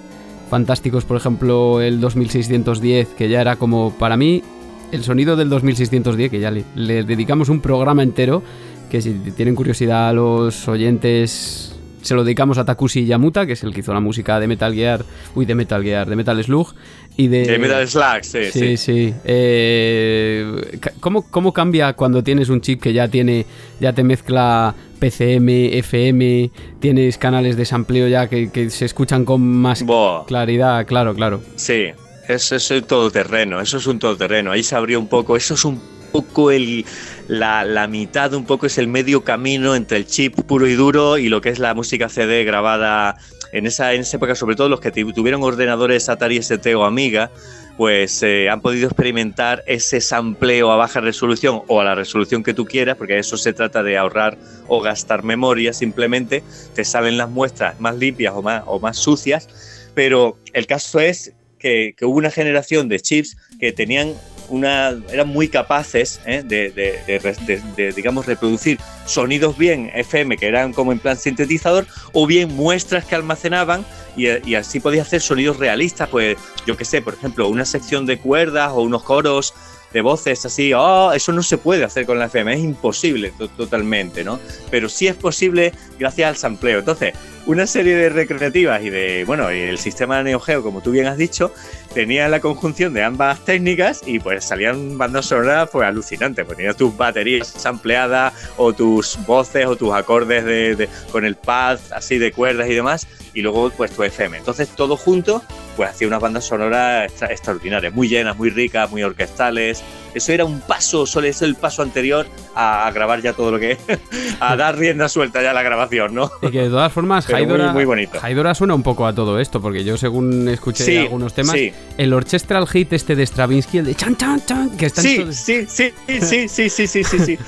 fantásticos, 0.50 1.06
por 1.06 1.18
ejemplo, 1.18 1.82
el 1.82 2.00
2610, 2.02 3.10
que 3.18 3.30
ya 3.30 3.42
era 3.42 3.56
como, 3.56 3.94
para 3.98 4.18
mí, 4.18 4.44
el 4.92 5.04
sonido 5.04 5.36
del 5.36 5.50
2610, 5.50 6.30
que 6.32 6.40
ya 6.40 6.52
le, 6.52 6.64
le 6.76 7.04
dedicamos 7.04 7.50
un 7.50 7.62
programa 7.62 8.04
entero, 8.04 8.44
que 8.90 9.02
si 9.02 9.12
tienen 9.36 9.56
curiosidad 9.56 10.10
a 10.10 10.14
los 10.14 10.68
oyentes, 10.68 11.75
se 12.06 12.16
lo 12.16 12.24
dedicamos 12.24 12.58
a 12.58 12.66
Takushi 12.66 13.06
Yamuta, 13.06 13.46
que 13.46 13.54
es 13.54 13.64
el 13.64 13.74
que 13.74 13.80
hizo 13.80 13.94
la 13.94 14.00
música 14.00 14.40
de 14.40 14.48
Metal 14.48 14.74
Gear, 14.74 15.04
uy, 15.34 15.46
de 15.46 15.56
Metal 15.56 15.84
Gear, 15.84 16.08
de 16.08 16.16
Metal 16.16 16.44
Slug, 16.44 16.74
y 17.18 17.28
de... 17.28 17.46
De 17.46 17.58
Metal 17.58 17.88
Slug, 17.88 18.24
sí, 18.24 18.52
Sí, 18.52 18.60
sí. 18.60 18.78
sí. 18.78 19.14
Eh, 19.26 20.80
¿cómo, 21.00 21.30
¿Cómo 21.30 21.52
cambia 21.52 21.94
cuando 21.94 22.24
tienes 22.24 22.50
un 22.50 22.62
chip 22.62 22.82
que 22.82 22.94
ya 22.94 23.08
tiene, 23.08 23.46
ya 23.80 23.94
te 23.94 24.04
mezcla 24.04 24.76
PCM, 25.00 25.50
FM, 25.74 26.52
tienes 26.80 27.18
canales 27.18 27.58
de 27.58 27.66
sampleo 27.66 28.08
ya 28.08 28.28
que, 28.28 28.52
que 28.52 28.70
se 28.70 28.86
escuchan 28.86 29.26
con 29.26 29.42
más 29.42 29.84
claridad? 30.28 30.86
Claro, 30.86 31.16
claro. 31.16 31.42
Sí, 31.56 31.88
eso 32.28 32.56
es 32.56 32.72
un 32.72 32.84
todoterreno, 32.84 33.62
eso 33.62 33.78
es 33.78 33.88
un 33.88 34.00
todoterreno. 34.00 34.52
Ahí 34.52 34.64
se 34.64 34.76
abrió 34.76 35.00
un 35.00 35.08
poco, 35.08 35.36
eso 35.36 35.54
es 35.54 35.66
un 35.66 35.80
poco 36.16 36.52
el, 36.52 36.86
la, 37.28 37.66
la, 37.66 37.88
mitad, 37.88 38.34
un 38.34 38.46
poco 38.46 38.68
es 38.68 38.78
el 38.78 38.88
medio 38.88 39.26
camino 39.26 39.76
entre 39.76 39.98
el 39.98 40.06
chip 40.06 40.34
puro 40.44 40.66
y 40.66 40.74
duro 40.74 41.18
y 41.18 41.28
lo 41.28 41.42
que 41.42 41.50
es 41.50 41.60
la 41.60 41.74
música 41.74 42.08
CD 42.08 42.46
grabada 42.46 43.18
en 43.52 43.66
esa, 43.66 43.94
en 43.94 44.06
época, 44.10 44.34
sobre 44.36 44.56
todo 44.56 44.70
los 44.70 44.80
que 44.80 44.92
tuvieron 44.92 45.44
ordenadores 45.44 46.08
Atari 46.08 46.38
ST 46.38 46.74
o 46.76 46.86
Amiga, 46.86 47.32
pues 47.76 48.24
eh, 48.24 48.50
han 48.50 48.62
podido 48.62 48.88
experimentar 48.88 49.62
ese 49.68 50.00
sampleo 50.00 50.72
a 50.72 50.78
baja 50.78 51.02
resolución 51.02 51.64
o 51.68 51.82
a 51.82 51.84
la 51.84 51.96
resolución 51.96 52.44
que 52.44 52.54
tú 52.54 52.66
quieras, 52.66 52.96
porque 52.96 53.20
eso 53.20 53.36
se 53.36 53.52
trata 53.52 53.84
de 53.84 53.98
ahorrar 53.98 54.38
o 54.68 54.82
gastar 54.82 55.24
memoria 55.24 55.74
simplemente, 55.74 56.44
te 56.76 56.86
salen 56.86 57.18
las 57.18 57.30
muestras 57.30 57.80
más 57.82 57.98
limpias 57.98 58.34
o 58.36 58.42
más, 58.42 58.64
o 58.68 58.80
más 58.80 58.96
sucias, 58.96 59.50
pero 59.94 60.38
el 60.54 60.66
caso 60.66 61.02
es 61.02 61.34
que, 61.60 61.94
que 61.98 62.06
hubo 62.06 62.18
una 62.18 62.32
generación 62.32 62.88
de 62.88 63.02
chips 63.02 63.36
que 63.60 63.74
tenían 63.74 64.14
una, 64.50 64.96
eran 65.12 65.28
muy 65.28 65.48
capaces 65.48 66.20
¿eh? 66.26 66.44
de, 66.44 66.70
de, 66.72 67.62
de, 67.76 67.92
digamos, 67.92 68.26
reproducir 68.26 68.80
sonidos 69.06 69.58
bien 69.58 69.92
FM, 69.94 70.38
que 70.38 70.48
eran 70.48 70.74
como 70.74 70.92
en 70.92 71.00
plan 71.00 71.18
sintetizador, 71.18 71.86
o 72.14 72.28
bien 72.28 72.54
muestras 72.56 73.06
que 73.06 73.16
almacenaban 73.16 73.86
y, 74.16 74.56
así 74.56 74.80
podía 74.80 75.02
hacer 75.02 75.22
sonidos 75.22 75.58
realistas, 75.58 76.10
pues 76.10 76.38
yo 76.66 76.78
qué 76.78 76.86
sé, 76.86 77.02
por 77.02 77.14
ejemplo, 77.14 77.48
una 77.50 77.66
sección 77.66 78.06
de 78.06 78.18
cuerdas 78.18 78.72
o 78.72 78.82
unos 78.82 79.04
coros 79.04 79.54
de 79.96 80.02
voces 80.02 80.46
así, 80.46 80.74
oh, 80.74 81.14
eso 81.14 81.32
no 81.32 81.42
se 81.42 81.58
puede 81.58 81.86
hacer 81.86 82.06
con 82.06 82.20
la 82.20 82.26
FM, 82.26 82.54
es 82.54 82.60
imposible 82.60 83.32
totalmente, 83.56 84.26
¿no? 84.26 84.42
Pero 84.70 84.90
sí 84.90 85.08
es 85.08 85.16
posible 85.16 85.72
gracias 85.98 86.28
al 86.28 86.36
sampleo. 86.36 86.80
Entonces, 86.80 87.14
una 87.46 87.66
serie 87.66 87.96
de 87.96 88.10
recreativas 88.10 88.84
y 88.84 88.90
de, 88.90 89.24
bueno, 89.26 89.50
el 89.50 89.78
sistema 89.78 90.18
de 90.18 90.26
Neo 90.26 90.42
Geo, 90.42 90.64
como 90.64 90.82
tú 90.82 90.92
bien 90.92 91.06
has 91.06 91.18
dicho, 91.18 91.54
tenía 91.94 92.28
la 92.28 92.42
conjunción 92.42 92.94
de 92.94 93.06
ambas 93.06 93.46
técnicas 93.46 94.02
y 94.06 94.20
pues 94.20 94.44
salían 94.44 94.98
bandas 94.98 95.28
sonoras 95.28 95.70
pues 95.72 95.88
alucinantes, 95.88 96.44
pues 96.44 96.58
tenías 96.58 96.76
tus 96.76 96.98
baterías 96.98 97.48
sampleadas 97.48 98.34
o 98.58 98.74
tus 98.74 99.18
voces 99.26 99.66
o 99.66 99.78
tus 99.78 99.94
acordes 99.94 100.44
de, 100.44 100.90
con 101.10 101.24
el 101.24 101.36
pad 101.36 101.80
así 101.92 102.18
de 102.18 102.34
cuerdas 102.34 102.70
y 102.70 102.74
demás 102.74 103.08
y 103.36 103.42
luego 103.42 103.70
pues 103.70 103.92
tu 103.92 104.02
FM. 104.02 104.38
Entonces 104.38 104.70
todo 104.70 104.98
junto 104.98 105.44
pues 105.76 105.90
hacía 105.90 106.08
unas 106.08 106.22
bandas 106.22 106.46
sonoras 106.46 107.12
extraordinarias, 107.22 107.94
muy 107.94 108.08
llenas, 108.08 108.38
muy 108.38 108.50
ricas, 108.50 108.90
muy 108.90 109.04
orquestales. 109.04 109.84
Eso 110.14 110.32
era 110.32 110.46
un 110.46 110.62
paso, 110.62 111.06
solo 111.06 111.28
es 111.28 111.42
el 111.42 111.56
paso 111.56 111.82
anterior 111.82 112.26
a, 112.56 112.90
grabar 112.94 113.22
ya 113.22 113.34
todo 113.34 113.52
lo 113.52 113.60
que 113.60 113.78
a 114.40 114.56
dar 114.56 114.78
rienda 114.78 115.10
suelta 115.10 115.44
ya 115.44 115.52
a 115.52 115.54
la 115.54 115.64
grabación, 115.64 116.16
¿no? 116.16 116.32
Y 116.42 116.50
que 116.50 116.62
de 116.62 116.70
todas 116.70 116.94
formas, 116.94 117.30
Haidora, 117.30 117.74
muy, 117.74 117.84
bonito. 117.84 118.20
Haidora 118.22 118.56
suena 118.56 118.74
un 118.74 118.84
poco 118.84 119.06
a 119.06 119.14
todo 119.14 119.38
esto, 119.40 119.62
porque 119.62 119.84
yo 119.84 119.98
según 119.98 120.48
escuché 120.48 121.02
algunos 121.02 121.34
temas, 121.34 121.58
el 121.98 122.14
orchestral 122.14 122.66
hit 122.68 122.94
este 122.94 123.18
de 123.18 123.26
Stravinsky, 123.26 123.80
el 123.80 123.86
de 123.86 123.96
chan 123.96 124.16
chan 124.16 124.46
chan, 124.46 124.78
que 124.78 124.86
está 124.86 125.02
sí, 125.02 125.18
en 125.18 125.34
sí, 125.34 125.66
sí, 125.68 125.92
sí, 126.08 126.48
sí, 126.48 126.70
sí, 126.70 126.88
sí, 126.88 127.04
sí, 127.04 127.20
sí. 127.20 127.38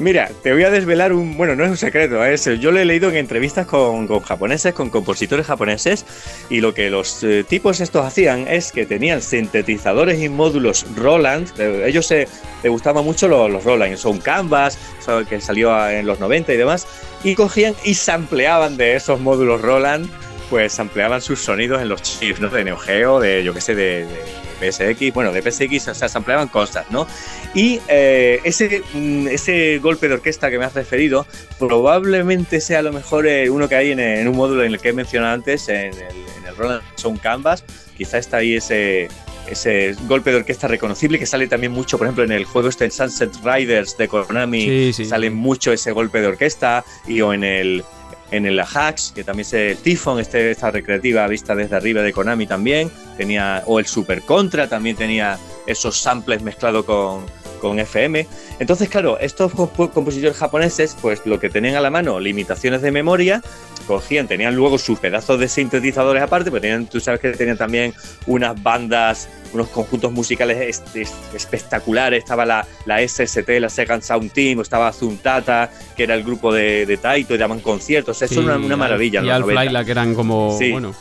Mira, 0.00 0.30
te 0.42 0.54
voy 0.54 0.64
a 0.64 0.70
desvelar 0.70 1.12
un. 1.12 1.36
Bueno, 1.36 1.54
no 1.54 1.62
es 1.62 1.70
un 1.70 1.76
secreto, 1.76 2.24
yo 2.54 2.70
lo 2.70 2.80
he 2.80 2.86
leído 2.86 3.10
en 3.10 3.16
entrevistas 3.16 3.66
con, 3.66 4.08
japoneses, 4.22 4.72
con 4.72 4.88
compositores 4.88 5.44
japoneses, 5.44 6.06
y 6.48 6.62
lo 6.62 6.72
que 6.72 6.88
los 6.88 7.22
eh, 7.22 7.44
tipos 7.46 7.82
estos 7.82 8.06
hacían 8.06 8.48
es 8.48 8.72
que 8.72 8.86
tenían 8.86 9.20
sintetizadores 9.20 10.18
y 10.22 10.30
módulos 10.30 10.86
Roland. 10.96 11.48
Eh, 11.58 11.84
ellos 11.86 12.06
se 12.06 12.26
les 12.62 12.72
gustaban 12.72 13.04
mucho 13.04 13.28
los, 13.28 13.50
los 13.50 13.62
Roland, 13.62 13.98
son 13.98 14.20
Canvas, 14.20 14.78
que 15.28 15.38
salió 15.42 15.90
en 15.90 16.06
los 16.06 16.18
90 16.18 16.54
y 16.54 16.56
demás, 16.56 16.86
y 17.22 17.34
cogían 17.34 17.74
y 17.84 17.92
sampleaban 17.92 18.78
de 18.78 18.96
esos 18.96 19.20
módulos 19.20 19.60
Roland, 19.60 20.08
pues 20.50 20.78
ampliaban 20.80 21.22
sus 21.22 21.40
sonidos 21.40 21.80
en 21.80 21.88
los 21.88 22.02
chips, 22.02 22.40
¿no? 22.40 22.48
De 22.48 22.64
Neo 22.64 22.76
Geo, 22.76 23.20
de 23.20 23.44
yo 23.44 23.54
qué 23.54 23.60
sé, 23.60 23.74
de 23.76 24.04
PSX, 24.60 25.14
bueno, 25.14 25.32
de 25.32 25.40
PSX, 25.40 25.88
o 25.88 25.94
sea, 25.94 26.08
se 26.08 26.18
ampliaban 26.18 26.48
cosas, 26.48 26.90
¿no? 26.90 27.06
Y 27.54 27.80
eh, 27.88 28.40
ese, 28.44 28.82
mm, 28.92 29.28
ese 29.28 29.78
golpe 29.78 30.08
de 30.08 30.14
orquesta 30.14 30.50
que 30.50 30.58
me 30.58 30.64
has 30.64 30.74
referido 30.74 31.24
probablemente 31.58 32.60
sea 32.60 32.80
a 32.80 32.82
lo 32.82 32.92
mejor 32.92 33.26
eh, 33.26 33.48
uno 33.48 33.68
que 33.68 33.76
hay 33.76 33.92
en, 33.92 34.28
un 34.28 34.36
módulo 34.36 34.64
en 34.64 34.72
el 34.72 34.80
que 34.80 34.90
he 34.90 34.92
mencionado 34.92 35.32
antes, 35.34 35.68
en 35.68 35.94
el, 35.94 35.94
en 36.38 36.46
el 36.46 36.56
Roland 36.56 36.82
Sound 36.96 37.20
Canvas, 37.20 37.64
quizá 37.96 38.18
está 38.18 38.38
ahí 38.38 38.56
ese, 38.56 39.08
ese 39.48 39.94
golpe 40.06 40.30
de 40.30 40.38
orquesta 40.38 40.68
reconocible 40.68 41.18
que 41.18 41.26
sale 41.26 41.46
también 41.46 41.72
mucho, 41.72 41.98
por 41.98 42.06
ejemplo, 42.06 42.24
en 42.24 42.32
el 42.32 42.44
juego 42.44 42.68
este 42.68 42.90
Sunset 42.90 43.32
Riders 43.44 43.96
de 43.96 44.08
Konami, 44.08 44.92
sale 44.92 45.30
mucho 45.30 45.72
ese 45.72 45.92
golpe 45.92 46.20
de 46.20 46.28
orquesta 46.28 46.84
y 47.06 47.20
o 47.20 47.32
en 47.32 47.44
el 47.44 47.84
en 48.30 48.46
el 48.46 48.60
Hacks, 48.60 49.12
que 49.14 49.24
también 49.24 49.44
se 49.44 49.74
Tifon, 49.74 50.20
este, 50.20 50.50
esta 50.50 50.70
recreativa 50.70 51.26
vista 51.26 51.54
desde 51.54 51.76
arriba 51.76 52.02
de 52.02 52.12
Konami 52.12 52.46
también, 52.46 52.90
tenía, 53.16 53.62
o 53.66 53.78
el 53.78 53.86
Super 53.86 54.22
Contra 54.22 54.68
también 54.68 54.96
tenía 54.96 55.38
esos 55.66 55.98
samples 55.98 56.42
mezclados 56.42 56.84
con, 56.84 57.24
con 57.60 57.78
FM. 57.78 58.26
Entonces, 58.58 58.88
claro, 58.88 59.18
estos 59.18 59.52
compositores 59.52 60.36
japoneses, 60.36 60.96
pues 61.00 61.24
lo 61.24 61.38
que 61.38 61.48
tenían 61.48 61.76
a 61.76 61.80
la 61.80 61.90
mano, 61.90 62.18
limitaciones 62.18 62.82
de 62.82 62.90
memoria, 62.90 63.42
cogían, 63.86 64.26
tenían 64.26 64.54
luego 64.54 64.78
sus 64.78 64.98
pedazos 64.98 65.38
de 65.38 65.48
sintetizadores 65.48 66.22
aparte, 66.22 66.50
pero 66.50 66.60
tenían, 66.60 66.86
tú 66.86 67.00
sabes 67.00 67.20
que 67.20 67.30
tenían 67.32 67.56
también 67.56 67.94
unas 68.26 68.60
bandas, 68.62 69.28
unos 69.52 69.68
conjuntos 69.68 70.12
musicales 70.12 70.82
espectaculares. 71.34 72.22
Estaba 72.22 72.46
la, 72.46 72.66
la 72.86 73.06
SST, 73.06 73.48
la 73.60 73.68
Second 73.68 74.02
Sound 74.02 74.32
Team, 74.32 74.60
estaba 74.60 74.92
Zuntata, 74.92 75.70
que 75.96 76.04
era 76.04 76.14
el 76.14 76.24
grupo 76.24 76.52
de, 76.52 76.86
de 76.86 76.96
Taito, 76.96 77.34
y 77.34 77.38
daban 77.38 77.60
conciertos. 77.60 78.22
Eso 78.22 78.40
es 78.40 78.46
una, 78.46 78.76
maravilla. 78.76 79.22
Y 79.22 79.30
Alf 79.30 79.48
que 79.84 79.90
eran 79.90 80.14
como. 80.14 80.58
bueno, 80.70 80.94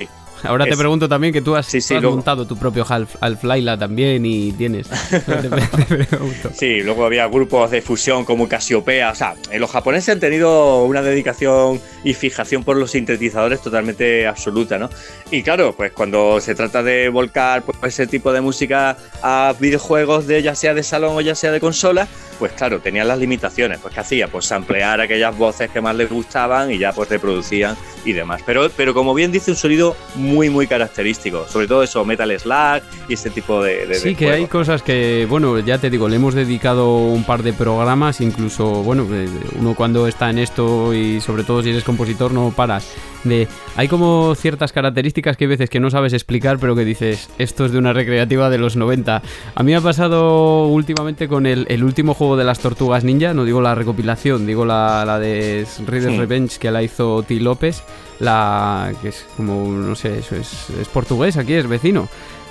Ahora 0.43 0.65
te 0.65 0.77
pregunto 0.77 1.09
también 1.09 1.33
que 1.33 1.41
tú 1.41 1.55
has, 1.55 1.67
montado 2.01 2.45
tu 2.45 2.57
propio 2.57 2.85
Half, 2.87 3.15
Half 3.21 3.41
también 3.79 4.25
y 4.25 4.51
tienes. 4.53 4.87
sí, 6.53 6.81
luego 6.81 7.05
había 7.05 7.27
grupos 7.27 7.71
de 7.71 7.81
fusión 7.81 8.25
como 8.25 8.47
Casiopea. 8.47 9.11
O 9.11 9.15
sea, 9.15 9.35
eh, 9.51 9.59
los 9.59 9.71
japoneses 9.71 10.09
han 10.09 10.19
tenido 10.19 10.83
una 10.85 11.01
dedicación 11.01 11.81
y 12.03 12.13
fijación 12.13 12.63
por 12.63 12.77
los 12.77 12.91
sintetizadores 12.91 13.61
totalmente 13.61 14.27
absoluta, 14.27 14.77
¿no? 14.77 14.89
Y 15.31 15.43
claro, 15.43 15.73
pues 15.75 15.91
cuando 15.91 16.39
se 16.39 16.55
trata 16.55 16.83
de 16.83 17.09
volcar 17.09 17.63
pues, 17.63 17.77
ese 17.93 18.07
tipo 18.07 18.31
de 18.31 18.41
música 18.41 18.97
a 19.21 19.53
videojuegos, 19.59 20.27
de 20.27 20.41
ya 20.41 20.55
sea 20.55 20.73
de 20.73 20.83
salón 20.83 21.15
o 21.15 21.21
ya 21.21 21.35
sea 21.35 21.51
de 21.51 21.59
consola, 21.59 22.07
pues 22.39 22.53
claro, 22.53 22.79
tenían 22.79 23.07
las 23.07 23.19
limitaciones. 23.19 23.79
Pues 23.79 23.93
¿qué 23.93 23.99
hacía? 23.99 24.27
Pues 24.27 24.51
ampliar 24.51 25.01
aquellas 25.01 25.37
voces 25.37 25.69
que 25.69 25.81
más 25.81 25.95
les 25.95 26.09
gustaban 26.09 26.71
y 26.71 26.77
ya 26.77 26.93
pues 26.93 27.09
reproducían 27.09 27.75
y 28.05 28.13
demás. 28.13 28.41
Pero, 28.45 28.69
pero 28.75 28.93
como 28.93 29.13
bien 29.13 29.31
dice, 29.31 29.51
un 29.51 29.57
sonido 29.57 29.95
muy, 30.15 30.28
muy 30.49 30.67
característico. 30.67 31.47
Sobre 31.47 31.67
todo 31.67 31.84
eso, 31.84 32.05
Metal 32.05 32.39
Slug 32.39 32.82
y 33.07 33.13
ese 33.13 33.30
tipo 33.30 33.63
de... 33.63 33.93
sí, 33.95 34.15
que 34.15 34.32
hay 34.32 34.47
cosas 34.47 34.84
que, 34.84 35.25
bueno, 35.30 35.59
ya 35.59 35.77
te 35.77 35.89
digo, 35.89 36.07
le 36.07 36.17
hemos 36.17 36.34
dedicado 36.34 36.97
un 36.97 37.23
par 37.23 37.43
de 37.43 37.53
programas, 37.53 38.21
incluso, 38.21 38.65
bueno, 38.84 39.07
eh, 39.11 39.27
uno 39.59 39.75
cuando 39.75 40.07
está 40.07 40.30
en 40.30 40.39
esto 40.39 40.93
y 40.93 41.21
sobre 41.21 41.43
todo 41.43 41.63
si 41.63 41.69
eres 41.69 41.84
compositor 41.84 42.32
no 42.32 42.51
paras. 42.51 42.93
De, 43.24 43.47
hay 43.76 43.88
como 43.88 44.34
ciertas 44.36 44.72
características 44.72 45.36
que 45.36 45.45
hay 45.45 45.49
veces 45.49 45.70
que 45.70 45.80
no 45.80 45.89
sabes 45.89 46.13
explicar, 46.13 46.57
pero 46.59 46.76
que 46.76 46.86
dices, 46.86 47.30
esto 47.38 47.65
es 47.65 47.72
de 47.72 47.78
una 47.78 47.93
recreativa 47.93 48.49
de 48.49 48.57
los 48.57 48.76
90. 48.76 49.22
A 49.55 49.63
mí 49.63 49.72
me 49.72 49.78
ha 49.78 49.82
pasado 49.82 50.67
últimamente 50.67 51.28
con 51.28 51.45
el, 51.45 51.65
el 51.70 51.84
último 51.84 52.13
juego 52.13 52.38
de 52.38 52.45
las 52.45 52.59
tortugas 52.59 53.03
ninja, 53.03 53.34
no 53.34 53.45
digo 53.45 53.61
la 53.61 53.76
recopilación, 53.76 54.45
digo 54.45 54.65
la, 54.65 55.03
la 55.05 55.20
de 55.20 55.65
Reader's 55.86 56.17
Revenge 56.17 56.59
que 56.59 56.72
la 56.72 56.82
hizo 56.82 57.24
T. 57.24 57.39
López, 57.39 57.84
la 58.20 58.91
que 59.01 59.09
es 59.09 59.26
como, 59.36 59.70
no 59.72 59.95
sé, 59.95 60.20
eso 60.20 60.36
es, 60.36 60.70
es 60.70 60.88
portugués, 60.88 61.38
aquí 61.38 61.53
es 61.53 61.67
vecino 61.67 62.07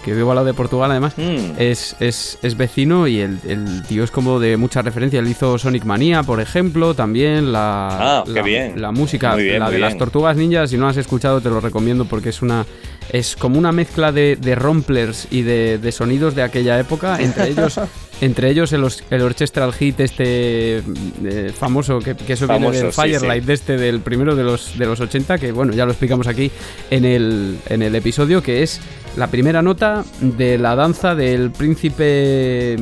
que 0.09 0.15
vivo 0.15 0.31
al 0.31 0.37
lado 0.37 0.47
de 0.47 0.55
Portugal 0.55 0.91
además, 0.91 1.15
mm. 1.17 1.53
es, 1.59 1.97
es, 2.01 2.39
es, 2.43 2.57
vecino 2.57 3.07
y 3.07 3.21
el, 3.21 3.39
el, 3.47 3.83
tío 3.85 4.05
es 4.05 4.11
como 4.11 4.41
de 4.41 4.57
mucha 4.57 4.83
referencia. 4.83 5.21
Él 5.21 5.29
hizo 5.29 5.59
Sonic 5.59 5.85
Mania, 5.85 6.23
por 6.23 6.41
ejemplo, 6.41 6.95
también 6.95 7.53
la, 7.53 7.89
ah, 8.21 8.25
la, 8.27 8.43
bien. 8.43 8.81
la, 8.81 8.93
música, 8.93 9.37
la 9.37 9.71
de 9.71 9.79
las 9.79 9.97
tortugas 9.97 10.37
ninjas, 10.37 10.71
si 10.71 10.77
no 10.77 10.89
has 10.89 10.97
escuchado 10.97 11.41
te 11.41 11.51
lo 11.51 11.61
recomiendo 11.61 12.05
porque 12.05 12.31
es 12.31 12.43
una 12.43 12.67
es 13.11 13.37
como 13.37 13.59
una 13.59 13.73
mezcla 13.73 14.13
de, 14.13 14.37
de 14.37 14.55
romplers 14.55 15.29
y 15.31 15.43
de, 15.43 15.79
de, 15.79 15.93
sonidos 15.93 16.35
de 16.35 16.43
aquella 16.43 16.79
época, 16.79 17.19
entre 17.21 17.49
ellos 17.49 17.81
entre 18.21 18.51
ellos 18.51 18.73
el, 18.73 18.85
el 19.11 19.23
orchestral 19.23 19.73
hit 19.73 20.01
este 20.01 20.79
eh, 20.79 21.53
famoso 21.57 22.01
que, 22.01 22.17
que 22.17 22.33
eso 22.33 22.49
viene 22.49 22.71
del 22.73 22.93
Firelight 22.93 23.45
de 23.45 23.55
este 23.55 23.77
del 23.77 24.01
primero 24.01 24.35
de 24.35 24.43
los 24.43 24.77
de 24.77 24.87
los 24.87 25.01
80 25.01 25.39
que 25.39 25.53
bueno 25.53 25.73
ya 25.73 25.85
lo 25.85 25.93
explicamos 25.93 26.27
aquí 26.27 26.51
en 26.91 27.05
el, 27.05 27.59
en 27.69 27.83
el 27.83 27.95
episodio 27.95 28.43
que 28.43 28.63
es 28.63 28.81
la 29.17 29.27
primera 29.29 29.63
nota 29.63 30.05
de 30.21 30.59
la 30.59 30.77
danza 30.77 31.15
del 31.15 31.51
príncipe. 31.51 32.75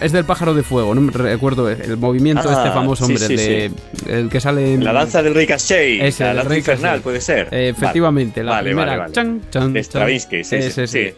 Es 0.00 0.12
del 0.12 0.24
pájaro 0.24 0.54
de 0.54 0.62
fuego, 0.62 0.94
no 0.94 1.00
me 1.00 1.12
recuerdo 1.12 1.68
el 1.68 1.96
movimiento 1.96 2.50
este 2.50 2.68
ah, 2.68 2.72
famoso, 2.72 3.04
hombre, 3.04 3.28
de, 3.28 3.70
el 4.08 4.28
que 4.28 4.40
sale 4.40 4.74
en. 4.74 4.84
La 4.84 4.92
danza 4.92 5.22
del 5.22 5.34
ricochet. 5.34 6.02
Ese, 6.02 6.24
la 6.24 6.34
danza 6.34 6.56
infernal, 6.56 7.00
puede 7.00 7.20
ser. 7.20 7.48
efectivamente, 7.52 8.42
la 8.42 8.60
primera. 8.60 9.06
de 9.08 9.82
Stravinsky, 9.82 10.44
sí, 10.44 10.62
sí, 10.62 10.86
sí, 10.86 11.14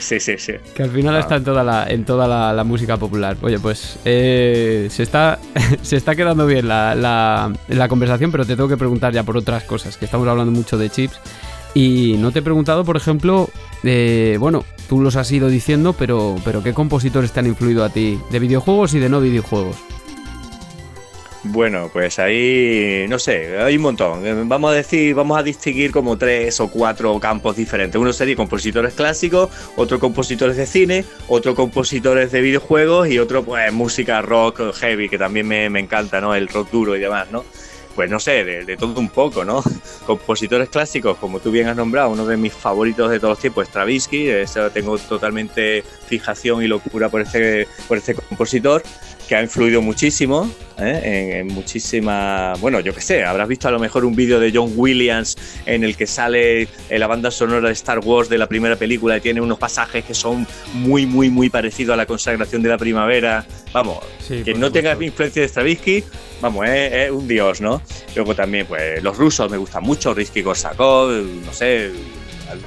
sí, 0.00 0.20
sí, 0.38 0.52
Que 0.74 0.82
al 0.82 0.90
final 0.90 1.16
está 1.16 1.36
en 1.36 1.44
toda 1.44 1.64
la, 1.64 1.86
en 1.88 2.04
toda 2.04 2.52
la, 2.52 2.64
música 2.64 2.96
popular. 2.96 3.36
Oye, 3.40 3.58
pues 3.58 3.98
eh, 4.04 4.88
se, 4.90 5.02
está, 5.02 5.38
se 5.82 5.96
está 5.96 6.14
quedando 6.14 6.46
bien 6.46 6.68
la, 6.68 6.94
la, 6.94 7.52
la 7.68 7.88
conversación, 7.88 8.30
pero 8.30 8.44
te 8.44 8.56
tengo 8.56 8.68
que 8.68 8.76
preguntar 8.76 9.12
ya 9.12 9.22
por 9.22 9.36
otras 9.36 9.64
cosas, 9.64 9.96
que 9.96 10.04
estamos 10.04 10.26
hablando 10.28 10.52
mucho 10.52 10.76
de 10.76 10.90
chips. 10.90 11.18
Y 11.74 12.16
no 12.18 12.32
te 12.32 12.40
he 12.40 12.42
preguntado, 12.42 12.84
por 12.84 12.96
ejemplo, 12.96 13.48
eh, 13.84 14.36
bueno, 14.40 14.64
tú 14.88 15.00
los 15.00 15.16
has 15.16 15.30
ido 15.30 15.48
diciendo, 15.48 15.94
pero, 15.96 16.36
pero 16.44 16.62
¿qué 16.62 16.72
compositores 16.74 17.32
te 17.32 17.40
han 17.40 17.46
influido 17.46 17.84
a 17.84 17.90
ti 17.90 18.18
de 18.30 18.38
videojuegos 18.38 18.94
y 18.94 18.98
de 18.98 19.08
no 19.08 19.20
videojuegos? 19.20 19.76
Bueno, 21.44 21.88
pues 21.92 22.18
ahí, 22.18 23.06
no 23.08 23.18
sé, 23.18 23.58
hay 23.58 23.76
un 23.76 23.82
montón. 23.82 24.48
Vamos 24.48 24.72
a 24.72 24.74
decir, 24.74 25.14
vamos 25.14 25.38
a 25.38 25.42
distinguir 25.42 25.92
como 25.92 26.18
tres 26.18 26.58
o 26.60 26.68
cuatro 26.68 27.18
campos 27.20 27.56
diferentes. 27.56 27.98
Uno 27.98 28.12
sería 28.12 28.34
compositores 28.34 28.94
clásicos, 28.94 29.48
otro 29.76 30.00
compositores 30.00 30.56
de 30.56 30.66
cine, 30.66 31.04
otro 31.28 31.54
compositores 31.54 32.32
de 32.32 32.40
videojuegos 32.40 33.08
y 33.08 33.18
otro, 33.20 33.44
pues, 33.44 33.72
música 33.72 34.20
rock 34.20 34.74
heavy, 34.74 35.08
que 35.08 35.16
también 35.16 35.46
me, 35.46 35.66
encanta, 35.66 36.20
¿no? 36.20 36.34
El 36.34 36.48
rock 36.48 36.70
duro 36.72 36.96
y 36.96 37.00
demás, 37.00 37.28
¿no? 37.30 37.44
Pues 37.98 38.08
no 38.12 38.20
sé, 38.20 38.44
de, 38.44 38.76
todo 38.76 39.00
un 39.00 39.08
poco, 39.08 39.44
¿no? 39.44 39.60
Compositores 40.06 40.68
clásicos, 40.68 41.16
como 41.18 41.40
tú 41.40 41.50
bien 41.50 41.66
has 41.66 41.74
nombrado, 41.74 42.10
uno 42.10 42.24
de 42.26 42.36
mis 42.36 42.52
favoritos 42.52 43.10
de 43.10 43.18
todos 43.18 43.32
los 43.32 43.38
tiempos 43.40 43.66
Stravinsky, 43.66 44.28
tengo 44.72 44.96
totalmente 44.98 45.82
fijación 46.06 46.62
y 46.62 46.68
locura 46.68 47.08
por 47.08 47.22
este, 47.22 47.66
por 47.88 47.98
este 47.98 48.14
compositor 48.14 48.84
que 49.28 49.36
ha 49.36 49.42
influido 49.42 49.82
muchísimo 49.82 50.50
¿eh? 50.78 51.40
en, 51.40 51.48
muchísima. 51.48 52.54
Bueno, 52.60 52.80
yo 52.80 52.94
qué 52.94 53.02
sé, 53.02 53.24
habrás 53.24 53.46
visto 53.46 53.68
a 53.68 53.70
lo 53.70 53.78
mejor 53.78 54.04
un 54.06 54.16
vídeo 54.16 54.40
de 54.40 54.50
John 54.52 54.72
Williams 54.74 55.36
en 55.66 55.84
el 55.84 55.96
que 55.96 56.06
sale 56.06 56.66
la 56.90 57.06
banda 57.06 57.30
sonora 57.30 57.68
de 57.68 57.74
Star 57.74 57.98
Wars 57.98 58.30
de 58.30 58.38
la 58.38 58.46
primera 58.46 58.76
película 58.76 59.18
y 59.18 59.20
tiene 59.20 59.40
unos 59.40 59.58
pasajes 59.58 60.04
que 60.04 60.14
son 60.14 60.46
muy, 60.72 61.04
muy, 61.04 61.28
muy 61.28 61.50
parecidos 61.50 61.92
a 61.92 61.96
la 61.96 62.06
consagración 62.06 62.62
de 62.62 62.70
la 62.70 62.78
primavera. 62.78 63.46
Vamos, 63.72 63.98
que 64.26 64.54
no 64.54 64.72
tenga 64.72 64.96
influencia 64.98 65.42
de 65.42 65.48
Stravinsky, 65.48 66.04
vamos, 66.40 66.66
es, 66.66 67.10
un 67.10 67.28
dios, 67.28 67.60
¿no? 67.60 67.82
Luego 68.16 68.34
también, 68.34 68.66
pues 68.66 69.02
los 69.02 69.16
rusos 69.18 69.50
me 69.50 69.58
gustan 69.58 69.82
mucho, 69.82 70.14
Risky 70.14 70.42
Korsakov, 70.42 71.10
no 71.44 71.52
sé, 71.52 71.92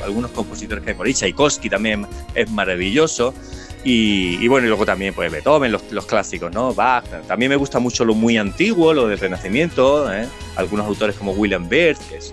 algunos 0.03 0.29
compositores 0.31 0.83
que 0.83 0.91
hay 0.91 0.95
por 0.95 1.07
ahí, 1.07 1.13
Tchaikovsky 1.13 1.69
también 1.69 2.05
es 2.35 2.49
maravilloso. 2.51 3.33
Y, 3.83 4.47
bueno, 4.47 4.67
y 4.67 4.69
luego 4.69 4.85
también 4.85 5.13
pues 5.13 5.31
Beethoven, 5.31 5.71
los, 5.71 5.91
los, 5.91 6.05
clásicos, 6.05 6.51
¿no? 6.51 6.73
Bach. 6.73 7.03
También 7.27 7.49
me 7.49 7.55
gusta 7.55 7.79
mucho 7.79 8.05
lo 8.05 8.13
muy 8.13 8.37
antiguo, 8.37 8.93
lo 8.93 9.07
del 9.07 9.17
Renacimiento, 9.17 10.11
¿eh? 10.13 10.27
algunos 10.55 10.85
autores 10.85 11.15
como 11.15 11.31
William 11.31 11.67
Byrd, 11.67 11.97
que 12.07 12.17
es 12.17 12.31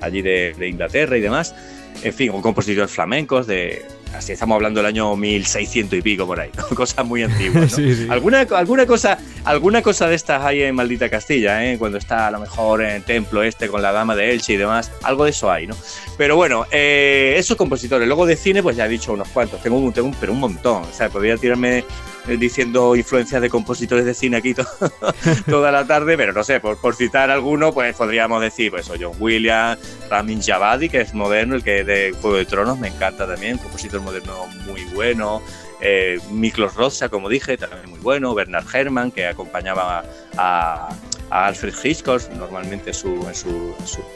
allí 0.00 0.22
de, 0.22 0.54
de 0.56 0.68
Inglaterra 0.68 1.16
y 1.16 1.20
demás. 1.20 1.54
En 2.02 2.12
fin, 2.12 2.30
o 2.32 2.40
compositores 2.40 2.92
flamencos 2.92 3.46
de, 3.48 3.84
Así 4.16 4.32
estamos 4.32 4.54
hablando 4.54 4.80
del 4.80 4.86
año 4.86 5.16
1600 5.16 5.98
y 5.98 6.02
pico 6.02 6.26
por 6.26 6.40
ahí, 6.40 6.50
cosas 6.74 7.04
muy 7.04 7.22
antiguas. 7.22 7.76
¿Alguna, 8.08 8.40
alguna, 8.40 8.86
cosa, 8.86 9.18
alguna 9.44 9.82
cosa 9.82 10.08
de 10.08 10.14
estas 10.14 10.42
hay 10.42 10.62
en 10.62 10.74
Maldita 10.74 11.08
Castilla, 11.08 11.64
¿eh? 11.64 11.78
cuando 11.78 11.98
está 11.98 12.28
a 12.28 12.30
lo 12.30 12.40
mejor 12.40 12.82
en 12.82 12.90
el 12.90 13.02
templo 13.02 13.42
este 13.42 13.68
con 13.68 13.82
la 13.82 13.92
dama 13.92 14.14
de 14.14 14.32
Elche 14.32 14.54
y 14.54 14.56
demás, 14.56 14.90
algo 15.02 15.24
de 15.24 15.30
eso 15.30 15.50
hay, 15.50 15.66
¿no? 15.66 15.76
Pero 16.16 16.36
bueno, 16.36 16.66
eh, 16.70 17.34
esos 17.36 17.56
compositores, 17.56 18.06
luego 18.06 18.26
de 18.26 18.36
cine, 18.36 18.62
pues 18.62 18.76
ya 18.76 18.86
he 18.86 18.88
dicho 18.88 19.12
unos 19.12 19.28
cuantos, 19.28 19.60
tengo 19.62 19.78
un, 19.78 19.92
tengo 19.92 20.08
un, 20.08 20.14
pero 20.14 20.32
un 20.32 20.40
montón, 20.40 20.84
o 20.84 20.92
sea, 20.92 21.08
podría 21.08 21.36
tirarme 21.36 21.84
eh, 22.26 22.38
diciendo 22.38 22.96
influencias 22.96 23.42
de 23.42 23.50
compositores 23.50 24.06
de 24.06 24.14
cine 24.14 24.38
aquí 24.38 24.54
toda 25.46 25.70
la 25.70 25.86
tarde, 25.86 26.16
pero 26.16 26.32
no 26.32 26.42
sé, 26.42 26.58
por, 26.58 26.80
por, 26.80 26.94
citar 26.94 27.30
alguno, 27.30 27.72
pues 27.74 27.94
podríamos 27.96 28.40
decir, 28.40 28.70
pues 28.70 28.90
John 28.98 29.16
Williams, 29.18 29.78
Ramin 30.08 30.40
Javadi, 30.40 30.88
que 30.88 31.02
es 31.02 31.12
moderno, 31.12 31.54
el 31.56 31.62
que 31.62 31.84
de 31.84 32.12
Juego 32.12 32.36
de 32.36 32.46
Tronos 32.46 32.78
me 32.78 32.88
encanta 32.88 33.26
también, 33.26 33.58
compositor 33.58 34.00
moderno 34.04 34.46
muy 34.66 34.84
bueno, 34.94 35.42
eh, 35.80 36.18
Miklos 36.30 36.74
Rosa, 36.74 37.08
como 37.08 37.28
dije, 37.28 37.56
también 37.56 37.90
muy 37.90 37.98
bueno, 37.98 38.34
Bernard 38.34 38.64
Herrmann, 38.72 39.10
que 39.10 39.26
acompañaba 39.26 40.04
a, 40.36 40.88
Alfred 41.30 41.74
Hitchcock 41.82 42.22
normalmente 42.36 42.90
en 42.90 42.94
sus 42.94 44.06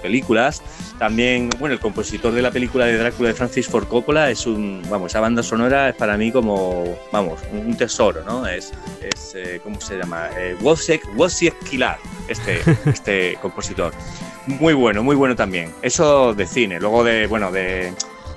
películas. 0.00 0.62
También, 0.98 1.50
bueno, 1.58 1.74
el 1.74 1.80
compositor 1.80 2.32
de 2.32 2.42
la 2.42 2.50
película 2.50 2.86
de 2.86 2.96
Drácula 2.96 3.28
de 3.30 3.34
Francis 3.34 3.66
Ford 3.66 3.88
Coppola 3.88 4.30
es 4.30 4.46
un, 4.46 4.82
vamos, 4.88 5.12
esa 5.12 5.20
banda 5.20 5.42
sonora 5.42 5.88
es 5.88 5.96
para 5.96 6.16
mí 6.16 6.30
como, 6.30 6.96
vamos, 7.10 7.40
un 7.52 7.76
tesoro, 7.76 8.22
¿no? 8.24 8.46
Es, 8.46 8.72
es 9.00 9.34
eh, 9.34 9.60
¿cómo 9.62 9.80
se 9.80 9.98
llama? 9.98 10.28
Eh, 10.36 10.56
Kilar, 11.68 11.98
este, 12.28 12.60
este 12.86 13.38
compositor. 13.42 13.92
Muy 14.46 14.74
bueno, 14.74 15.02
muy 15.02 15.16
bueno 15.16 15.36
también. 15.36 15.72
Eso 15.82 16.34
de 16.34 16.46
cine. 16.46 16.80
Luego 16.80 17.04
de, 17.04 17.26
bueno, 17.26 17.50
de 17.50 17.92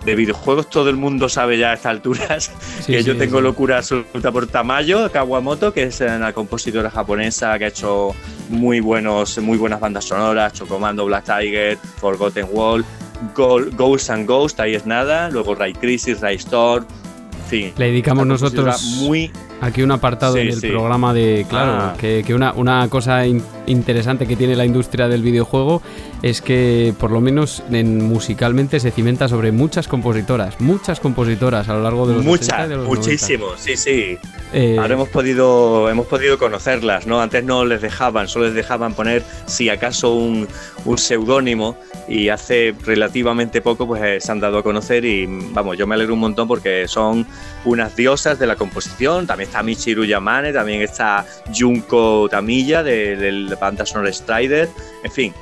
de 0.06 0.16
videojuegos 0.16 0.70
todo 0.70 0.90
el 0.90 0.96
mundo 0.98 1.28
sabe 1.30 1.58
ya 1.58 1.72
a 1.72 1.74
estas 1.74 1.92
alturas 1.92 2.52
que 2.86 3.04
yo 3.04 3.18
tengo 3.18 3.42
locura 3.42 3.78
absoluta 3.78 4.32
por 4.32 4.48
Tamayo 4.48 5.12
Kawamoto, 5.12 5.74
que 5.74 5.84
es 5.84 6.02
una 6.02 6.34
compositora 6.34 6.90
japonesa 6.90 7.58
que 7.58 7.66
ha 7.66 7.68
hecho 7.68 8.16
muy, 8.50 8.80
buenos, 8.80 9.38
muy 9.40 9.58
buenas 9.58 9.80
bandas 9.80 10.06
sonoras, 10.06 10.54
Chocomando, 10.54 11.06
Black 11.06 11.26
Tiger, 11.26 11.78
Forgotten 11.78 12.48
Wall, 12.52 12.86
Ghosts 13.34 14.10
and 14.10 14.28
Ghost, 14.28 14.60
ahí 14.60 14.76
es 14.76 14.86
nada, 14.86 15.30
luego 15.30 15.56
Ray 15.56 15.74
Crisis, 15.74 16.22
Ray 16.22 16.36
Store, 16.36 16.86
en 16.86 17.50
fin. 17.50 17.74
Le 17.78 17.88
dedicamos 17.88 18.28
nosotros 18.28 18.82
muy 19.02 19.32
aquí 19.62 19.82
un 19.82 19.92
apartado 19.92 20.38
en 20.38 20.50
el 20.50 20.62
programa 20.62 21.14
de, 21.14 21.46
claro, 21.50 21.72
ah. 21.72 21.94
que, 21.98 22.24
una, 22.34 22.54
una, 22.54 22.88
cosa 22.90 23.26
interesante 23.68 24.28
que 24.28 24.36
tiene 24.36 24.56
la 24.56 24.66
industria 24.66 25.08
del 25.08 25.22
videojuego 25.22 25.82
es 26.22 26.42
que 26.42 26.94
por 27.00 27.12
lo 27.12 27.22
menos 27.22 27.64
en, 27.72 28.04
musicalmente 28.04 28.80
se 28.80 28.92
cimenta 28.92 29.28
sobre 29.28 29.52
muchas 29.52 29.88
compositoras, 29.88 30.60
muchas 30.60 31.00
compositoras 31.00 31.70
a 31.70 31.74
lo 31.74 31.84
largo 31.84 32.08
de 32.08 32.16
los 32.16 32.26
Muchas, 32.26 32.70
muchísimo, 32.70 33.48
sí, 33.58 33.78
sí. 33.78 34.18
Eh, 34.54 34.78
Ahora 34.80 34.94
hemos 34.94 35.10
podido, 35.10 35.90
hemos 35.90 36.08
podido 36.08 36.38
conocerlas, 36.38 37.08
¿no? 37.08 37.22
Antes 37.22 37.44
no 37.44 37.66
les 37.66 37.82
dejaban, 37.82 38.28
solo 38.28 38.46
les 38.46 38.56
dejaban 38.56 38.94
poner 38.94 39.24
si 39.46 39.70
acaso 39.70 40.14
un, 40.14 40.48
un 40.86 40.98
seudónimo 40.98 41.78
y 42.08 42.30
hace 42.30 42.76
relativamente 42.86 43.62
poco 43.62 43.88
pues 43.88 44.02
eh, 44.04 44.20
se 44.20 44.32
han 44.32 44.40
dado 44.40 44.60
a 44.60 44.64
conocer 44.64 45.06
y 45.06 45.26
vamos, 45.52 45.78
yo 45.78 45.88
me 45.88 45.96
alegro 45.96 46.14
un 46.14 46.20
montón 46.20 46.48
porque 46.48 46.88
son 46.88 47.26
unas 47.66 47.96
diosas 47.96 48.38
de 48.38 48.48
la 48.48 48.56
composición, 48.56 49.26
también 49.26 49.50
está 49.50 49.64
Michiru 49.64 50.06
Yamane, 50.06 50.54
también 50.54 50.82
está 50.82 51.26
Junko 51.58 52.28
Tamilla 52.30 52.84
de, 52.84 53.55
la 53.56 53.60
banda 53.60 53.86
sonora 53.86 54.12
Strider, 54.12 54.70
en 55.04 55.12
fin, 55.12 55.34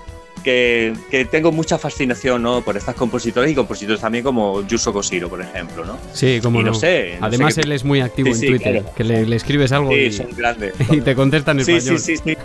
que, 0.43 1.27
tengo 1.31 1.51
mucha 1.51 1.77
fascinación 1.77 2.43
¿no? 2.43 2.61
por 2.61 2.77
estas 2.77 2.95
compositores 2.95 3.51
y 3.51 3.55
compositores 3.55 4.01
también 4.01 4.23
como 4.23 4.65
Yuso 4.67 4.93
Koshiro, 4.93 5.29
por 5.29 5.41
ejemplo. 5.41 5.85
¿no? 5.85 5.97
Sí, 6.13 6.39
como 6.41 6.61
no. 6.61 6.73
sé. 6.73 7.17
Además, 7.21 7.57
él 7.57 7.71
es 7.71 7.83
muy 7.83 8.01
activo 8.01 8.29
en 8.29 8.39
Twitter, 8.39 8.83
que 8.95 9.03
le, 9.03 9.35
escribes 9.35 9.71
algo 9.71 9.95
y, 9.95 10.11
y, 10.91 11.01
te 11.01 11.15
contesta 11.15 11.51
en 11.51 11.61
español. 11.61 11.99
Sí, 11.99 12.17
sí, 12.17 12.17
sí. 12.17 12.37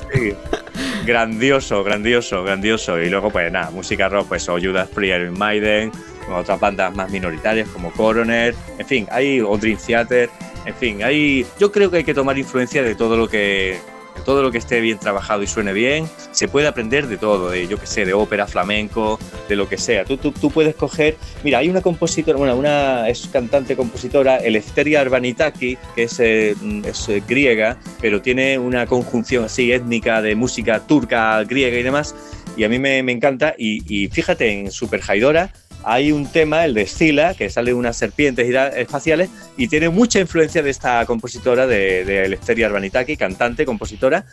grandioso, 1.04 1.84
grandioso, 1.84 2.42
grandioso. 2.44 3.00
Y 3.00 3.10
luego, 3.10 3.30
pues 3.30 3.50
nada, 3.52 3.70
música 3.70 4.08
rock, 4.08 4.28
pues 4.28 4.48
o 4.48 4.58
Judas 4.58 4.88
Priest 4.88 5.28
in 5.28 5.38
Maiden, 5.38 5.92
otras 6.32 6.60
bandas 6.60 6.94
más 6.94 7.10
minoritarias 7.10 7.68
como 7.68 7.90
Coroner, 7.92 8.54
en 8.78 8.86
fin, 8.86 9.06
hay 9.10 9.40
o 9.40 9.56
Dream 9.56 9.78
Theater, 9.84 10.30
en 10.66 10.74
fin, 10.74 11.02
hay, 11.02 11.46
yo 11.58 11.72
creo 11.72 11.90
que 11.90 11.98
hay 11.98 12.04
que 12.04 12.14
tomar 12.14 12.36
influencia 12.38 12.82
de 12.82 12.94
todo 12.94 13.16
lo 13.16 13.28
que 13.28 13.78
todo 14.24 14.42
lo 14.42 14.50
que 14.50 14.58
esté 14.58 14.80
bien 14.80 14.98
trabajado 14.98 15.42
y 15.42 15.46
suene 15.46 15.72
bien, 15.72 16.08
se 16.32 16.48
puede 16.48 16.66
aprender 16.66 17.06
de 17.06 17.16
todo, 17.16 17.50
de 17.50 17.66
yo 17.66 17.78
que 17.78 17.86
sé, 17.86 18.04
de 18.04 18.14
ópera, 18.14 18.46
flamenco, 18.46 19.18
de 19.48 19.56
lo 19.56 19.68
que 19.68 19.78
sea. 19.78 20.04
Tú, 20.04 20.16
tú, 20.16 20.50
puedes 20.50 20.74
coger, 20.74 21.16
mira, 21.44 21.58
hay 21.58 21.68
una 21.68 21.80
compositora, 21.80 22.38
bueno, 22.38 22.56
una 22.56 23.08
es 23.08 23.28
cantante 23.32 23.76
compositora, 23.76 24.38
Eleftheria 24.38 25.00
Arbanitaki, 25.00 25.76
que 25.94 26.02
es, 26.04 26.20
eh, 26.20 26.54
eh, 26.62 27.22
griega, 27.26 27.78
pero 28.00 28.22
tiene 28.22 28.58
una 28.58 28.86
conjunción 28.86 29.44
así 29.44 29.72
étnica 29.72 30.22
de 30.22 30.34
música 30.34 30.80
turca, 30.86 31.42
griega 31.44 31.78
y 31.78 31.82
demás, 31.82 32.14
y 32.56 32.64
a 32.64 32.68
mí 32.68 32.78
me, 32.78 33.02
me 33.02 33.12
encanta, 33.12 33.54
y, 33.56 33.82
y 33.86 34.08
fíjate, 34.08 34.50
en 34.50 34.70
Super 34.70 35.00
Haidora 35.06 35.52
hay 35.84 36.12
un 36.12 36.26
tema, 36.26 36.64
el 36.64 36.74
de 36.74 36.86
Scylla, 36.86 37.34
que 37.34 37.50
sale 37.50 37.74
unas 37.74 37.96
serpientes 37.96 38.48
espaciales 38.76 39.30
y 39.56 39.68
tiene 39.68 39.88
mucha 39.88 40.20
influencia 40.20 40.62
de 40.62 40.70
esta 40.70 41.04
compositora 41.06 41.66
de, 41.66 42.04
de 42.04 42.64
Arbanitaki, 42.64 43.16
cantante, 43.16 43.64
compositora. 43.64 44.24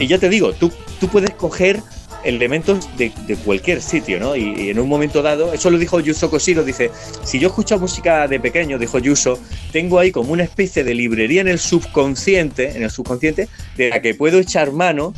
Y 0.00 0.08
ya 0.08 0.18
te 0.18 0.28
digo, 0.28 0.52
tú, 0.54 0.72
tú 0.98 1.08
puedes 1.08 1.30
coger 1.30 1.80
elementos 2.24 2.88
de, 2.96 3.12
cualquier 3.44 3.80
sitio, 3.80 4.18
¿no? 4.18 4.34
Y, 4.34 4.70
en 4.70 4.78
un 4.78 4.88
momento 4.88 5.22
dado, 5.22 5.52
eso 5.52 5.70
lo 5.70 5.78
dijo 5.78 6.00
Yuso 6.00 6.30
Koshiro, 6.30 6.64
dice, 6.64 6.90
si 7.22 7.38
yo 7.38 7.48
escucho 7.48 7.78
música 7.78 8.26
de 8.26 8.40
pequeño, 8.40 8.78
dijo 8.78 8.98
Yuso, 8.98 9.38
tengo 9.72 9.98
ahí 9.98 10.10
como 10.10 10.32
una 10.32 10.42
especie 10.42 10.84
de 10.84 10.94
librería 10.94 11.42
en 11.42 11.48
el 11.48 11.58
subconsciente, 11.58 12.76
en 12.76 12.82
el 12.82 12.90
subconsciente, 12.90 13.48
de 13.76 13.90
la 13.90 14.02
que 14.02 14.14
puedo 14.14 14.38
echar 14.38 14.72
mano 14.72 15.14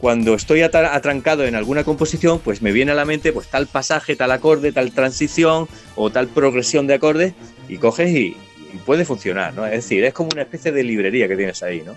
cuando 0.00 0.34
estoy 0.34 0.62
atrancado 0.62 1.44
en 1.44 1.54
alguna 1.54 1.82
composición, 1.84 2.38
pues 2.38 2.60
me 2.60 2.72
viene 2.72 2.92
a 2.92 2.94
la 2.94 3.04
mente 3.04 3.32
pues 3.32 3.48
tal 3.48 3.66
pasaje, 3.66 4.16
tal 4.16 4.32
acorde, 4.32 4.70
tal 4.70 4.92
transición 4.92 5.66
o 5.96 6.10
tal 6.10 6.28
progresión 6.28 6.86
de 6.86 6.94
acordes 6.94 7.32
y 7.68 7.78
coges 7.78 8.10
y, 8.10 8.36
puede 8.84 9.04
funcionar, 9.04 9.54
¿no? 9.54 9.64
Es 9.64 9.70
decir, 9.70 10.04
es 10.04 10.12
como 10.12 10.30
una 10.32 10.42
especie 10.42 10.72
de 10.72 10.82
librería 10.82 11.28
que 11.28 11.36
tienes 11.36 11.62
ahí, 11.62 11.84
¿no? 11.86 11.96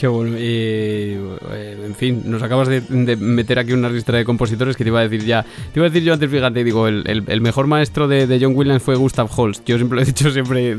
Qué 0.00 0.08
bueno. 0.08 0.38
Y, 0.38 0.40
eh, 1.52 1.76
en 1.84 1.94
fin, 1.94 2.22
nos 2.24 2.42
acabas 2.42 2.68
de, 2.68 2.80
meter 3.18 3.58
aquí 3.58 3.74
una 3.74 3.90
lista 3.90 4.12
de 4.12 4.24
compositores 4.24 4.74
que 4.74 4.82
te 4.82 4.88
iba 4.88 4.98
a 4.98 5.02
decir 5.02 5.26
ya. 5.26 5.42
Te 5.42 5.78
iba 5.78 5.84
a 5.84 5.90
decir 5.90 6.02
yo 6.02 6.14
antes, 6.14 6.30
fíjate, 6.30 6.64
digo, 6.64 6.88
el, 6.88 7.40
mejor 7.42 7.66
maestro 7.66 8.08
de, 8.08 8.38
John 8.40 8.56
Williams 8.56 8.82
fue 8.82 8.96
Gustav 8.96 9.28
Holst. 9.36 9.62
Yo 9.66 9.76
siempre 9.76 9.96
lo 9.96 10.02
he 10.02 10.06
dicho, 10.06 10.30
siempre, 10.30 10.74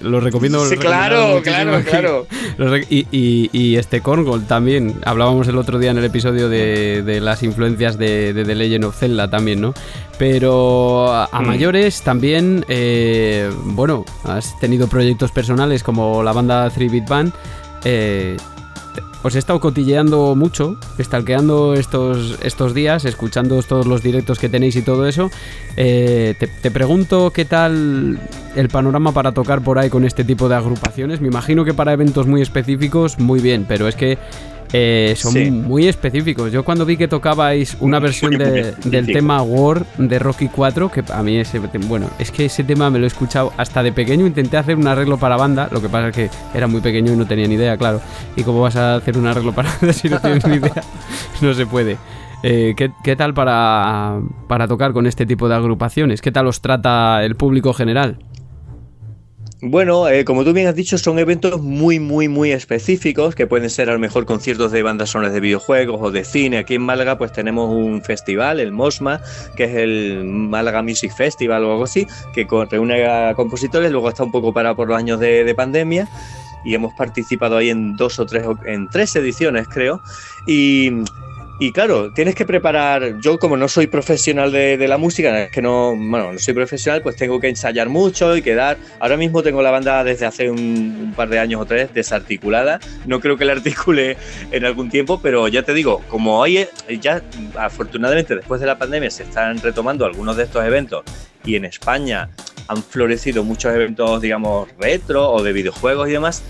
lo 0.00 0.20
recomiendo. 0.20 0.64
Sí, 0.66 0.76
claro, 0.76 1.42
claro, 1.42 1.82
claro. 1.84 2.26
Y, 2.88 3.74
este 3.74 4.00
Korngold 4.00 4.46
también. 4.46 4.94
Hablábamos 5.06 5.48
el 5.48 5.58
otro 5.58 5.80
día 5.80 5.90
en 5.90 5.98
el 5.98 6.04
episodio 6.04 6.48
de, 6.48 7.18
las 7.20 7.42
influencias 7.42 7.98
de, 7.98 8.32
The 8.32 8.54
Legend 8.54 8.84
of 8.84 8.96
Zelda 8.96 9.28
también, 9.28 9.60
¿no? 9.60 9.74
Pero 10.20 11.12
a, 11.12 11.28
mm. 11.32 11.46
mayores 11.46 12.02
también, 12.02 12.64
eh, 12.68 13.50
bueno, 13.64 14.04
has 14.22 14.56
tenido 14.60 14.86
proyectos 14.86 15.32
personales 15.32 15.82
como 15.82 16.22
la 16.22 16.32
banda 16.32 16.70
3-Bit 16.70 17.08
Band. 17.08 17.32
Eh, 17.84 18.36
os 19.22 19.36
he 19.36 19.38
estado 19.38 19.60
cotilleando 19.60 20.34
mucho, 20.34 20.76
stalkeando 20.98 21.74
estos, 21.74 22.38
estos 22.42 22.74
días, 22.74 23.04
escuchando 23.04 23.62
todos 23.62 23.86
los 23.86 24.02
directos 24.02 24.40
que 24.40 24.48
tenéis 24.48 24.74
y 24.74 24.82
todo 24.82 25.06
eso. 25.06 25.30
Eh, 25.76 26.34
te, 26.38 26.70
pregunto 26.72 27.30
qué 27.30 27.44
tal 27.44 28.18
el 28.56 28.68
panorama 28.68 29.12
para 29.12 29.30
tocar 29.32 29.62
por 29.62 29.78
ahí 29.78 29.90
con 29.90 30.04
este 30.04 30.24
tipo 30.24 30.48
de 30.48 30.56
agrupaciones. 30.56 31.20
Me 31.20 31.28
imagino 31.28 31.64
que 31.64 31.72
para 31.72 31.92
eventos 31.92 32.26
muy 32.26 32.42
específicos, 32.42 33.20
muy 33.20 33.40
bien, 33.40 33.64
pero 33.68 33.86
es 33.86 33.94
que 33.94 34.18
eh, 34.72 35.14
son 35.16 35.62
muy 35.62 35.86
específicos. 35.86 36.50
Yo 36.50 36.64
cuando 36.64 36.86
vi 36.86 36.96
que 36.96 37.08
tocabais 37.08 37.76
una 37.80 37.98
versión 37.98 38.38
del 38.38 39.06
tema 39.06 39.42
War 39.42 39.84
de 39.98 40.18
Rocky 40.18 40.48
4, 40.48 40.90
que 40.90 41.04
a 41.12 41.22
mí 41.22 41.36
ese, 41.36 41.58
bueno, 41.58 42.08
es 42.18 42.30
que 42.30 42.46
ese 42.46 42.64
tema 42.64 42.88
me 42.90 42.98
lo 42.98 43.04
he 43.04 43.08
escuchado 43.08 43.52
hasta 43.56 43.82
de 43.82 43.92
pequeño, 43.92 44.26
intenté 44.26 44.56
hacer 44.56 44.76
un 44.76 44.86
arreglo 44.86 45.18
para 45.18 45.36
banda, 45.36 45.68
lo 45.70 45.82
que 45.82 45.88
pasa 45.88 46.08
es 46.08 46.14
que 46.14 46.30
era 46.54 46.66
muy 46.66 46.80
pequeño 46.80 47.12
y 47.12 47.16
no 47.16 47.26
tenía 47.26 47.46
ni 47.46 47.54
idea, 47.54 47.76
claro. 47.76 48.00
¿Y 48.36 48.42
cómo 48.42 48.62
vas 48.62 48.76
a 48.76 48.96
hacer 48.96 49.18
un 49.18 49.26
arreglo 49.26 49.52
para 49.52 49.70
banda 49.70 49.92
si 49.92 50.08
no 50.08 50.20
tienes 50.20 50.46
ni 50.46 50.56
idea? 50.56 50.82
No 51.40 51.52
se 51.52 51.66
puede. 51.66 51.98
Eh, 52.42 52.74
¿qué, 52.76 53.16
tal 53.16 53.34
para, 53.34 54.20
para 54.48 54.66
tocar 54.66 54.92
con 54.92 55.06
este 55.06 55.26
tipo 55.26 55.48
de 55.48 55.54
agrupaciones? 55.54 56.20
¿Qué 56.20 56.32
tal 56.32 56.48
os 56.48 56.60
trata 56.60 57.24
el 57.24 57.36
público 57.36 57.72
general? 57.72 58.18
Bueno, 59.64 60.08
eh, 60.08 60.24
como 60.24 60.42
tú 60.42 60.52
bien 60.52 60.66
has 60.66 60.74
dicho, 60.74 60.98
son 60.98 61.20
eventos 61.20 61.62
muy, 61.62 62.00
muy, 62.00 62.26
muy 62.26 62.50
específicos 62.50 63.36
que 63.36 63.46
pueden 63.46 63.70
ser 63.70 63.90
a 63.90 63.92
lo 63.92 64.00
mejor 64.00 64.26
conciertos 64.26 64.72
de 64.72 64.82
bandas 64.82 65.10
sonoras 65.10 65.32
de 65.32 65.38
videojuegos 65.38 66.00
o 66.02 66.10
de 66.10 66.24
cine. 66.24 66.58
Aquí 66.58 66.74
en 66.74 66.82
Málaga 66.82 67.16
pues 67.16 67.30
tenemos 67.30 67.72
un 67.72 68.02
festival, 68.02 68.58
el 68.58 68.72
MOSMA, 68.72 69.20
que 69.54 69.64
es 69.64 69.76
el 69.76 70.24
Málaga 70.24 70.82
Music 70.82 71.12
Festival 71.16 71.62
o 71.62 71.70
algo 71.70 71.84
así, 71.84 72.08
que 72.34 72.44
reúne 72.68 73.06
a 73.06 73.34
compositores, 73.34 73.92
luego 73.92 74.08
está 74.08 74.24
un 74.24 74.32
poco 74.32 74.52
parado 74.52 74.74
por 74.74 74.88
los 74.88 74.98
años 74.98 75.20
de, 75.20 75.44
de 75.44 75.54
pandemia 75.54 76.08
y 76.64 76.74
hemos 76.74 76.92
participado 76.94 77.56
ahí 77.56 77.70
en 77.70 77.96
dos 77.96 78.18
o 78.18 78.26
tres, 78.26 78.44
en 78.66 78.88
tres 78.88 79.14
ediciones 79.14 79.68
creo. 79.68 80.02
Y 80.44 80.90
y 81.64 81.70
claro, 81.70 82.12
tienes 82.12 82.34
que 82.34 82.44
preparar, 82.44 83.20
yo 83.20 83.38
como 83.38 83.56
no 83.56 83.68
soy 83.68 83.86
profesional 83.86 84.50
de, 84.50 84.88
la 84.88 84.98
música, 84.98 85.44
es 85.44 85.52
que 85.52 85.62
no, 85.62 85.94
bueno, 85.94 86.32
no 86.32 86.38
soy 86.40 86.54
profesional, 86.54 87.02
pues 87.02 87.14
tengo 87.14 87.38
que 87.38 87.48
ensayar 87.48 87.88
mucho 87.88 88.36
y 88.36 88.42
quedar. 88.42 88.78
Ahora 88.98 89.16
mismo 89.16 89.44
tengo 89.44 89.62
la 89.62 89.70
banda 89.70 90.02
desde 90.02 90.26
hace 90.26 90.50
un, 90.50 91.12
par 91.14 91.28
de 91.28 91.38
años 91.38 91.60
o 91.60 91.64
tres 91.64 91.94
desarticulada. 91.94 92.80
No 93.06 93.20
creo 93.20 93.36
que 93.36 93.44
la 93.44 93.52
articule 93.52 94.16
en 94.50 94.64
algún 94.64 94.90
tiempo, 94.90 95.20
pero 95.22 95.46
ya 95.46 95.62
te 95.62 95.72
digo, 95.72 96.02
como 96.08 96.40
hoy 96.40 96.66
ya 97.00 97.22
afortunadamente 97.54 98.34
después 98.34 98.60
de 98.60 98.66
la 98.66 98.76
pandemia 98.76 99.08
se 99.12 99.22
están 99.22 99.58
retomando 99.58 100.04
algunos 100.04 100.36
de 100.36 100.42
estos 100.42 100.64
eventos 100.64 101.04
y 101.44 101.54
en 101.54 101.64
España 101.64 102.28
han 102.66 102.82
florecido 102.82 103.44
muchos 103.44 103.72
eventos, 103.72 104.20
digamos, 104.20 104.68
retro 104.80 105.30
o 105.30 105.40
de 105.44 105.52
videojuegos 105.52 106.08
y 106.08 106.12
demás. 106.12 106.42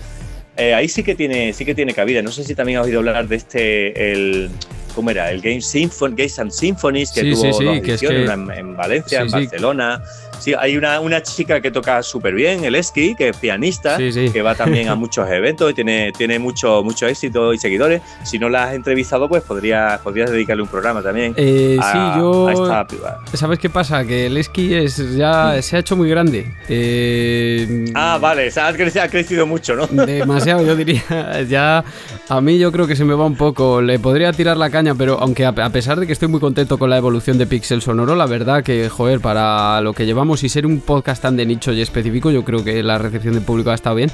Eh, 0.57 0.73
ahí 0.73 0.87
sí 0.87 1.03
que 1.03 1.13
tiene 1.13 1.53
sí 1.53 1.65
que 1.65 1.75
tiene 1.75 1.93
cabida. 1.93 2.23
No 2.23 2.31
sé 2.31 2.43
si 2.43 2.55
también 2.55 2.79
has 2.79 2.87
oído 2.87 2.97
hablar 2.97 3.27
de 3.27 3.35
este 3.35 4.11
el 4.11 4.49
¿cómo 4.93 5.09
era? 5.09 5.31
El 5.31 5.41
Game 5.41 5.61
Symphony, 5.61 6.15
Games 6.15 6.39
and 6.39 6.51
Symphonies, 6.51 7.11
que 7.11 7.31
tuvo 7.31 7.47
dos 7.47 7.61
ediciones, 7.61 8.29
en, 8.29 8.75
Valencia, 8.75 9.21
en 9.21 9.31
Barcelona. 9.31 10.03
Sí, 10.43 10.53
hay 10.59 10.75
una, 10.75 10.99
una 10.99 11.23
chica 11.23 11.61
que 11.61 11.71
toca 11.71 12.03
súper 12.03 12.33
bien, 12.33 12.65
el 12.65 12.75
esqui, 12.75 13.15
que 13.15 13.29
es 13.29 13.37
pianista, 13.37 13.95
que 13.97 14.41
va 14.41 14.55
también 14.55 14.89
a 14.89 14.95
muchos 15.03 15.29
eventos 15.29 15.71
y 15.71 15.73
tiene, 15.73 16.11
tiene 16.11 16.37
mucho, 16.37 16.83
mucho 16.83 17.07
éxito 17.07 17.53
y 17.53 17.57
seguidores. 17.57 18.01
Si 18.25 18.37
no 18.37 18.49
la 18.49 18.65
has 18.65 18.73
entrevistado, 18.73 19.29
pues 19.29 19.41
podrías, 19.43 20.01
podrías 20.01 20.29
dedicarle 20.29 20.63
un 20.63 20.67
programa 20.67 21.01
también. 21.01 21.33
Eh, 21.37 21.79
sí, 21.81 21.97
yo. 22.17 22.85
¿Sabes 23.33 23.57
qué 23.57 23.69
pasa? 23.69 24.03
Que 24.03 24.25
el 24.25 24.35
esquí 24.35 24.73
es, 24.73 25.15
ya 25.15 25.61
se 25.61 25.77
ha 25.77 25.79
hecho 25.79 25.95
muy 25.95 26.09
grande. 26.09 26.53
Eh, 26.67 27.85
ah, 27.95 28.17
vale, 28.19 28.51
ha 28.53 28.73
crecido, 28.73 29.05
ha 29.05 29.07
crecido 29.07 29.47
mucho, 29.47 29.77
¿no? 29.77 29.87
Demasiado, 30.05 30.65
yo 30.65 30.75
diría. 30.75 31.41
Ya 31.47 31.85
a 32.27 32.41
mí 32.41 32.57
yo 32.59 32.69
creo 32.73 32.85
que 32.85 32.97
se 32.97 33.05
me 33.05 33.13
va 33.13 33.25
un 33.25 33.37
poco. 33.37 33.81
Le 33.81 33.97
podría 33.97 34.33
tirar 34.33 34.57
la 34.57 34.69
caña, 34.69 34.93
pero 34.93 35.17
aunque 35.21 35.45
a 35.45 35.69
pesar 35.69 36.01
de 36.01 36.05
que 36.05 36.11
estoy 36.11 36.27
muy 36.27 36.41
contento 36.41 36.77
con 36.77 36.89
la 36.89 36.97
evolución 36.97 37.37
de 37.37 37.47
Pixel 37.47 37.81
Sonoro, 37.81 38.17
la 38.17 38.25
verdad 38.25 38.61
que, 38.61 38.89
joder, 38.89 39.21
para 39.21 39.79
lo 39.79 39.93
que 39.93 40.05
llevamos 40.05 40.32
y 40.41 40.49
ser 40.49 40.65
un 40.65 40.79
podcast 40.79 41.21
tan 41.21 41.35
de 41.35 41.45
nicho 41.45 41.71
y 41.71 41.81
específico, 41.81 42.31
yo 42.31 42.43
creo 42.43 42.63
que 42.63 42.81
la 42.81 42.97
recepción 42.97 43.35
del 43.35 43.43
público 43.43 43.69
ha 43.69 43.75
estado 43.75 43.97
bien. 43.97 44.09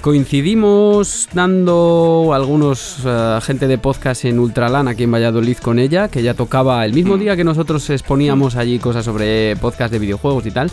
Coincidimos 0.00 1.28
dando 1.32 2.30
algunos 2.32 3.04
uh, 3.04 3.40
gente 3.42 3.66
de 3.66 3.78
podcast 3.78 4.24
en 4.24 4.38
Ultralan 4.38 4.86
aquí 4.86 5.02
en 5.02 5.10
Valladolid 5.10 5.56
con 5.58 5.80
ella, 5.80 6.08
que 6.08 6.22
ya 6.22 6.34
tocaba 6.34 6.84
el 6.84 6.92
mismo 6.92 7.18
día 7.18 7.34
que 7.34 7.42
nosotros 7.42 7.90
exponíamos 7.90 8.54
allí 8.54 8.78
cosas 8.78 9.04
sobre 9.04 9.56
podcast 9.56 9.92
de 9.92 9.98
videojuegos 9.98 10.46
y 10.46 10.52
tal. 10.52 10.70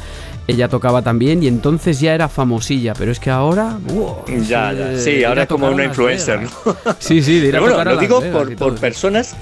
Ella 0.47 0.69
tocaba 0.69 1.01
también 1.01 1.41
y 1.41 1.47
entonces 1.47 1.99
ya 1.99 2.13
era 2.13 2.29
famosilla, 2.29 2.93
pero 2.93 3.11
es 3.11 3.19
que 3.19 3.31
ahora. 3.31 3.79
ya, 4.47 4.71
ya. 4.73 4.95
Sí, 4.95 5.23
ahora 5.23 5.43
es 5.43 5.49
como 5.49 5.69
una 5.69 5.85
influencer, 5.85 6.43
¿no? 6.43 6.49
Sí, 6.99 7.23
sí, 7.23 7.39
de 7.39 7.59
bueno, 7.59 7.83
lo 7.83 7.97
digo 7.97 8.21
por, 8.31 8.55
por 8.55 8.75
personas 8.75 9.35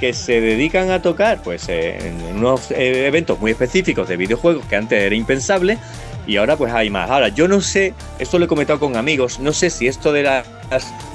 que 0.00 0.14
se 0.14 0.40
dedican 0.40 0.90
a 0.90 1.02
tocar 1.02 1.42
pues 1.42 1.68
en 1.68 2.20
unos 2.34 2.70
eh, 2.70 3.06
eventos 3.06 3.38
muy 3.38 3.50
específicos 3.50 4.08
de 4.08 4.16
videojuegos 4.16 4.64
que 4.64 4.76
antes 4.76 4.98
era 4.98 5.14
impensable 5.14 5.78
y 6.26 6.36
ahora 6.36 6.56
pues 6.56 6.72
hay 6.72 6.90
más. 6.90 7.10
Ahora, 7.10 7.28
yo 7.28 7.46
no 7.48 7.60
sé, 7.60 7.92
esto 8.18 8.38
lo 8.38 8.46
he 8.46 8.48
comentado 8.48 8.80
con 8.80 8.96
amigos, 8.96 9.38
no 9.40 9.52
sé 9.52 9.68
si 9.68 9.86
esto 9.86 10.12
de, 10.12 10.22
las, 10.22 10.46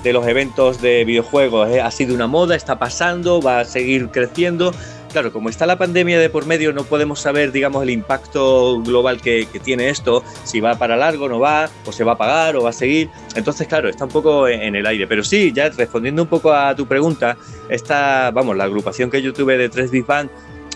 de 0.04 0.14
los 0.14 0.28
eventos 0.28 0.82
de 0.82 1.04
videojuegos 1.04 1.70
eh, 1.70 1.82
ha 1.82 1.90
sido 1.90 2.14
una 2.14 2.28
moda, 2.28 2.56
está 2.56 2.78
pasando, 2.78 3.42
va 3.42 3.62
a 3.62 3.66
seguir 3.66 4.10
creciendo 4.10 4.74
claro, 5.16 5.32
como 5.32 5.48
está 5.48 5.66
la 5.66 5.78
pandemia 5.78 6.20
de 6.20 6.30
por 6.30 6.46
medio, 6.46 6.74
no 6.74 6.84
podemos 6.84 7.22
saber, 7.22 7.54
digamos, 7.54 7.82
el 7.84 7.90
impacto 7.90 8.82
global 8.82 9.22
que, 9.22 9.48
tiene 9.64 9.88
esto, 9.88 10.26
si 10.44 10.60
va 10.60 10.78
para 10.78 10.98
largo, 10.98 11.30
no 11.30 11.40
va, 11.40 11.70
o 11.86 11.94
se 11.94 12.04
va 12.04 12.12
a 12.12 12.18
pagar, 12.18 12.58
o 12.58 12.64
va 12.64 12.72
a 12.72 12.74
seguir. 12.74 13.10
Entonces, 13.34 13.66
claro, 13.66 13.88
está 13.88 14.04
un 14.04 14.12
poco 14.12 14.50
en, 14.50 14.76
el 14.76 14.86
aire. 14.86 15.08
Pero 15.08 15.24
sí, 15.24 15.54
ya 15.56 15.70
respondiendo 15.70 16.22
un 16.22 16.28
poco 16.28 16.52
a 16.52 16.76
tu 16.76 16.86
pregunta, 16.86 17.38
esta, 17.70 18.30
vamos, 18.32 18.58
la 18.58 18.66
agrupación 18.66 19.10
que 19.10 19.22
yo 19.22 19.32
tuve 19.32 19.58
de 19.58 19.70
3 19.70 19.90
Big 19.90 20.06
Band, 20.06 20.30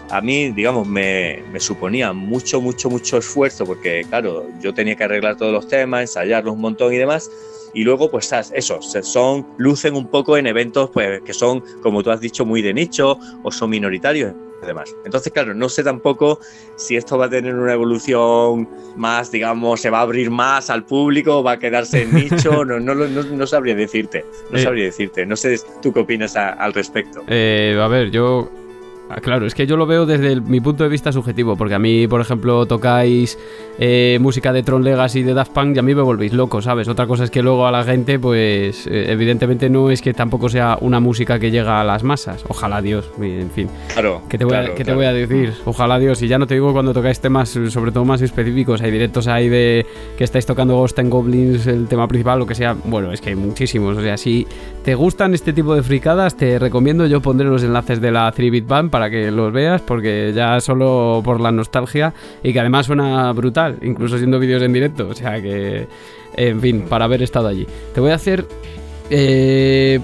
a 0.10 0.22
mí, 0.22 0.54
digamos, 0.54 0.88
me, 0.88 1.44
me, 1.52 1.60
suponía 1.60 2.14
mucho, 2.14 2.62
mucho, 2.62 2.90
mucho 2.90 3.18
esfuerzo, 3.18 3.66
porque, 3.66 4.06
claro, 4.08 4.48
yo 4.62 4.74
tenía 4.74 4.96
que 4.96 5.04
arreglar 5.04 5.36
todos 5.36 5.52
los 5.52 5.68
temas, 5.68 6.00
ensayarlos 6.00 6.54
un 6.54 6.62
montón 6.62 6.94
y 6.94 6.98
demás 6.98 7.30
y 7.74 7.84
luego 7.84 8.10
pues 8.10 8.32
eso, 8.54 8.80
son, 8.82 9.48
lucen 9.58 9.96
un 9.96 10.08
poco 10.08 10.38
en 10.38 10.48
eventos 10.48 10.90
pues 10.92 11.22
que 11.22 11.34
son, 11.34 11.64
como 11.82 12.04
tú 12.04 12.12
has 12.12 12.22
dicho, 12.22 12.46
muy 12.46 12.62
de 12.62 12.74
nicho 12.74 13.18
o 13.44 13.52
son 13.52 13.70
minoritarios 13.70 14.34
demás. 14.66 14.96
Entonces, 15.06 15.32
claro, 15.32 15.54
no 15.54 15.70
sé 15.70 15.84
tampoco 15.84 16.40
si 16.76 16.96
esto 16.96 17.18
va 17.18 17.26
a 17.26 17.30
tener 17.30 17.56
una 17.56 17.74
evolución 17.74 18.68
más, 18.96 19.32
digamos, 19.32 19.82
se 19.82 19.90
va 19.90 20.00
a 20.00 20.02
abrir 20.02 20.30
más 20.30 20.70
al 20.70 20.86
público, 20.86 21.44
va 21.44 21.54
a 21.54 21.60
quedarse 21.60 22.04
en 22.04 22.14
nicho, 22.14 22.66
no, 22.66 22.80
no, 22.80 22.96
no, 22.96 23.06
no 23.08 23.48
sabría 23.48 23.76
decirte, 23.76 24.26
no 24.52 24.58
eh. 24.58 24.64
sabría 24.64 24.86
decirte, 24.86 25.26
no 25.26 25.36
sé 25.36 25.60
tú 25.82 25.94
qué 25.94 26.02
opinas 26.02 26.36
al 26.36 26.74
respecto. 26.74 27.24
Eh, 27.28 27.78
a 27.80 27.88
ver, 27.88 28.12
yo 28.12 28.50
Ah, 29.10 29.22
claro, 29.22 29.48
es 29.48 29.56
que 29.56 29.66
yo 29.66 29.76
lo 29.76 29.88
veo 29.88 30.06
desde 30.06 30.40
mi 30.40 30.62
punto 30.62 30.84
de 30.84 30.90
vista 30.90 31.12
subjetivo, 31.12 31.56
porque 31.56 31.74
a 31.74 31.80
mí, 31.80 32.08
por 32.08 32.22
ejemplo, 32.22 32.68
tocáis 32.68 33.40
eh, 33.80 34.20
música 34.22 34.54
de 34.54 34.62
Tron 34.62 34.84
Legacy 34.84 35.24
de 35.24 35.34
Daft 35.34 35.52
Punk 35.52 35.76
y 35.76 35.80
a 35.80 35.82
mí 35.82 35.96
me 35.96 36.04
volvéis 36.04 36.32
loco, 36.32 36.62
¿sabes? 36.62 36.88
Otra 36.88 37.08
cosa 37.08 37.24
es 37.24 37.32
que 37.32 37.42
luego 37.42 37.66
a 37.66 37.72
la 37.72 37.84
gente, 37.84 38.20
pues 38.20 38.86
eh, 38.86 39.06
evidentemente 39.08 39.68
no 39.68 39.90
es 39.90 40.04
que 40.04 40.14
tampoco 40.14 40.48
sea 40.48 40.78
una 40.82 41.00
música 41.00 41.40
que 41.40 41.50
llega 41.50 41.82
a 41.82 41.84
las 41.84 42.04
masas. 42.04 42.46
Ojalá 42.48 42.84
Dios, 42.84 43.10
en 43.20 43.50
fin. 43.50 43.68
Claro. 43.94 44.22
¿Qué 44.30 44.38
te 44.38 44.46
voy, 44.46 44.58
a, 44.58 44.76
te 44.76 44.94
voy 44.94 45.06
a 45.06 45.14
decir? 45.14 45.54
Ojalá 45.66 45.98
Dios, 45.98 46.22
y 46.22 46.28
ya 46.28 46.38
no 46.38 46.46
te 46.46 46.54
digo 46.54 46.72
cuando 46.72 46.94
tocáis 46.94 47.20
temas 47.20 47.50
sobre 47.50 47.92
todo 47.92 48.06
más 48.06 48.22
específicos, 48.22 48.80
hay 48.82 48.92
directos 48.92 49.28
ahí 49.28 49.50
de 49.50 49.88
que 50.20 50.24
estáis 50.24 50.46
tocando 50.46 50.76
Ghost 50.76 51.00
and 51.00 51.10
Goblins, 51.10 51.66
el 51.66 51.88
tema 51.88 52.08
principal, 52.08 52.38
lo 52.38 52.46
que 52.46 52.54
sea. 52.54 52.76
Bueno, 52.86 53.12
es 53.12 53.22
que 53.22 53.30
hay 53.30 53.36
muchísimos, 53.36 53.98
o 53.98 54.02
sea, 54.02 54.18
si 54.18 54.46
te 54.84 54.94
gustan 54.94 55.34
este 55.34 55.52
tipo 55.52 55.74
de 55.74 55.82
fricadas, 55.82 56.38
te 56.38 56.60
recomiendo, 56.60 57.08
yo 57.08 57.22
pondré 57.22 57.48
los 57.48 57.64
enlaces 57.64 58.00
de 58.02 58.12
la 58.12 58.32
3-Bit 58.32 58.68
Band 58.68 58.92
para 58.92 58.99
que 59.08 59.30
los 59.30 59.54
veas, 59.54 59.82
porque 59.82 60.34
ya 60.34 60.60
solo 60.60 61.22
por 61.24 61.40
la 61.40 61.52
nostalgia 61.52 62.12
y 62.42 62.52
que 62.52 62.60
además 62.60 62.88
suena 62.88 63.32
brutal, 63.34 63.78
incluso 63.84 64.18
siendo 64.18 64.40
vídeos 64.40 64.64
en 64.64 64.74
directo, 64.74 65.10
o 65.10 65.14
sea 65.14 65.40
que, 65.40 65.88
en 66.36 66.60
fin, 66.60 66.86
para 66.90 67.06
haber 67.06 67.22
estado 67.22 67.48
allí. 67.48 67.68
Te 67.94 68.02
voy 68.02 68.10
a 68.10 68.16
hacer... 68.16 68.46
Eh, 69.12 70.00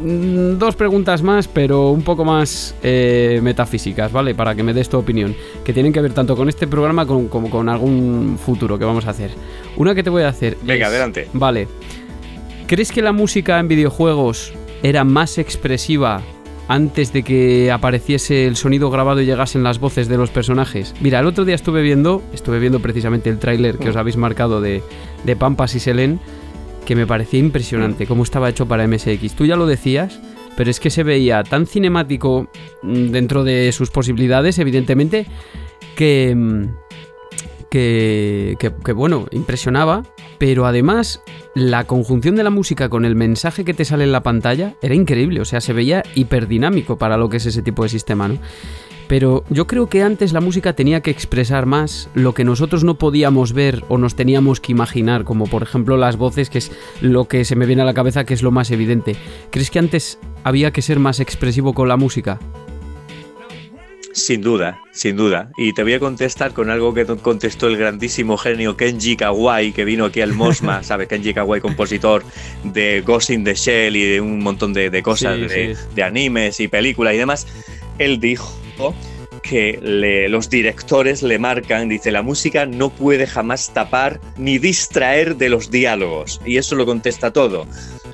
mm, 0.00 0.58
dos 0.58 0.76
preguntas 0.76 1.22
más, 1.22 1.48
pero 1.48 1.90
un 1.90 2.02
poco 2.02 2.24
más 2.24 2.74
eh, 2.82 3.40
metafísicas, 3.42 4.12
¿vale? 4.12 4.34
Para 4.34 4.54
que 4.54 4.62
me 4.62 4.72
des 4.72 4.88
tu 4.88 4.98
opinión, 4.98 5.34
que 5.64 5.72
tienen 5.72 5.92
que 5.92 6.00
ver 6.00 6.12
tanto 6.12 6.36
con 6.36 6.48
este 6.48 6.68
programa 6.68 7.06
como, 7.06 7.28
con 7.50 7.68
algún 7.68 8.38
futuro 8.38 8.78
que 8.78 8.84
vamos 8.84 9.06
a 9.06 9.10
hacer. 9.10 9.30
Una 9.76 9.94
que 9.94 10.02
te 10.02 10.10
voy 10.10 10.22
a 10.22 10.28
hacer. 10.28 10.56
Venga, 10.62 10.86
adelante. 10.86 11.28
Vale. 11.32 11.66
¿Crees 12.66 12.92
que 12.92 13.02
la 13.02 13.12
música 13.12 13.58
en 13.58 13.66
videojuegos 13.66 14.52
era 14.82 15.04
más 15.04 15.38
expresiva 15.38 16.22
antes 16.70 17.12
de 17.12 17.24
que 17.24 17.72
apareciese 17.72 18.46
el 18.46 18.54
sonido 18.54 18.92
grabado 18.92 19.20
y 19.20 19.26
llegasen 19.26 19.64
las 19.64 19.80
voces 19.80 20.06
de 20.06 20.16
los 20.16 20.30
personajes. 20.30 20.94
Mira, 21.00 21.18
el 21.18 21.26
otro 21.26 21.44
día 21.44 21.56
estuve 21.56 21.82
viendo, 21.82 22.22
estuve 22.32 22.60
viendo 22.60 22.78
precisamente 22.78 23.28
el 23.28 23.40
tráiler 23.40 23.76
que 23.76 23.88
os 23.88 23.96
habéis 23.96 24.16
marcado 24.16 24.60
de, 24.60 24.80
Pampas 25.36 25.74
y 25.74 25.80
Selene, 25.80 26.20
que 26.86 26.94
me 26.94 27.08
parecía 27.08 27.40
impresionante 27.40 28.06
cómo 28.06 28.22
estaba 28.22 28.48
hecho 28.48 28.66
para 28.66 28.86
MSX. 28.86 29.34
Tú 29.34 29.46
ya 29.46 29.56
lo 29.56 29.66
decías, 29.66 30.20
pero 30.56 30.70
es 30.70 30.78
que 30.78 30.90
se 30.90 31.02
veía 31.02 31.42
tan 31.42 31.66
cinemático 31.66 32.48
mm, 32.84 33.06
dentro 33.06 33.42
de 33.42 33.72
sus 33.72 33.90
posibilidades, 33.90 34.60
evidentemente, 34.60 35.26
que, 35.96 36.32
mm, 36.36 36.64
que, 37.68 38.56
que, 38.60 38.92
bueno, 38.92 39.26
impresionaba, 39.32 40.04
pero 40.40 40.64
además 40.64 41.20
la 41.54 41.84
conjunción 41.84 42.34
de 42.34 42.42
la 42.42 42.48
música 42.48 42.88
con 42.88 43.04
el 43.04 43.14
mensaje 43.14 43.62
que 43.62 43.74
te 43.74 43.84
sale 43.84 44.04
en 44.04 44.12
la 44.12 44.22
pantalla 44.22 44.74
era 44.80 44.94
increíble, 44.94 45.42
o 45.42 45.44
sea, 45.44 45.60
se 45.60 45.74
veía 45.74 46.02
hiperdinámico 46.14 46.96
para 46.96 47.18
lo 47.18 47.28
que 47.28 47.36
es 47.36 47.44
ese 47.44 47.60
tipo 47.60 47.82
de 47.82 47.90
sistema, 47.90 48.26
¿no? 48.26 48.38
Pero 49.06 49.44
yo 49.50 49.66
creo 49.66 49.90
que 49.90 50.02
antes 50.02 50.32
la 50.32 50.40
música 50.40 50.72
tenía 50.72 51.02
que 51.02 51.10
expresar 51.10 51.66
más 51.66 52.08
lo 52.14 52.32
que 52.32 52.44
nosotros 52.44 52.84
no 52.84 52.94
podíamos 52.94 53.52
ver 53.52 53.84
o 53.88 53.98
nos 53.98 54.14
teníamos 54.14 54.60
que 54.60 54.72
imaginar, 54.72 55.24
como 55.24 55.46
por 55.46 55.62
ejemplo 55.62 55.98
las 55.98 56.16
voces, 56.16 56.48
que 56.48 56.58
es 56.58 56.72
lo 57.02 57.28
que 57.28 57.44
se 57.44 57.56
me 57.56 57.66
viene 57.66 57.82
a 57.82 57.86
la 57.86 57.92
cabeza, 57.92 58.24
que 58.24 58.32
es 58.32 58.42
lo 58.42 58.50
más 58.50 58.70
evidente. 58.70 59.16
¿Crees 59.50 59.70
que 59.70 59.78
antes 59.78 60.18
había 60.42 60.70
que 60.70 60.80
ser 60.80 61.00
más 61.00 61.20
expresivo 61.20 61.74
con 61.74 61.88
la 61.88 61.98
música? 61.98 62.38
Sin 64.12 64.42
duda, 64.42 64.80
sin 64.92 65.16
duda. 65.16 65.50
Y 65.56 65.72
te 65.72 65.82
voy 65.82 65.94
a 65.94 66.00
contestar 66.00 66.52
con 66.52 66.68
algo 66.68 66.92
que 66.92 67.06
contestó 67.06 67.68
el 67.68 67.76
grandísimo 67.76 68.36
genio 68.36 68.76
Kenji 68.76 69.16
Kawai, 69.16 69.72
que 69.72 69.84
vino 69.84 70.04
aquí 70.04 70.20
al 70.20 70.32
Mosma, 70.32 70.82
¿sabes? 70.82 71.08
Kenji 71.08 71.32
Kawai, 71.32 71.60
compositor 71.60 72.24
de 72.64 73.02
Ghost 73.06 73.30
in 73.30 73.44
the 73.44 73.54
Shell 73.54 73.96
y 73.96 74.04
de 74.04 74.20
un 74.20 74.40
montón 74.40 74.72
de, 74.72 75.02
cosas, 75.02 75.38
de, 75.38 76.02
animes 76.02 76.58
y 76.60 76.68
películas 76.68 77.14
y 77.14 77.18
demás. 77.18 77.46
Él 77.98 78.18
dijo 78.18 78.52
que 79.50 79.80
los 80.30 80.48
directores 80.48 81.24
le 81.24 81.40
marcan, 81.40 81.88
dice, 81.88 82.12
la 82.12 82.22
música 82.22 82.66
no 82.66 82.88
puede 82.88 83.26
jamás 83.26 83.74
tapar 83.74 84.20
ni 84.36 84.58
distraer 84.58 85.34
de 85.34 85.48
los 85.48 85.72
diálogos. 85.72 86.40
Y 86.46 86.56
eso 86.56 86.76
lo 86.76 86.86
contesta 86.86 87.32
todo. 87.32 87.66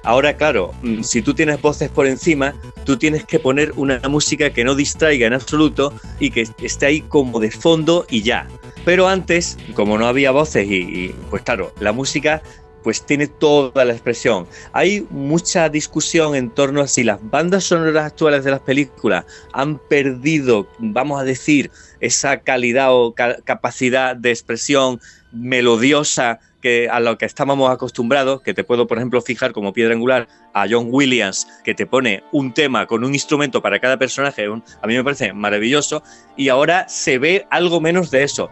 Ahora, 0.02 0.38
claro, 0.38 0.72
mm, 0.82 1.02
si 1.02 1.20
tú 1.20 1.34
tienes 1.34 1.60
voces 1.60 1.90
por 1.90 2.06
encima, 2.06 2.54
tú 2.86 2.96
tienes 2.96 3.26
que 3.26 3.38
poner 3.38 3.72
una 3.76 4.00
música 4.08 4.48
que 4.48 4.64
no 4.64 4.74
distraiga 4.74 5.26
en 5.26 5.34
absoluto 5.34 5.92
y 6.18 6.30
que 6.30 6.48
esté 6.62 6.86
ahí 6.86 7.00
como 7.02 7.38
de 7.38 7.50
fondo 7.50 8.06
y 8.08 8.22
ya. 8.22 8.48
Pero 8.86 9.06
antes, 9.06 9.58
como 9.74 9.98
no 9.98 10.06
había 10.06 10.30
voces 10.30 10.66
y, 10.70 11.14
pues 11.28 11.42
claro, 11.42 11.74
la 11.80 11.92
música 11.92 12.42
pues 12.86 13.04
tiene 13.04 13.26
toda 13.26 13.84
la 13.84 13.94
expresión. 13.94 14.46
Hay 14.72 15.04
mucha 15.10 15.68
discusión 15.68 16.36
en 16.36 16.50
torno 16.50 16.82
a 16.82 16.86
si 16.86 17.02
las 17.02 17.18
bandas 17.20 17.64
sonoras 17.64 18.06
actuales 18.06 18.44
de 18.44 18.52
las 18.52 18.60
películas 18.60 19.24
han 19.52 19.78
perdido, 19.88 20.68
vamos 20.78 21.20
a 21.20 21.24
decir, 21.24 21.72
esa 21.98 22.36
calidad 22.42 22.94
o 22.94 23.12
capacidad 23.12 24.14
de 24.14 24.30
expresión 24.30 25.00
melodiosa 25.32 26.38
que 26.62 26.88
a 26.88 27.00
lo 27.00 27.18
que 27.18 27.24
estábamos 27.24 27.72
acostumbrados, 27.72 28.40
que 28.42 28.54
te 28.54 28.62
puedo, 28.62 28.86
por 28.86 28.98
ejemplo, 28.98 29.20
fijar 29.20 29.52
como 29.52 29.72
piedra 29.72 29.92
angular 29.92 30.28
a 30.54 30.66
John 30.70 30.86
Williams, 30.88 31.48
que 31.64 31.74
te 31.74 31.86
pone 31.86 32.22
un 32.30 32.54
tema 32.54 32.86
con 32.86 33.02
un 33.02 33.14
instrumento 33.14 33.60
para 33.60 33.80
cada 33.80 33.98
personaje, 33.98 34.46
a 34.46 34.86
mí 34.86 34.94
me 34.94 35.02
parece 35.02 35.32
maravilloso, 35.32 36.04
y 36.36 36.50
ahora 36.50 36.88
se 36.88 37.18
ve 37.18 37.46
algo 37.50 37.80
menos 37.80 38.12
de 38.12 38.22
eso. 38.22 38.48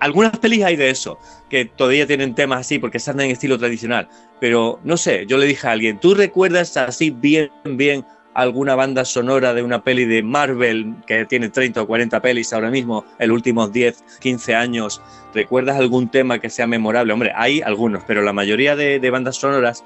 Algunas 0.00 0.38
pelis 0.38 0.64
hay 0.64 0.76
de 0.76 0.90
eso, 0.90 1.18
que 1.48 1.64
todavía 1.64 2.06
tienen 2.06 2.34
temas 2.34 2.60
así 2.60 2.78
porque 2.78 2.98
están 2.98 3.20
en 3.20 3.30
estilo 3.30 3.58
tradicional, 3.58 4.08
pero 4.40 4.78
no 4.84 4.96
sé, 4.96 5.26
yo 5.26 5.38
le 5.38 5.46
dije 5.46 5.66
a 5.66 5.72
alguien, 5.72 5.98
¿tú 5.98 6.14
recuerdas 6.14 6.76
así 6.76 7.10
bien, 7.10 7.50
bien 7.64 8.04
alguna 8.38 8.76
banda 8.76 9.04
sonora 9.04 9.52
de 9.52 9.64
una 9.64 9.82
peli 9.82 10.04
de 10.04 10.22
Marvel 10.22 10.94
que 11.06 11.24
tiene 11.24 11.48
30 11.48 11.82
o 11.82 11.86
40 11.88 12.22
pelis 12.22 12.52
ahora 12.52 12.70
mismo, 12.70 13.04
en 13.18 13.28
los 13.28 13.34
últimos 13.34 13.72
10, 13.72 14.04
15 14.20 14.54
años, 14.54 15.02
¿recuerdas 15.34 15.76
algún 15.76 16.08
tema 16.08 16.38
que 16.38 16.48
sea 16.48 16.68
memorable? 16.68 17.12
Hombre, 17.12 17.32
hay 17.34 17.60
algunos, 17.62 18.04
pero 18.06 18.22
la 18.22 18.32
mayoría 18.32 18.76
de, 18.76 19.10
bandas 19.10 19.36
sonoras 19.36 19.82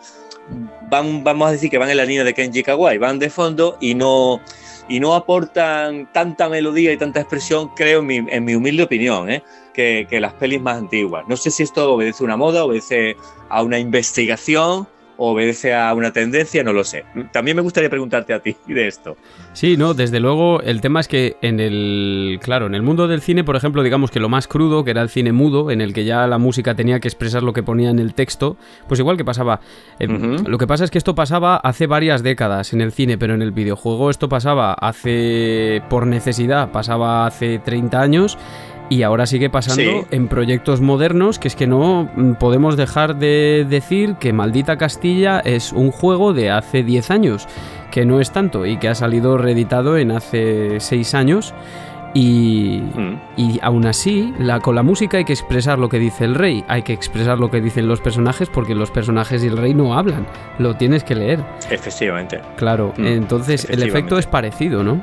van, 0.91 1.25
vamos 1.25 1.49
a 1.49 1.53
decir 1.53 1.71
que 1.71 1.79
van 1.79 1.89
en 1.89 1.97
la 1.97 2.05
línea 2.05 2.25
de 2.25 2.35
Kenji 2.35 2.63
Kawai, 2.63 2.99
van 2.99 3.19
de 3.19 3.31
fondo 3.31 3.79
y 3.81 3.95
no, 3.95 4.39
y 4.87 5.01
no 5.01 5.15
aportan 5.15 6.13
tanta 6.13 6.51
melodía 6.51 6.93
y 6.93 6.99
tanta 6.99 7.21
expresión, 7.21 7.71
creo, 7.75 8.01
en 8.01 8.07
mi, 8.07 8.17
en 8.17 8.45
mi 8.45 8.55
humilde 8.55 8.83
opinión, 8.83 9.31
¿eh? 9.31 9.43
Que, 9.73 10.07
que 10.09 10.21
las 10.21 10.35
pelis 10.35 10.61
más 10.61 10.79
antiguas. 10.79 11.25
No 11.29 11.37
sé 11.37 11.51
si 11.51 11.63
esto 11.63 11.95
obedece 11.95 12.23
a 12.23 12.27
una 12.27 12.37
moda, 12.37 12.65
obedece 12.65 13.17
a 13.49 13.63
una 13.63 13.79
investigación 13.79 14.87
obedece 15.25 15.75
a 15.75 15.93
una 15.95 16.13
tendencia, 16.13 16.65
no 16.65 16.73
lo 16.73 16.85
sé. 16.85 17.05
También 17.33 17.57
me 17.57 17.63
gustaría 17.63 17.89
preguntarte 17.89 18.35
a 18.35 18.41
ti 18.41 18.57
de 18.67 18.89
esto. 18.89 19.17
Sí, 19.53 19.77
no, 19.77 19.95
desde 19.95 20.21
luego 20.21 20.61
el 20.63 20.81
tema 20.81 21.01
es 21.01 21.09
que 21.09 21.37
en 21.43 21.61
el, 21.61 22.41
claro, 22.43 22.67
en 22.67 22.75
el 22.75 22.83
mundo 22.83 23.07
del 23.07 23.21
cine, 23.21 23.45
por 23.45 23.55
ejemplo, 23.57 23.83
digamos 23.83 24.11
que 24.11 24.21
lo 24.21 24.29
más 24.29 24.49
crudo, 24.49 24.85
que 24.85 24.91
era 24.91 25.03
el 25.03 25.09
cine 25.09 25.33
mudo, 25.33 25.71
en 25.71 25.81
el 25.81 25.93
que 25.93 26.05
ya 26.05 26.27
la 26.27 26.39
música 26.39 26.75
tenía 26.75 27.01
que 27.01 27.09
expresar 27.09 27.43
lo 27.43 27.53
que 27.53 27.63
ponía 27.63 27.91
en 27.91 27.99
el 27.99 28.15
texto, 28.15 28.57
pues 28.89 28.99
igual 28.99 29.17
que 29.17 29.25
pasaba. 29.25 29.61
Eh, 30.01 30.09
lo 30.09 30.59
que 30.59 30.67
pasa 30.67 30.85
es 30.85 30.91
que 30.91 30.99
esto 30.99 31.15
pasaba 31.15 31.57
hace 31.57 31.87
varias 31.87 32.23
décadas 32.23 32.73
en 32.73 32.81
el 32.81 32.93
cine, 32.93 33.19
pero 33.19 33.35
en 33.35 33.43
el 33.43 33.53
videojuego 33.53 34.11
esto 34.11 34.29
pasaba 34.29 34.73
hace 34.73 35.83
por 35.89 36.07
necesidad, 36.07 36.73
pasaba 36.73 37.27
hace 37.27 37.59
30 37.59 38.01
años 38.01 38.39
y 38.89 39.03
ahora 39.03 39.27
sigue 39.27 39.49
pasando 39.49 40.07
en 40.11 40.29
proyectos 40.29 40.81
modernos, 40.81 41.39
que 41.39 41.49
es 41.49 41.57
que 41.57 41.67
no 41.67 42.11
mm, 42.15 42.35
podemos 42.35 42.77
dejar 42.77 43.17
de 43.17 43.67
decir 43.69 44.17
que 44.17 44.33
Maldita 44.33 44.77
Castilla 44.77 45.41
es 45.41 45.73
un 45.73 45.91
juego 45.91 46.33
de 46.33 46.51
hace 46.51 46.83
10 46.83 47.11
años, 47.11 47.49
que 47.91 48.05
no 48.05 48.21
es 48.21 48.33
tanto 48.33 48.67
y 48.67 48.77
que 48.77 48.89
ha 48.89 48.95
salido 48.95 49.39
reeditado 49.39 49.97
en 49.97 50.11
hace 50.11 50.81
6 50.81 51.15
años. 51.15 51.55
Y, 52.15 52.83
mm. 52.95 53.21
y, 53.39 53.59
aún 53.63 53.87
así, 53.87 54.35
la, 54.39 54.61
con 54.61 54.75
la 54.75 54.83
música 54.83 55.17
hay 55.17 55.25
que 55.25 55.33
expresar 55.33 55.79
lo 55.79 55.89
que 55.89 55.99
dice 55.99 56.27
el 56.27 56.35
rey, 56.35 56.63
hay 56.69 56.83
que 56.83 56.93
expresar 56.93 57.39
lo 57.39 57.51
que 57.51 57.63
dicen 57.63 57.89
los 57.89 58.03
personajes, 58.03 58.51
porque 58.51 58.75
los 58.75 58.91
personajes 58.91 59.43
y 59.43 59.47
el 59.47 59.57
rey 59.57 59.73
no 59.73 59.95
hablan, 59.95 60.27
lo 60.59 60.77
tienes 60.77 61.05
que 61.05 61.15
leer. 61.15 61.43
Efectivamente. 61.71 62.43
Claro, 62.57 62.93
mm. 62.99 63.07
entonces 63.07 63.67
el 63.71 63.83
efecto 63.83 64.19
es 64.19 64.27
parecido, 64.27 64.83
¿no? 64.83 65.01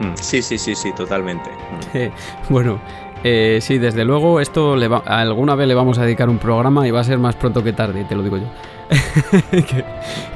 Mm. 0.00 0.14
Sí, 0.14 0.42
sí, 0.42 0.58
sí, 0.58 0.74
sí, 0.74 0.92
totalmente. 0.92 1.50
Bueno, 2.48 2.80
eh, 3.22 3.58
sí, 3.60 3.78
desde 3.78 4.04
luego, 4.04 4.40
esto 4.40 4.76
le 4.76 4.88
alguna 5.04 5.54
vez 5.54 5.68
le 5.68 5.74
vamos 5.74 5.98
a 5.98 6.04
dedicar 6.04 6.28
un 6.28 6.38
programa 6.38 6.88
y 6.88 6.90
va 6.90 7.00
a 7.00 7.04
ser 7.04 7.18
más 7.18 7.36
pronto 7.36 7.62
que 7.62 7.72
tarde, 7.72 8.04
te 8.04 8.14
lo 8.14 8.22
digo 8.22 8.38
yo. 8.38 8.46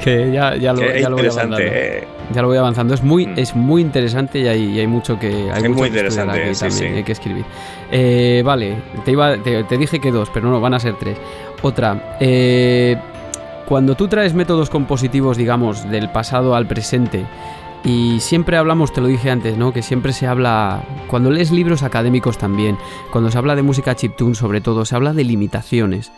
que, 0.04 0.30
ya, 0.30 0.54
ya, 0.54 0.72
lo, 0.72 0.80
ya 0.94 1.08
lo, 1.08 1.16
voy 1.16 1.26
avanzando. 1.26 1.56
Eh. 1.58 2.06
Ya 2.32 2.42
lo 2.42 2.48
voy 2.48 2.58
avanzando. 2.58 2.94
Es 2.94 3.02
muy, 3.02 3.26
mm. 3.26 3.38
es 3.38 3.56
muy 3.56 3.82
interesante 3.82 4.38
y 4.38 4.46
hay, 4.46 4.78
hay 4.78 4.86
mucho 4.86 5.18
que. 5.18 5.50
Hay 5.50 5.64
es 5.64 5.70
muy 5.70 5.88
interesante. 5.88 6.52
Hay 6.94 7.02
que 7.02 7.12
escribir. 7.12 7.44
Eh, 7.90 8.42
vale, 8.44 8.76
te, 9.04 9.12
iba, 9.12 9.36
te, 9.38 9.78
dije 9.78 9.98
que 9.98 10.12
dos, 10.12 10.30
pero 10.32 10.50
no, 10.50 10.60
van 10.60 10.74
a 10.74 10.78
ser 10.78 10.94
tres. 10.96 11.16
Otra. 11.62 12.18
cuando 13.66 13.94
tú 13.94 14.08
traes 14.08 14.34
métodos 14.34 14.68
compositivos, 14.68 15.38
digamos, 15.38 15.88
del 15.90 16.10
pasado 16.10 16.54
al 16.54 16.66
presente 16.66 17.24
y 17.84 18.18
siempre 18.20 18.56
hablamos, 18.56 18.92
te 18.92 19.02
lo 19.02 19.08
dije 19.08 19.30
antes, 19.30 19.58
¿no? 19.58 19.72
Que 19.72 19.82
siempre 19.82 20.14
se 20.14 20.26
habla, 20.26 20.82
cuando 21.08 21.30
lees 21.30 21.50
libros 21.50 21.82
académicos 21.82 22.38
también, 22.38 22.78
cuando 23.12 23.30
se 23.30 23.36
habla 23.36 23.54
de 23.54 23.62
música 23.62 23.94
chiptune 23.94 24.34
sobre 24.34 24.62
todo, 24.62 24.86
se 24.86 24.96
habla 24.96 25.12
de 25.12 25.24
limitaciones. 25.24 26.10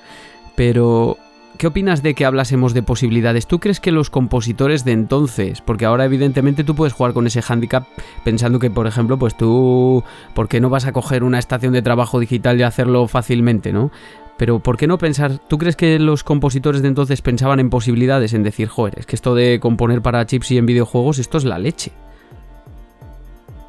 Pero, 0.55 1.19
¿qué 1.59 1.67
opinas 1.67 2.05
de 2.05 2.15
que 2.15 2.25
hablásemos 2.25 2.73
de 2.73 2.85
posibilidades? 2.85 3.49
¿Tú 3.49 3.59
crees 3.59 3.81
que 3.81 3.91
los 3.91 4.11
compositores 4.11 4.85
de 4.85 4.93
entonces, 4.93 5.61
porque 5.61 5.87
ahora 5.87 6.05
evidentemente 6.05 6.63
tú 6.63 6.77
puedes 6.77 6.93
jugar 6.93 7.13
con 7.13 7.27
ese 7.27 7.43
handicap 7.47 7.85
pensando 8.25 8.61
que, 8.61 8.71
por 8.71 8.87
ejemplo, 8.87 9.19
pues 9.19 9.37
tú, 9.37 10.05
¿por 10.35 10.47
qué 10.47 10.61
no 10.61 10.71
vas 10.71 10.87
a 10.87 10.93
coger 10.93 11.25
una 11.25 11.41
estación 11.41 11.73
de 11.73 11.83
trabajo 11.83 12.21
digital 12.21 12.61
y 12.61 12.63
hacerlo 12.63 13.09
fácilmente, 13.09 13.73
¿no? 13.73 13.91
Pero 14.37 14.59
¿por 14.61 14.77
qué 14.77 14.87
no 14.87 14.99
pensar? 14.99 15.39
¿Tú 15.49 15.59
crees 15.59 15.77
que 15.77 15.99
los 15.99 16.23
compositores 16.23 16.83
de 16.83 16.89
entonces 16.89 17.23
pensaban 17.23 17.61
en 17.61 17.71
posibilidades, 17.71 18.35
en 18.35 18.43
decir, 18.43 18.69
joder, 18.69 18.99
es 18.99 19.07
que 19.07 19.17
esto 19.17 19.35
de 19.35 19.61
componer 19.61 20.03
para 20.03 20.27
chips 20.27 20.51
y 20.51 20.59
en 20.59 20.67
videojuegos, 20.67 21.19
esto 21.19 21.39
es 21.39 21.45
la 21.45 21.59
leche? 21.59 21.93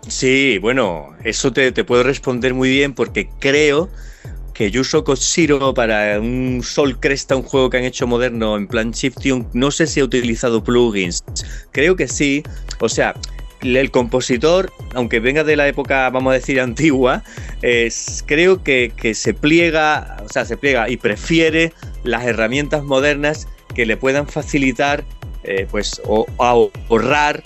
Sí, 0.08 0.58
bueno, 0.60 1.10
eso 1.24 1.52
te, 1.52 1.72
puedo 1.84 2.04
responder 2.04 2.54
muy 2.54 2.70
bien 2.70 2.94
porque 2.94 3.30
creo 3.40 3.90
que 4.54 4.72
Yuso 4.72 5.04
Koshiro 5.04 5.74
para 5.74 6.20
un 6.20 6.62
Sol 6.64 7.00
Cresta, 7.00 7.36
un 7.36 7.44
juego 7.44 7.70
que 7.70 7.78
han 7.78 7.84
hecho 7.84 8.08
moderno 8.08 8.58
en 8.58 8.68
plan 8.68 8.92
chiptune, 8.92 9.46
no 9.54 9.70
sé 9.70 9.86
si 9.86 10.00
ha 10.00 10.04
utilizado 10.04 10.64
plugins. 10.64 11.24
Creo 11.72 11.96
que 11.96 12.08
sí. 12.08 12.42
O 12.80 12.90
sea, 12.90 13.14
el 13.62 13.92
compositor, 13.92 14.72
aunque 14.94 15.20
venga 15.20 15.44
de 15.44 15.56
la 15.56 15.68
época, 15.68 16.10
vamos 16.10 16.32
a 16.32 16.34
decir, 16.36 16.60
antigua, 16.60 17.24
creo 18.26 18.64
que, 18.64 19.14
se 19.14 19.34
pliega, 19.34 20.18
o 20.24 20.30
sea, 20.30 20.46
se 20.46 20.58
pliega 20.58 20.90
y 20.90 20.98
prefiere 20.98 21.74
las 22.04 22.26
herramientas 22.26 22.84
modernas 22.84 23.48
que 23.74 23.86
le 23.86 23.98
puedan 23.98 24.28
facilitar 24.28 25.04
eh, 25.44 25.68
pues 25.70 26.02
ahorrar 26.38 27.44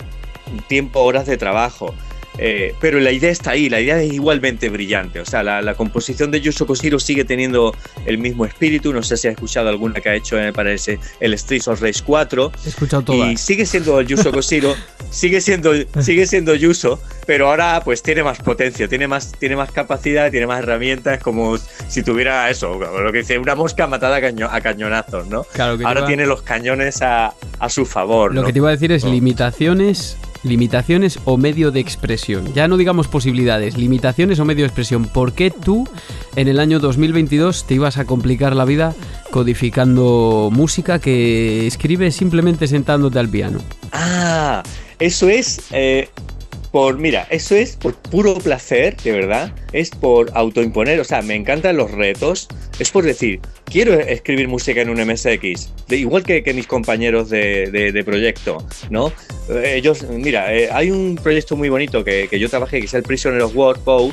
tiempo, 0.68 1.00
horas 1.00 1.26
de 1.26 1.36
trabajo. 1.36 1.94
Eh, 2.44 2.74
pero 2.80 2.98
la 2.98 3.12
idea 3.12 3.30
está 3.30 3.52
ahí, 3.52 3.68
la 3.68 3.80
idea 3.80 4.02
es 4.02 4.12
igualmente 4.12 4.68
brillante. 4.68 5.20
O 5.20 5.24
sea, 5.24 5.44
la, 5.44 5.74
composición 5.74 6.32
de 6.32 6.40
Yuso 6.40 6.66
Koshiro 6.66 6.98
sigue 6.98 7.24
teniendo 7.24 7.72
el 8.04 8.18
mismo 8.18 8.44
espíritu. 8.44 8.92
No 8.92 9.00
sé 9.04 9.16
si 9.16 9.28
has 9.28 9.34
escuchado 9.34 9.68
alguna 9.68 10.00
que 10.00 10.08
ha 10.08 10.14
hecho, 10.16 10.34
me 10.34 10.52
parece, 10.52 10.98
el 11.20 11.38
Streets 11.38 11.68
of 11.68 11.80
Rage 11.80 12.02
4. 12.04 12.52
He 12.64 12.68
escuchado 12.68 13.02
todo. 13.04 13.30
Y 13.30 13.36
sigue 13.36 13.64
siendo 13.64 14.00
el 14.00 14.08
Yuso 14.08 14.32
Koshiro, 14.32 14.74
sigue 15.10 15.40
siendo, 15.40 15.72
sigue 16.00 16.26
siendo 16.26 16.56
Yuso, 16.56 17.00
pero 17.26 17.48
ahora 17.48 17.80
pues 17.84 18.02
tiene 18.02 18.24
más 18.24 18.40
potencia, 18.40 18.88
tiene 18.88 19.06
más, 19.06 19.30
tiene 19.38 19.54
más 19.54 19.70
capacidad, 19.70 20.28
tiene 20.32 20.48
más 20.48 20.64
herramientas, 20.64 21.22
como 21.22 21.56
si 21.58 22.02
tuviera 22.02 22.50
eso, 22.50 22.76
lo 22.76 23.12
que 23.12 23.18
dice, 23.18 23.38
una 23.38 23.54
mosca 23.54 23.86
matada 23.86 24.16
a, 24.16 24.60
cañonazos, 24.60 25.28
¿no? 25.28 25.44
Claro 25.44 25.78
ahora 25.86 26.06
tiene 26.06 26.26
los 26.26 26.42
cañones 26.42 27.02
a, 27.02 27.34
su 27.68 27.86
favor. 27.86 28.34
Lo 28.34 28.42
que 28.42 28.52
te 28.52 28.58
iba 28.58 28.68
a 28.68 28.72
decir 28.72 28.90
es 28.90 29.04
limitaciones 29.04 30.16
limitaciones 30.42 31.18
o 31.24 31.36
medio 31.36 31.70
de 31.70 31.80
expresión. 31.80 32.52
Ya 32.54 32.68
no 32.68 32.76
digamos 32.76 33.08
posibilidades, 33.08 33.76
limitaciones 33.76 34.38
o 34.38 34.44
medio 34.44 34.62
de 34.62 34.68
expresión. 34.68 35.04
¿Por 35.06 35.32
qué 35.32 35.50
tú 35.50 35.88
en 36.36 36.48
el 36.48 36.58
año 36.58 36.80
2022 36.80 37.66
te 37.66 37.74
ibas 37.74 37.98
a 37.98 38.04
complicar 38.04 38.56
la 38.56 38.64
vida 38.64 38.94
codificando 39.30 40.50
música 40.52 40.98
que 40.98 41.66
escribes 41.66 42.16
simplemente 42.16 42.66
sentándote 42.66 43.18
al 43.18 43.28
piano? 43.28 43.60
Ah, 43.92 44.62
eso 44.98 45.28
es 45.28 45.60
eh, 45.70 46.08
por, 46.72 46.98
mira, 46.98 47.26
eso 47.30 47.54
es 47.54 47.76
por 47.76 47.94
puro 47.94 48.34
placer, 48.34 48.96
de 48.96 49.12
verdad, 49.12 49.54
es 49.72 49.90
por 49.90 50.30
autoimponer, 50.34 50.98
o 51.00 51.04
sea, 51.04 51.20
me 51.20 51.34
encantan 51.34 51.76
los 51.76 51.90
retos, 51.90 52.48
es 52.78 52.90
por 52.90 53.04
decir, 53.04 53.40
quiero 53.66 53.92
escribir 53.92 54.48
música 54.48 54.80
en 54.80 54.88
un 54.88 54.96
MSX, 55.06 55.68
igual 55.90 56.24
que, 56.24 56.42
mis 56.54 56.66
compañeros 56.66 57.28
de, 57.28 58.02
proyecto, 58.06 58.66
¿no? 58.88 59.12
Eh, 59.50 59.74
ellos, 59.76 60.02
mira, 60.08 60.52
eh, 60.54 60.70
hay 60.72 60.90
un 60.90 61.16
proyecto 61.22 61.56
muy 61.56 61.68
bonito 61.68 62.02
que, 62.02 62.26
que 62.28 62.38
yo 62.38 62.48
trabajé, 62.48 62.80
que 62.80 62.86
es 62.86 62.94
el 62.94 63.02
Prisoner 63.02 63.42
of 63.42 63.54
War, 63.54 63.78
Poe, 63.78 64.12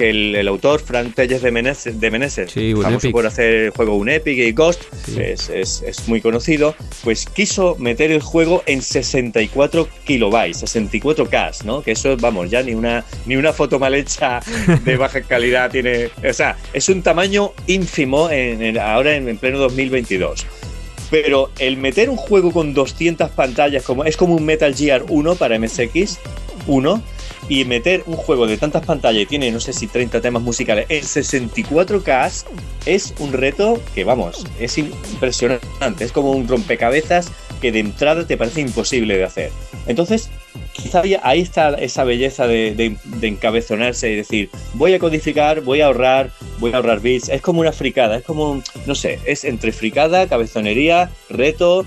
que 0.00 0.08
el, 0.08 0.48
autor, 0.48 0.80
Frank 0.80 1.14
Telles 1.14 1.42
de 1.42 1.50
Meneses, 1.50 2.00
de 2.00 2.10
Meneses 2.10 2.54
famoso 2.80 3.10
por 3.10 3.26
hacer 3.26 3.54
el 3.54 3.70
juego 3.70 3.96
Un 3.96 4.08
Epic 4.08 4.38
y 4.38 4.52
Ghost, 4.52 4.84
es, 5.14 5.50
es, 5.50 6.08
muy 6.08 6.22
conocido, 6.22 6.74
pues 7.04 7.26
quiso 7.26 7.76
meter 7.78 8.10
el 8.10 8.22
juego 8.22 8.62
en 8.64 8.80
64 8.80 9.86
kilobytes, 10.06 10.62
64K, 10.64 11.64
¿no? 11.64 11.82
Que 11.82 11.92
eso, 11.92 12.16
vamos, 12.16 12.48
ya 12.48 12.62
ni 12.62 12.72
una, 12.72 13.04
ni 13.26 13.36
una 13.36 13.52
foto 13.52 13.78
mal 13.78 13.94
hecha 13.94 14.40
de 14.86 14.96
baja 14.96 15.20
calidad 15.20 15.70
tiene. 15.70 16.08
O 16.26 16.32
sea, 16.32 16.56
es 16.72 16.88
un 16.88 17.02
tamaño 17.02 17.52
ínfimo 17.66 18.30
en, 18.30 18.78
ahora 18.78 19.16
en, 19.16 19.28
en 19.28 19.36
pleno 19.36 19.58
2022 19.58 20.46
pero 21.10 21.50
el 21.58 21.76
meter 21.76 22.08
un 22.08 22.16
juego 22.16 22.52
con 22.52 22.72
200 22.72 23.30
pantallas 23.32 23.82
como 23.82 24.04
es 24.04 24.16
como 24.16 24.36
un 24.36 24.46
Metal 24.46 24.72
Gear 24.72 25.04
1 25.08 25.34
para 25.34 25.58
MSX 25.58 26.20
1 26.68 27.02
y 27.50 27.64
meter 27.64 28.04
un 28.06 28.14
juego 28.14 28.46
de 28.46 28.56
tantas 28.56 28.86
pantallas 28.86 29.24
y 29.24 29.26
tiene, 29.26 29.50
no 29.50 29.58
sé 29.58 29.72
si 29.72 29.88
30 29.88 30.20
temas 30.20 30.40
musicales 30.40 30.86
en 30.88 31.02
64K 31.02 32.44
es 32.86 33.12
un 33.18 33.32
reto 33.32 33.82
que, 33.92 34.04
vamos, 34.04 34.46
es 34.60 34.78
impresionante. 34.78 36.04
Es 36.04 36.12
como 36.12 36.30
un 36.30 36.46
rompecabezas 36.46 37.32
que 37.60 37.72
de 37.72 37.80
entrada 37.80 38.24
te 38.24 38.36
parece 38.36 38.60
imposible 38.60 39.18
de 39.18 39.24
hacer. 39.24 39.50
Entonces, 39.88 40.30
quizá 40.72 41.02
ahí 41.24 41.40
está 41.40 41.70
esa 41.70 42.04
belleza 42.04 42.46
de, 42.46 42.96
encabezonarse 43.20 44.12
y 44.12 44.14
decir, 44.14 44.50
voy 44.74 44.94
a 44.94 45.00
codificar, 45.00 45.60
voy 45.62 45.80
a 45.80 45.86
ahorrar, 45.86 46.30
voy 46.60 46.72
a 46.72 46.76
ahorrar 46.76 47.00
bits. 47.00 47.30
Es 47.30 47.42
como 47.42 47.62
una 47.62 47.72
fricada, 47.72 48.18
es 48.18 48.22
como, 48.22 48.62
no 48.86 48.94
sé, 48.94 49.18
es 49.24 49.44
entre 49.44 49.72
fricada, 49.72 50.28
cabezonería, 50.28 51.10
reto, 51.28 51.84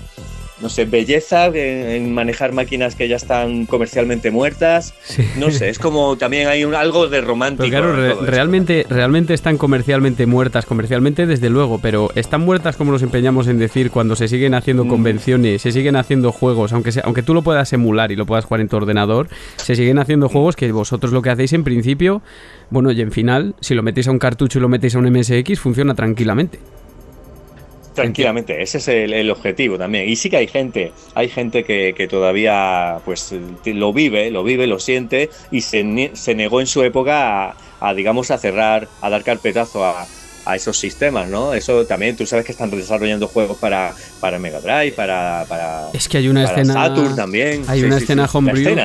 no 0.60 0.68
sé, 0.68 0.84
belleza 0.84 1.46
en, 1.46 2.14
manejar 2.14 2.52
máquinas 2.52 2.94
que 2.94 3.08
ya 3.08 3.16
están 3.16 3.66
comercialmente 3.66 4.30
muertas. 4.30 4.94
No 5.38 5.50
sé, 5.50 5.68
es 5.68 5.78
como 5.78 6.16
también 6.16 6.48
hay 6.48 6.64
un, 6.64 6.74
algo 6.74 7.08
de 7.08 7.20
romántico. 7.20 7.68
claro, 7.68 8.22
realmente, 8.22 8.86
realmente 8.88 9.34
están 9.34 9.58
comercialmente 9.58 10.26
muertas, 10.26 10.64
comercialmente 10.64 11.26
desde 11.26 11.50
luego, 11.50 11.78
pero 11.78 12.10
están 12.14 12.42
muertas 12.42 12.76
como 12.76 12.92
nos 12.92 13.02
empeñamos 13.02 13.48
en 13.48 13.58
decir 13.58 13.90
cuando 13.90 14.16
se 14.16 14.28
siguen 14.28 14.54
haciendo 14.54 14.84
mm. 14.84 14.88
convenciones, 14.88 15.62
se 15.62 15.72
siguen 15.72 15.96
haciendo 15.96 16.32
juegos, 16.32 16.72
aunque, 16.72 16.92
aunque 17.02 17.22
tú 17.22 17.34
lo 17.34 17.42
puedas 17.42 17.72
emular 17.72 18.12
y 18.12 18.16
lo 18.16 18.26
puedas 18.26 18.44
jugar 18.44 18.60
en 18.60 18.68
tu 18.68 18.76
ordenador, 18.76 19.28
se 19.56 19.74
siguen 19.74 19.98
haciendo 19.98 20.28
juegos 20.28 20.56
que 20.56 20.70
vosotros 20.72 21.12
lo 21.12 21.22
que 21.22 21.30
hacéis 21.30 21.52
en 21.52 21.64
principio, 21.64 22.22
bueno, 22.70 22.92
y 22.92 23.00
en 23.00 23.12
final, 23.12 23.54
si 23.60 23.74
lo 23.74 23.82
metéis 23.82 24.08
a 24.08 24.12
un 24.12 24.18
cartucho 24.18 24.58
y 24.58 24.62
lo 24.62 24.68
metéis 24.68 24.94
a 24.94 24.98
un 24.98 25.10
MSX, 25.10 25.58
funciona 25.58 25.94
tranquilamente. 25.94 26.58
Tranquilamente, 27.94 28.60
ese 28.60 28.78
es 28.78 28.88
el, 28.88 29.30
objetivo 29.30 29.78
también. 29.78 30.08
Y 30.08 30.16
sí 30.16 30.28
que 30.28 30.36
hay 30.38 30.48
gente, 30.48 30.92
hay 31.14 31.28
gente 31.28 31.64
que, 31.64 32.08
todavía 32.10 32.98
pues 33.04 33.34
lo 33.64 33.92
vive, 33.92 34.30
lo 34.30 34.42
vive, 34.42 34.66
lo 34.66 34.78
siente 34.80 35.30
y 35.50 35.60
se, 35.60 36.10
se 36.14 36.34
negó 36.34 36.60
en 36.60 36.66
su 36.66 36.82
época 36.82 37.54
a, 37.80 37.94
digamos, 37.94 38.30
a 38.30 38.38
cerrar, 38.38 38.88
a 39.00 39.10
dar 39.10 39.22
carpetazo 39.22 39.84
a, 39.84 40.06
a 40.44 40.56
esos 40.56 40.78
sistemas, 40.78 41.28
¿no? 41.28 41.54
Eso 41.54 41.86
también, 41.86 42.16
tú 42.16 42.26
sabes 42.26 42.44
que 42.44 42.52
están 42.52 42.70
desarrollando 42.70 43.28
juegos 43.28 43.56
para, 43.58 43.94
para 44.20 44.38
Mega 44.38 44.60
Drive, 44.60 44.92
para, 44.92 45.44
para 45.48 45.88
Es 45.92 46.08
que 46.08 46.18
hay 46.18 46.28
una 46.28 46.44
escena 46.44 46.74
Saturn 46.74 47.16
también. 47.16 47.64
Hay 47.66 47.82
una 47.82 47.96
escena 47.96 48.28
homebrew 48.32 48.76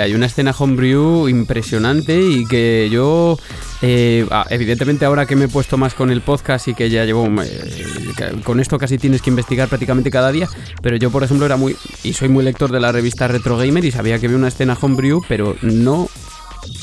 hay 0.00 0.14
una 0.14 0.26
escena 0.26 0.54
homebrew 0.56 1.28
impresionante 1.28 2.20
y 2.20 2.46
que 2.46 2.88
yo 2.90 3.38
eh, 3.82 4.26
evidentemente 4.50 5.04
ahora 5.04 5.26
que 5.26 5.36
me 5.36 5.46
he 5.46 5.48
puesto 5.48 5.76
más 5.76 5.94
con 5.94 6.10
el 6.10 6.20
podcast 6.20 6.68
y 6.68 6.74
que 6.74 6.90
ya 6.90 7.04
llevo 7.04 7.26
eh, 7.42 8.34
con 8.44 8.60
esto 8.60 8.78
casi 8.78 8.98
tienes 8.98 9.22
que 9.22 9.30
investigar 9.30 9.68
prácticamente 9.68 10.10
cada 10.10 10.32
día, 10.32 10.48
pero 10.82 10.96
yo 10.96 11.10
por 11.10 11.24
ejemplo 11.24 11.46
era 11.46 11.56
muy 11.56 11.76
y 12.02 12.12
soy 12.12 12.28
muy 12.28 12.44
lector 12.44 12.70
de 12.70 12.80
la 12.80 12.92
revista 12.92 13.28
Retro 13.28 13.56
Gamer 13.56 13.84
y 13.84 13.90
sabía 13.90 14.18
que 14.18 14.26
había 14.26 14.38
una 14.38 14.48
escena 14.48 14.76
homebrew, 14.80 15.22
pero 15.28 15.56
no 15.62 16.08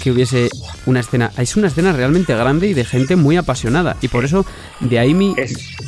que 0.02 0.12
hubiese 0.12 0.50
una 0.86 1.00
escena. 1.00 1.32
Es 1.38 1.56
una 1.56 1.68
escena 1.68 1.94
realmente 1.94 2.36
grande 2.36 2.68
y 2.68 2.74
de 2.74 2.86
gente 2.86 3.16
muy 3.16 3.38
apasionada. 3.38 3.98
Y 4.02 4.08
por 4.08 4.26
eso, 4.26 4.46
de 4.80 5.00
ahí 5.00 5.14
mi, 5.14 5.36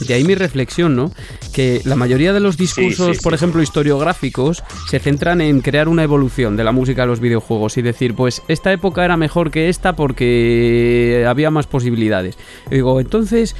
de 0.07 0.13
ahí 0.13 0.23
mi 0.23 0.35
reflexión, 0.35 0.95
¿no? 0.95 1.11
Que 1.53 1.81
la 1.85 1.95
mayoría 1.95 2.33
de 2.33 2.39
los 2.39 2.57
discursos, 2.57 3.19
por 3.19 3.33
ejemplo, 3.33 3.61
historiográficos, 3.61 4.63
se 4.89 4.99
centran 4.99 5.41
en 5.41 5.61
crear 5.61 5.87
una 5.87 6.03
evolución 6.03 6.57
de 6.57 6.63
la 6.63 6.71
música 6.71 7.03
de 7.03 7.07
los 7.07 7.19
videojuegos 7.19 7.77
y 7.77 7.81
decir, 7.81 8.15
pues 8.15 8.41
esta 8.47 8.71
época 8.71 9.05
era 9.05 9.17
mejor 9.17 9.51
que 9.51 9.69
esta 9.69 9.95
porque 9.95 11.25
había 11.27 11.51
más 11.51 11.67
posibilidades. 11.67 12.37
Y 12.71 12.75
digo, 12.75 12.99
entonces. 12.99 13.55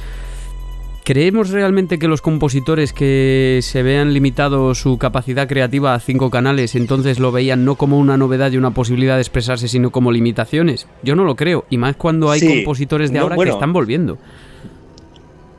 ¿Creemos 1.10 1.50
realmente 1.50 1.98
que 1.98 2.06
los 2.06 2.22
compositores 2.22 2.92
que 2.92 3.58
se 3.62 3.82
vean 3.82 4.14
limitado 4.14 4.76
su 4.76 4.96
capacidad 4.96 5.48
creativa 5.48 5.92
a 5.92 5.98
cinco 5.98 6.30
canales 6.30 6.76
entonces 6.76 7.18
lo 7.18 7.32
veían 7.32 7.64
no 7.64 7.74
como 7.74 7.98
una 7.98 8.16
novedad 8.16 8.52
y 8.52 8.58
una 8.58 8.70
posibilidad 8.70 9.16
de 9.16 9.22
expresarse, 9.22 9.66
sino 9.66 9.90
como 9.90 10.12
limitaciones? 10.12 10.86
Yo 11.02 11.16
no 11.16 11.24
lo 11.24 11.34
creo, 11.34 11.64
y 11.68 11.78
más 11.78 11.96
cuando 11.96 12.30
hay 12.30 12.46
compositores 12.46 13.10
de 13.12 13.18
ahora 13.18 13.34
que 13.36 13.48
están 13.48 13.72
volviendo. 13.72 14.18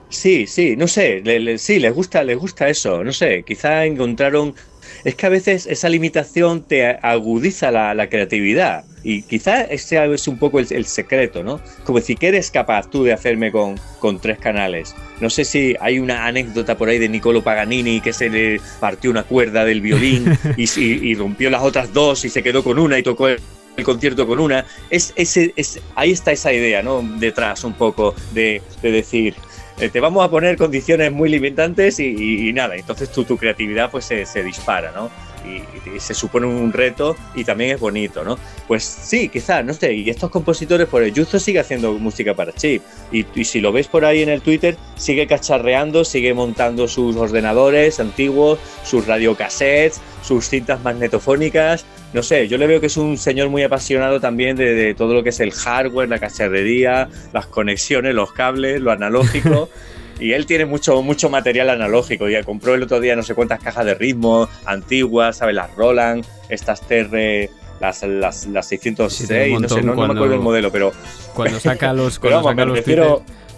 Sí, 0.08 0.48
sí, 0.48 0.78
no 0.78 0.88
sé, 0.88 1.22
sí, 1.58 1.80
les 1.80 1.94
gusta, 1.94 2.24
les 2.24 2.38
gusta 2.38 2.70
eso, 2.70 3.04
no 3.04 3.12
sé, 3.12 3.44
quizá 3.46 3.86
encontraron 3.86 4.56
es 5.04 5.16
que 5.16 5.26
a 5.26 5.30
veces 5.30 5.66
esa 5.68 5.90
limitación 5.90 6.62
te 6.62 6.86
agudiza 6.88 7.72
la, 7.72 8.08
creatividad 8.08 8.84
y 9.04 9.22
quizás 9.24 9.68
ese 9.70 10.14
es 10.14 10.28
un 10.28 10.38
poco 10.38 10.60
el, 10.60 10.86
secreto, 10.86 11.44
¿no? 11.44 11.62
Como 11.84 12.00
si 12.02 12.16
que 12.16 12.28
eres 12.28 12.52
capaz 12.52 12.90
tú 12.90 13.04
de 13.04 13.14
hacerme 13.14 13.52
con, 13.52 13.80
con, 14.00 14.20
tres 14.20 14.38
canales. 14.38 14.96
No 15.20 15.30
sé 15.30 15.46
si 15.46 15.76
hay 15.80 16.00
una 16.00 16.26
anécdota 16.26 16.78
por 16.78 16.90
ahí 16.90 17.00
de 17.00 17.10
Niccolo 17.10 17.44
Paganini 17.44 18.02
que 18.02 18.14
se 18.14 18.30
le 18.30 18.62
partió 18.80 19.10
una 19.10 19.24
cuerda 19.24 19.66
del 19.66 19.82
violín 19.82 20.38
y, 20.58 21.16
rompió 21.16 21.50
las 21.50 21.64
otras 21.64 21.94
dos 21.94 22.26
y 22.26 22.30
se 22.30 22.44
quedó 22.44 22.64
con 22.64 22.78
una 22.78 23.00
y 23.00 23.04
tocó 23.04 23.28
el, 23.28 23.40
concierto 23.84 24.28
con 24.28 24.40
una. 24.40 24.66
Es, 24.92 25.14
ese, 25.16 25.54
es, 25.56 25.80
ahí 25.96 26.12
está 26.12 26.32
esa 26.32 26.54
idea, 26.54 26.84
¿no? 26.84 27.02
Detrás 27.18 27.64
un 27.64 27.74
poco 27.74 28.14
de, 28.34 28.62
de 28.84 28.92
decir, 28.92 29.34
te 29.78 30.00
vamos 30.00 30.24
a 30.24 30.30
poner 30.30 30.58
condiciones 30.58 31.12
muy 31.12 31.30
limitantes 31.30 32.00
y, 32.00 32.52
nada, 32.54 32.76
entonces 32.76 33.12
tu, 33.12 33.24
tu 33.24 33.38
creatividad 33.38 33.90
pues 33.90 34.06
se, 34.06 34.26
se 34.26 34.44
dispara, 34.44 34.92
¿no? 34.92 35.10
Y, 35.46 36.00
se 36.00 36.14
supone 36.14 36.48
un 36.48 36.72
reto 36.72 37.16
y 37.36 37.44
también 37.44 37.72
es 37.72 37.80
bonito, 37.80 38.24
¿no? 38.24 38.38
Pues 38.68 38.84
sí, 38.84 39.30
quizás, 39.30 39.64
no 39.66 39.74
sé, 39.74 39.94
y 39.94 40.10
estos 40.10 40.30
compositores, 40.30 40.88
por 40.88 41.04
el 41.04 41.14
Justo 41.14 41.40
sigue 41.40 41.60
haciendo 41.60 41.94
música 41.94 42.34
para 42.34 42.54
chip 42.54 42.82
y, 43.12 43.26
y, 43.36 43.46
si 43.46 43.62
lo 43.62 43.72
ves 43.72 43.88
por 43.88 44.06
ahí 44.06 44.22
en 44.24 44.30
el 44.30 44.42
Twitter, 44.42 44.78
sigue 44.96 45.28
cacharreando, 45.28 46.06
sigue 46.06 46.34
montando 46.34 46.88
sus 46.88 47.16
ordenadores 47.16 48.00
antiguos, 48.00 48.60
sus 48.84 49.06
radiocassettes, 49.08 50.02
sus 50.24 50.48
cintas 50.48 50.82
magnetofónicas, 50.82 51.86
no 52.14 52.24
sé, 52.24 52.50
yo 52.50 52.58
le 52.58 52.68
veo 52.68 52.82
que 52.82 52.88
es 52.88 52.98
un 52.98 53.18
señor 53.18 53.50
muy 53.50 53.64
apasionado 53.64 54.20
también 54.20 54.58
de, 54.58 54.94
todo 54.96 55.14
lo 55.14 55.24
que 55.24 55.30
es 55.30 55.40
el 55.40 55.52
hardware, 55.52 56.10
la 56.10 56.20
cacharrería, 56.20 57.08
las 57.32 57.46
conexiones, 57.48 58.14
los 58.14 58.34
cables, 58.34 58.82
lo 58.82 58.92
analógico. 58.92 59.70
y 60.22 60.34
él 60.34 60.46
tiene 60.46 60.66
mucho, 60.66 61.02
mucho 61.02 61.30
material 61.30 61.72
analógico. 61.72 62.30
Ya 62.30 62.44
compró 62.44 62.76
el 62.76 62.84
otro 62.84 63.00
día 63.00 63.16
no 63.16 63.24
sé 63.24 63.34
cuántas 63.34 63.60
cajas 63.60 63.86
de 63.86 63.96
ritmo 63.96 64.48
antiguas, 64.66 65.38
¿sabes? 65.38 65.56
Las 65.56 65.76
Roland, 65.76 66.24
estas 66.48 66.82
TR, 66.82 67.50
las, 67.80 68.04
las, 68.04 68.46
las 68.46 68.68
606, 68.68 69.60
no 69.60 69.68
sé, 69.68 69.82
no, 69.82 69.96
me 69.96 70.06
acuerdo 70.06 70.36
el 70.36 70.40
modelo, 70.40 70.72
pero. 70.72 70.94
Cuando 71.34 71.60
saca 71.60 71.92
los. 71.92 72.20
Cuando 72.20 72.44
saca 72.44 72.66
los 72.66 72.80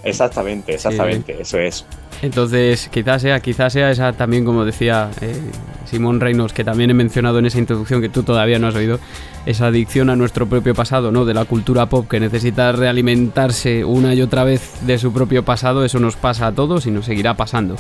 Exactamente, 0.03 0.73
exactamente, 0.73 1.41
eso 1.41 1.57
es. 1.57 1.85
Entonces, 2.21 2.89
quizás 2.91 3.21
sea, 3.21 3.39
quizás 3.39 3.73
sea 3.73 3.89
esa 3.89 4.13
también, 4.13 4.45
como 4.45 4.65
decía, 4.65 5.09
eh, 5.21 5.35
Simón 5.85 6.19
Reynolds, 6.19 6.53
que 6.53 6.63
también 6.63 6.89
he 6.89 6.93
mencionado 6.93 7.39
en 7.39 7.45
esa 7.45 7.59
introducción 7.59 8.01
que 8.01 8.09
tú 8.09 8.23
todavía 8.23 8.59
no 8.59 8.67
has 8.67 8.75
oído, 8.75 8.99
esa 9.45 9.67
adicción 9.67 10.09
a 10.09 10.15
nuestro 10.15 10.47
propio 10.47 10.73
pasado, 10.75 11.11
¿no? 11.11 11.25
De 11.25 11.34
la 11.34 11.45
cultura 11.45 11.88
pop 11.88 12.07
que 12.09 12.19
necesita 12.19 12.71
realimentarse 12.71 13.84
una 13.85 14.13
y 14.13 14.21
otra 14.21 14.43
vez 14.43 14.85
de 14.85 14.97
su 14.97 15.13
propio 15.13 15.43
pasado, 15.43 15.84
eso 15.85 15.99
nos 15.99 16.15
pasa 16.15 16.47
a 16.47 16.51
todos 16.51 16.85
y 16.85 16.91
nos 16.91 17.05
seguirá 17.05 17.35
pasando. 17.35 17.75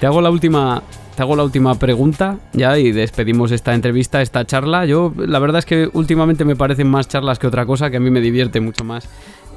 Te 0.00 0.06
hago 0.06 0.20
la 0.20 0.30
última 0.30 0.82
te 1.16 1.22
hago 1.22 1.34
la 1.34 1.42
última 1.42 1.74
pregunta 1.74 2.36
ya 2.52 2.78
y 2.78 2.92
despedimos 2.92 3.50
esta 3.50 3.74
entrevista, 3.74 4.22
esta 4.22 4.44
charla. 4.44 4.86
Yo 4.86 5.12
la 5.16 5.40
verdad 5.40 5.58
es 5.58 5.66
que 5.66 5.90
últimamente 5.92 6.44
me 6.44 6.54
parecen 6.54 6.88
más 6.88 7.08
charlas 7.08 7.40
que 7.40 7.48
otra 7.48 7.66
cosa, 7.66 7.90
que 7.90 7.96
a 7.96 8.00
mí 8.00 8.08
me 8.08 8.20
divierte 8.20 8.60
mucho 8.60 8.84
más. 8.84 9.08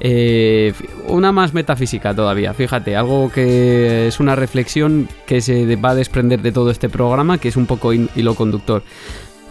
Eh, 0.04 0.74
una 1.06 1.30
más 1.30 1.54
metafísica 1.54 2.12
todavía, 2.12 2.52
fíjate, 2.54 2.96
algo 2.96 3.30
que 3.30 4.08
es 4.08 4.18
una 4.18 4.34
reflexión 4.34 5.08
que 5.26 5.40
se 5.40 5.76
va 5.76 5.90
a 5.90 5.94
desprender 5.94 6.42
de 6.42 6.50
todo 6.50 6.72
este 6.72 6.88
programa, 6.88 7.38
que 7.38 7.46
es 7.46 7.56
un 7.56 7.66
poco 7.66 7.92
hilo 7.92 8.34
conductor. 8.34 8.82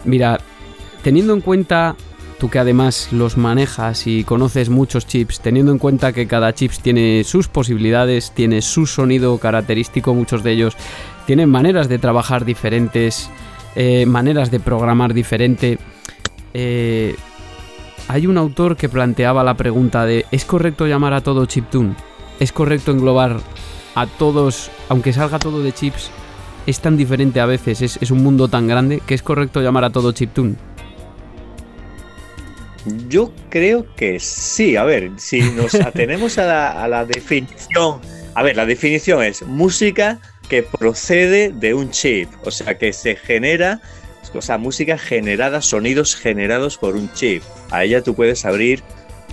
Mira, 0.04 0.40
teniendo 1.02 1.32
en 1.32 1.40
cuenta 1.40 1.96
tú 2.38 2.50
que 2.50 2.58
además 2.58 3.08
los 3.12 3.38
manejas 3.38 4.06
y 4.06 4.24
conoces 4.24 4.68
muchos 4.68 5.06
chips, 5.06 5.40
teniendo 5.40 5.72
en 5.72 5.78
cuenta 5.78 6.12
que 6.12 6.26
cada 6.26 6.52
chip 6.52 6.72
tiene 6.82 7.24
sus 7.24 7.48
posibilidades, 7.48 8.32
tiene 8.32 8.60
su 8.60 8.84
sonido 8.84 9.38
característico, 9.38 10.12
muchos 10.12 10.42
de 10.42 10.52
ellos 10.52 10.76
tienen 11.26 11.48
maneras 11.48 11.88
de 11.88 11.98
trabajar 11.98 12.44
diferentes, 12.44 13.30
eh, 13.74 14.04
maneras 14.04 14.50
de 14.50 14.60
programar 14.60 15.14
diferente. 15.14 15.78
Eh, 16.52 17.16
hay 18.08 18.26
un 18.26 18.38
autor 18.38 18.76
que 18.76 18.88
planteaba 18.88 19.44
la 19.44 19.56
pregunta 19.56 20.04
de 20.04 20.26
¿es 20.30 20.44
correcto 20.44 20.86
llamar 20.86 21.14
a 21.14 21.20
todo 21.20 21.46
chiptune? 21.46 21.94
¿Es 22.40 22.52
correcto 22.52 22.90
englobar 22.90 23.40
a 23.94 24.06
todos, 24.06 24.70
aunque 24.88 25.12
salga 25.12 25.38
todo 25.38 25.62
de 25.62 25.72
chips? 25.72 26.10
Es 26.66 26.80
tan 26.80 26.96
diferente 26.96 27.40
a 27.40 27.46
veces, 27.46 27.98
es, 28.00 28.10
un 28.10 28.22
mundo 28.22 28.48
tan 28.48 28.66
grande 28.68 29.02
que 29.06 29.14
es 29.14 29.22
correcto 29.22 29.60
llamar 29.60 29.84
a 29.84 29.90
todo 29.90 30.12
chiptune. 30.12 30.56
Yo 33.08 33.32
creo 33.48 33.86
que 33.94 34.18
sí. 34.18 34.76
A 34.76 34.84
ver, 34.84 35.12
si 35.16 35.40
nos 35.40 35.74
atenemos 35.74 36.38
a 36.38 36.88
la 36.88 37.04
definición. 37.04 38.00
A 38.34 38.42
ver, 38.42 38.56
la 38.56 38.66
definición 38.66 39.22
es 39.22 39.42
música 39.42 40.20
que 40.48 40.62
procede 40.62 41.50
de 41.50 41.72
un 41.74 41.90
chip, 41.90 42.28
o 42.44 42.50
sea, 42.50 42.76
que 42.76 42.92
se 42.92 43.16
genera, 43.16 43.80
o 44.34 44.42
sea, 44.42 44.58
música 44.58 44.98
generada, 44.98 45.62
sonidos 45.62 46.16
generados 46.16 46.78
por 46.78 46.96
un 46.96 47.12
chip. 47.12 47.42
A 47.70 47.84
ella 47.84 48.02
tú 48.02 48.14
puedes 48.14 48.44
abrir 48.44 48.82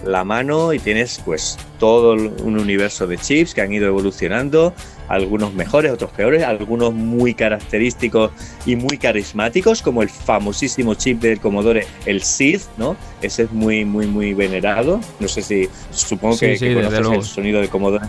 la 0.06 0.24
mano 0.24 0.74
y 0.74 0.80
tienes 0.80 1.22
pues 1.26 1.58
todo 1.78 2.14
un 2.14 2.60
universo 2.60 3.08
de 3.08 3.18
chips 3.18 3.54
que 3.54 3.62
han 3.62 3.74
ido 3.74 3.88
evolucionando, 3.88 4.74
algunos 5.08 5.54
mejores, 5.54 5.92
otros 5.92 6.12
peores, 6.12 6.44
algunos 6.44 6.94
muy 6.94 7.34
característicos 7.34 8.32
y 8.66 8.76
muy 8.76 8.98
carismáticos, 8.98 9.82
como 9.82 10.02
el 10.02 10.10
famosísimo 10.10 10.94
chip 10.96 11.22
del 11.22 11.40
Commodore, 11.40 11.86
el 12.06 12.22
SID, 12.22 12.62
¿no? 12.78 12.96
Ese 13.22 13.44
es 13.44 13.52
muy, 13.52 13.86
muy, 13.86 14.08
muy 14.08 14.34
venerado. 14.34 15.02
No 15.20 15.28
sé 15.28 15.42
si, 15.42 15.68
supongo 15.92 16.38
que, 16.38 16.58
conoces 16.58 17.08
el 17.12 17.24
sonido 17.24 17.60
de 17.60 17.68
Commodore 17.68 18.08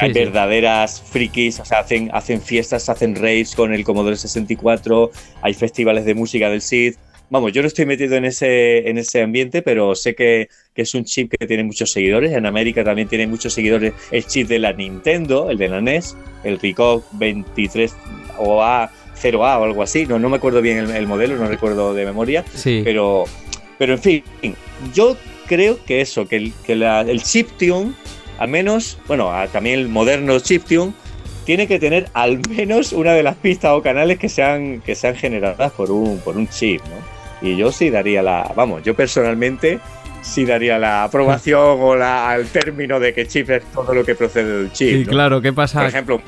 hay 0.00 0.12
verdaderas 0.12 1.02
frikis, 1.02 1.60
o 1.60 1.64
sea, 1.64 1.80
hacen, 1.80 2.10
hacen 2.12 2.40
fiestas, 2.40 2.88
hacen 2.88 3.14
raves 3.14 3.54
con 3.54 3.72
el 3.72 3.84
Commodore 3.84 4.16
64, 4.16 5.10
hay 5.42 5.54
festivales 5.54 6.04
de 6.04 6.14
música 6.14 6.48
del 6.48 6.62
SID. 6.62 6.94
Vamos, 7.28 7.52
yo 7.52 7.62
no 7.62 7.68
estoy 7.68 7.86
metido 7.86 8.16
en 8.16 8.24
ese, 8.24 8.88
en 8.88 8.98
ese 8.98 9.22
ambiente, 9.22 9.62
pero 9.62 9.94
sé 9.94 10.16
que, 10.16 10.48
es 10.74 10.94
un 10.94 11.04
chip 11.04 11.30
que 11.38 11.46
tiene 11.46 11.62
muchos 11.62 11.92
seguidores. 11.92 12.32
En 12.32 12.46
América 12.46 12.82
también 12.82 13.06
tiene 13.06 13.26
muchos 13.26 13.52
seguidores 13.52 13.92
el 14.10 14.26
chip 14.26 14.48
de 14.48 14.58
la 14.58 14.72
Nintendo, 14.72 15.50
el 15.50 15.58
de 15.58 15.68
la 15.68 15.80
NES, 15.82 16.16
el 16.42 16.58
RICOG 16.58 17.04
23 17.12 17.94
o 18.38 18.62
A 18.62 18.90
0A 19.14 19.60
o 19.60 19.64
algo 19.64 19.82
así. 19.82 20.06
No, 20.06 20.18
no 20.18 20.30
me 20.30 20.36
acuerdo 20.36 20.62
bien 20.62 20.90
el, 20.90 21.06
modelo, 21.06 21.36
no 21.36 21.46
recuerdo 21.46 21.92
de 21.92 22.06
memoria. 22.06 22.44
Sí. 22.54 22.80
Pero, 22.82 23.24
pero 23.78 23.92
en 23.92 23.98
fin, 23.98 24.24
yo 24.94 25.16
creo 25.46 25.84
que 25.84 26.00
eso, 26.00 26.26
que 26.26 26.36
el, 26.36 26.52
que 26.64 26.76
la, 26.76 27.02
el 27.02 27.22
chiptune 27.22 27.92
al 28.40 28.48
menos, 28.48 28.98
bueno, 29.06 29.30
también 29.52 29.78
el 29.78 29.88
moderno 29.88 30.40
chiptune, 30.40 30.92
tiene 31.44 31.66
que 31.66 31.78
tener 31.78 32.08
al 32.14 32.40
menos 32.48 32.92
una 32.92 33.12
de 33.12 33.22
las 33.22 33.36
pistas 33.36 33.72
o 33.72 33.82
canales 33.82 34.18
que 34.18 34.28
sean, 34.30 34.80
que 34.80 34.94
sean 34.94 35.14
generadas 35.14 35.70
por 35.72 35.90
un, 35.90 36.18
por 36.20 36.36
un 36.36 36.48
chip, 36.48 36.80
¿no? 36.84 37.46
Y 37.46 37.56
yo 37.56 37.70
sí 37.70 37.90
daría 37.90 38.22
la, 38.22 38.50
vamos, 38.56 38.82
yo 38.82 38.94
personalmente 38.94 39.78
sí 40.22 40.46
daría 40.46 40.78
la 40.78 41.04
aprobación 41.04 41.78
o 41.80 41.94
la, 41.96 42.30
al 42.30 42.46
término 42.46 42.98
de 42.98 43.12
que 43.12 43.26
chip 43.26 43.50
es 43.50 43.62
todo 43.72 43.92
lo 43.94 44.04
que 44.04 44.14
procede 44.14 44.58
del 44.58 44.72
chip. 44.72 45.04
Sí, 45.04 45.06
claro, 45.06 45.42
¿qué 45.42 45.52
pasa? 45.52 45.80
Por 45.80 45.88
ejemplo, 45.88 46.22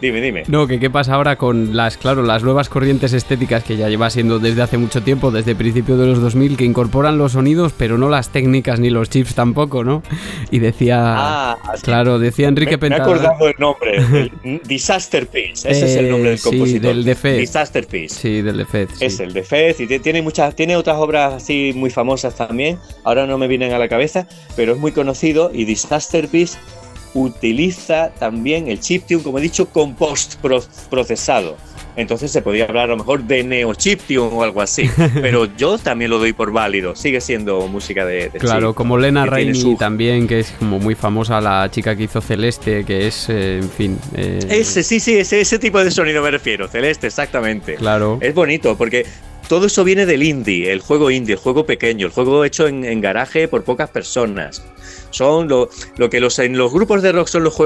Dime, 0.00 0.20
dime. 0.20 0.44
No, 0.48 0.66
que 0.66 0.80
qué 0.80 0.88
pasa 0.88 1.14
ahora 1.14 1.36
con 1.36 1.76
las, 1.76 1.96
claro, 1.96 2.22
las 2.22 2.42
nuevas 2.42 2.68
corrientes 2.68 3.12
estéticas 3.12 3.64
que 3.64 3.76
ya 3.76 3.88
lleva 3.88 4.08
siendo 4.08 4.38
desde 4.38 4.62
hace 4.62 4.78
mucho 4.78 5.02
tiempo, 5.02 5.30
desde 5.30 5.54
principios 5.54 5.98
de 5.98 6.06
los 6.06 6.20
2000, 6.20 6.56
que 6.56 6.64
incorporan 6.64 7.18
los 7.18 7.32
sonidos, 7.32 7.74
pero 7.76 7.98
no 7.98 8.08
las 8.08 8.30
técnicas 8.30 8.80
ni 8.80 8.88
los 8.88 9.10
chips 9.10 9.34
tampoco, 9.34 9.84
¿no? 9.84 10.02
Y 10.50 10.58
decía, 10.58 10.98
ah, 11.00 11.58
claro, 11.82 12.18
decía 12.18 12.48
Enrique 12.48 12.78
me, 12.78 12.88
Me 12.88 12.96
he 12.96 13.00
acordado 13.00 13.46
el 13.46 13.54
nombre, 13.58 13.96
el 13.96 14.60
Disaster 14.66 15.26
Piece, 15.26 15.70
ese 15.70 15.84
es 15.84 15.96
el 15.96 16.10
nombre 16.10 16.30
del 16.30 16.38
eh, 16.38 16.42
compositor. 16.42 16.70
Sí, 16.70 16.78
del 16.78 17.04
de 17.04 17.14
Fez. 17.14 17.38
Disaster 17.38 17.86
Piece. 17.86 18.14
Sí, 18.14 18.42
del 18.42 18.56
de 18.56 18.64
Fez. 18.64 18.88
Es 19.00 19.20
el 19.20 19.32
de 19.32 19.42
Fez 19.42 19.80
y 19.80 19.98
tiene 19.98 20.22
muchas, 20.22 20.54
tiene 20.56 20.76
otras 20.76 20.96
obras 20.96 21.34
así 21.34 21.72
muy 21.74 21.90
famosas 21.90 22.34
también. 22.36 22.78
Ahora 23.04 23.26
no 23.26 23.36
me 23.36 23.48
vienen 23.48 23.72
a 23.72 23.78
la 23.78 23.88
cabeza, 23.88 24.26
pero 24.56 24.72
es 24.72 24.78
muy 24.78 24.92
conocido 24.92 25.50
y 25.52 25.64
Disaster 25.64 26.28
Piece 26.28 26.58
utiliza 27.14 28.10
también 28.18 28.68
el 28.68 28.80
chiptune, 28.80 29.22
como 29.22 29.38
he 29.38 29.42
dicho, 29.42 29.68
con 29.68 29.94
post 29.94 30.36
procesado. 30.90 31.56
Entonces 31.96 32.30
se 32.30 32.40
podría 32.40 32.66
hablar 32.66 32.84
a 32.84 32.92
lo 32.92 32.98
mejor 32.98 33.24
de 33.24 33.42
neo 33.42 33.74
chiptune 33.74 34.18
o 34.18 34.42
algo 34.42 34.62
así. 34.62 34.88
Pero 35.14 35.46
yo 35.56 35.76
también 35.78 36.10
lo 36.10 36.18
doy 36.18 36.32
por 36.32 36.52
válido. 36.52 36.94
Sigue 36.94 37.20
siendo 37.20 37.66
música 37.68 38.04
de, 38.04 38.30
Claro, 38.38 38.74
como 38.74 38.96
Lena 38.96 39.26
Rainey 39.26 39.76
también, 39.76 40.26
que 40.26 40.40
es 40.40 40.50
como 40.52 40.78
muy 40.78 40.94
famosa 40.94 41.40
la 41.40 41.70
chica 41.70 41.96
que 41.96 42.04
hizo 42.04 42.20
Celeste, 42.20 42.84
que 42.84 43.06
es, 43.06 43.28
eh, 43.28 43.58
en 43.58 43.70
fin. 43.70 43.98
Eh, 44.14 44.38
ese, 44.48 44.82
sí, 44.82 45.00
sí, 45.00 45.18
ese, 45.18 45.40
ese 45.40 45.58
tipo 45.58 45.82
de 45.82 45.90
sonido 45.90 46.22
me 46.22 46.30
refiero. 46.30 46.68
Celeste, 46.68 47.08
exactamente. 47.08 47.74
Claro. 47.74 48.18
Es 48.20 48.34
bonito 48.34 48.76
porque 48.76 49.04
todo 49.50 49.66
eso 49.66 49.84
viene 49.84 50.06
del 50.06 50.22
indie, 50.22 50.72
el 50.72 50.80
juego 50.80 51.10
indie, 51.10 51.34
el 51.34 51.40
juego 51.40 51.66
pequeño, 51.66 52.06
el 52.06 52.12
juego 52.12 52.46
hecho 52.46 52.66
en 52.66 53.00
garaje 53.02 53.48
por 53.48 53.64
pocas 53.64 53.90
personas 53.90 54.62
son 55.10 55.48
lo, 55.48 55.68
que 56.10 56.20
los, 56.20 56.38
en 56.38 56.56
los 56.56 56.72
grupos 56.72 57.02
de 57.02 57.12
rock 57.12 57.28
son 57.28 57.44
los, 57.44 57.56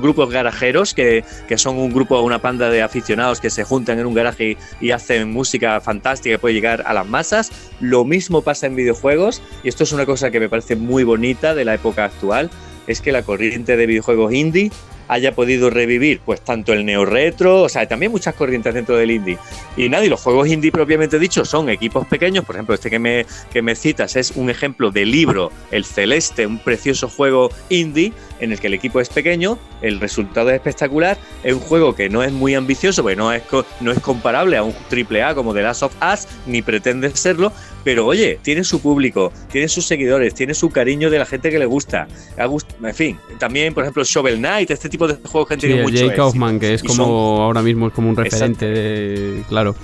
grupos 0.00 0.30
garajeros, 0.30 0.94
que, 0.94 1.24
son 1.56 1.78
un 1.78 1.92
grupo, 1.92 2.20
una 2.20 2.40
panda 2.40 2.70
de 2.70 2.82
aficionados 2.82 3.40
que 3.40 3.50
se 3.50 3.64
juntan 3.64 3.98
en 3.98 4.06
un 4.06 4.14
garaje 4.14 4.56
y, 4.80 4.90
hacen 4.90 5.32
música 5.32 5.80
fantástica 5.80 6.34
que 6.34 6.38
puede 6.38 6.54
llegar 6.54 6.84
a 6.86 6.94
las 6.94 7.06
masas. 7.06 7.50
Lo 7.80 8.04
mismo 8.04 8.42
pasa 8.42 8.66
en 8.66 8.76
videojuegos, 8.76 9.42
y 9.62 9.68
esto 9.68 9.84
es 9.84 9.92
una 9.92 10.06
cosa 10.06 10.30
que 10.30 10.40
me 10.40 10.48
parece 10.48 10.76
muy 10.76 11.04
bonita 11.04 11.54
de 11.54 11.64
la 11.64 11.74
época 11.74 12.04
actual, 12.04 12.50
es 12.86 13.00
que 13.00 13.12
la 13.12 13.22
corriente 13.22 13.76
de 13.76 13.86
videojuegos 13.86 14.32
indie 14.32 14.70
haya 15.08 15.34
podido 15.34 15.70
revivir 15.70 16.20
pues 16.24 16.40
tanto 16.40 16.72
el 16.72 16.84
neo 16.84 17.04
retro, 17.04 17.62
o 17.62 17.68
sea, 17.68 17.86
también 17.86 18.12
muchas 18.12 18.34
corrientes 18.34 18.74
dentro 18.74 18.96
del 18.96 19.10
indie. 19.10 19.38
Y 19.76 19.88
nadie, 19.88 20.08
los 20.08 20.20
juegos 20.20 20.48
indie 20.48 20.72
propiamente 20.72 21.18
dicho 21.18 21.44
son 21.44 21.68
equipos 21.68 22.06
pequeños, 22.06 22.44
por 22.44 22.56
ejemplo, 22.56 22.74
este 22.74 22.90
que 22.90 22.98
me, 22.98 23.26
que 23.52 23.62
me 23.62 23.74
citas 23.74 24.16
es 24.16 24.32
un 24.32 24.50
ejemplo 24.50 24.90
de 24.90 25.04
libro, 25.04 25.50
El 25.70 25.84
Celeste, 25.84 26.46
un 26.46 26.58
precioso 26.58 27.08
juego 27.08 27.50
indie 27.68 28.12
en 28.40 28.52
el 28.52 28.60
que 28.60 28.66
el 28.66 28.74
equipo 28.74 29.00
es 29.00 29.08
pequeño, 29.08 29.58
el 29.82 30.00
resultado 30.00 30.50
es 30.50 30.56
espectacular, 30.56 31.16
es 31.42 31.54
un 31.54 31.60
juego 31.60 31.94
que 31.94 32.08
no 32.08 32.22
es 32.22 32.32
muy 32.32 32.54
ambicioso, 32.54 33.02
porque 33.02 33.16
no 33.16 33.32
es, 33.32 33.42
no 33.80 33.92
es 33.92 34.00
comparable 34.00 34.56
a 34.56 34.62
un 34.62 34.72
AAA 34.72 35.34
como 35.34 35.54
The 35.54 35.62
Last 35.62 35.82
of 35.82 35.94
Us, 36.02 36.26
ni 36.46 36.62
pretende 36.62 37.10
serlo, 37.16 37.52
pero 37.84 38.06
oye, 38.06 38.38
tiene 38.42 38.64
su 38.64 38.80
público, 38.80 39.32
tiene 39.50 39.68
sus 39.68 39.86
seguidores, 39.86 40.34
tiene 40.34 40.54
su 40.54 40.70
cariño 40.70 41.10
de 41.10 41.18
la 41.18 41.26
gente 41.26 41.50
que 41.50 41.58
le 41.58 41.66
gusta. 41.66 42.08
En 42.36 42.94
fin, 42.94 43.18
también, 43.38 43.74
por 43.74 43.84
ejemplo, 43.84 44.04
Shovel 44.04 44.38
Knight, 44.38 44.70
este 44.70 44.88
tipo 44.88 45.06
de 45.06 45.14
juegos 45.14 45.48
que 45.48 45.54
han 45.54 45.60
tenido 45.60 45.82
mucho 45.82 45.96
Jake 45.96 46.16
Kaufman, 46.16 46.58
que 46.58 46.74
es 46.74 46.82
como 46.82 47.42
ahora 47.42 47.62
mismo 47.62 47.88
es 47.88 47.92
como 47.92 48.08
un 48.08 48.16
referente, 48.16 48.66
de, 48.66 49.42
claro. 49.48 49.74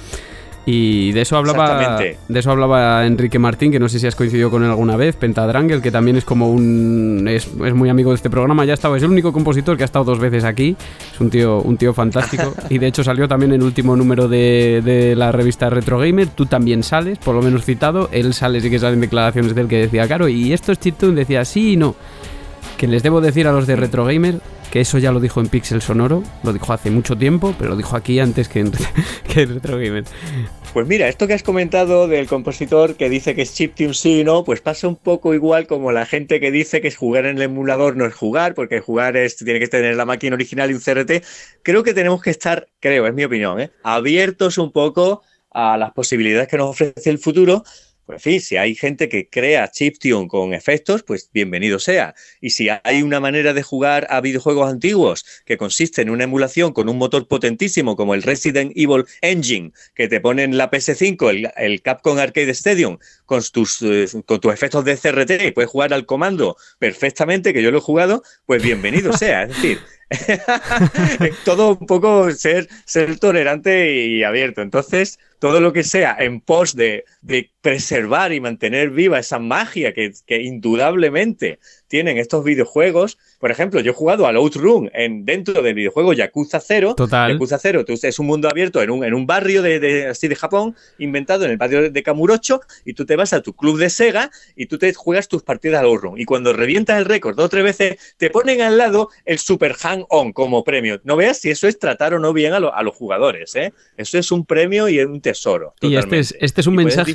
Y 0.72 1.10
de 1.10 1.22
eso 1.22 1.36
hablaba 1.36 1.98
de 1.98 2.38
eso 2.38 2.50
hablaba 2.52 3.04
Enrique 3.04 3.40
Martín, 3.40 3.72
que 3.72 3.80
no 3.80 3.88
sé 3.88 3.98
si 3.98 4.06
has 4.06 4.14
coincidido 4.14 4.50
con 4.50 4.62
él 4.62 4.70
alguna 4.70 4.96
vez, 4.96 5.16
Pentadrangle, 5.16 5.82
que 5.82 5.90
también 5.90 6.16
es 6.16 6.24
como 6.24 6.48
un 6.48 7.26
es, 7.28 7.52
muy 7.74 7.88
amigo 7.88 8.10
de 8.10 8.16
este 8.16 8.30
programa, 8.30 8.64
ya 8.64 8.74
estaba, 8.74 8.96
es 8.96 9.02
el 9.02 9.10
único 9.10 9.32
compositor 9.32 9.76
que 9.76 9.82
ha 9.82 9.86
estado 9.86 10.04
dos 10.04 10.20
veces 10.20 10.44
aquí, 10.44 10.76
es 11.12 11.20
un 11.20 11.28
tío 11.28 11.60
un 11.60 11.76
tío 11.76 11.92
fantástico 11.92 12.54
y 12.70 12.78
de 12.78 12.86
hecho 12.86 13.02
salió 13.02 13.26
también 13.26 13.50
en 13.52 13.62
el 13.62 13.66
último 13.66 13.96
número 13.96 14.28
de, 14.28 14.80
de, 14.84 15.16
la 15.16 15.32
revista 15.32 15.68
Retro 15.70 15.98
Gamer, 15.98 16.28
tú 16.28 16.46
también 16.46 16.84
sales, 16.84 17.18
por 17.18 17.34
lo 17.34 17.42
menos 17.42 17.64
citado, 17.64 18.08
él 18.12 18.32
sale 18.32 18.60
sí 18.60 18.70
que 18.70 18.78
salen 18.78 19.00
declaraciones 19.00 19.52
de 19.56 19.62
él 19.62 19.66
que 19.66 19.78
decía, 19.78 20.06
"Claro, 20.06 20.28
y 20.28 20.52
esto 20.52 20.70
es 20.70 20.78
chiptune", 20.78 21.16
decía, 21.16 21.44
"Sí 21.44 21.72
y 21.72 21.76
no." 21.76 21.96
Que 22.80 22.88
les 22.88 23.02
debo 23.02 23.20
decir 23.20 23.46
a 23.46 23.52
los 23.52 23.66
de 23.66 23.76
Retro 23.76 24.06
Gamer 24.06 24.40
que 24.72 24.80
eso 24.80 24.96
ya 24.96 25.12
lo 25.12 25.20
dijo 25.20 25.38
en 25.40 25.48
Pixel 25.48 25.82
Sonoro, 25.82 26.22
lo 26.42 26.54
dijo 26.54 26.72
hace 26.72 26.90
mucho 26.90 27.14
tiempo, 27.14 27.54
pero 27.58 27.72
lo 27.72 27.76
dijo 27.76 27.94
aquí 27.94 28.20
antes 28.20 28.48
que 28.48 28.60
en, 28.60 28.72
que 29.28 29.44
Gamer. 29.44 30.04
Pues 30.72 30.86
mira, 30.86 31.06
esto 31.06 31.26
que 31.26 31.34
has 31.34 31.42
comentado 31.42 32.08
del 32.08 32.26
compositor 32.26 32.94
que 32.94 33.10
dice 33.10 33.34
que 33.34 33.42
es 33.42 33.52
chiptune 33.52 33.92
sí 33.92 34.20
y 34.20 34.24
no, 34.24 34.44
pues 34.44 34.62
pasa 34.62 34.88
un 34.88 34.96
poco 34.96 35.34
igual 35.34 35.66
como 35.66 35.92
la 35.92 36.06
gente 36.06 36.40
que 36.40 36.50
dice 36.50 36.80
que 36.80 36.90
jugar 36.90 37.26
en 37.26 37.36
el 37.36 37.42
emulador 37.42 37.98
no 37.98 38.06
es 38.06 38.14
jugar, 38.14 38.54
porque 38.54 38.80
jugar 38.80 39.14
es, 39.14 39.36
tiene 39.36 39.60
que 39.60 39.68
tener 39.68 39.94
la 39.96 40.06
máquina 40.06 40.32
original 40.32 40.70
y 40.70 40.72
un 40.72 40.80
CRT. 40.80 41.22
Creo 41.62 41.82
que 41.82 41.92
tenemos 41.92 42.22
que 42.22 42.30
estar, 42.30 42.66
creo, 42.80 43.06
es 43.06 43.12
mi 43.12 43.24
opinión, 43.24 43.60
¿eh? 43.60 43.70
abiertos 43.82 44.56
un 44.56 44.72
poco 44.72 45.20
a 45.50 45.76
las 45.76 45.92
posibilidades 45.92 46.48
que 46.48 46.56
nos 46.56 46.70
ofrece 46.70 47.10
el 47.10 47.18
futuro 47.18 47.62
pues 48.10 48.22
fin, 48.22 48.40
si 48.40 48.56
hay 48.56 48.74
gente 48.74 49.08
que 49.08 49.28
crea 49.28 49.70
chiptune 49.70 50.26
con 50.26 50.52
efectos, 50.52 51.04
pues 51.04 51.30
bienvenido 51.32 51.78
sea. 51.78 52.16
Y 52.40 52.50
si 52.50 52.68
hay 52.68 53.02
una 53.02 53.20
manera 53.20 53.52
de 53.52 53.62
jugar 53.62 54.08
a 54.10 54.20
videojuegos 54.20 54.68
antiguos 54.68 55.24
que 55.44 55.56
consiste 55.56 56.02
en 56.02 56.10
una 56.10 56.24
emulación 56.24 56.72
con 56.72 56.88
un 56.88 56.98
motor 56.98 57.28
potentísimo 57.28 57.94
como 57.94 58.14
el 58.14 58.24
Resident 58.24 58.72
Evil 58.74 59.04
Engine, 59.20 59.70
que 59.94 60.08
te 60.08 60.20
pone 60.20 60.42
en 60.42 60.58
la 60.58 60.72
PS5 60.72 61.52
el, 61.56 61.82
Capcom 61.82 62.18
Arcade 62.18 62.50
Stadium 62.50 62.98
con 63.26 63.42
tus, 63.52 63.80
eh, 63.82 64.06
con 64.26 64.40
tus 64.40 64.52
efectos 64.52 64.84
de 64.84 64.96
CRT 64.96 65.46
y 65.46 65.52
puedes 65.52 65.70
jugar 65.70 65.94
al 65.94 66.04
comando 66.04 66.56
perfectamente, 66.80 67.52
que 67.52 67.62
yo 67.62 67.70
lo 67.70 67.78
he 67.78 67.82
jugado, 67.82 68.24
pues 68.44 68.60
bienvenido 68.60 69.12
sea. 69.12 69.44
Es 69.44 69.50
decir, 69.50 69.78
todo 71.44 71.78
un 71.78 71.86
poco 71.86 72.30
ser, 72.32 72.68
ser 72.84 73.18
tolerante 73.18 73.94
y 73.94 74.24
abierto. 74.24 74.62
Entonces, 74.62 75.18
todo 75.38 75.60
lo 75.60 75.72
que 75.72 75.84
sea 75.84 76.16
en 76.18 76.40
pos 76.40 76.76
de, 76.76 77.04
preservar 77.60 78.32
y 78.32 78.40
mantener 78.40 78.90
viva 78.90 79.18
esa 79.18 79.38
magia 79.38 79.92
que, 79.94 80.12
indudablemente 80.28 81.58
tienen 81.90 82.18
estos 82.18 82.44
videojuegos. 82.44 83.18
Por 83.40 83.50
ejemplo, 83.50 83.80
yo 83.80 83.90
he 83.90 83.94
jugado 83.94 84.26
al 84.26 84.36
Outrun 84.36 84.90
en, 84.94 85.24
dentro 85.24 85.60
del 85.60 85.74
videojuego 85.74 86.12
Yakuza 86.12 86.60
0. 86.60 86.94
Total. 86.96 87.32
Yakuza 87.32 87.58
0 87.58 87.84
es 87.88 88.18
un 88.20 88.26
mundo 88.26 88.48
abierto 88.48 88.80
en 88.80 88.90
un, 88.90 89.04
en 89.04 89.12
un 89.12 89.26
barrio 89.26 89.60
de, 89.60 90.06
así 90.06 90.28
de 90.28 90.36
Japón, 90.36 90.76
inventado 90.98 91.44
en 91.44 91.50
el 91.50 91.56
barrio 91.56 91.90
de 91.90 92.02
Kamurocho, 92.02 92.60
y 92.84 92.94
tú 92.94 93.04
te 93.04 93.16
vas 93.16 93.32
a 93.32 93.42
tu 93.42 93.54
club 93.54 93.76
de 93.76 93.90
Sega 93.90 94.30
y 94.54 94.66
tú 94.66 94.78
te 94.78 94.94
juegas 94.94 95.26
tus 95.26 95.42
partidas 95.42 95.80
al 95.80 95.86
Outrun. 95.86 96.18
Y 96.18 96.24
cuando 96.24 96.52
revientas 96.52 96.96
el 96.96 97.06
récord 97.06 97.34
dos 97.34 97.46
o 97.46 97.48
tres 97.48 97.64
veces, 97.64 98.14
te 98.16 98.30
ponen 98.30 98.62
al 98.62 98.78
lado 98.78 99.10
el 99.24 99.40
Super 99.40 99.74
Hang 99.74 100.04
On 100.08 100.32
como 100.32 100.62
premio. 100.62 101.00
No 101.02 101.16
veas 101.16 101.38
si 101.38 101.50
eso 101.50 101.66
es 101.66 101.80
tratar 101.80 102.14
o 102.14 102.20
no 102.20 102.32
bien 102.32 102.52
a, 102.52 102.58
a 102.58 102.82
los 102.84 102.94
jugadores. 102.94 103.56
¿eh? 103.56 103.72
Eso 103.96 104.16
es 104.16 104.30
un 104.30 104.46
premio 104.46 104.88
y 104.88 105.00
un 105.00 105.20
tesoro. 105.20 105.74
Y 105.80 105.96
este 105.96 106.20
es, 106.20 106.36
este 106.40 106.60
es 106.60 106.66
un 106.68 106.76
mensaje. 106.76 107.12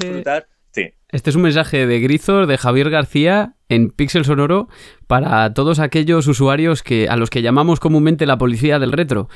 Este 1.16 1.30
es 1.30 1.36
un 1.38 1.44
mensaje 1.44 1.88
de 1.88 2.00
Grizor, 2.02 2.46
de 2.46 2.58
Javier 2.58 2.90
García, 2.90 3.54
en 3.70 3.90
Pixel 3.90 4.26
Sonoro, 4.26 4.68
para 5.08 5.54
todos 5.54 5.80
aquellos 5.80 6.28
usuarios 6.28 6.84
que 6.84 7.08
a 7.08 7.16
los 7.16 7.30
que 7.30 7.42
llamamos 7.42 7.80
comúnmente 7.80 8.26
la 8.26 8.38
policía 8.38 8.80
del 8.80 8.92
retro. 8.92 9.30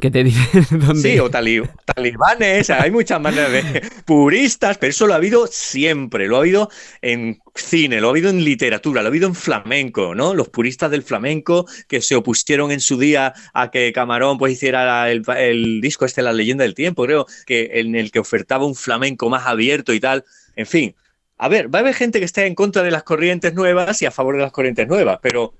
Que 0.00 0.10
te 0.10 0.24
dicen 0.24 0.64
dónde. 0.70 1.02
Sí, 1.02 1.18
o 1.18 1.28
talibanes, 1.28 2.70
hay 2.70 2.90
muchas 2.90 3.20
maneras 3.20 3.52
de. 3.52 3.82
puristas, 4.06 4.78
pero 4.78 4.90
eso 4.90 5.06
lo 5.06 5.12
ha 5.12 5.16
habido 5.16 5.46
siempre. 5.46 6.26
Lo 6.26 6.36
ha 6.36 6.40
habido 6.40 6.70
en 7.02 7.38
cine, 7.54 8.00
lo 8.00 8.06
ha 8.06 8.10
habido 8.12 8.30
en 8.30 8.42
literatura, 8.42 9.02
lo 9.02 9.08
ha 9.08 9.10
habido 9.10 9.28
en 9.28 9.34
flamenco, 9.34 10.14
¿no? 10.14 10.32
Los 10.32 10.48
puristas 10.48 10.90
del 10.90 11.02
flamenco 11.02 11.66
que 11.86 12.00
se 12.00 12.16
opusieron 12.16 12.70
en 12.70 12.80
su 12.80 12.98
día 12.98 13.34
a 13.52 13.70
que 13.70 13.92
Camarón 13.92 14.38
pues 14.38 14.54
hiciera 14.54 15.10
el, 15.10 15.22
el 15.36 15.82
disco 15.82 16.06
este, 16.06 16.22
La 16.22 16.32
leyenda 16.32 16.64
del 16.64 16.74
tiempo, 16.74 17.04
creo, 17.04 17.26
que 17.44 17.72
en 17.74 17.94
el 17.94 18.10
que 18.10 18.20
ofertaba 18.20 18.64
un 18.64 18.74
flamenco 18.74 19.28
más 19.28 19.46
abierto 19.46 19.92
y 19.92 20.00
tal. 20.00 20.24
En 20.56 20.66
fin, 20.66 20.96
a 21.38 21.48
ver, 21.48 21.72
va 21.72 21.80
a 21.80 21.82
haber 21.82 21.94
gente 21.94 22.18
que 22.18 22.24
esté 22.24 22.46
en 22.46 22.54
contra 22.54 22.82
de 22.82 22.90
las 22.90 23.02
corrientes 23.02 23.54
nuevas 23.54 24.02
y 24.02 24.06
a 24.06 24.10
favor 24.10 24.36
de 24.36 24.42
las 24.42 24.52
corrientes 24.52 24.88
nuevas, 24.88 25.18
pero 25.22 25.54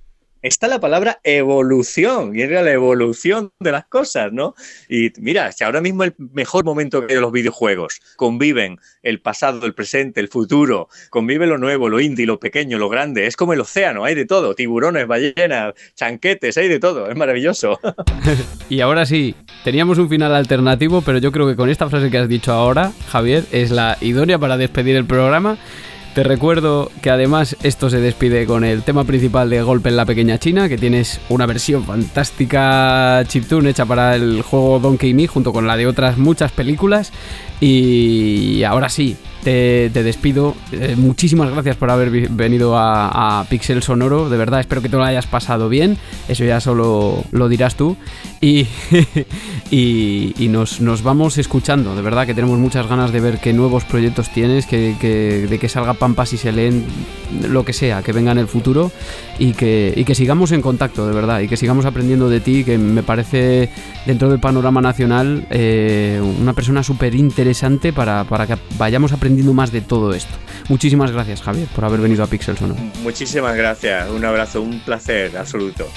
está 0.46 0.68
la 0.68 0.80
palabra 0.80 1.20
evolución 1.24 2.36
y 2.36 2.42
era 2.42 2.62
la 2.62 2.72
evolución 2.72 3.52
de 3.60 3.72
las 3.72 3.86
cosas, 3.86 4.32
¿no? 4.32 4.54
Y 4.88 5.12
mira, 5.18 5.52
si 5.52 5.64
ahora 5.64 5.80
mismo 5.80 6.04
el 6.04 6.14
mejor 6.32 6.64
momento 6.64 7.06
que 7.06 7.16
los 7.16 7.32
videojuegos 7.32 8.00
conviven 8.16 8.78
el 9.02 9.20
pasado, 9.20 9.66
el 9.66 9.74
presente, 9.74 10.20
el 10.20 10.28
futuro, 10.28 10.88
convive 11.10 11.46
lo 11.46 11.58
nuevo, 11.58 11.88
lo 11.88 12.00
indie, 12.00 12.26
lo 12.26 12.38
pequeño, 12.38 12.78
lo 12.78 12.88
grande, 12.88 13.26
es 13.26 13.36
como 13.36 13.52
el 13.52 13.60
océano, 13.60 14.04
hay 14.04 14.14
de 14.14 14.26
todo, 14.26 14.54
tiburones, 14.54 15.06
ballenas, 15.06 15.74
chanquetes, 15.94 16.56
hay 16.56 16.68
de 16.68 16.78
todo, 16.78 17.10
es 17.10 17.16
maravilloso. 17.16 17.78
y 18.68 18.80
ahora 18.80 19.06
sí, 19.06 19.34
teníamos 19.64 19.98
un 19.98 20.08
final 20.08 20.34
alternativo, 20.34 21.02
pero 21.02 21.18
yo 21.18 21.32
creo 21.32 21.46
que 21.46 21.56
con 21.56 21.68
esta 21.68 21.88
frase 21.88 22.10
que 22.10 22.18
has 22.18 22.28
dicho 22.28 22.52
ahora, 22.52 22.92
Javier, 23.08 23.44
es 23.52 23.70
la 23.70 23.98
idónea 24.00 24.38
para 24.38 24.56
despedir 24.56 24.96
el 24.96 25.06
programa. 25.06 25.58
Te 26.16 26.22
recuerdo 26.22 26.90
que 27.02 27.10
además 27.10 27.58
esto 27.62 27.90
se 27.90 28.00
despide 28.00 28.46
con 28.46 28.64
el 28.64 28.82
tema 28.82 29.04
principal 29.04 29.50
de 29.50 29.60
Golpe 29.60 29.90
en 29.90 29.96
la 29.96 30.06
Pequeña 30.06 30.38
China, 30.38 30.66
que 30.66 30.78
tienes 30.78 31.20
una 31.28 31.44
versión 31.44 31.84
fantástica 31.84 33.22
chiptune 33.26 33.68
hecha 33.68 33.84
para 33.84 34.14
el 34.14 34.40
juego 34.40 34.78
Donkey 34.78 35.12
Me 35.12 35.26
junto 35.26 35.52
con 35.52 35.66
la 35.66 35.76
de 35.76 35.86
otras 35.86 36.16
muchas 36.16 36.52
películas. 36.52 37.12
Y 37.60 38.62
ahora 38.62 38.88
sí, 38.88 39.18
te, 39.46 40.02
despido. 40.02 40.56
Eh, 40.72 40.96
muchísimas 40.96 41.48
gracias 41.52 41.76
por 41.76 41.88
haber 41.90 42.10
venido 42.30 42.76
a, 42.76 43.46
Pixel 43.48 43.80
Sonoro. 43.80 44.28
De 44.28 44.36
verdad, 44.36 44.58
espero 44.58 44.82
que 44.82 44.88
te 44.88 44.96
lo 44.96 45.04
hayas 45.04 45.28
pasado 45.28 45.68
bien. 45.68 45.98
Eso 46.26 46.44
ya 46.44 46.60
solo 46.60 47.22
lo 47.30 47.48
dirás 47.48 47.76
tú. 47.76 47.96
Y, 48.40 48.66
y, 49.70 50.48
nos, 50.48 51.02
vamos 51.04 51.38
escuchando. 51.38 51.94
De 51.94 52.02
verdad 52.02 52.26
que 52.26 52.34
tenemos 52.34 52.58
muchas 52.58 52.88
ganas 52.88 53.12
de 53.12 53.20
ver 53.20 53.38
qué 53.38 53.52
nuevos 53.52 53.84
proyectos 53.84 54.30
tienes, 54.30 54.66
que, 54.66 54.96
de 55.48 55.58
que 55.60 55.68
salga 55.68 55.94
Pampas 55.94 56.32
y 56.32 56.38
se 56.38 56.50
leen 56.50 56.84
lo 57.48 57.64
que 57.64 57.72
sea, 57.72 58.02
que 58.02 58.10
venga 58.10 58.32
en 58.32 58.38
el 58.38 58.48
futuro. 58.48 58.90
Y 59.38 59.52
que, 59.52 60.02
que 60.04 60.14
sigamos 60.16 60.50
en 60.50 60.60
contacto, 60.60 61.06
de 61.06 61.14
verdad. 61.14 61.38
Y 61.38 61.46
que 61.46 61.56
sigamos 61.56 61.84
aprendiendo 61.84 62.28
de 62.28 62.40
ti, 62.40 62.64
que 62.64 62.78
me 62.78 63.04
parece 63.04 63.68
dentro 64.06 64.28
del 64.28 64.40
panorama 64.40 64.80
nacional 64.80 65.46
eh, 65.50 66.20
una 66.40 66.52
persona 66.52 66.82
súper 66.82 67.14
interesante 67.14 67.92
para, 67.92 68.24
para 68.24 68.46
que 68.46 68.56
vayamos 68.76 69.12
aprendiendo 69.12 69.35
más 69.42 69.72
de 69.72 69.80
todo 69.80 70.14
esto. 70.14 70.34
Muchísimas 70.68 71.12
gracias, 71.12 71.42
Javier, 71.42 71.68
por 71.74 71.84
haber 71.84 72.00
venido 72.00 72.24
a 72.24 72.26
Pixel 72.26 72.56
Sonoro. 72.56 72.80
Muchísimas 73.02 73.56
gracias, 73.56 74.10
un 74.10 74.24
abrazo, 74.24 74.62
un 74.62 74.80
placer 74.80 75.36
absoluto. 75.36 75.88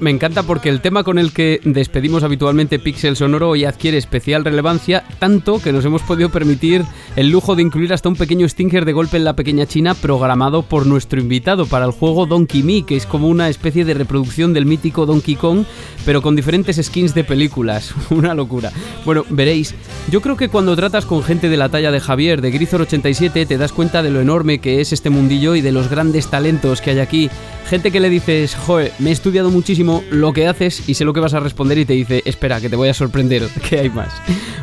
Me 0.00 0.10
encanta 0.10 0.42
porque 0.42 0.70
el 0.70 0.80
tema 0.80 1.04
con 1.04 1.18
el 1.18 1.34
que 1.34 1.60
despedimos 1.62 2.22
habitualmente 2.22 2.78
Pixel 2.78 3.14
Sonoro 3.14 3.50
hoy 3.50 3.66
adquiere 3.66 3.98
especial 3.98 4.42
relevancia, 4.42 5.04
tanto 5.18 5.60
que 5.60 5.70
nos 5.70 5.84
hemos 5.84 6.00
podido 6.00 6.30
permitir 6.30 6.82
el 7.14 7.28
lujo 7.28 7.54
de 7.54 7.60
incluir 7.60 7.92
hasta 7.92 8.08
un 8.08 8.16
pequeño 8.16 8.48
stinger 8.48 8.86
de 8.86 8.94
golpe 8.94 9.18
en 9.18 9.24
la 9.24 9.36
pequeña 9.36 9.66
China 9.66 9.92
programado 9.92 10.62
por 10.62 10.86
nuestro 10.86 11.20
invitado 11.20 11.66
para 11.66 11.84
el 11.84 11.90
juego 11.90 12.24
Donkey 12.24 12.62
Me, 12.62 12.86
que 12.86 12.96
es 12.96 13.04
como 13.04 13.28
una 13.28 13.50
especie 13.50 13.84
de 13.84 13.92
reproducción 13.92 14.54
del 14.54 14.64
mítico 14.64 15.04
Donkey 15.04 15.36
Kong, 15.36 15.64
pero 16.06 16.22
con 16.22 16.36
diferentes 16.36 16.80
skins 16.82 17.12
de 17.12 17.24
películas. 17.24 17.94
Una 18.10 18.32
locura. 18.32 18.72
Bueno, 19.04 19.26
veréis, 19.28 19.74
yo 20.10 20.22
creo 20.22 20.38
que 20.38 20.48
cuando 20.48 20.74
tratas 20.74 21.04
con 21.04 21.22
gente 21.22 21.50
de 21.50 21.56
la 21.58 21.68
talla 21.68 21.90
de 21.90 22.00
Javier, 22.00 22.40
de 22.40 22.50
Grizor87, 22.50 23.46
te 23.46 23.58
das 23.58 23.72
cuenta 23.72 24.02
de 24.02 24.10
lo 24.10 24.22
enorme 24.22 24.58
que 24.58 24.80
es 24.80 24.94
este 24.94 25.10
mundillo 25.10 25.54
y 25.54 25.60
de 25.60 25.72
los 25.72 25.90
grandes 25.90 26.30
talentos 26.30 26.80
que 26.80 26.92
hay 26.92 27.00
aquí. 27.00 27.30
Gente 27.68 27.90
que 27.90 27.98
le 27.98 28.08
dices, 28.08 28.54
joe, 28.54 28.92
me 29.00 29.10
he 29.10 29.12
estudiado 29.12 29.50
mucho 29.50 29.65
muchísimo 29.66 30.04
lo 30.12 30.32
que 30.32 30.46
haces 30.46 30.88
y 30.88 30.94
sé 30.94 31.04
lo 31.04 31.12
que 31.12 31.18
vas 31.18 31.34
a 31.34 31.40
responder 31.40 31.76
y 31.76 31.84
te 31.84 31.94
dice, 31.94 32.22
espera, 32.24 32.60
que 32.60 32.70
te 32.70 32.76
voy 32.76 32.88
a 32.88 32.94
sorprender, 32.94 33.48
que 33.68 33.80
hay 33.80 33.90
más. 33.90 34.12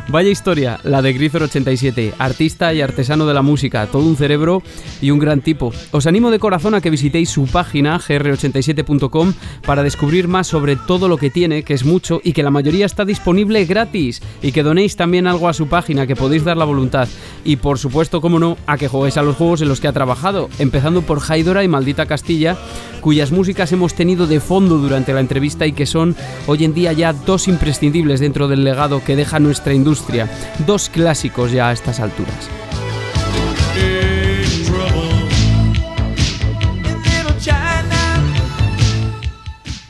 Vaya 0.08 0.30
historia, 0.30 0.80
la 0.82 1.02
de 1.02 1.14
Grizor87, 1.14 2.14
artista 2.18 2.72
y 2.72 2.80
artesano 2.80 3.26
de 3.26 3.34
la 3.34 3.42
música, 3.42 3.86
todo 3.86 4.02
un 4.02 4.16
cerebro 4.16 4.62
y 5.02 5.10
un 5.10 5.18
gran 5.18 5.42
tipo. 5.42 5.74
Os 5.90 6.06
animo 6.06 6.30
de 6.30 6.38
corazón 6.38 6.74
a 6.74 6.80
que 6.80 6.88
visitéis 6.88 7.28
su 7.28 7.46
página 7.46 7.98
gr87.com 7.98 9.34
para 9.66 9.82
descubrir 9.82 10.26
más 10.26 10.46
sobre 10.46 10.76
todo 10.76 11.06
lo 11.06 11.18
que 11.18 11.28
tiene, 11.28 11.64
que 11.64 11.74
es 11.74 11.84
mucho 11.84 12.22
y 12.24 12.32
que 12.32 12.42
la 12.42 12.50
mayoría 12.50 12.86
está 12.86 13.04
disponible 13.04 13.66
gratis 13.66 14.22
y 14.40 14.52
que 14.52 14.62
donéis 14.62 14.96
también 14.96 15.26
algo 15.26 15.50
a 15.50 15.52
su 15.52 15.68
página, 15.68 16.06
que 16.06 16.16
podéis 16.16 16.44
dar 16.44 16.56
la 16.56 16.64
voluntad. 16.64 17.08
Y 17.44 17.56
por 17.56 17.78
supuesto, 17.78 18.22
como 18.22 18.38
no, 18.38 18.56
a 18.66 18.78
que 18.78 18.88
juguéis 18.88 19.18
a 19.18 19.22
los 19.22 19.36
juegos 19.36 19.60
en 19.60 19.68
los 19.68 19.82
que 19.82 19.88
ha 19.88 19.92
trabajado, 19.92 20.48
empezando 20.58 21.02
por 21.02 21.20
Haidora 21.28 21.62
y 21.62 21.68
Maldita 21.68 22.06
Castilla, 22.06 22.56
cuyas 23.02 23.32
músicas 23.32 23.70
hemos 23.72 23.92
tenido 23.92 24.26
de 24.26 24.40
fondo 24.40 24.78
durante 24.78 24.93
la 24.94 25.20
entrevista 25.20 25.66
y 25.66 25.72
que 25.72 25.86
son 25.86 26.14
hoy 26.46 26.64
en 26.64 26.74
día 26.74 26.92
ya 26.92 27.12
dos 27.12 27.48
imprescindibles 27.48 28.20
dentro 28.20 28.48
del 28.48 28.64
legado 28.64 29.02
que 29.04 29.16
deja 29.16 29.40
nuestra 29.40 29.74
industria, 29.74 30.30
dos 30.66 30.88
clásicos 30.88 31.52
ya 31.52 31.68
a 31.68 31.72
estas 31.72 32.00
alturas. 32.00 32.48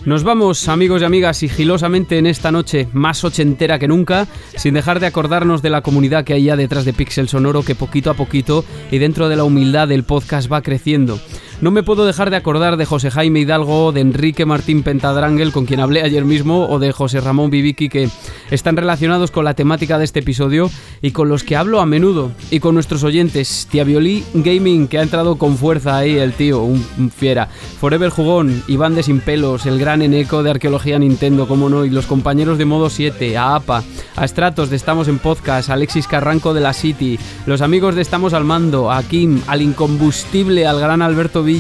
Nos 0.05 0.23
vamos, 0.23 0.69
amigos 0.69 1.01
y 1.01 1.07
amigas, 1.07 1.39
sigilosamente 1.39 2.19
en 2.19 2.27
esta 2.27 2.53
noche 2.53 2.89
más 2.93 3.25
ochentera 3.25 3.79
que 3.79 3.89
nunca, 3.89 4.27
sin 4.55 4.75
dejar 4.75 5.01
de 5.01 5.07
acordarnos 5.07 5.63
de 5.63 5.71
la 5.71 5.81
comunidad 5.81 6.25
que 6.25 6.35
hay 6.35 6.45
ya 6.45 6.57
detrás 6.57 6.85
de 6.85 6.93
Pixel 6.93 7.27
Sonoro, 7.27 7.63
que 7.63 7.75
poquito 7.75 8.11
a 8.11 8.15
poquito 8.15 8.67
y 8.91 8.99
dentro 8.99 9.31
de 9.31 9.37
la 9.37 9.45
humildad 9.45 9.89
del 9.89 10.05
podcast 10.05 10.53
va 10.53 10.61
creciendo. 10.61 11.19
No 11.65 11.71
me 11.71 11.83
puedo 11.83 12.05
dejar 12.05 12.29
de 12.29 12.37
acordar 12.37 12.77
de 12.77 12.85
José 12.85 13.11
Jaime 13.11 13.41
Hidalgo, 13.41 13.91
de 13.91 14.03
Enrique 14.03 14.45
Martín 14.45 14.83
Pentadrangle, 14.83 15.51
con 15.51 15.65
quien 15.65 15.81
hablé 15.81 16.03
ayer 16.03 16.27
mismo, 16.27 16.69
o 16.69 16.79
de 16.79 16.93
José 16.93 17.23
Ramón 17.23 17.49
Viviki, 17.49 17.89
que 17.89 18.11
están 18.51 18.77
relacionados 18.77 19.31
con 19.31 19.47
la 19.47 19.55
temática 19.55 19.97
de 19.97 20.05
este 20.05 20.21
episodio 20.21 20.71
y 21.01 21.13
con 21.13 21.31
los 21.31 21.43
que 21.43 21.57
hablo 21.57 21.81
a 21.81 21.87
menudo, 21.87 22.33
y 22.51 22.61
con 22.61 22.75
nuestros 22.75 23.03
oyentes. 23.03 23.67
Tía 23.71 23.85
Violí 23.85 24.27
Gaming, 24.35 24.89
que 24.89 24.99
ha 24.99 25.03
entrado 25.03 25.37
con 25.37 25.57
fuerza 25.57 25.97
ahí, 25.97 26.19
el 26.19 26.35
tío, 26.35 26.63
un, 26.63 27.11
fiera. 27.11 27.47
Forever 27.81 28.11
Jugón, 28.11 28.63
Iván 28.69 28.95
de 28.95 29.03
Sin 29.03 29.21
Pelos, 29.21 29.65
el 29.65 29.79
gran 29.79 30.03
Eneco 30.03 30.43
de 30.43 30.51
Arqueología 30.51 30.99
Nintendo, 30.99 31.49
como 31.49 31.71
no, 31.71 31.87
y 31.87 31.89
los 31.89 32.05
compañeros 32.05 32.59
de 32.59 32.67
Modo 32.67 32.91
7, 32.91 33.39
a 33.39 33.55
APA, 33.55 33.83
a 34.17 34.29
Stratos 34.29 34.69
de 34.69 34.77
Estamos 34.77 35.09
en 35.09 35.19
Podcast, 35.19 35.71
Alexis 35.71 36.09
Carranco 36.09 36.53
de 36.53 36.61
la 36.61 36.75
City, 36.75 37.19
los 37.47 37.63
amigos 37.63 37.95
de 37.95 38.03
Estamos 38.03 38.35
al 38.35 38.45
Mando, 38.45 38.93
a 38.93 39.03
Kim, 39.03 39.41
al 39.47 39.63
incombustible, 39.63 40.67
al 40.67 40.79
gran 40.79 41.01
Alberto 41.01 41.43
Villa, 41.43 41.54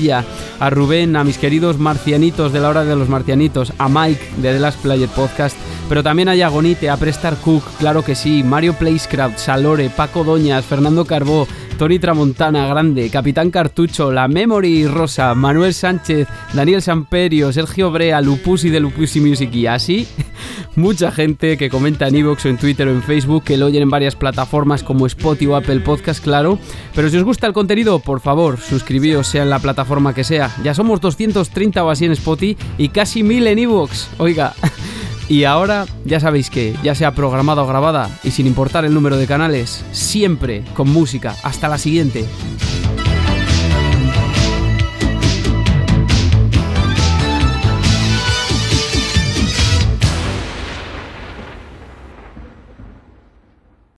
a 0.60 0.70
Rubén, 0.70 1.14
a 1.16 1.24
mis 1.24 1.38
queridos 1.38 1.78
marcianitos 1.78 2.52
de 2.52 2.60
la 2.60 2.68
hora 2.68 2.84
de 2.84 2.96
los 2.96 3.08
marcianitos, 3.08 3.72
a 3.78 3.88
Mike 3.88 4.24
de 4.38 4.52
The 4.52 4.58
Last 4.58 4.80
Player 4.82 5.08
Podcast, 5.08 5.56
pero 5.88 6.02
también 6.02 6.28
a 6.28 6.34
Yagonite, 6.34 6.90
a 6.90 6.96
Prestar 6.96 7.36
Cook, 7.36 7.62
claro 7.78 8.04
que 8.04 8.14
sí, 8.14 8.42
Mario 8.42 8.74
Placecraft, 8.74 9.38
Salore, 9.38 9.90
Paco 9.90 10.24
Doñas, 10.24 10.64
Fernando 10.64 11.04
Carbó, 11.04 11.46
Tony 11.78 11.98
Tramontana, 11.98 12.66
Grande, 12.68 13.10
Capitán 13.10 13.50
Cartucho, 13.50 14.12
La 14.12 14.28
Memory 14.28 14.86
Rosa, 14.86 15.34
Manuel 15.34 15.74
Sánchez, 15.74 16.28
Daniel 16.52 16.82
Samperio, 16.82 17.52
Sergio 17.52 17.90
Brea, 17.90 18.20
Lupus 18.20 18.64
y 18.64 18.70
de 18.70 18.80
Lupus 18.80 19.16
y 19.16 19.20
Music 19.20 19.52
y 19.54 19.66
así 19.66 20.06
mucha 20.76 21.10
gente 21.10 21.56
que 21.56 21.68
comenta 21.70 22.08
en 22.08 22.16
Evox 22.16 22.46
o 22.46 22.48
en 22.48 22.58
Twitter 22.58 22.86
o 22.86 22.92
en 22.92 23.02
Facebook 23.02 23.44
que 23.44 23.56
lo 23.56 23.66
oyen 23.66 23.82
en 23.82 23.90
varias 23.90 24.14
plataformas 24.14 24.82
como 24.82 25.06
Spotify 25.06 25.46
o 25.46 25.56
Apple 25.56 25.80
Podcast, 25.80 26.22
claro. 26.22 26.58
Pero 26.94 27.08
si 27.08 27.16
os 27.16 27.24
gusta 27.24 27.46
el 27.46 27.52
contenido, 27.52 27.98
por 27.98 28.20
favor, 28.20 28.58
suscribíos 28.58 29.26
sea 29.26 29.42
en 29.42 29.50
la 29.50 29.58
plataforma 29.58 30.14
que 30.14 30.24
sea. 30.24 30.50
Ya 30.62 30.74
somos 30.74 31.00
230 31.00 31.84
o 31.84 31.90
así 31.90 32.04
en 32.04 32.12
Spotify 32.12 32.56
y 32.78 32.88
casi 32.88 33.22
1000 33.22 33.46
en 33.48 33.58
Evox. 33.58 34.10
Oiga. 34.18 34.54
Y 35.28 35.44
ahora 35.44 35.86
ya 36.04 36.20
sabéis 36.20 36.50
que, 36.50 36.74
ya 36.82 36.94
sea 36.94 37.14
programada 37.14 37.62
o 37.62 37.66
grabada, 37.66 38.10
y 38.22 38.30
sin 38.30 38.46
importar 38.46 38.84
el 38.84 38.94
número 38.94 39.16
de 39.16 39.26
canales, 39.26 39.84
siempre 39.92 40.62
con 40.74 40.90
música. 40.90 41.34
Hasta 41.42 41.68
la 41.68 41.78
siguiente. 41.78 42.26